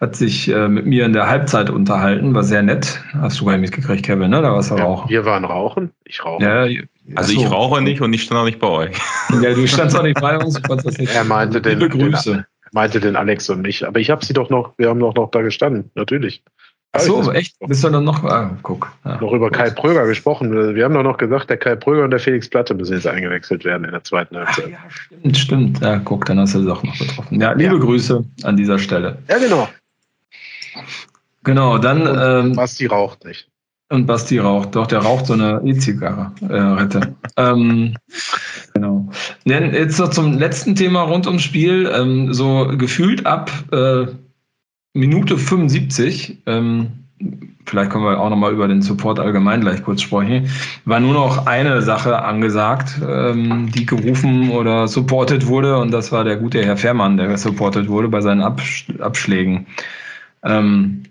hat 0.00 0.16
sich 0.16 0.48
äh, 0.48 0.68
mit 0.68 0.86
mir 0.86 1.04
in 1.04 1.12
der 1.12 1.28
Halbzeit 1.28 1.68
unterhalten, 1.68 2.34
war 2.34 2.42
sehr 2.42 2.62
nett. 2.62 3.02
Hast 3.12 3.40
du 3.40 3.44
gar 3.44 3.52
nicht 3.52 3.60
mitgekriegt, 3.60 4.04
Kevin, 4.04 4.30
ne? 4.30 4.40
Da 4.40 4.52
warst 4.52 4.70
du 4.70 4.76
ja, 4.76 4.84
rauchen. 4.84 5.10
Wir 5.10 5.26
waren 5.26 5.44
rauchen, 5.44 5.90
ich 6.04 6.24
rauche. 6.24 6.42
Ja, 6.42 6.66
also 7.16 7.32
so. 7.32 7.40
ich 7.40 7.50
rauche 7.50 7.82
nicht 7.82 8.00
und 8.00 8.12
ich 8.12 8.22
stand 8.22 8.40
auch 8.40 8.44
nicht 8.44 8.58
bei 8.58 8.68
euch. 8.68 8.96
Ja, 9.42 9.54
du 9.54 9.66
standst 9.66 9.96
auch 9.96 10.02
nicht 10.02 10.20
bei 10.20 10.38
uns, 10.38 10.54
du 10.54 10.62
konntest 10.62 10.88
das 10.88 10.98
nicht. 10.98 11.14
Er 11.14 11.24
meinte 11.24 11.60
den, 11.60 11.78
den, 11.78 12.44
meinte 12.72 13.00
den 13.00 13.16
Alex 13.16 13.48
und 13.50 13.62
mich, 13.62 13.86
aber 13.86 14.00
ich 14.00 14.10
habe 14.10 14.24
sie 14.24 14.32
doch 14.32 14.50
noch, 14.50 14.74
wir 14.76 14.88
haben 14.88 15.00
doch 15.00 15.14
noch 15.14 15.30
da 15.30 15.42
gestanden, 15.42 15.90
natürlich. 15.94 16.42
Ach 16.92 17.00
so, 17.00 17.30
echt? 17.30 17.56
Bist 17.60 17.84
du 17.84 17.88
dann 17.88 18.02
noch, 18.02 18.24
ah, 18.24 18.56
guck. 18.62 18.92
Ja, 19.04 19.20
noch 19.20 19.32
über 19.32 19.48
gut. 19.48 19.56
Kai 19.56 19.70
Pröger 19.70 20.06
gesprochen. 20.06 20.74
Wir 20.74 20.84
haben 20.84 20.94
doch 20.94 21.04
noch 21.04 21.18
gesagt, 21.18 21.48
der 21.48 21.56
Kai 21.56 21.76
Pröger 21.76 22.02
und 22.02 22.10
der 22.10 22.18
Felix 22.18 22.48
Platte 22.48 22.74
müssen 22.74 22.94
jetzt 22.94 23.06
eingewechselt 23.06 23.64
werden 23.64 23.84
in 23.84 23.92
der 23.92 24.02
zweiten 24.02 24.36
Halbzeit. 24.36 24.74
Ach, 24.76 24.82
ja, 24.82 24.90
stimmt, 24.90 25.38
stimmt. 25.38 25.80
Ja, 25.80 26.00
guck, 26.04 26.24
dann 26.24 26.40
hast 26.40 26.56
du 26.56 26.64
das 26.64 26.78
auch 26.78 26.82
noch 26.82 26.98
betroffen. 26.98 27.40
Ja, 27.40 27.52
liebe 27.52 27.76
ja. 27.76 27.80
Grüße 27.80 28.24
an 28.42 28.56
dieser 28.56 28.80
Stelle. 28.80 29.18
Ja, 29.28 29.38
genau. 29.38 29.68
Genau, 31.44 31.78
dann. 31.78 32.46
Ähm, 32.46 32.56
Basti 32.56 32.86
raucht 32.86 33.24
nicht. 33.24 33.49
Und 33.90 34.06
Basti 34.06 34.38
raucht, 34.38 34.76
doch, 34.76 34.86
der 34.86 35.00
raucht 35.00 35.26
so 35.26 35.32
eine 35.32 35.60
E-Zigarre, 35.64 36.30
äh, 36.48 37.00
ähm, 37.36 37.96
genau. 38.72 39.08
Jetzt 39.44 39.98
noch 39.98 40.10
zum 40.10 40.38
letzten 40.38 40.76
Thema 40.76 41.02
rund 41.02 41.26
ums 41.26 41.42
Spiel. 41.42 41.90
Ähm, 41.92 42.32
so 42.32 42.70
gefühlt 42.78 43.26
ab 43.26 43.50
äh, 43.72 44.06
Minute 44.94 45.36
75, 45.36 46.38
ähm, 46.46 46.90
vielleicht 47.66 47.90
können 47.90 48.04
wir 48.04 48.20
auch 48.20 48.30
nochmal 48.30 48.52
über 48.52 48.68
den 48.68 48.80
Support 48.80 49.18
allgemein 49.18 49.60
gleich 49.60 49.82
kurz 49.82 50.02
sprechen, 50.02 50.48
war 50.84 51.00
nur 51.00 51.14
noch 51.14 51.46
eine 51.46 51.82
Sache 51.82 52.22
angesagt, 52.22 53.00
ähm, 53.04 53.72
die 53.72 53.86
gerufen 53.86 54.50
oder 54.50 54.86
supported 54.86 55.48
wurde, 55.48 55.78
und 55.78 55.90
das 55.90 56.12
war 56.12 56.22
der 56.22 56.36
gute 56.36 56.64
Herr 56.64 56.76
Fährmann, 56.76 57.16
der 57.16 57.36
supported 57.36 57.88
wurde 57.88 58.08
bei 58.08 58.20
seinen 58.20 58.42
Absch 58.42 58.86
Abschlägen. 59.00 59.66
Ähm, 60.44 61.02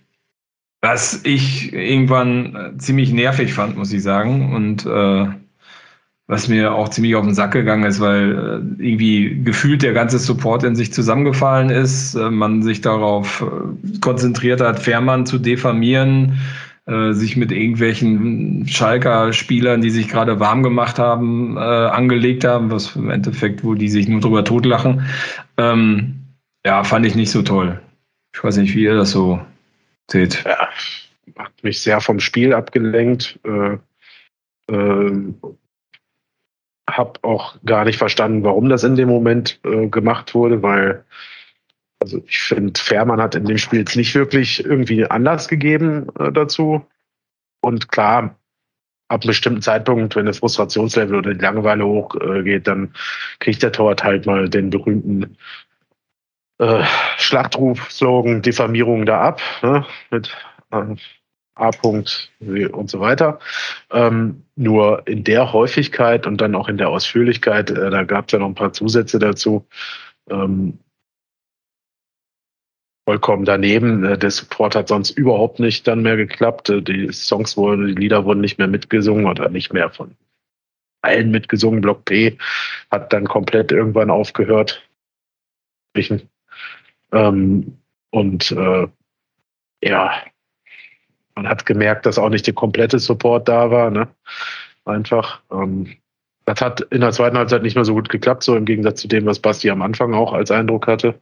was 0.81 1.21
ich 1.23 1.73
irgendwann 1.73 2.55
äh, 2.55 2.77
ziemlich 2.77 3.11
nervig 3.11 3.53
fand, 3.53 3.77
muss 3.77 3.91
ich 3.91 4.01
sagen. 4.01 4.53
Und 4.53 4.85
äh, 4.85 5.27
was 6.27 6.47
mir 6.47 6.73
auch 6.73 6.89
ziemlich 6.89 7.15
auf 7.15 7.25
den 7.25 7.33
Sack 7.33 7.51
gegangen 7.51 7.83
ist, 7.83 7.99
weil 7.99 8.31
äh, 8.79 8.83
irgendwie 8.83 9.41
gefühlt 9.43 9.81
der 9.81 9.93
ganze 9.93 10.19
Support 10.19 10.63
in 10.63 10.75
sich 10.75 10.93
zusammengefallen 10.93 11.71
ist, 11.71 12.13
äh, 12.15 12.29
man 12.29 12.61
sich 12.61 12.81
darauf 12.81 13.41
äh, 13.41 13.99
konzentriert 13.99 14.61
hat, 14.61 14.79
Fährmann 14.79 15.25
zu 15.25 15.39
diffamieren, 15.39 16.37
äh, 16.85 17.13
sich 17.13 17.35
mit 17.35 17.51
irgendwelchen 17.51 18.67
Schalker-Spielern, 18.67 19.81
die 19.81 19.89
sich 19.89 20.07
gerade 20.07 20.39
warm 20.39 20.61
gemacht 20.63 20.99
haben, 20.99 21.57
angelegt 21.57 22.45
haben, 22.45 22.71
was 22.71 22.95
im 22.95 23.09
Endeffekt, 23.09 23.63
wo 23.63 23.73
die 23.73 23.89
sich 23.89 24.07
nur 24.07 24.21
drüber 24.21 24.45
totlachen. 24.45 25.01
Ähm, 25.57 26.19
ja, 26.65 26.83
fand 26.83 27.05
ich 27.05 27.15
nicht 27.15 27.31
so 27.31 27.41
toll. 27.41 27.81
Ich 28.35 28.43
weiß 28.43 28.57
nicht, 28.57 28.75
wie 28.75 28.83
ihr 28.83 28.95
das 28.95 29.11
so. 29.11 29.39
Ja, 30.45 30.69
hat 31.37 31.63
mich 31.63 31.81
sehr 31.81 32.01
vom 32.01 32.19
Spiel 32.19 32.53
abgelenkt. 32.53 33.39
Äh, 33.43 33.77
äh, 34.73 35.33
hab 36.89 37.23
auch 37.23 37.55
gar 37.65 37.85
nicht 37.85 37.97
verstanden, 37.97 38.43
warum 38.43 38.69
das 38.69 38.83
in 38.83 38.95
dem 38.95 39.09
Moment 39.09 39.59
äh, 39.63 39.87
gemacht 39.87 40.33
wurde, 40.33 40.63
weil 40.63 41.05
also 42.01 42.23
ich 42.25 42.39
finde, 42.39 42.79
Fährmann 42.79 43.21
hat 43.21 43.35
in 43.35 43.45
dem 43.45 43.57
Spiel 43.57 43.79
jetzt 43.79 43.97
nicht 43.97 44.15
wirklich 44.15 44.63
irgendwie 44.63 45.05
Anlass 45.05 45.49
gegeben 45.49 46.07
äh, 46.17 46.31
dazu. 46.31 46.85
Und 47.61 47.89
klar, 47.89 48.39
ab 49.09 49.21
einem 49.21 49.27
bestimmten 49.27 49.61
Zeitpunkt, 49.61 50.15
wenn 50.15 50.25
das 50.25 50.39
Frustrationslevel 50.39 51.17
oder 51.17 51.33
die 51.33 51.41
Langeweile 51.41 51.85
hochgeht, 51.85 52.67
dann 52.67 52.93
kriegt 53.39 53.61
der 53.63 53.73
Torwart 53.73 54.03
halt 54.03 54.25
mal 54.25 54.49
den 54.49 54.69
berühmten 54.69 55.35
äh, 56.59 56.83
Schlachtruf-Slogan 57.17 58.41
Diffamierung 58.41 59.05
da 59.05 59.21
ab, 59.21 59.41
ne, 59.61 59.85
mit 60.11 60.35
äh, 60.71 60.95
A. 61.55 61.69
-Punkt 61.71 62.29
und 62.71 62.89
so 62.89 62.99
weiter. 63.01 63.39
Ähm, 63.91 64.45
nur 64.55 65.05
in 65.07 65.23
der 65.25 65.51
Häufigkeit 65.51 66.25
und 66.25 66.39
dann 66.39 66.55
auch 66.55 66.69
in 66.69 66.77
der 66.77 66.89
Ausführlichkeit, 66.89 67.69
äh, 67.69 67.89
da 67.89 68.03
gab 68.03 68.27
es 68.27 68.31
ja 68.31 68.39
noch 68.39 68.47
ein 68.47 68.55
paar 68.55 68.71
Zusätze 68.71 69.19
dazu. 69.19 69.65
Ähm, 70.29 70.79
vollkommen 73.05 73.43
daneben. 73.43 74.03
Äh, 74.05 74.17
der 74.17 74.31
Support 74.31 74.75
hat 74.75 74.87
sonst 74.87 75.11
überhaupt 75.11 75.59
nicht 75.59 75.87
dann 75.87 76.01
mehr 76.01 76.15
geklappt. 76.15 76.69
Äh, 76.69 76.81
die 76.81 77.11
Songs 77.11 77.57
wurden, 77.57 77.87
die 77.87 77.93
Lieder 77.93 78.23
wurden 78.23 78.41
nicht 78.41 78.59
mehr 78.59 78.67
mitgesungen 78.67 79.25
oder 79.25 79.49
nicht 79.49 79.73
mehr 79.73 79.89
von 79.89 80.15
allen 81.01 81.31
mitgesungen. 81.31 81.81
Block 81.81 82.05
P 82.05 82.37
hat 82.91 83.11
dann 83.11 83.25
komplett 83.27 83.71
irgendwann 83.71 84.11
aufgehört. 84.11 84.87
Ähm, 87.11 87.77
und 88.11 88.51
äh, 88.51 88.87
ja, 89.83 90.11
man 91.35 91.47
hat 91.47 91.65
gemerkt, 91.65 92.05
dass 92.05 92.19
auch 92.19 92.29
nicht 92.29 92.47
der 92.47 92.53
komplette 92.53 92.99
Support 92.99 93.47
da 93.47 93.71
war. 93.71 93.91
Ne? 93.91 94.07
Einfach. 94.85 95.41
Ähm, 95.51 95.95
das 96.45 96.61
hat 96.61 96.81
in 96.81 97.01
der 97.01 97.11
zweiten 97.11 97.37
Halbzeit 97.37 97.61
nicht 97.61 97.75
mehr 97.75 97.85
so 97.85 97.93
gut 97.93 98.09
geklappt, 98.09 98.43
so 98.43 98.55
im 98.55 98.65
Gegensatz 98.65 99.01
zu 99.01 99.07
dem, 99.07 99.25
was 99.25 99.39
Basti 99.39 99.69
am 99.69 99.83
Anfang 99.83 100.13
auch 100.13 100.33
als 100.33 100.49
Eindruck 100.51 100.87
hatte. 100.87 101.19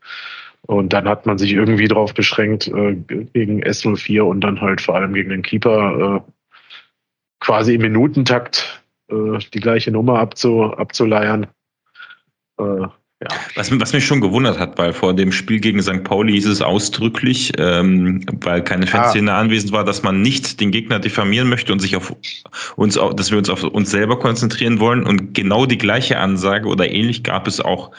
Und 0.61 0.93
dann 0.93 1.07
hat 1.07 1.25
man 1.25 1.37
sich 1.37 1.51
irgendwie 1.53 1.87
darauf 1.87 2.13
beschränkt, 2.13 2.67
äh, 2.67 2.95
gegen 2.95 3.63
S04 3.63 4.21
und 4.21 4.41
dann 4.41 4.61
halt 4.61 4.81
vor 4.81 4.95
allem 4.95 5.13
gegen 5.13 5.29
den 5.29 5.41
Keeper 5.41 6.23
äh, 6.25 6.31
quasi 7.39 7.75
im 7.75 7.81
Minutentakt 7.81 8.83
äh, 9.09 9.37
die 9.53 9.59
gleiche 9.59 9.91
Nummer 9.91 10.19
abzu, 10.19 10.63
abzuleiern. 10.63 11.47
Ja. 13.21 13.29
Was, 13.55 13.71
was, 13.79 13.93
mich 13.93 14.05
schon 14.05 14.21
gewundert 14.21 14.59
hat, 14.59 14.77
weil 14.77 14.93
vor 14.93 15.15
dem 15.15 15.31
Spiel 15.31 15.59
gegen 15.59 15.81
St. 15.81 16.03
Pauli 16.03 16.33
hieß 16.33 16.45
es 16.45 16.61
ausdrücklich, 16.61 17.51
ähm, 17.57 18.23
weil 18.41 18.63
keine 18.63 18.85
Fanszene 18.85 19.33
ah. 19.33 19.39
anwesend 19.39 19.71
war, 19.71 19.83
dass 19.83 20.03
man 20.03 20.21
nicht 20.21 20.59
den 20.59 20.69
Gegner 20.69 20.99
diffamieren 20.99 21.49
möchte 21.49 21.73
und 21.73 21.79
sich 21.79 21.95
auf 21.95 22.15
uns, 22.75 22.93
dass 22.93 23.31
wir 23.31 23.39
uns 23.39 23.49
auf 23.49 23.63
uns 23.63 23.89
selber 23.89 24.19
konzentrieren 24.19 24.79
wollen. 24.79 25.03
Und 25.03 25.33
genau 25.33 25.65
die 25.65 25.79
gleiche 25.79 26.19
Ansage 26.19 26.67
oder 26.67 26.91
ähnlich 26.91 27.23
gab 27.23 27.47
es 27.47 27.59
auch, 27.59 27.89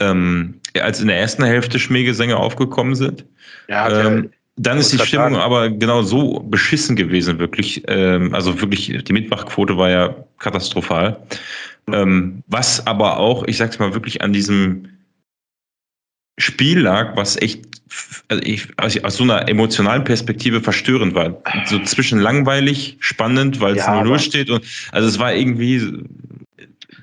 ähm, 0.00 0.60
als 0.78 1.00
in 1.00 1.08
der 1.08 1.18
ersten 1.18 1.44
Hälfte 1.44 1.78
Schmähgesänge 1.78 2.36
aufgekommen 2.36 2.94
sind. 2.94 3.24
Ja, 3.68 4.06
ähm, 4.06 4.32
dann 4.56 4.76
ist 4.76 4.92
die 4.92 4.98
Stimmung 4.98 5.36
aber 5.36 5.70
genau 5.70 6.02
so 6.02 6.40
beschissen 6.40 6.94
gewesen, 6.94 7.38
wirklich. 7.38 7.82
Ähm, 7.88 8.34
also 8.34 8.60
wirklich, 8.60 9.02
die 9.02 9.12
Mitmachquote 9.14 9.78
war 9.78 9.88
ja 9.88 10.14
katastrophal. 10.38 11.18
Ähm, 11.88 12.42
was 12.46 12.86
aber 12.86 13.18
auch, 13.18 13.44
ich 13.46 13.56
sag's 13.56 13.78
mal, 13.78 13.94
wirklich 13.94 14.22
an 14.22 14.32
diesem 14.32 14.88
Spiel 16.38 16.80
lag, 16.80 17.16
was 17.16 17.36
echt 17.36 17.66
also 18.28 18.42
ich, 18.42 18.68
also 18.76 19.02
aus 19.02 19.16
so 19.16 19.24
einer 19.24 19.48
emotionalen 19.48 20.04
Perspektive 20.04 20.60
verstörend 20.60 21.14
war. 21.14 21.42
So 21.66 21.78
zwischen 21.80 22.18
langweilig, 22.18 22.96
spannend, 23.00 23.60
weil 23.60 23.76
es 23.76 23.84
ja, 23.84 24.02
0 24.02 24.18
steht 24.18 24.50
und 24.50 24.64
also 24.92 25.08
es 25.08 25.18
war 25.18 25.34
irgendwie 25.34 26.02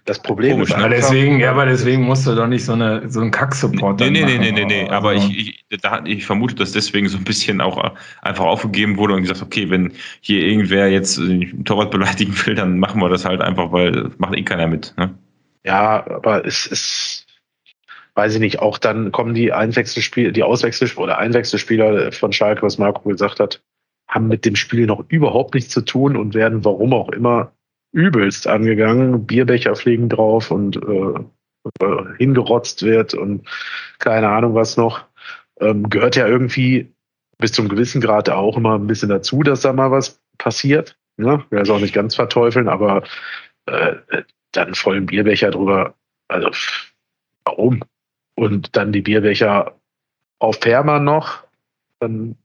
das 0.10 0.20
Problem 0.20 0.54
Komisch, 0.54 0.72
ist 0.72 0.78
ne? 0.78 0.90
deswegen, 0.90 1.40
ja, 1.40 1.52
aber 1.52 1.68
deswegen 1.68 2.04
musst 2.04 2.26
du 2.26 2.34
doch 2.34 2.48
nicht 2.48 2.66
so, 2.66 2.74
eine, 2.74 3.08
so 3.10 3.22
einen 3.22 3.30
Kack-Support 3.30 4.00
Nee, 4.00 4.10
nee, 4.10 4.24
nee, 4.24 4.40
nee, 4.40 4.52
nee, 4.52 4.66
nee. 4.66 4.82
Also 4.82 4.94
aber 4.94 5.14
ich, 5.14 5.64
ich, 5.70 5.82
da, 5.82 6.04
ich 6.04 6.26
vermute, 6.26 6.56
dass 6.56 6.72
deswegen 6.72 7.08
so 7.08 7.18
ein 7.18 7.24
bisschen 7.24 7.62
auch 7.62 7.94
einfach 8.22 8.46
aufgegeben 8.46 8.98
wurde 8.98 9.14
und 9.14 9.22
gesagt, 9.22 9.44
okay, 9.44 9.70
wenn 9.70 9.94
hier 10.22 10.42
irgendwer 10.42 10.90
jetzt 10.90 11.20
einen 11.20 11.64
Torwart 11.64 11.92
beleidigen 11.92 12.34
will, 12.46 12.56
dann 12.56 12.80
machen 12.80 13.00
wir 13.00 13.10
das 13.10 13.24
halt 13.24 13.42
einfach, 13.42 13.72
weil 13.72 14.10
macht 14.18 14.36
eh 14.36 14.42
keiner 14.42 14.68
mit. 14.68 14.96
Ne? 14.98 15.14
Ja, 15.64 16.06
aber 16.10 16.44
es 16.44 16.66
ist, 16.66 17.28
weiß 18.16 18.34
ich 18.34 18.40
nicht, 18.40 18.60
auch 18.60 18.80
dann 18.80 19.12
kommen 19.12 19.36
die 19.36 19.54
Einwechselspieler, 19.54 20.32
die 20.32 20.44
Auswechselspieler 20.44 21.04
oder 21.04 21.18
Einwechselspieler 21.20 22.12
von 22.12 22.34
Schalke, 22.34 22.64
was 22.64 22.80
Marco 22.80 23.08
gesagt 23.08 23.40
hat, 23.40 23.62
haben 24.08 24.28
mit 24.28 24.44
dem 24.44 24.56
Spiel 24.56 24.88
noch 24.88 25.06
überhaupt 25.10 25.54
nichts 25.54 25.72
zu 25.72 25.82
tun 25.82 26.18
und 26.18 26.34
werden, 26.34 26.66
warum 26.66 26.94
auch 26.94 27.10
immer, 27.10 27.52
übelst 27.92 28.48
angegangen. 28.48 29.26
Bierbecher 29.26 29.76
fliegen 29.76 30.10
drauf 30.10 30.52
und 30.52 30.78
äh, 30.78 31.20
äh, 31.82 32.16
hingerotzt 32.18 32.84
wird 32.84 33.14
und 33.14 33.48
keine 34.00 34.30
Ahnung 34.30 34.56
was 34.56 34.78
noch. 34.78 35.06
Ähm, 35.60 35.90
gehört 35.90 36.16
ja 36.16 36.28
irgendwie 36.28 36.94
bis 37.38 37.52
zum 37.52 37.70
gewissen 37.70 38.02
Grad 38.02 38.30
auch 38.30 38.58
immer 38.58 38.76
ein 38.76 38.88
bisschen 38.88 39.10
dazu, 39.10 39.44
dass 39.44 39.62
da 39.62 39.74
mal 39.74 39.92
was 39.92 40.22
passiert. 40.38 40.98
Ne? 41.18 41.44
Will 41.50 41.60
es 41.60 41.70
auch 41.70 41.80
nicht 41.80 41.94
ganz 41.94 42.16
verteufeln, 42.16 42.70
aber 42.70 43.04
äh, 43.66 43.96
dann 44.52 44.76
vollen 44.76 45.06
Bierbecher 45.06 45.52
drüber. 45.52 45.96
Also 46.28 46.52
warum? 47.46 47.82
Und 48.36 48.76
dann 48.76 48.92
die 48.92 49.02
Bierbecher 49.02 49.76
auf 50.40 50.60
Perma 50.60 51.00
noch. 51.00 51.44
Dann 52.00 52.38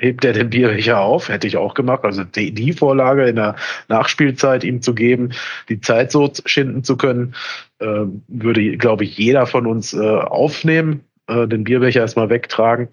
hebt 0.00 0.24
er 0.24 0.32
den 0.32 0.50
Bierbecher 0.50 0.98
auf, 1.00 1.28
hätte 1.28 1.46
ich 1.46 1.56
auch 1.58 1.74
gemacht. 1.74 2.04
Also 2.04 2.24
die, 2.24 2.52
die, 2.52 2.72
Vorlage 2.72 3.28
in 3.28 3.36
der 3.36 3.56
Nachspielzeit 3.88 4.64
ihm 4.64 4.80
zu 4.80 4.94
geben, 4.94 5.30
die 5.68 5.80
Zeit 5.80 6.10
so 6.10 6.32
schinden 6.46 6.82
zu 6.82 6.96
können, 6.96 7.34
äh, 7.80 8.06
würde, 8.28 8.76
glaube 8.78 9.04
ich, 9.04 9.18
jeder 9.18 9.46
von 9.46 9.66
uns 9.66 9.92
äh, 9.92 10.00
aufnehmen, 10.00 11.04
äh, 11.26 11.46
den 11.46 11.64
Bierbecher 11.64 12.00
erstmal 12.00 12.30
wegtragen 12.30 12.88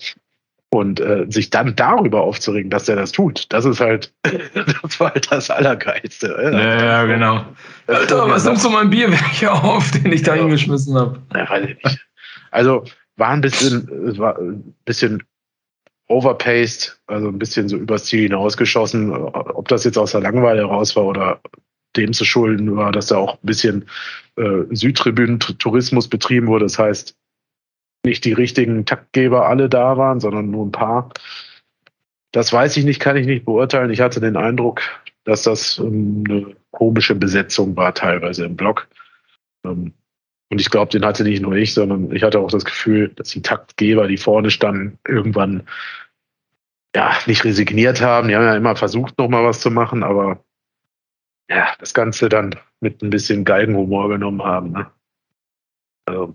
und 0.70 1.00
äh, 1.00 1.26
sich 1.30 1.50
dann 1.50 1.78
darüber 1.78 2.22
aufzuregen, 2.24 2.70
dass 2.70 2.90
er 2.90 2.98
das 2.98 3.14
tut. 3.14 3.46
Das 3.54 3.64
ist 3.64 3.80
halt, 3.80 4.14
das 4.84 5.00
war 5.00 5.14
halt 5.14 5.32
das 5.32 5.50
Allergeilste. 5.50 6.28
Ja, 6.28 6.84
ja, 6.84 7.06
genau. 7.06 7.46
Alter, 7.88 8.28
was 8.28 8.44
nimmst 8.44 8.66
du 8.66 8.70
mein 8.70 8.90
Bierbecher 8.90 9.64
auf, 9.64 9.92
den 9.92 10.12
ich 10.12 10.24
da 10.24 10.36
ja. 10.36 10.42
hingeschmissen 10.42 10.94
habe? 10.98 11.22
Ja, 11.34 11.50
weiß 11.50 11.70
ich 11.70 11.84
nicht. 11.84 12.06
Also 12.52 12.84
war 13.16 13.30
ein 13.30 13.42
bisschen, 13.42 13.88
war 14.18 14.38
ein 14.38 14.76
bisschen 14.84 15.24
overpaced, 16.08 17.00
also 17.08 17.28
ein 17.28 17.40
bisschen 17.40 17.68
so 17.70 17.78
übers 17.78 18.06
Ziel 18.06 18.24
hinausgeschossen. 18.24 19.12
Ob 19.12 19.68
das 19.68 19.84
jetzt 19.84 19.98
aus 19.98 20.12
der 20.12 20.22
Langeweile 20.22 20.62
heraus 20.62 20.96
war 20.96 21.06
oder 21.06 21.42
dem 21.96 22.14
zu 22.14 22.26
schulden 22.26 22.76
war, 22.76 22.92
dass 22.92 23.08
da 23.08 23.18
auch 23.18 23.36
ein 23.36 23.46
bisschen 23.46 23.86
äh, 24.38 24.64
Südtribünen-Tourismus 24.70 26.08
betrieben 26.08 26.48
wurde. 26.48 26.66
Das 26.66 26.80
heißt, 26.80 27.16
nicht 28.06 28.24
die 28.24 28.34
richtigen 28.34 28.86
Taktgeber 28.86 29.48
alle 29.48 29.68
da 29.68 29.98
waren, 29.98 30.20
sondern 30.20 30.52
nur 30.52 30.66
ein 30.66 30.72
paar. 30.72 31.10
Das 32.32 32.54
weiß 32.54 32.78
ich 32.78 32.86
nicht, 32.86 33.00
kann 33.00 33.18
ich 33.18 33.26
nicht 33.26 33.46
beurteilen. 33.46 33.92
Ich 33.92 34.02
hatte 34.02 34.22
den 34.22 34.38
Eindruck, 34.38 34.82
dass 35.24 35.44
das 35.44 35.80
ähm, 35.80 36.24
eine 36.30 36.56
komische 36.72 37.16
Besetzung 37.16 37.76
war, 37.76 37.94
teilweise 37.94 38.46
im 38.46 38.56
Block. 38.56 38.88
Ähm, 39.66 39.94
und 40.50 40.62
ich 40.62 40.70
glaube, 40.70 40.92
den 40.92 41.06
hatte 41.06 41.24
nicht 41.24 41.42
nur 41.42 41.54
ich, 41.54 41.74
sondern 41.74 42.12
ich 42.16 42.24
hatte 42.24 42.40
auch 42.40 42.52
das 42.52 42.64
Gefühl, 42.64 43.10
dass 43.10 43.30
die 43.30 43.42
Taktgeber, 43.42 44.08
die 44.08 44.18
vorne 44.18 44.50
standen, 44.50 44.98
irgendwann 45.06 45.68
ja 46.96 47.18
nicht 47.26 47.44
resigniert 47.44 48.02
haben. 48.02 48.30
Die 48.30 48.36
haben 48.36 48.46
ja 48.46 48.56
immer 48.56 48.76
versucht, 48.76 49.18
noch 49.18 49.28
mal 49.28 49.44
was 49.44 49.60
zu 49.60 49.70
machen, 49.72 50.04
aber 50.04 50.44
ja, 51.50 51.74
das 51.80 51.94
Ganze 51.94 52.30
dann 52.30 52.56
mit 52.80 53.02
ein 53.02 53.10
bisschen 53.10 53.46
Geigenhumor 53.46 54.10
genommen 54.10 54.44
haben. 54.44 54.72
Ne? 54.72 54.92
Also, 56.06 56.34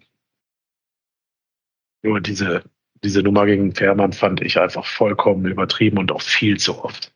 nur 2.03 2.21
diese, 2.21 2.65
diese 3.03 3.23
Nummer 3.23 3.47
gegen 3.47 3.75
Fährmann 3.75 4.13
fand 4.13 4.43
ich 4.43 4.59
einfach 4.59 4.85
vollkommen 4.85 5.47
übertrieben 5.47 5.99
und 5.99 6.13
auch 6.13 6.23
viel 6.23 6.59
zu 6.59 6.85
oft. 6.85 7.12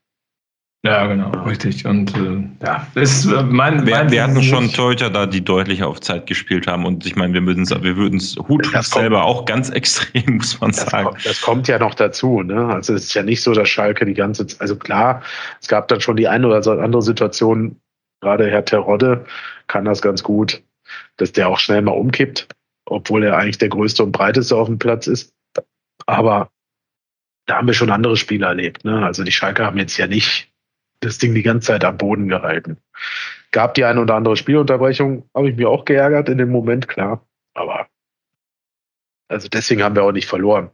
Ja, 0.84 1.06
genau, 1.06 1.30
richtig. 1.44 1.84
Und 1.84 2.16
äh, 2.16 2.64
ja, 2.64 2.86
ist 2.94 3.26
äh, 3.26 3.42
mein, 3.42 3.84
wir, 3.86 3.96
mein 3.96 4.10
wir 4.10 4.22
hatten 4.22 4.40
schon 4.42 4.70
Torhüter 4.70 5.10
da, 5.10 5.26
die 5.26 5.44
deutlich 5.44 5.82
auf 5.82 6.00
Zeit 6.00 6.26
gespielt 6.26 6.68
haben. 6.68 6.84
Und 6.86 7.04
ich 7.04 7.16
meine, 7.16 7.34
wir 7.34 7.44
würden 7.44 7.64
es 7.64 7.70
wir 7.70 7.96
würden's 7.96 8.36
Hut 8.48 8.66
selber 8.82 9.24
auch 9.24 9.46
ganz 9.46 9.70
extrem, 9.70 10.36
muss 10.36 10.60
man 10.60 10.70
das 10.70 10.82
sagen. 10.82 11.08
Kommt, 11.08 11.26
das 11.26 11.40
kommt 11.40 11.68
ja 11.68 11.80
noch 11.80 11.94
dazu. 11.94 12.42
Ne? 12.42 12.66
Also 12.66 12.94
es 12.94 13.06
ist 13.06 13.14
ja 13.14 13.24
nicht 13.24 13.42
so, 13.42 13.52
dass 13.52 13.68
Schalke 13.68 14.04
die 14.04 14.14
ganze 14.14 14.46
Zeit, 14.46 14.60
also 14.60 14.76
klar, 14.76 15.22
es 15.60 15.66
gab 15.66 15.88
dann 15.88 16.00
schon 16.00 16.16
die 16.16 16.28
eine 16.28 16.46
oder 16.46 16.64
andere 16.80 17.02
Situation, 17.02 17.80
gerade 18.20 18.48
Herr 18.48 18.64
Terodde 18.64 19.24
kann 19.66 19.86
das 19.86 20.02
ganz 20.02 20.22
gut, 20.22 20.62
dass 21.16 21.32
der 21.32 21.48
auch 21.48 21.58
schnell 21.58 21.82
mal 21.82 21.92
umkippt, 21.92 22.46
obwohl 22.84 23.24
er 23.24 23.36
eigentlich 23.36 23.58
der 23.58 23.70
größte 23.70 24.04
und 24.04 24.12
breiteste 24.12 24.54
auf 24.54 24.68
dem 24.68 24.78
Platz 24.78 25.08
ist. 25.08 25.32
Aber 26.06 26.50
da 27.46 27.56
haben 27.56 27.66
wir 27.66 27.74
schon 27.74 27.90
andere 27.90 28.16
Spiele 28.16 28.46
erlebt. 28.46 28.84
Ne? 28.84 29.04
Also 29.04 29.24
die 29.24 29.32
Schalke 29.32 29.64
haben 29.64 29.78
jetzt 29.78 29.96
ja 29.96 30.06
nicht 30.06 30.52
das 31.00 31.18
Ding 31.18 31.34
die 31.34 31.42
ganze 31.42 31.68
Zeit 31.68 31.84
am 31.84 31.98
Boden 31.98 32.28
gehalten. 32.28 32.78
Gab 33.50 33.74
die 33.74 33.84
eine 33.84 34.00
oder 34.00 34.14
andere 34.14 34.36
Spielunterbrechung, 34.36 35.28
habe 35.34 35.50
ich 35.50 35.56
mir 35.56 35.68
auch 35.68 35.84
geärgert 35.84 36.28
in 36.28 36.38
dem 36.38 36.50
Moment, 36.50 36.88
klar. 36.88 37.24
Aber 37.54 37.88
also 39.28 39.48
deswegen 39.48 39.82
haben 39.82 39.96
wir 39.96 40.04
auch 40.04 40.12
nicht 40.12 40.28
verloren. 40.28 40.70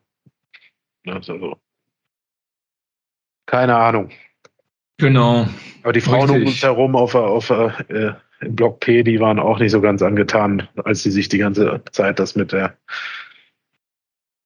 Also, 1.07 1.57
keine 3.47 3.77
Ahnung. 3.77 4.11
Genau. 4.99 5.49
Aber 5.83 5.93
die 5.93 6.01
Frauen 6.01 6.31
um 6.31 6.47
uns 6.47 6.63
herum 6.63 6.95
auf, 6.95 7.15
auf, 7.15 7.51
äh, 7.51 8.13
im 8.41 8.57
Block 8.57 8.81
P, 8.81 9.03
die 9.03 9.21
waren 9.21 9.39
auch 9.39 9.59
nicht 9.59 9.73
so 9.73 9.81
ganz 9.81 10.03
angetan, 10.03 10.69
als 10.85 11.03
sie 11.03 11.11
sich 11.11 11.29
die 11.29 11.39
ganze 11.39 11.83
Zeit 11.91 12.19
das 12.19 12.37
mit 12.37 12.53
der 12.53 12.77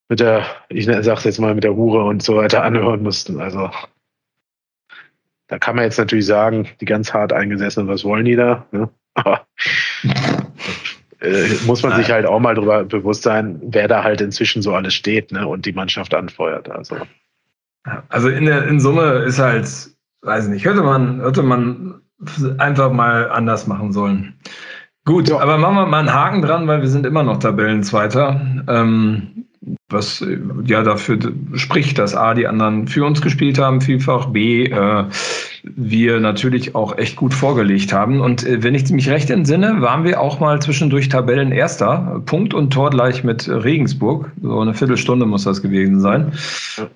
mit 0.08 0.20
der, 0.20 0.46
ich 0.68 0.86
sag's 0.86 1.24
jetzt 1.24 1.40
mal, 1.40 1.54
mit 1.54 1.64
der 1.64 1.74
Hure 1.74 2.04
und 2.04 2.22
so 2.22 2.36
weiter 2.36 2.62
anhören 2.62 3.02
mussten. 3.02 3.40
Also 3.40 3.70
da 5.48 5.59
kann 5.59 5.77
man 5.77 5.85
jetzt 5.85 5.98
natürlich 5.98 6.27
sagen, 6.27 6.68
die 6.81 6.85
ganz 6.85 7.12
hart 7.12 7.32
eingesessenen, 7.32 7.89
was 7.89 8.05
wollen 8.05 8.24
die 8.24 8.36
da? 8.36 8.66
Ne? 8.73 8.89
Aber 9.14 9.47
äh, 11.20 11.48
muss 11.66 11.82
man 11.82 11.97
sich 11.97 12.10
halt 12.10 12.27
auch 12.27 12.40
mal 12.40 12.55
darüber 12.55 12.85
bewusst 12.85 13.23
sein, 13.23 13.60
wer 13.62 13.89
da 13.89 14.02
halt 14.05 14.20
inzwischen 14.20 14.62
so 14.62 14.74
alles 14.74 14.94
steht 14.94 15.32
ne? 15.32 15.47
und 15.47 15.66
die 15.66 15.73
Mannschaft 15.73 16.14
anfeuert. 16.14 16.68
Also, 16.70 16.97
also 18.09 18.28
in, 18.28 18.47
der, 18.47 18.66
in 18.66 18.81
Summe 18.81 19.24
ist 19.24 19.39
halt, 19.39 19.66
weiß 20.23 20.44
ich 20.44 20.51
nicht, 20.51 20.64
hätte 20.64 20.82
man, 20.82 21.23
hätte 21.23 21.43
man 21.43 22.02
einfach 22.59 22.93
mal 22.93 23.31
anders 23.31 23.66
machen 23.66 23.93
sollen. 23.93 24.35
Gut, 25.05 25.28
ja. 25.28 25.39
aber 25.39 25.56
machen 25.56 25.77
wir 25.77 25.86
mal 25.86 26.01
einen 26.01 26.12
Haken 26.12 26.43
dran, 26.43 26.66
weil 26.66 26.82
wir 26.82 26.89
sind 26.89 27.06
immer 27.06 27.23
noch 27.23 27.39
Tabellenzweiter. 27.39 28.64
Ähm, 28.66 29.45
was 29.88 30.20
äh, 30.20 30.38
ja 30.64 30.82
dafür 30.82 31.18
spricht, 31.54 31.98
dass 31.98 32.14
A, 32.14 32.34
die 32.34 32.46
anderen 32.46 32.88
für 32.88 33.04
uns 33.04 33.22
gespielt 33.22 33.58
haben, 33.58 33.80
vielfach, 33.80 34.26
B, 34.26 34.64
äh, 34.64 35.04
wir 35.62 36.20
natürlich 36.20 36.74
auch 36.74 36.98
echt 36.98 37.16
gut 37.16 37.32
vorgelegt 37.32 37.92
haben. 37.92 38.20
Und 38.20 38.44
äh, 38.44 38.62
wenn 38.62 38.74
ich 38.74 38.90
mich 38.90 39.08
recht 39.08 39.30
entsinne, 39.30 39.80
waren 39.80 40.02
wir 40.02 40.20
auch 40.20 40.40
mal 40.40 40.60
zwischendurch 40.60 41.08
Tabellenerster, 41.08 42.22
Punkt 42.26 42.52
und 42.52 42.72
Tor 42.72 42.90
gleich 42.90 43.22
mit 43.22 43.48
Regensburg. 43.48 44.32
So 44.42 44.60
eine 44.60 44.74
Viertelstunde 44.74 45.24
muss 45.24 45.44
das 45.44 45.62
gewesen 45.62 46.00
sein. 46.00 46.32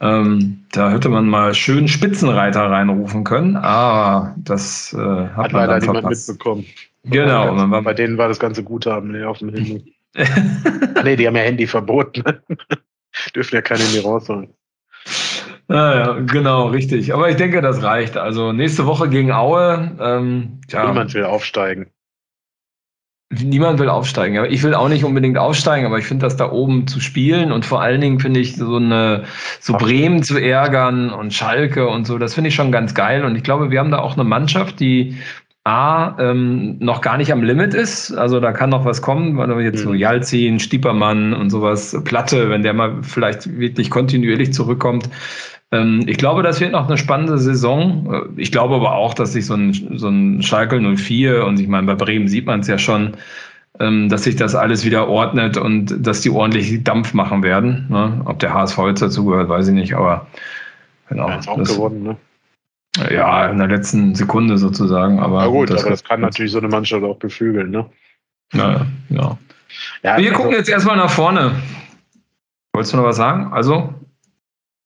Ähm, 0.00 0.64
da 0.72 0.90
hätte 0.90 1.08
man 1.08 1.28
mal 1.28 1.54
schön 1.54 1.86
Spitzenreiter 1.86 2.62
reinrufen 2.70 3.22
können, 3.22 3.56
aber 3.56 4.34
das 4.36 4.92
äh, 4.92 4.98
hat, 4.98 5.36
hat 5.36 5.52
man 5.52 5.66
leider 5.68 5.78
niemand 5.86 6.10
mitbekommen. 6.10 6.64
Genau. 7.04 7.82
Bei 7.82 7.94
denen 7.94 8.18
war 8.18 8.28
das 8.28 8.38
ganze 8.38 8.62
Guthaben 8.62 9.24
auf 9.24 9.38
dem 9.38 9.50
Handy. 9.50 9.94
nee, 11.04 11.16
die 11.16 11.26
haben 11.26 11.36
ja 11.36 11.42
Handy 11.42 11.66
verboten. 11.66 12.22
Dürfen 13.34 13.54
ja 13.54 13.62
keine 13.62 13.82
Handy 13.82 13.98
rausholen. 13.98 14.54
Ja, 15.68 16.18
genau, 16.20 16.66
richtig. 16.68 17.14
Aber 17.14 17.30
ich 17.30 17.36
denke, 17.36 17.60
das 17.60 17.82
reicht. 17.82 18.16
Also 18.16 18.52
nächste 18.52 18.86
Woche 18.86 19.08
gegen 19.08 19.30
Aue. 19.30 19.96
Ähm, 20.00 20.60
ja. 20.68 20.86
Niemand 20.86 21.14
will 21.14 21.24
aufsteigen. 21.24 21.86
Niemand 23.32 23.78
will 23.78 23.88
aufsteigen. 23.88 24.38
Aber 24.38 24.50
ich 24.50 24.64
will 24.64 24.74
auch 24.74 24.88
nicht 24.88 25.04
unbedingt 25.04 25.38
aufsteigen, 25.38 25.86
aber 25.86 25.98
ich 25.98 26.06
finde 26.06 26.26
das 26.26 26.36
da 26.36 26.50
oben 26.50 26.88
zu 26.88 26.98
spielen 26.98 27.52
und 27.52 27.64
vor 27.64 27.80
allen 27.80 28.00
Dingen 28.00 28.18
finde 28.18 28.40
ich 28.40 28.56
so 28.56 28.74
eine 28.74 29.22
so 29.60 29.74
Bremen 29.74 30.24
zu 30.24 30.36
ärgern 30.36 31.10
und 31.10 31.32
Schalke 31.32 31.86
und 31.86 32.08
so, 32.08 32.18
das 32.18 32.34
finde 32.34 32.48
ich 32.48 32.56
schon 32.56 32.72
ganz 32.72 32.92
geil. 32.92 33.24
Und 33.24 33.36
ich 33.36 33.44
glaube, 33.44 33.70
wir 33.70 33.78
haben 33.78 33.92
da 33.92 34.00
auch 34.00 34.14
eine 34.14 34.24
Mannschaft, 34.24 34.80
die 34.80 35.16
A, 35.64 36.16
ähm, 36.18 36.78
noch 36.78 37.02
gar 37.02 37.18
nicht 37.18 37.32
am 37.32 37.42
Limit 37.42 37.74
ist. 37.74 38.12
Also 38.12 38.40
da 38.40 38.52
kann 38.52 38.70
noch 38.70 38.86
was 38.86 39.02
kommen, 39.02 39.36
weil 39.36 39.48
wir 39.48 39.62
jetzt 39.62 39.80
mhm. 39.80 39.88
so 39.88 39.94
Jalzin, 39.94 40.58
Stiepermann 40.58 41.34
und 41.34 41.50
sowas, 41.50 41.96
Platte, 42.04 42.48
wenn 42.48 42.62
der 42.62 42.72
mal 42.72 43.02
vielleicht 43.02 43.58
wirklich 43.58 43.90
kontinuierlich 43.90 44.54
zurückkommt. 44.54 45.10
Ähm, 45.70 46.04
ich 46.06 46.16
glaube, 46.16 46.42
das 46.42 46.60
wird 46.60 46.72
noch 46.72 46.88
eine 46.88 46.96
spannende 46.96 47.38
Saison. 47.38 48.12
Äh, 48.12 48.40
ich 48.40 48.52
glaube 48.52 48.76
aber 48.76 48.94
auch, 48.94 49.12
dass 49.12 49.34
sich 49.34 49.44
so 49.44 49.54
ein, 49.54 49.72
so 49.98 50.08
ein 50.08 50.42
Schalke 50.42 50.80
04 50.80 51.44
und 51.44 51.60
ich 51.60 51.68
meine, 51.68 51.86
bei 51.86 51.94
Bremen 51.94 52.28
sieht 52.28 52.46
man 52.46 52.60
es 52.60 52.66
ja 52.66 52.78
schon, 52.78 53.12
ähm, 53.78 54.08
dass 54.08 54.24
sich 54.24 54.36
das 54.36 54.54
alles 54.54 54.84
wieder 54.84 55.08
ordnet 55.08 55.58
und 55.58 56.06
dass 56.06 56.22
die 56.22 56.30
ordentlich 56.30 56.82
Dampf 56.84 57.12
machen 57.12 57.42
werden. 57.42 57.86
Ne? 57.90 58.22
Ob 58.24 58.38
der 58.38 58.54
HSV 58.54 58.78
jetzt 58.86 59.02
dazu 59.02 59.26
gehört, 59.26 59.48
weiß 59.48 59.68
ich 59.68 59.74
nicht, 59.74 59.94
aber 59.94 60.26
genau. 61.08 61.28
Ja, 61.28 61.40
auch 61.46 61.58
das, 61.58 61.76
gewonnen, 61.76 62.02
ne? 62.02 62.16
Ja, 62.96 63.48
in 63.48 63.58
der 63.58 63.68
letzten 63.68 64.14
Sekunde 64.14 64.58
sozusagen. 64.58 65.20
Aber 65.20 65.40
Na 65.40 65.46
gut, 65.46 65.70
das 65.70 65.82
aber 65.82 65.90
das 65.90 66.04
kann 66.04 66.20
natürlich 66.20 66.52
so 66.52 66.58
eine 66.58 66.68
Mannschaft 66.68 67.04
auch 67.04 67.18
beflügeln, 67.18 67.70
ne? 67.70 67.88
Ja, 68.52 68.86
ja. 69.08 69.38
ja 70.02 70.16
Wir 70.18 70.30
also, 70.30 70.32
gucken 70.32 70.52
jetzt 70.52 70.68
erstmal 70.68 70.96
nach 70.96 71.10
vorne. 71.10 71.62
Wolltest 72.72 72.92
du 72.92 72.96
noch 72.96 73.04
was 73.04 73.16
sagen? 73.16 73.52
Also? 73.52 73.94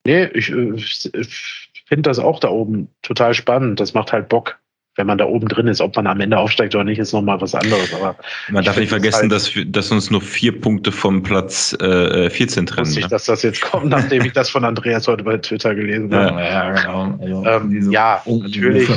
Nee, 0.06 0.26
ich, 0.26 0.52
ich 0.52 1.70
finde 1.86 2.02
das 2.02 2.18
auch 2.18 2.40
da 2.40 2.48
oben 2.48 2.88
total 3.02 3.32
spannend. 3.32 3.80
Das 3.80 3.94
macht 3.94 4.12
halt 4.12 4.28
Bock 4.28 4.58
wenn 4.96 5.06
man 5.06 5.18
da 5.18 5.24
oben 5.24 5.48
drin 5.48 5.66
ist, 5.66 5.80
ob 5.80 5.96
man 5.96 6.06
am 6.06 6.20
Ende 6.20 6.38
aufsteigt 6.38 6.74
oder 6.74 6.84
nicht, 6.84 6.98
ist 6.98 7.12
nochmal 7.12 7.40
was 7.40 7.54
anderes. 7.54 7.92
Aber 7.94 8.16
man 8.50 8.64
darf 8.64 8.76
nicht 8.76 8.90
vergessen, 8.90 9.22
halt, 9.22 9.32
dass, 9.32 9.52
dass 9.66 9.90
uns 9.90 10.10
nur 10.10 10.20
vier 10.20 10.58
Punkte 10.58 10.92
vom 10.92 11.22
Platz 11.22 11.76
äh, 11.80 12.30
14 12.30 12.66
trennen. 12.66 12.86
Wusste 12.86 13.00
ich, 13.00 13.06
ne? 13.06 13.10
dass 13.10 13.24
das 13.24 13.42
jetzt 13.42 13.60
kommt, 13.60 13.86
nachdem 13.86 14.24
ich 14.24 14.32
das 14.32 14.50
von 14.50 14.64
Andreas 14.64 15.08
heute 15.08 15.24
bei 15.24 15.36
Twitter 15.38 15.74
gelesen 15.74 16.12
ja, 16.12 16.18
habe. 16.18 16.40
Ja, 16.40 16.70
genau. 16.72 17.18
Also, 17.20 17.44
ähm, 17.46 17.90
ja 17.90 18.22
natürlich 18.26 18.88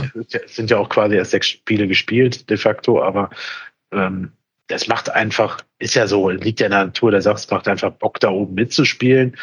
sind 0.45 0.69
ja 0.69 0.77
auch 0.77 0.89
quasi 0.89 1.15
erst 1.15 1.31
sechs 1.31 1.47
Spiele 1.47 1.87
gespielt, 1.87 2.49
de 2.49 2.57
facto, 2.57 3.01
aber 3.01 3.29
ähm, 3.91 4.31
das 4.67 4.87
macht 4.87 5.09
einfach, 5.09 5.61
ist 5.79 5.95
ja 5.95 6.07
so, 6.07 6.29
liegt 6.29 6.59
ja 6.59 6.67
in 6.67 6.71
der 6.71 6.85
Natur 6.85 7.11
der 7.11 7.21
Sache, 7.21 7.37
es 7.37 7.49
macht 7.49 7.67
einfach 7.67 7.91
Bock, 7.91 8.19
da 8.19 8.29
oben 8.29 8.53
mitzuspielen. 8.53 9.35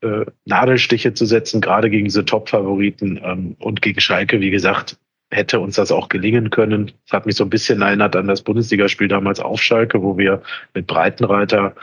Äh, 0.00 0.26
Nadelstiche 0.44 1.14
zu 1.14 1.24
setzen, 1.24 1.60
gerade 1.60 1.88
gegen 1.88 2.04
diese 2.04 2.24
Top-Favoriten 2.24 3.20
ähm, 3.24 3.56
und 3.60 3.80
gegen 3.80 4.00
Schalke, 4.00 4.40
wie 4.40 4.50
gesagt, 4.50 4.98
hätte 5.30 5.60
uns 5.60 5.76
das 5.76 5.90
auch 5.90 6.08
gelingen 6.08 6.50
können. 6.50 6.92
Das 7.06 7.12
hat 7.12 7.26
mich 7.26 7.36
so 7.36 7.44
ein 7.44 7.50
bisschen 7.50 7.82
erinnert 7.82 8.16
an 8.16 8.28
das 8.28 8.42
Bundesligaspiel 8.42 9.08
damals 9.08 9.40
auf 9.40 9.60
Schalke, 9.60 10.02
wo 10.02 10.16
wir 10.16 10.42
mit 10.74 10.86
Breitenreiter 10.86 11.74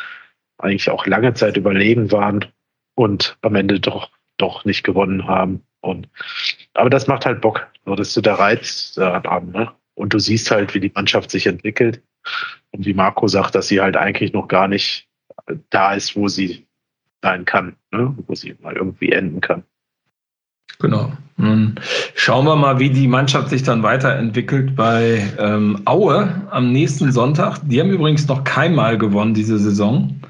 eigentlich 0.58 0.90
auch 0.90 1.06
lange 1.06 1.34
Zeit 1.34 1.58
überlegen 1.58 2.12
waren 2.12 2.46
und 2.96 3.38
am 3.42 3.56
Ende 3.56 3.80
doch, 3.80 4.10
doch 4.38 4.64
nicht 4.66 4.84
gewonnen 4.84 5.28
haben. 5.28 5.64
Und, 5.82 6.08
aber 6.74 6.90
das 6.90 7.08
macht 7.08 7.26
halt 7.26 7.42
Bock. 7.42 7.68
So, 7.86 7.96
das 7.96 8.10
ist 8.10 8.14
so 8.14 8.22
der 8.22 8.36
Reiz 8.36 8.94
daran, 8.94 9.52
ne? 9.52 9.72
Und 9.96 10.14
du 10.14 10.20
siehst 10.20 10.52
halt, 10.52 10.74
wie 10.74 10.80
die 10.80 10.92
Mannschaft 10.94 11.32
sich 11.32 11.48
entwickelt. 11.48 12.02
Und 12.72 12.86
wie 12.86 12.94
Marco 12.94 13.28
sagt, 13.28 13.56
dass 13.56 13.68
sie 13.68 13.82
halt 13.82 13.98
eigentlich 13.98 14.34
noch 14.34 14.48
gar 14.48 14.68
nicht 14.68 15.10
da 15.70 15.94
ist, 15.94 16.16
wo 16.16 16.28
sie 16.28 16.68
sein 17.22 17.46
kann, 17.46 17.76
ne? 17.92 18.16
wo 18.26 18.36
sie 18.36 18.56
mal 18.62 18.76
irgendwie 18.76 19.12
enden 19.12 19.42
kann. 19.42 19.64
Genau. 20.80 21.12
Nun 21.38 21.76
schauen 22.16 22.46
wir 22.46 22.56
mal, 22.56 22.80
wie 22.80 22.90
die 22.90 23.08
Mannschaft 23.08 23.50
sich 23.50 23.64
dann 23.64 23.82
weiterentwickelt 23.82 24.76
bei 24.76 25.28
ähm, 25.40 25.80
Aue 25.86 26.30
am 26.52 26.72
nächsten 26.72 27.12
Sonntag. 27.12 27.60
Die 27.64 27.80
haben 27.80 27.90
übrigens 27.90 28.28
noch 28.28 28.44
keinmal 28.44 28.98
gewonnen 28.98 29.34
diese 29.34 29.58
Saison. 29.58 30.22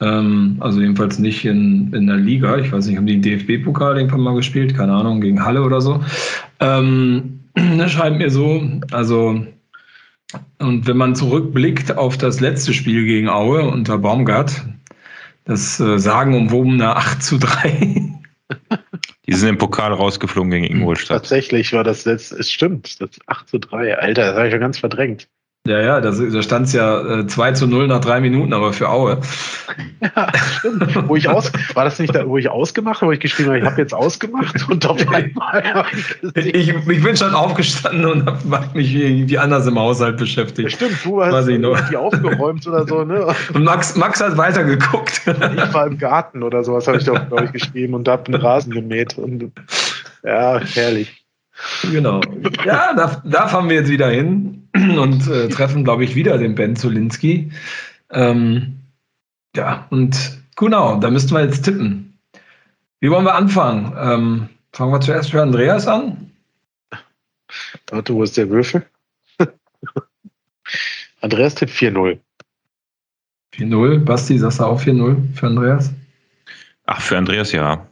Ähm, 0.00 0.56
also 0.60 0.80
jedenfalls 0.80 1.18
nicht 1.18 1.44
in, 1.44 1.92
in 1.92 2.06
der 2.06 2.16
Liga. 2.16 2.56
Ich 2.56 2.72
weiß 2.72 2.86
nicht, 2.86 2.96
haben 2.96 3.06
die 3.06 3.20
DFB-Pokal 3.20 3.96
irgendwann 3.96 4.20
mal 4.20 4.34
gespielt? 4.34 4.74
Keine 4.74 4.92
Ahnung, 4.92 5.20
gegen 5.20 5.44
Halle 5.44 5.62
oder 5.62 5.80
so. 5.80 6.02
Ähm, 6.60 7.40
das 7.78 7.92
scheint 7.92 8.18
mir 8.18 8.30
so. 8.30 8.62
Also, 8.92 9.46
und 10.58 10.86
wenn 10.86 10.96
man 10.96 11.14
zurückblickt 11.14 11.96
auf 11.96 12.16
das 12.16 12.40
letzte 12.40 12.72
Spiel 12.72 13.04
gegen 13.04 13.28
Aue 13.28 13.62
unter 13.62 13.98
Baumgart, 13.98 14.64
das 15.44 15.80
äh, 15.80 15.98
sagenumwobene 15.98 16.96
8 16.96 17.22
zu 17.22 17.38
3. 17.38 18.12
Die 19.26 19.34
sind 19.34 19.48
im 19.48 19.58
Pokal 19.58 19.92
rausgeflogen 19.92 20.50
gegen 20.50 20.64
Ingolstadt. 20.64 21.22
Tatsächlich 21.22 21.72
war 21.72 21.82
das 21.82 22.04
letzte, 22.04 22.36
es 22.36 22.50
stimmt, 22.50 23.00
das 23.00 23.10
8 23.26 23.48
zu 23.48 23.58
3. 23.58 23.98
Alter, 23.98 24.26
das 24.26 24.36
habe 24.36 24.46
ich 24.46 24.52
schon 24.52 24.60
ganz 24.60 24.78
verdrängt. 24.78 25.28
Ja, 25.66 25.80
ja, 25.80 26.00
da, 26.00 26.10
da 26.10 26.42
stand 26.42 26.66
es 26.66 26.72
ja 26.72 27.20
äh, 27.20 27.26
2 27.26 27.52
zu 27.52 27.66
0 27.66 27.88
nach 27.88 28.00
drei 28.00 28.20
Minuten, 28.20 28.52
aber 28.52 28.72
für 28.72 28.88
Aue. 28.88 29.20
Ja, 30.00 30.30
stimmt. 30.58 31.08
Wo 31.08 31.16
ich 31.16 31.28
aus, 31.28 31.50
war 31.74 31.84
das 31.84 31.98
nicht 31.98 32.14
da, 32.14 32.26
wo 32.26 32.38
ich 32.38 32.48
ausgemacht 32.48 33.00
habe, 33.00 33.08
wo 33.08 33.12
ich 33.12 33.20
geschrieben 33.20 33.48
habe, 33.48 33.58
ich 33.58 33.64
habe 33.64 33.80
jetzt 33.80 33.94
ausgemacht 33.94 34.54
und 34.68 34.86
auf 34.86 35.00
einmal 35.12 35.86
ich, 36.34 36.54
ich, 36.54 36.68
ich 36.68 37.02
bin 37.02 37.16
schon 37.16 37.34
aufgestanden 37.34 38.04
und 38.04 38.26
habe 38.26 38.66
mich 38.74 38.94
irgendwie 38.94 39.38
anders 39.38 39.66
im 39.66 39.78
Haushalt 39.78 40.18
beschäftigt. 40.18 40.70
Ja, 40.70 40.76
stimmt, 40.76 41.04
du 41.04 41.22
hast 41.22 41.90
die 41.90 41.96
aufgeräumt 41.96 42.66
oder 42.66 42.86
so, 42.86 43.04
ne? 43.04 43.26
Und 43.54 43.64
Max, 43.64 43.96
Max 43.96 44.20
hat 44.20 44.36
weitergeguckt. 44.36 45.22
Ich 45.26 45.74
war 45.74 45.86
im 45.86 45.98
Garten 45.98 46.42
oder 46.42 46.62
sowas, 46.62 46.86
habe 46.86 46.98
ich 46.98 47.04
doch, 47.04 47.28
glaube 47.28 47.46
ich, 47.46 47.52
geschrieben 47.52 47.94
und 47.94 48.08
habe 48.08 48.26
einen 48.26 48.40
Rasen 48.40 48.72
gemäht. 48.72 49.16
Und, 49.18 49.52
ja, 50.22 50.60
herrlich. 50.60 51.24
Genau. 51.90 52.20
Ja, 52.64 52.94
da, 52.94 53.22
da 53.24 53.48
fahren 53.48 53.68
wir 53.68 53.76
jetzt 53.76 53.90
wieder 53.90 54.10
hin 54.10 54.65
und 54.98 55.26
äh, 55.28 55.48
treffen, 55.48 55.84
glaube 55.84 56.04
ich, 56.04 56.14
wieder 56.14 56.38
den 56.38 56.54
Ben 56.54 56.76
Zulinski. 56.76 57.50
Ähm, 58.10 58.80
ja, 59.54 59.86
und 59.90 60.38
genau, 60.56 60.98
da 61.00 61.10
müssten 61.10 61.34
wir 61.34 61.44
jetzt 61.44 61.64
tippen. 61.64 62.18
Wie 63.00 63.10
wollen 63.10 63.24
wir 63.24 63.34
anfangen? 63.34 63.92
Ähm, 63.98 64.48
fangen 64.72 64.92
wir 64.92 65.00
zuerst 65.00 65.30
für 65.30 65.42
Andreas 65.42 65.86
an? 65.86 66.30
Warte, 67.90 68.14
wo 68.14 68.22
ist 68.22 68.36
der 68.36 68.50
Würfel? 68.50 68.84
Andreas 71.20 71.54
tippt 71.54 71.72
4-0. 71.72 72.18
4-0. 73.54 73.98
Basti, 74.04 74.38
sagst 74.38 74.60
du 74.60 74.64
auch 74.64 74.80
4-0 74.80 75.34
für 75.34 75.46
Andreas? 75.46 75.92
Ach, 76.86 77.00
für 77.00 77.16
Andreas 77.16 77.52
ja. 77.52 77.86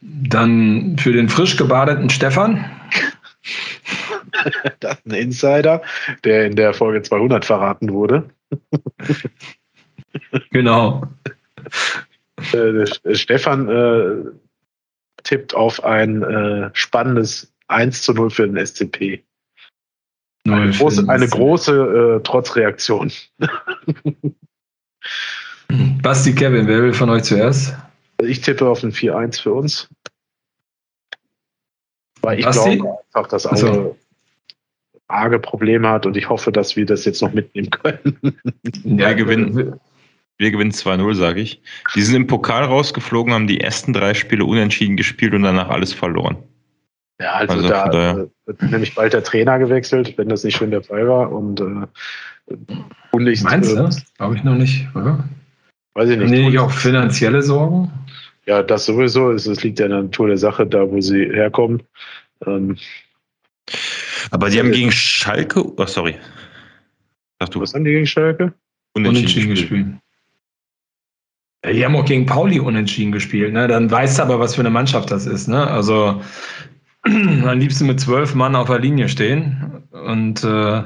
Dann 0.00 0.96
für 0.98 1.12
den 1.12 1.28
frisch 1.28 1.56
gebadeten 1.56 2.10
Stefan. 2.10 2.64
Das 4.80 4.98
ist 4.98 5.06
ein 5.06 5.14
Insider, 5.14 5.82
der 6.24 6.46
in 6.46 6.56
der 6.56 6.74
Folge 6.74 7.02
200 7.02 7.44
verraten 7.44 7.92
wurde. 7.92 8.28
Genau. 10.50 11.02
Äh, 12.52 13.14
Stefan 13.14 13.68
äh, 13.68 14.30
tippt 15.22 15.54
auf 15.54 15.84
ein 15.84 16.22
äh, 16.22 16.70
spannendes 16.72 17.52
1 17.68 18.02
zu 18.02 18.14
0 18.14 18.30
für 18.30 18.48
den 18.48 18.64
SCP. 18.64 19.22
Eine 20.46 20.70
große, 20.70 21.08
eine 21.08 21.28
große 21.28 22.16
äh, 22.16 22.22
Trotzreaktion. 22.22 23.12
Basti, 26.02 26.34
Kevin, 26.34 26.66
wer 26.66 26.82
will 26.82 26.94
von 26.94 27.10
euch 27.10 27.24
zuerst? 27.24 27.76
Ich 28.22 28.40
tippe 28.40 28.66
auf 28.66 28.82
ein 28.82 28.92
4-1 28.92 29.42
für 29.42 29.52
uns. 29.52 29.88
Weil 32.22 32.38
ich 32.38 32.46
Basti? 32.46 32.76
glaube 32.76 32.98
einfach, 33.12 33.28
dass 33.28 33.46
Auge 33.46 33.56
also. 33.56 33.97
Arge 35.08 35.38
Probleme 35.38 35.88
hat 35.88 36.06
und 36.06 36.16
ich 36.16 36.28
hoffe, 36.28 36.52
dass 36.52 36.76
wir 36.76 36.86
das 36.86 37.04
jetzt 37.04 37.22
noch 37.22 37.32
mitnehmen 37.32 37.70
können. 37.70 38.18
Ja, 38.84 39.12
gewinnen. 39.12 39.78
Wir 40.40 40.52
gewinnen 40.52 40.70
2-0, 40.70 41.14
sage 41.14 41.40
ich. 41.40 41.60
Die 41.96 42.02
sind 42.02 42.14
im 42.14 42.26
Pokal 42.28 42.62
rausgeflogen, 42.62 43.32
haben 43.32 43.48
die 43.48 43.60
ersten 43.60 43.92
drei 43.92 44.14
Spiele 44.14 44.44
unentschieden 44.44 44.96
gespielt 44.96 45.34
und 45.34 45.42
danach 45.42 45.68
alles 45.68 45.92
verloren. 45.92 46.36
Ja, 47.20 47.32
also, 47.32 47.54
also 47.54 47.68
da 47.68 48.26
wird 48.46 48.62
nämlich 48.62 48.94
bald 48.94 49.12
der 49.12 49.24
Trainer 49.24 49.58
gewechselt, 49.58 50.16
wenn 50.16 50.28
das 50.28 50.44
nicht 50.44 50.56
schon 50.56 50.70
der 50.70 50.82
Fall 50.82 51.08
war. 51.08 51.32
Und 51.32 51.60
äh, 51.60 52.54
Meinst 53.12 53.76
du? 53.76 53.90
Glaube 54.16 54.36
ich 54.36 54.44
noch 54.44 54.54
nicht, 54.54 54.86
oder? 54.94 55.28
Weiß 55.94 56.08
ich 56.10 56.18
nicht. 56.18 56.30
Nee, 56.30 56.56
auch 56.58 56.70
finanzielle 56.70 57.42
Sorgen? 57.42 57.90
Ja, 58.46 58.62
das 58.62 58.86
sowieso. 58.86 59.32
Es, 59.32 59.46
es 59.46 59.64
liegt 59.64 59.80
ja 59.80 59.86
in 59.86 59.92
der 59.92 60.02
Natur 60.02 60.28
der 60.28 60.38
Sache, 60.38 60.66
da 60.66 60.88
wo 60.88 61.00
sie 61.00 61.24
herkommen. 61.24 61.82
Ähm, 62.46 62.76
Aber 64.30 64.50
die 64.50 64.58
haben 64.58 64.72
gegen 64.72 64.92
Schalke, 64.92 65.64
oh, 65.64 65.86
sorry. 65.86 66.16
Sag 67.40 67.50
du. 67.50 67.60
Was 67.60 67.74
haben 67.74 67.84
die 67.84 67.92
gegen 67.92 68.06
Schalke? 68.06 68.52
Unentschieden, 68.94 69.06
unentschieden 69.06 69.50
gespielt. 69.50 69.86
Ja, 71.64 71.72
die 71.72 71.84
haben 71.84 71.96
auch 71.96 72.04
gegen 72.04 72.26
Pauli 72.26 72.60
unentschieden 72.60 73.12
gespielt. 73.12 73.52
Ne? 73.52 73.66
Dann 73.68 73.90
weißt 73.90 74.18
du 74.18 74.22
aber, 74.22 74.38
was 74.38 74.54
für 74.54 74.60
eine 74.60 74.70
Mannschaft 74.70 75.10
das 75.10 75.26
ist. 75.26 75.48
Ne? 75.48 75.66
Also 75.66 76.22
am 77.04 77.58
liebsten 77.58 77.86
mit 77.86 78.00
zwölf 78.00 78.34
Mann 78.34 78.54
auf 78.54 78.68
der 78.68 78.78
Linie 78.78 79.08
stehen 79.08 79.82
und 79.90 80.44
äh, 80.44 80.82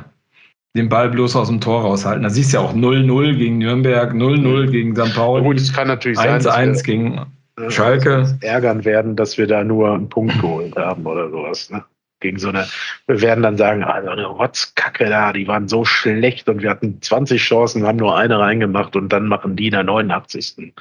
den 0.75 0.89
Ball 0.89 1.11
bloß 1.11 1.37
aus 1.37 1.49
dem 1.49 1.61
Tor 1.61 1.83
raushalten. 1.83 2.23
Da 2.23 2.31
siehst 2.31 2.53
du 2.53 2.59
ja 2.59 2.63
auch 2.63 2.75
0-0 2.75 3.37
gegen 3.37 3.59
Nürnberg, 3.59 4.13
0-0 4.13 4.71
gegen 4.71 4.97
St. 4.97 5.15
Pauli. 5.15 5.45
Gut, 5.45 5.59
es 5.59 5.73
kann 5.73 5.89
natürlich 5.89 6.19
1 6.19 6.45
sein. 6.45 6.75
1-1 6.75 6.85
gegen 6.85 7.21
Schalke. 7.69 8.39
ärgern 8.41 8.85
werden, 8.85 9.15
dass 9.15 9.37
wir 9.37 9.47
da 9.47 9.63
nur 9.63 9.93
einen 9.93 10.09
Punkt 10.09 10.41
geholt 10.41 10.75
haben 10.77 11.05
oder 11.05 11.31
sowas. 11.31 11.71
Ne? 11.71 11.85
Gegen 12.23 12.39
so 12.39 12.49
eine, 12.49 12.67
wir 13.07 13.21
werden 13.21 13.43
dann 13.43 13.57
sagen, 13.57 13.85
also 13.85 14.11
eine 14.11 14.27
Rotzkacke 14.27 15.09
da, 15.09 15.33
die 15.33 15.47
waren 15.47 15.69
so 15.69 15.85
schlecht 15.85 16.49
und 16.49 16.63
wir 16.63 16.71
hatten 16.71 17.03
20 17.03 17.43
Chancen, 17.43 17.87
haben 17.87 17.99
nur 17.99 18.17
eine 18.17 18.39
reingemacht 18.39 18.97
und 18.97 19.11
dann 19.11 19.29
machen 19.29 19.57
die 19.57 19.67
in 19.67 19.73
der 19.73 19.83
89. 19.83 20.73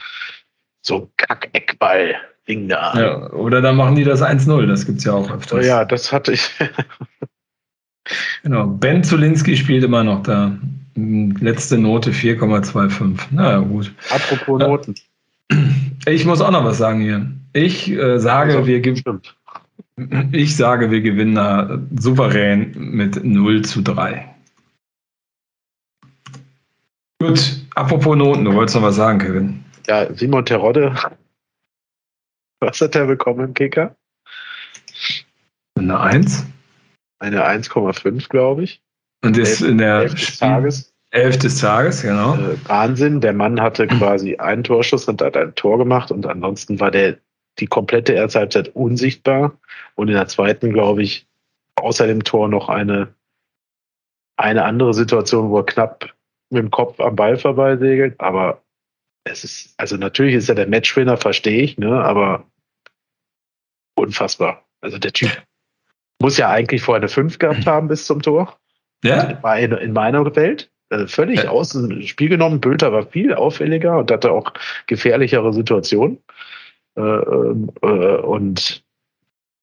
So 0.81 1.11
Kack-Eckball. 1.17 2.15
Ding 2.47 2.67
da. 2.67 2.93
Ja, 2.99 3.31
oder 3.33 3.61
dann 3.61 3.75
machen 3.75 3.95
die 3.95 4.03
das 4.03 4.23
1-0, 4.23 4.65
das 4.65 4.85
gibt 4.85 4.99
es 4.99 5.03
ja 5.03 5.13
auch 5.13 5.31
öfters. 5.31 5.65
Ja, 5.65 5.85
das 5.85 6.11
hatte 6.11 6.31
ich. 6.33 6.49
genau, 8.43 8.65
Ben 8.65 9.03
Zulinski 9.03 9.55
spielt 9.55 9.83
immer 9.83 10.03
noch 10.03 10.23
da. 10.23 10.57
Letzte 10.95 11.77
Note 11.77 12.11
4,25. 12.11 13.19
Na 13.31 13.51
ja, 13.51 13.57
gut. 13.59 13.93
Apropos 14.09 14.59
Noten. 14.59 14.95
Ich 16.05 16.25
muss 16.25 16.41
auch 16.41 16.51
noch 16.51 16.65
was 16.65 16.77
sagen 16.77 17.01
hier. 17.01 17.31
Ich 17.53 17.89
äh, 17.91 18.17
sage, 18.19 18.53
also, 18.53 18.67
wir 18.67 18.81
gewinnen. 18.81 19.21
Ich 20.31 20.55
sage, 20.55 20.91
wir 20.91 21.01
gewinnen 21.01 21.35
da 21.35 21.79
souverän 21.97 22.73
mit 22.75 23.23
0 23.23 23.63
zu 23.63 23.81
3. 23.81 24.27
Gut, 27.19 27.65
apropos 27.75 28.15
Noten, 28.15 28.45
du 28.45 28.53
wolltest 28.53 28.75
noch 28.75 28.83
was 28.83 28.95
sagen, 28.95 29.19
Kevin. 29.19 29.63
Ja, 29.87 30.11
Simon 30.13 30.45
Terodde, 30.45 30.95
was 32.59 32.81
hat 32.81 32.95
er 32.95 33.05
bekommen 33.05 33.45
im 33.45 33.53
Kicker? 33.53 33.95
Eine 35.75 35.99
1. 35.99 36.45
Eine 37.19 37.47
1,5, 37.47 38.27
glaube 38.29 38.63
ich. 38.63 38.81
Und 39.23 39.37
ist 39.37 39.61
in 39.61 39.77
der 39.77 40.01
11 40.01 40.15
des 40.15 40.39
Tages. 40.39 40.93
Elf 41.11 41.37
des 41.37 41.59
Tages, 41.59 42.01
genau. 42.01 42.35
Äh, 42.35 42.55
Wahnsinn. 42.67 43.19
Der 43.19 43.33
Mann 43.33 43.59
hatte 43.59 43.85
quasi 43.85 44.37
einen 44.37 44.63
Torschuss 44.63 45.07
und 45.07 45.21
hat 45.21 45.35
ein 45.35 45.53
Tor 45.55 45.77
gemacht 45.77 46.09
und 46.09 46.25
ansonsten 46.25 46.79
war 46.79 46.89
der 46.89 47.17
die 47.59 47.67
komplette 47.67 48.13
erste 48.13 48.39
Halbzeit 48.39 48.69
unsichtbar 48.69 49.57
und 49.95 50.07
in 50.07 50.15
der 50.15 50.27
zweiten, 50.27 50.71
glaube 50.71 51.03
ich, 51.03 51.27
außer 51.75 52.07
dem 52.07 52.23
Tor 52.23 52.47
noch 52.47 52.69
eine, 52.69 53.13
eine 54.37 54.63
andere 54.63 54.93
Situation, 54.93 55.49
wo 55.49 55.57
er 55.57 55.65
knapp 55.65 56.13
mit 56.49 56.63
dem 56.63 56.71
Kopf 56.71 56.99
am 56.99 57.15
Ball 57.15 57.37
vorbeisegelt. 57.37 58.19
Aber 58.19 58.61
es 59.23 59.43
ist, 59.43 59.73
also 59.77 59.97
natürlich 59.97 60.35
ist 60.35 60.49
er 60.49 60.55
der 60.55 60.67
Matchwinner, 60.67 61.17
verstehe 61.17 61.61
ich, 61.61 61.77
ne, 61.77 62.03
aber 62.03 62.45
unfassbar. 63.95 64.65
Also 64.81 64.97
der 64.97 65.13
Typ 65.13 65.29
muss 66.21 66.37
ja 66.37 66.49
eigentlich 66.49 66.81
vorher 66.81 67.01
eine 67.01 67.09
5 67.09 67.39
gehabt 67.39 67.65
haben 67.65 67.87
bis 67.87 68.05
zum 68.05 68.21
Tor. 68.21 68.57
Ja. 69.03 69.41
War 69.41 69.59
in, 69.59 69.71
in 69.73 69.93
meiner 69.93 70.35
Welt. 70.35 70.71
Also 70.89 71.07
völlig 71.07 71.43
ja. 71.43 71.49
aus 71.49 71.69
dem 71.69 72.01
Spiel 72.03 72.29
genommen. 72.29 72.59
Bülter 72.59 72.91
war 72.91 73.05
viel 73.05 73.33
auffälliger 73.33 73.97
und 73.97 74.11
hatte 74.11 74.31
auch 74.31 74.53
gefährlichere 74.87 75.53
Situationen. 75.53 76.21
Äh, 76.95 77.01
äh, 77.01 78.17
und 78.21 78.83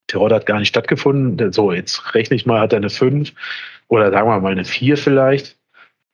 Tirol 0.06 0.32
hat 0.32 0.46
gar 0.46 0.58
nicht 0.58 0.68
stattgefunden. 0.68 1.52
So, 1.52 1.72
jetzt 1.72 2.14
rechne 2.14 2.36
ich 2.36 2.46
mal, 2.46 2.60
hat 2.60 2.72
er 2.72 2.78
eine 2.78 2.90
5 2.90 3.32
oder 3.88 4.10
sagen 4.10 4.28
wir 4.28 4.40
mal 4.40 4.52
eine 4.52 4.64
4 4.64 4.96
vielleicht. 4.96 5.58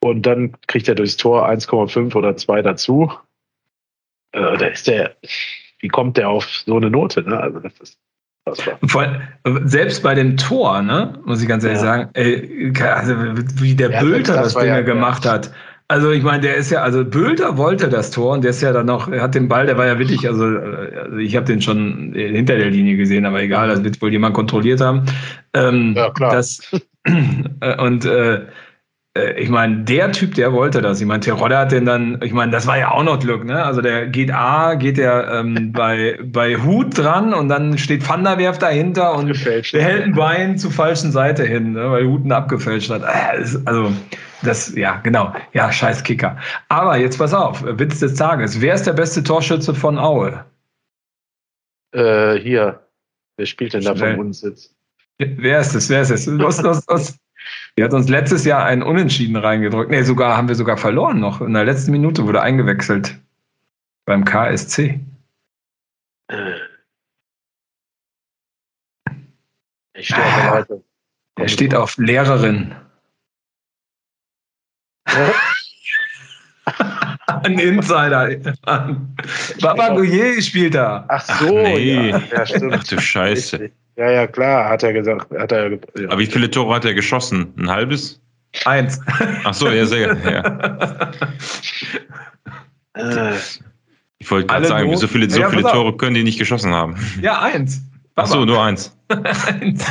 Und 0.01 0.23
dann 0.27 0.55
kriegt 0.67 0.89
er 0.89 0.95
durchs 0.95 1.17
Tor 1.17 1.49
1,5 1.49 2.15
oder 2.15 2.37
2 2.37 2.63
dazu. 2.63 3.13
Äh, 4.33 4.59
da 4.59 4.67
ist 4.67 4.87
der, 4.87 5.17
wie 5.79 5.89
kommt 5.89 6.17
der 6.17 6.29
auf 6.29 6.47
so 6.49 6.77
eine 6.77 6.91
Note? 6.91 7.23
Ne? 7.23 7.39
Also 7.39 7.61
das 7.61 7.79
ist 7.81 7.99
Voll, 8.87 9.23
selbst 9.65 10.03
bei 10.03 10.15
dem 10.15 10.37
Tor, 10.37 10.83
ne, 10.83 11.19
muss 11.25 11.41
ich 11.41 11.49
ganz 11.49 11.65
ehrlich 11.65 11.81
ja. 11.81 11.85
sagen, 11.85 12.11
ey, 12.13 12.73
also 12.79 13.15
wie 13.63 13.75
der 13.75 13.91
ja, 13.91 14.01
Bülter 14.01 14.35
das, 14.35 14.53
das 14.53 14.63
Ding 14.63 14.71
ja, 14.71 14.83
gemacht 14.83 15.25
hat. 15.25 15.51
Also 15.89 16.11
ich 16.11 16.23
meine, 16.23 16.41
der 16.41 16.57
ist 16.57 16.71
ja, 16.71 16.83
also 16.83 17.05
Bülter 17.05 17.59
wollte 17.59 17.89
das 17.89 18.11
Tor 18.11 18.33
und 18.33 18.43
der 18.43 18.51
ist 18.51 18.63
ja 18.63 18.73
dann 18.73 18.87
noch, 18.87 19.09
er 19.09 19.23
hat 19.23 19.35
den 19.35 19.49
Ball, 19.49 19.67
der 19.67 19.77
war 19.77 19.87
ja 19.87 19.99
wirklich, 19.99 20.27
also, 20.27 20.45
also 20.45 21.17
ich 21.19 21.37
habe 21.37 21.45
den 21.45 21.61
schon 21.61 22.15
hinter 22.15 22.57
der 22.57 22.71
Linie 22.71 22.97
gesehen, 22.97 23.27
aber 23.27 23.43
egal, 23.43 23.69
das 23.69 23.85
wird 23.85 24.01
wohl 24.01 24.11
jemand 24.11 24.35
kontrolliert 24.35 24.81
haben. 24.81 25.03
Ähm, 25.53 25.93
ja, 25.95 26.11
klar. 26.11 26.33
Das, 26.33 26.61
und 27.79 28.05
äh, 28.07 28.47
äh, 29.17 29.41
ich 29.41 29.49
meine, 29.49 29.85
der 29.85 30.13
Typ, 30.13 30.35
der 30.35 30.53
wollte 30.53 30.83
das. 30.83 31.01
Ich 31.01 31.07
meine, 31.07 31.21
Terodde 31.21 31.57
hat 31.57 31.73
den 31.73 31.85
dann, 31.85 32.21
ich 32.23 32.33
meine, 32.33 32.53
das 32.53 32.67
war 32.67 32.79
ja 32.79 32.91
auch 32.91 33.05
noch 33.05 33.21
Glück, 33.21 33.45
ne? 33.45 33.65
Also 33.65 33.81
der 33.81 34.07
geht 34.07 34.33
A, 34.33 34.75
geht 34.75 34.99
der 34.99 35.29
ähm, 35.33 35.73
bei, 35.77 36.19
bei 36.23 36.57
Hut 36.57 36.99
dran 36.99 37.33
und 37.33 37.49
dann 37.49 37.79
steht 37.79 38.09
Van 38.09 38.25
der 38.25 38.39
Werf 38.39 38.59
dahinter 38.59 39.15
und 39.17 39.29
der 39.73 39.83
hält 39.83 40.05
ein 40.05 40.15
Bein 40.15 40.59
zur 40.59 40.71
falschen 40.71 41.13
Seite 41.13 41.45
hin, 41.45 41.73
ne? 41.73 41.91
weil 41.91 42.07
Hut 42.07 42.25
ihn 42.25 42.33
abgefälscht 42.33 42.91
hat. 42.91 43.03
Äh, 43.03 43.45
also, 43.65 43.93
das, 44.47 44.75
ja, 44.75 44.97
genau. 44.99 45.35
Ja, 45.53 45.73
scheiß 45.73 46.03
Kicker. 46.03 46.39
Aber 46.69 46.97
jetzt 46.97 47.19
pass 47.19 47.35
auf, 47.35 47.63
Witz 47.65 48.01
des 48.01 48.15
Tages. 48.15 48.61
Wer 48.61 48.75
ist 48.75 48.87
der 48.87 48.93
beste 48.93 49.23
Torschütze 49.23 49.75
von 49.75 49.99
Aue? 49.99 50.45
Äh, 51.93 52.39
hier. 52.39 52.81
Wer 53.37 53.47
spielt 53.47 53.75
denn 53.75 53.83
da 53.83 53.95
von 53.95 54.19
uns 54.19 54.43
jetzt? 54.43 54.75
Wer 55.19 55.61
ist 55.61 55.75
es? 55.75 55.89
Wer 55.89 56.03
ist 56.03 56.11
es? 56.11 56.27
Los, 56.27 56.61
los, 56.63 56.87
los. 56.89 57.19
Die 57.77 57.85
hat 57.85 57.93
uns 57.93 58.09
letztes 58.09 58.45
Jahr 58.45 58.65
einen 58.65 58.83
Unentschieden 58.83 59.37
reingedrückt. 59.37 59.91
Nee, 59.91 60.03
sogar 60.03 60.37
haben 60.37 60.49
wir 60.49 60.55
sogar 60.55 60.77
verloren 60.77 61.21
noch. 61.21 61.41
In 61.41 61.55
der 61.55 61.65
letzten 61.65 61.91
Minute 61.91 62.27
wurde 62.27 62.41
eingewechselt. 62.41 63.19
Beim 64.07 64.25
KSC. 64.25 65.01
Ich 69.95 70.07
stehe 70.07 70.25
ah, 70.25 70.61
auf 70.61 70.67
Er 71.37 71.49
steht 71.49 71.75
auf 71.75 71.97
Lehrerin. 71.97 72.75
Ein 77.45 77.59
Insider. 77.59 78.31
Baba 79.61 79.89
Gouillet 79.91 80.43
spielt 80.43 80.75
da. 80.75 81.05
Ach 81.09 81.25
so, 81.39 81.51
nee. 81.51 82.11
ja. 82.11 82.21
ja 82.33 82.47
stimmt. 82.47 82.75
Ach 82.75 82.85
du 82.85 83.01
Scheiße. 83.01 83.71
Ja, 83.97 84.11
ja, 84.11 84.27
klar, 84.27 84.69
hat 84.69 84.83
er 84.83 84.93
gesagt. 84.93 85.31
Hat 85.39 85.53
er, 85.53 85.73
ja. 85.73 85.79
Aber 86.07 86.19
wie 86.19 86.27
viele 86.27 86.51
Tore 86.51 86.75
hat 86.75 86.85
er 86.85 86.95
geschossen? 86.95 87.55
Ein 87.57 87.71
halbes? 87.71 88.21
Eins. 88.65 89.01
Ach 89.45 89.55
so, 89.55 89.69
ja, 89.69 89.87
sehr 89.87 90.17
ja. 90.25 91.13
Äh. 92.97 93.35
ich 94.21 94.31
wollte 94.31 94.47
gerade 94.47 94.69
sagen, 94.69 94.89
Not 94.89 95.01
so 95.01 95.09
viele, 95.09 95.29
so 95.29 95.41
ja, 95.41 95.51
viele 95.51 95.63
Tore 95.63 95.97
können 95.97 96.15
die 96.15 96.23
nicht 96.23 96.39
geschossen 96.39 96.73
haben. 96.73 96.95
Ja, 97.21 97.43
eins. 97.43 97.83
Baba. 98.15 98.29
Ach 98.29 98.33
so, 98.33 98.45
nur 98.45 98.63
eins. 98.63 98.97
eins. 99.09 99.85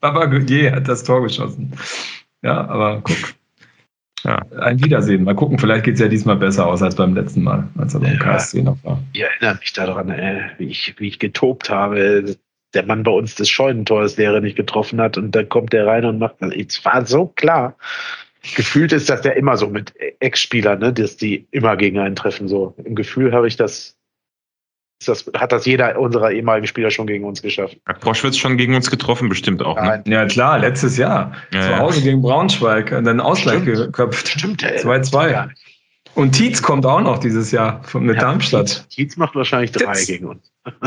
Baba 0.00 0.24
Goudier 0.24 0.72
hat 0.72 0.88
das 0.88 1.04
Tor 1.04 1.22
geschossen. 1.22 1.72
Ja, 2.42 2.66
aber 2.66 3.00
guck. 3.02 3.16
Ja. 4.24 4.42
Ein 4.60 4.82
Wiedersehen. 4.82 5.24
Mal 5.24 5.34
gucken, 5.34 5.58
vielleicht 5.58 5.84
geht 5.84 5.94
es 5.94 6.00
ja 6.00 6.08
diesmal 6.08 6.36
besser 6.36 6.66
aus 6.66 6.82
als 6.82 6.96
beim 6.96 7.14
letzten 7.14 7.42
Mal, 7.42 7.68
als 7.78 7.94
er 7.94 8.00
beim 8.00 8.14
ja, 8.14 8.18
KSC 8.18 8.62
noch 8.62 8.76
war. 8.82 9.00
Ich 9.12 9.22
erinnere 9.22 9.58
mich 9.60 9.72
daran, 9.72 10.10
äh, 10.10 10.40
wie, 10.58 10.66
ich, 10.66 10.94
wie 10.98 11.08
ich 11.08 11.18
getobt 11.18 11.70
habe 11.70 12.36
der 12.74 12.84
Mann 12.84 13.02
bei 13.02 13.10
uns 13.10 13.34
das 13.34 13.48
Scheunentor, 13.48 14.02
das 14.02 14.16
Lehrer 14.16 14.40
nicht 14.40 14.56
getroffen 14.56 15.00
hat 15.00 15.16
und 15.16 15.32
dann 15.32 15.48
kommt 15.48 15.72
der 15.72 15.86
rein 15.86 16.04
und 16.04 16.18
macht. 16.18 16.36
Es 16.42 16.84
war 16.84 17.06
so 17.06 17.26
klar. 17.26 17.76
Gefühlt 18.56 18.92
ist 18.92 19.10
das 19.10 19.24
ja 19.24 19.32
immer 19.32 19.56
so 19.56 19.68
mit 19.68 19.92
Ex-Spielern, 20.20 20.78
ne, 20.78 20.92
dass 20.92 21.16
die 21.16 21.46
immer 21.50 21.76
gegen 21.76 21.98
einen 21.98 22.14
treffen. 22.14 22.48
So 22.48 22.74
im 22.84 22.94
Gefühl 22.94 23.32
habe 23.32 23.48
ich 23.48 23.56
das, 23.56 23.97
das, 25.06 25.30
hat 25.34 25.52
das 25.52 25.64
jeder 25.64 25.98
unserer 25.98 26.32
ehemaligen 26.32 26.66
Spieler 26.66 26.90
schon 26.90 27.06
gegen 27.06 27.24
uns 27.24 27.40
geschafft. 27.42 27.76
Hat 27.86 28.00
Proschwitz 28.00 28.36
schon 28.36 28.56
gegen 28.56 28.74
uns 28.74 28.90
getroffen, 28.90 29.28
bestimmt 29.28 29.62
auch. 29.62 29.80
Ne? 29.80 30.02
Ja, 30.06 30.26
klar, 30.26 30.58
letztes 30.58 30.96
Jahr. 30.96 31.32
Ja, 31.52 31.62
Zu 31.62 31.78
Hause 31.78 31.98
ja. 32.00 32.04
gegen 32.06 32.22
Braunschweig 32.22 32.92
und 32.92 33.04
dann 33.04 33.20
Ausgleich 33.20 33.62
Stimmt. 33.62 33.76
geköpft. 33.76 34.28
Stimmt, 34.28 34.62
2-2. 34.62 35.48
Und 36.14 36.32
Tietz 36.32 36.62
kommt 36.62 36.84
auch 36.84 37.00
noch 37.00 37.18
dieses 37.18 37.52
Jahr 37.52 37.82
von, 37.84 38.04
mit 38.04 38.16
ja, 38.16 38.22
Darmstadt. 38.22 38.86
Tietz 38.90 39.16
macht 39.16 39.36
wahrscheinlich 39.36 39.70
drei 39.70 39.92
Tietz. 39.92 40.06
gegen 40.06 40.26
uns. 40.26 40.50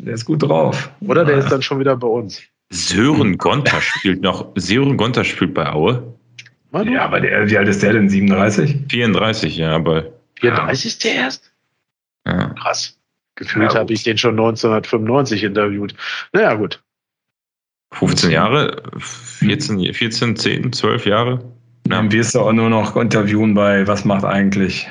der 0.00 0.14
ist 0.14 0.24
gut 0.24 0.42
drauf. 0.42 0.90
Oder 1.00 1.24
der 1.24 1.38
ist 1.38 1.50
dann 1.50 1.60
schon 1.62 1.80
wieder 1.80 1.96
bei 1.96 2.06
uns. 2.06 2.40
Sören 2.70 3.36
Gonter 3.36 3.80
spielt 3.80 4.22
noch. 4.22 4.52
Sören 4.54 4.96
Gonter 4.96 5.24
spielt 5.24 5.54
bei 5.54 5.70
Aue. 5.72 6.14
Ja, 6.72 7.04
aber 7.04 7.20
der, 7.20 7.48
wie 7.48 7.58
alt 7.58 7.68
ist 7.68 7.82
der 7.82 7.92
denn? 7.92 8.08
37? 8.08 8.76
34, 8.88 9.56
ja, 9.56 9.74
aber. 9.74 10.06
34 10.40 10.86
ist 10.86 11.04
der 11.04 11.14
erst? 11.14 11.52
Ja. 12.26 12.48
Krass. 12.50 12.98
Gefühlt 13.36 13.72
ja, 13.72 13.80
habe 13.80 13.92
ich 13.92 14.02
den 14.04 14.18
schon 14.18 14.32
1995 14.32 15.42
interviewt. 15.42 15.94
Naja, 16.32 16.54
gut. 16.54 16.82
15 17.92 18.30
Jahre, 18.30 18.82
14, 18.98 19.94
14 19.94 20.36
10, 20.36 20.72
12 20.72 21.06
Jahre. 21.06 21.30
Ja. 21.86 21.96
Dann 21.96 22.12
wirst 22.12 22.34
du 22.34 22.40
auch 22.40 22.52
nur 22.52 22.70
noch 22.70 22.96
interviewen 22.96 23.54
bei 23.54 23.86
Was 23.86 24.04
macht 24.04 24.24
eigentlich? 24.24 24.88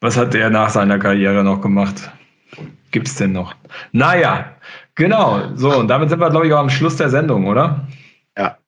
Was 0.00 0.16
hat 0.16 0.34
er 0.34 0.50
nach 0.50 0.70
seiner 0.70 0.98
Karriere 0.98 1.42
noch 1.42 1.60
gemacht? 1.60 2.10
Gibt 2.90 3.08
es 3.08 3.16
denn 3.16 3.32
noch? 3.32 3.54
Naja, 3.92 4.56
genau. 4.94 5.54
So, 5.56 5.76
und 5.76 5.88
damit 5.88 6.10
sind 6.10 6.20
wir, 6.20 6.30
glaube 6.30 6.46
ich, 6.46 6.52
auch 6.52 6.60
am 6.60 6.70
Schluss 6.70 6.96
der 6.96 7.10
Sendung, 7.10 7.46
oder? 7.46 7.86
Ja. 8.36 8.58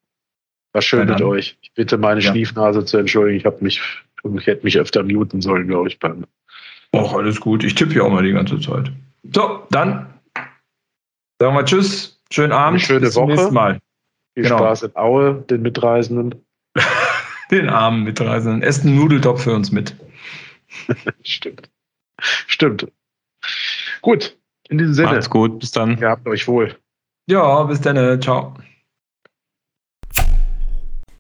War 0.73 0.83
schön 0.83 1.09
mit 1.09 1.21
euch. 1.23 1.57
Ich 1.61 1.73
bitte 1.75 1.99
meine 1.99 2.21
ja. 2.21 2.31
Schliefnase 2.31 2.85
zu 2.85 2.99
entschuldigen. 2.99 3.39
Ich 3.39 3.47
habe 3.47 3.63
mich, 3.63 3.81
ich 4.39 4.47
hätte 4.47 4.65
mich 4.65 4.79
öfter 4.79 5.03
muten 5.03 5.41
sollen, 5.41 5.69
glaube 5.69 5.89
ich. 5.89 5.99
Beim 5.99 6.25
Och, 6.95 7.15
alles 7.15 7.41
gut. 7.41 7.65
Ich 7.65 7.75
tippe 7.75 7.93
hier 7.93 8.05
auch 8.05 8.11
mal 8.11 8.23
die 8.23 8.33
ganze 8.33 8.61
Zeit. 8.61 8.91
So, 9.35 9.67
dann 9.71 10.15
sagen 11.41 11.55
wir 11.55 11.65
Tschüss. 11.65 12.21
Schönen 12.31 12.53
Abend. 12.53 12.79
Eine 12.79 12.87
schöne 12.87 13.01
Bis 13.01 13.17
Woche. 13.17 13.27
Zum 13.27 13.35
nächsten 13.35 13.55
Mal. 13.55 13.81
Viel 14.35 14.45
genau. 14.45 14.59
Spaß 14.59 14.83
in 14.85 14.97
Aue, 14.97 15.35
den 15.51 15.63
Mitreisenden. 15.63 16.45
den 17.51 17.69
armen 17.69 18.05
Mitreisenden. 18.05 18.63
Esst 18.63 18.85
einen 18.85 18.97
Nudeltopf 18.97 19.45
für 19.45 19.55
uns 19.55 19.73
mit. 19.73 19.97
Stimmt. 21.23 21.71
Stimmt. 22.21 22.91
Gut, 24.03 24.37
in 24.69 24.79
diesem 24.79 24.95
Sinne. 24.95 25.13
Macht's 25.13 25.31
gut, 25.31 25.59
bis 25.59 25.71
dann. 25.71 25.99
Ihr 25.99 26.09
habt 26.09 26.27
euch 26.27 26.47
wohl. 26.47 26.77
Ja, 27.29 27.63
bis 27.65 27.81
dann. 27.81 28.21
Ciao. 28.21 28.55